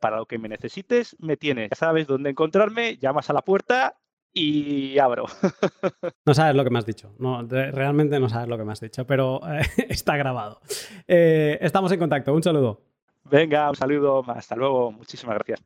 para 0.00 0.16
lo 0.16 0.26
que 0.26 0.38
me 0.38 0.48
necesites, 0.48 1.16
me 1.20 1.36
tienes, 1.36 1.70
ya 1.70 1.76
sabes 1.76 2.08
dónde 2.08 2.30
encontrarme, 2.30 2.96
llamas 2.96 3.30
a 3.30 3.32
la 3.32 3.42
puerta 3.42 3.99
y 4.32 4.98
abro. 4.98 5.26
No 6.26 6.34
sabes 6.34 6.54
lo 6.54 6.62
que 6.62 6.70
me 6.70 6.78
has 6.78 6.86
dicho. 6.86 7.12
No, 7.18 7.42
realmente 7.42 8.20
no 8.20 8.28
sabes 8.28 8.48
lo 8.48 8.56
que 8.56 8.64
me 8.64 8.72
has 8.72 8.80
dicho, 8.80 9.04
pero 9.06 9.40
eh, 9.48 9.62
está 9.88 10.16
grabado. 10.16 10.60
Eh, 11.08 11.58
estamos 11.60 11.90
en 11.92 11.98
contacto. 11.98 12.32
Un 12.32 12.42
saludo. 12.42 12.82
Venga, 13.24 13.68
un 13.70 13.74
saludo. 13.74 14.22
Hasta 14.28 14.54
luego. 14.54 14.92
Muchísimas 14.92 15.34
gracias. 15.36 15.60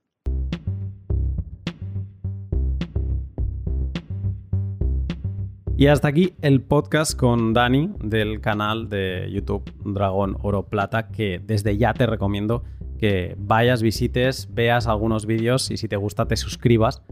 Y 5.76 5.88
hasta 5.88 6.08
aquí 6.08 6.34
el 6.40 6.62
podcast 6.62 7.18
con 7.18 7.52
Dani 7.52 7.90
del 7.98 8.40
canal 8.40 8.88
de 8.88 9.28
YouTube 9.30 9.70
Dragón 9.84 10.38
Oro 10.42 10.66
Plata, 10.66 11.08
que 11.08 11.40
desde 11.44 11.76
ya 11.76 11.92
te 11.92 12.06
recomiendo 12.06 12.62
que 12.96 13.34
vayas, 13.36 13.82
visites, 13.82 14.48
veas 14.54 14.86
algunos 14.86 15.26
vídeos 15.26 15.72
y 15.72 15.76
si 15.76 15.88
te 15.88 15.96
gusta 15.96 16.26
te 16.26 16.36
suscribas 16.36 17.02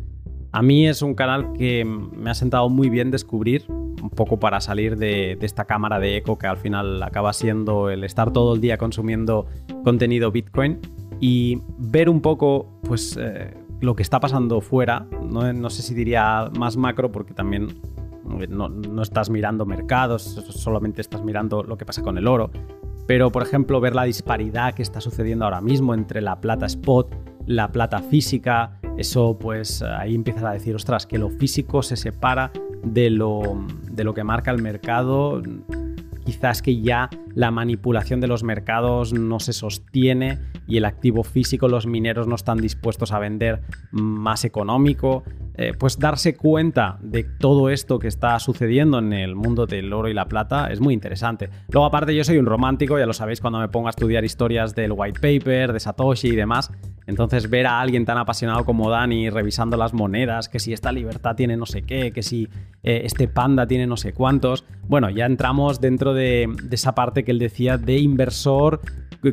a 0.53 0.62
mí 0.62 0.87
es 0.87 1.01
un 1.01 1.15
canal 1.15 1.55
que 1.55 1.85
me 1.85 2.31
ha 2.31 2.35
sentado 2.35 2.69
muy 2.69 2.91
bien 2.91 3.11
descubrir, 3.11 3.65
un 3.69 4.11
poco 4.11 4.39
para 4.39 4.61
salir 4.61 4.99
de, 4.99 5.39
esta 5.41 5.65
cámara 5.65 5.99
de 5.99 6.19
eco 6.19 6.37
que 6.39 6.47
al 6.47 6.59
final 6.59 7.03
acaba 7.03 7.33
siendo 7.33 7.89
el 7.89 8.05
estar 8.05 8.33
todo 8.33 8.55
el 8.55 8.61
día 8.61 8.77
consumiendo 8.77 9.47
contenido 9.83 10.31
Bitcoin 10.31 10.79
y 11.20 11.59
ver 11.79 12.11
un 12.11 12.20
poco 12.20 12.81
pues 12.83 13.19
eh, 13.19 13.55
lo 13.81 13.97
que 13.97 14.03
está 14.03 14.20
pasando 14.20 14.61
fuera. 14.61 15.07
No, 15.23 15.70
sé 15.70 15.83
si 15.83 15.95
diría 15.95 16.51
más 16.59 16.77
macro 16.77 17.11
porque 17.11 17.33
también 17.33 17.69
no, 18.51 18.69
no 18.69 19.03
estás 19.03 19.31
mirando 19.31 19.65
mercados, 19.65 20.23
solamente 20.51 21.01
estás 21.01 21.23
mirando 21.23 21.62
lo 21.62 21.79
que 21.79 21.87
pasa 21.87 22.03
con 22.03 22.19
el 22.19 22.27
oro. 22.27 22.51
Pero, 23.07 23.33
por 23.33 23.43
ejemplo, 23.43 23.81
ver 23.81 23.95
la 23.95 24.05
disparidad 24.05 24.74
que 24.74 24.83
está 24.83 25.01
sucediendo 25.01 25.45
ahora 25.45 25.61
mismo 25.61 25.95
entre 25.95 26.20
la 26.20 26.41
plata 26.41 26.66
spot, 26.66 27.15
la 27.47 27.73
plata 27.73 28.01
física, 28.01 28.78
eso 28.97 29.39
pues 29.39 29.82
ahí 29.82 30.14
empiezas 30.14 30.44
a 30.44 30.52
decir, 30.52 30.74
ostras, 30.74 31.06
que 31.06 31.19
lo 31.19 31.31
físico 31.31 31.82
se 31.82 31.97
separa 31.97 32.52
de 32.85 33.10
lo, 33.10 33.64
de 33.90 34.05
lo 34.05 34.14
que 34.14 34.24
marca 34.24 34.51
el 34.51 34.62
mercado. 34.62 35.43
Quizás 36.24 36.62
que 36.62 36.81
ya 36.81 37.10
la 37.35 37.51
manipulación 37.51 38.20
de 38.20 38.28
los 38.28 38.44
mercados 38.44 39.12
no 39.12 39.40
se 39.40 39.52
sostiene 39.52 40.39
y 40.69 40.77
el 40.77 40.85
activo 40.85 41.24
físico, 41.24 41.66
los 41.66 41.86
mineros 41.86 42.28
no 42.28 42.36
están 42.36 42.59
dispuestos 42.59 43.10
a 43.12 43.19
vender 43.19 43.62
más 43.90 44.44
económico. 44.44 45.24
Eh, 45.55 45.74
pues 45.78 45.98
darse 45.98 46.35
cuenta 46.35 46.98
de 47.02 47.24
todo 47.24 47.69
esto 47.69 47.98
que 47.98 48.09
está 48.09 48.39
sucediendo 48.39 48.98
en 48.98 49.12
el 49.12 49.35
mundo 49.35 49.66
del 49.66 49.93
oro 49.93 50.09
y 50.09 50.14
la 50.14 50.27
plata 50.27 50.69
es 50.69 50.81
muy 50.81 50.94
interesante. 50.94 51.51
Luego 51.69 51.85
aparte 51.85 52.14
yo 52.14 52.24
soy 52.24 52.39
un 52.39 52.47
romántico, 52.47 52.98
ya 52.98 53.05
lo 53.05 53.12
sabéis 53.12 53.40
cuando 53.40 53.59
me 53.59 53.69
pongo 53.69 53.89
a 53.89 53.90
estudiar 53.90 54.24
historias 54.24 54.74
del 54.74 54.93
white 54.93 55.20
paper, 55.20 55.74
de 55.74 55.81
Satoshi 55.81 56.28
y 56.28 56.36
demás, 56.36 56.70
entonces 57.07 57.51
ver 57.51 57.66
a 57.66 57.81
alguien 57.81 58.05
tan 58.05 58.19
apasionado 58.19 58.65
como 58.65 58.91
Dani 58.91 59.31
revisando 59.31 59.77
las 59.77 59.93
monedas, 59.95 60.49
que 60.49 60.59
si 60.59 60.73
esta 60.73 60.93
libertad 60.93 61.35
tiene 61.37 61.57
no 61.57 61.66
sé 61.66 61.83
qué, 61.83 62.12
que 62.12 62.23
si 62.23 62.49
eh, 62.83 63.03
este 63.05 63.29
panda 63.29 63.66
tiene 63.66 63.87
no 63.87 63.97
sé 63.97 64.12
cuántos, 64.12 64.65
bueno, 64.89 65.11
ya 65.11 65.27
entramos 65.27 65.81
dentro 65.81 66.15
de, 66.15 66.49
esa 66.70 66.95
parte 66.95 67.24
que 67.24 67.31
él 67.33 67.39
decía 67.39 67.79
de 67.79 67.99
inversor 67.99 68.81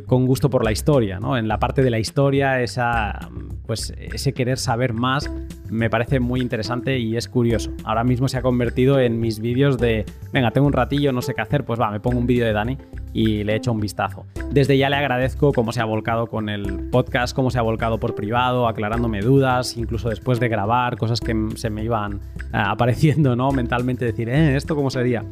con 0.05 0.25
gusto 0.25 0.49
por 0.49 0.63
la 0.63 0.71
historia, 0.71 1.19
¿no? 1.19 1.37
En 1.37 1.47
la 1.47 1.59
parte 1.59 1.81
de 1.81 1.89
la 1.89 1.99
historia, 1.99 2.61
esa, 2.61 3.29
pues, 3.65 3.93
ese 3.97 4.33
querer 4.33 4.57
saber 4.57 4.93
más 4.93 5.29
me 5.69 5.89
parece 5.89 6.19
muy 6.19 6.41
interesante 6.41 6.99
y 6.99 7.17
es 7.17 7.27
curioso. 7.27 7.71
Ahora 7.83 8.03
mismo 8.03 8.27
se 8.27 8.37
ha 8.37 8.41
convertido 8.41 8.99
en 8.99 9.19
mis 9.19 9.39
vídeos 9.39 9.77
de, 9.77 10.05
venga, 10.31 10.51
tengo 10.51 10.67
un 10.67 10.73
ratillo, 10.73 11.11
no 11.11 11.21
sé 11.21 11.33
qué 11.33 11.41
hacer, 11.41 11.65
pues 11.65 11.79
va, 11.79 11.91
me 11.91 11.99
pongo 11.99 12.19
un 12.19 12.27
vídeo 12.27 12.45
de 12.45 12.53
Dani 12.53 12.77
y 13.13 13.43
le 13.43 13.55
echo 13.55 13.71
un 13.71 13.79
vistazo. 13.79 14.25
Desde 14.51 14.77
ya 14.77 14.89
le 14.89 14.95
agradezco 14.95 15.53
cómo 15.53 15.71
se 15.71 15.81
ha 15.81 15.85
volcado 15.85 16.27
con 16.27 16.49
el 16.49 16.89
podcast, 16.89 17.35
cómo 17.35 17.49
se 17.49 17.59
ha 17.59 17.63
volcado 17.63 17.99
por 17.99 18.15
privado, 18.15 18.67
aclarándome 18.67 19.21
dudas, 19.21 19.77
incluso 19.77 20.09
después 20.09 20.39
de 20.39 20.49
grabar, 20.49 20.97
cosas 20.97 21.19
que 21.19 21.35
se 21.55 21.69
me 21.69 21.83
iban 21.83 22.15
eh, 22.15 22.47
apareciendo, 22.53 23.35
¿no? 23.35 23.51
Mentalmente 23.51 24.05
decir, 24.05 24.29
¿eh? 24.29 24.55
¿Esto 24.55 24.75
cómo 24.75 24.89
sería? 24.89 25.25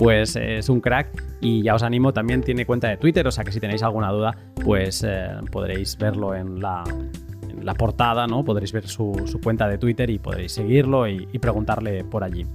Pues 0.00 0.34
eh, 0.34 0.56
es 0.56 0.70
un 0.70 0.80
crack 0.80 1.08
y 1.42 1.62
ya 1.62 1.74
os 1.74 1.82
animo, 1.82 2.14
también 2.14 2.40
tiene 2.40 2.64
cuenta 2.64 2.88
de 2.88 2.96
Twitter, 2.96 3.26
o 3.26 3.30
sea 3.30 3.44
que 3.44 3.52
si 3.52 3.60
tenéis 3.60 3.82
alguna 3.82 4.10
duda, 4.10 4.34
pues 4.64 5.04
eh, 5.06 5.28
podréis 5.52 5.98
verlo 5.98 6.34
en 6.34 6.58
la, 6.58 6.84
la 7.62 7.74
portada, 7.74 8.26
¿no? 8.26 8.42
Podréis 8.42 8.72
ver 8.72 8.88
su, 8.88 9.12
cuenta 9.42 9.68
de 9.68 9.76
Twitter 9.76 10.08
y 10.08 10.18
podréis 10.18 10.52
seguirlo 10.52 11.06
y 11.06 11.38
preguntarle 11.38 12.02
por 12.02 12.24
allí. 12.24 12.46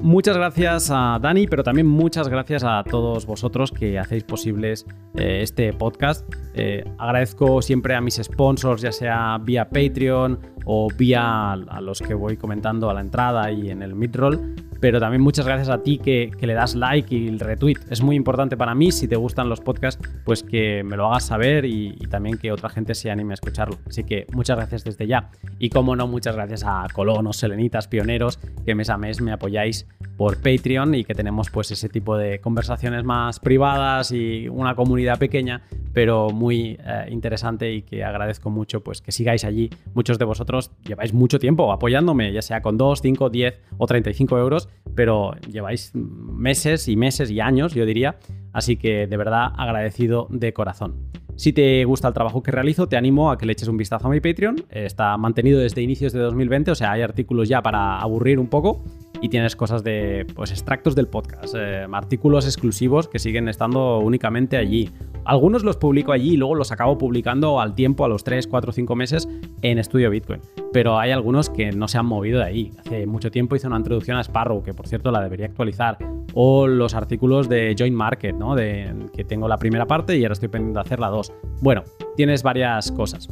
Muchas 0.00 0.36
gracias 0.36 0.90
a 0.92 1.18
Dani, 1.20 1.46
pero 1.46 1.62
también 1.62 1.86
muchas 1.86 2.28
gracias 2.28 2.62
a 2.64 2.84
todos 2.84 3.26
vosotros 3.26 3.72
que 3.72 3.98
hacéis 3.98 4.24
posibles 4.24 4.86
eh, 5.14 5.40
este 5.42 5.72
podcast. 5.72 6.28
Eh, 6.54 6.84
agradezco 6.98 7.62
siempre 7.62 7.94
a 7.94 8.00
mis 8.00 8.16
sponsors, 8.16 8.82
ya 8.82 8.92
sea 8.92 9.38
vía 9.42 9.68
Patreon 9.68 10.38
o 10.64 10.88
vía 10.96 11.52
a 11.52 11.80
los 11.80 12.00
que 12.00 12.14
voy 12.14 12.36
comentando 12.36 12.90
a 12.90 12.94
la 12.94 13.00
entrada 13.00 13.50
y 13.50 13.70
en 13.70 13.82
el 13.82 13.94
midroll 13.94 14.54
pero 14.80 15.00
también 15.00 15.22
muchas 15.22 15.46
gracias 15.46 15.68
a 15.68 15.82
ti 15.82 15.98
que, 15.98 16.30
le 16.40 16.54
das 16.54 16.74
like 16.74 17.14
y 17.14 17.28
el 17.28 17.40
retweet. 17.40 17.76
Es 17.90 18.02
muy 18.02 18.16
importante 18.16 18.56
para 18.56 18.74
mí, 18.74 18.92
si 18.92 19.08
te 19.08 19.16
gustan 19.16 19.48
los 19.48 19.60
podcasts, 19.60 20.02
pues 20.24 20.42
que 20.42 20.82
me 20.84 20.96
lo 20.96 21.06
hagas 21.06 21.26
saber 21.26 21.64
y, 21.64 21.96
también 22.10 22.38
que 22.38 22.52
otra 22.52 22.68
gente 22.68 22.94
se 22.94 23.10
anime 23.10 23.32
a 23.32 23.34
escucharlo. 23.34 23.78
Así 23.86 24.04
que 24.04 24.26
muchas 24.32 24.56
gracias 24.56 24.84
desde 24.84 25.06
ya. 25.06 25.30
Y 25.58 25.70
como 25.70 25.96
no, 25.96 26.06
muchas 26.06 26.36
gracias 26.36 26.62
a 26.64 26.86
colonos, 26.92 27.36
selenitas, 27.36 27.88
pioneros, 27.88 28.38
que 28.64 28.74
mes 28.74 28.90
a 28.90 28.96
mes 28.96 29.20
me 29.20 29.32
apoyáis 29.32 29.85
por 30.16 30.36
Patreon 30.38 30.94
y 30.94 31.04
que 31.04 31.14
tenemos 31.14 31.50
pues 31.50 31.70
ese 31.70 31.88
tipo 31.88 32.16
de 32.16 32.40
conversaciones 32.40 33.04
más 33.04 33.38
privadas 33.38 34.12
y 34.12 34.48
una 34.48 34.74
comunidad 34.74 35.18
pequeña, 35.18 35.62
pero 35.92 36.30
muy 36.30 36.78
eh, 36.84 37.06
interesante 37.10 37.72
y 37.72 37.82
que 37.82 38.02
agradezco 38.02 38.50
mucho 38.50 38.82
pues 38.82 39.00
que 39.00 39.12
sigáis 39.12 39.44
allí. 39.44 39.70
Muchos 39.94 40.18
de 40.18 40.24
vosotros 40.24 40.70
lleváis 40.86 41.12
mucho 41.12 41.38
tiempo 41.38 41.72
apoyándome, 41.72 42.32
ya 42.32 42.42
sea 42.42 42.62
con 42.62 42.76
2, 42.76 43.00
5, 43.02 43.30
10 43.30 43.60
o 43.78 43.86
35 43.86 44.38
euros 44.38 44.68
pero 44.96 45.34
lleváis 45.48 45.92
meses 45.94 46.88
y 46.88 46.96
meses 46.96 47.30
y 47.30 47.38
años, 47.40 47.74
yo 47.74 47.86
diría, 47.86 48.16
así 48.52 48.76
que 48.76 49.06
de 49.06 49.16
verdad 49.16 49.52
agradecido 49.56 50.26
de 50.30 50.52
corazón. 50.52 50.94
Si 51.36 51.52
te 51.52 51.84
gusta 51.84 52.08
el 52.08 52.14
trabajo 52.14 52.42
que 52.42 52.50
realizo, 52.50 52.88
te 52.88 52.96
animo 52.96 53.30
a 53.30 53.36
que 53.36 53.44
le 53.44 53.52
eches 53.52 53.68
un 53.68 53.76
vistazo 53.76 54.08
a 54.08 54.10
mi 54.10 54.20
Patreon. 54.20 54.64
Está 54.70 55.18
mantenido 55.18 55.60
desde 55.60 55.82
inicios 55.82 56.14
de 56.14 56.20
2020, 56.20 56.70
o 56.70 56.74
sea, 56.74 56.92
hay 56.92 57.02
artículos 57.02 57.46
ya 57.46 57.60
para 57.60 57.98
aburrir 57.98 58.38
un 58.38 58.46
poco 58.46 58.82
y 59.20 59.28
tienes 59.28 59.56
cosas 59.56 59.82
de 59.82 60.26
pues 60.34 60.50
extractos 60.50 60.94
del 60.94 61.08
podcast, 61.08 61.54
eh, 61.56 61.86
artículos 61.92 62.44
exclusivos 62.44 63.08
que 63.08 63.18
siguen 63.18 63.48
estando 63.48 63.98
únicamente 63.98 64.56
allí. 64.56 64.90
Algunos 65.24 65.64
los 65.64 65.76
publico 65.76 66.12
allí 66.12 66.34
y 66.34 66.36
luego 66.36 66.54
los 66.54 66.72
acabo 66.72 66.98
publicando 66.98 67.60
al 67.60 67.74
tiempo, 67.74 68.04
a 68.04 68.08
los 68.08 68.24
3, 68.24 68.46
4, 68.46 68.72
5 68.72 68.96
meses 68.96 69.28
en 69.62 69.78
Estudio 69.78 70.10
Bitcoin. 70.10 70.40
Pero 70.72 70.98
hay 70.98 71.10
algunos 71.10 71.50
que 71.50 71.72
no 71.72 71.88
se 71.88 71.98
han 71.98 72.06
movido 72.06 72.38
de 72.38 72.44
ahí. 72.44 72.72
Hace 72.78 73.06
mucho 73.06 73.30
tiempo 73.30 73.56
hice 73.56 73.66
una 73.66 73.78
introducción 73.78 74.16
a 74.16 74.20
Sparrow, 74.20 74.62
que 74.62 74.74
por 74.74 74.86
cierto 74.86 75.10
la 75.10 75.20
debería 75.20 75.46
actualizar. 75.46 75.98
O 76.34 76.66
los 76.66 76.94
artículos 76.94 77.48
de 77.48 77.74
Joint 77.76 77.96
Market, 77.96 78.36
¿no? 78.36 78.54
De, 78.54 78.94
que 79.14 79.24
tengo 79.24 79.48
la 79.48 79.56
primera 79.56 79.86
parte 79.86 80.16
y 80.16 80.22
ahora 80.22 80.34
estoy 80.34 80.48
pendiente 80.48 80.78
de 80.78 80.82
hacer 80.82 81.00
la 81.00 81.08
2. 81.08 81.32
Bueno, 81.60 81.82
tienes 82.14 82.42
varias 82.42 82.92
cosas. 82.92 83.28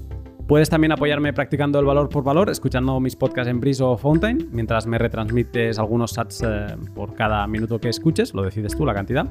Puedes 0.47 0.69
también 0.69 0.93
apoyarme 0.93 1.33
practicando 1.33 1.79
el 1.79 1.87
valor 1.87 2.09
por 2.09 2.23
valor, 2.23 2.51
escuchando 2.51 3.01
mis 3.01 3.17
podcasts 3.17 3.51
en 3.51 3.61
Breeze 3.61 3.83
o 3.83 3.97
Fountain, 3.97 4.49
mientras 4.53 4.87
me 4.87 4.99
retransmites 4.99 5.79
algunos 5.79 6.13
sats 6.13 6.43
eh, 6.47 6.77
por 6.95 7.15
cada 7.15 7.47
minuto 7.47 7.81
que 7.81 7.89
escuches, 7.89 8.35
lo 8.35 8.43
decides 8.43 8.77
tú 8.77 8.85
la 8.85 8.95
cantidad. 8.95 9.27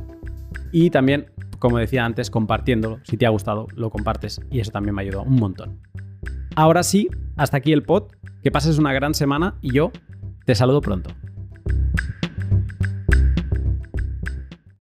Y 0.71 0.89
también 0.89 1.27
como 1.63 1.77
decía 1.77 2.03
antes, 2.03 2.29
compartiéndolo. 2.29 2.99
Si 3.03 3.15
te 3.15 3.25
ha 3.25 3.29
gustado, 3.29 3.67
lo 3.73 3.89
compartes 3.89 4.41
y 4.51 4.59
eso 4.59 4.71
también 4.71 4.93
me 4.93 5.01
ayuda 5.01 5.21
un 5.21 5.37
montón. 5.37 5.79
Ahora 6.57 6.83
sí, 6.83 7.07
hasta 7.37 7.55
aquí 7.55 7.71
el 7.71 7.83
pod. 7.83 8.11
Que 8.43 8.51
pases 8.51 8.77
una 8.79 8.91
gran 8.91 9.13
semana 9.13 9.55
y 9.61 9.71
yo 9.71 9.93
te 10.45 10.55
saludo 10.55 10.81
pronto. 10.81 11.11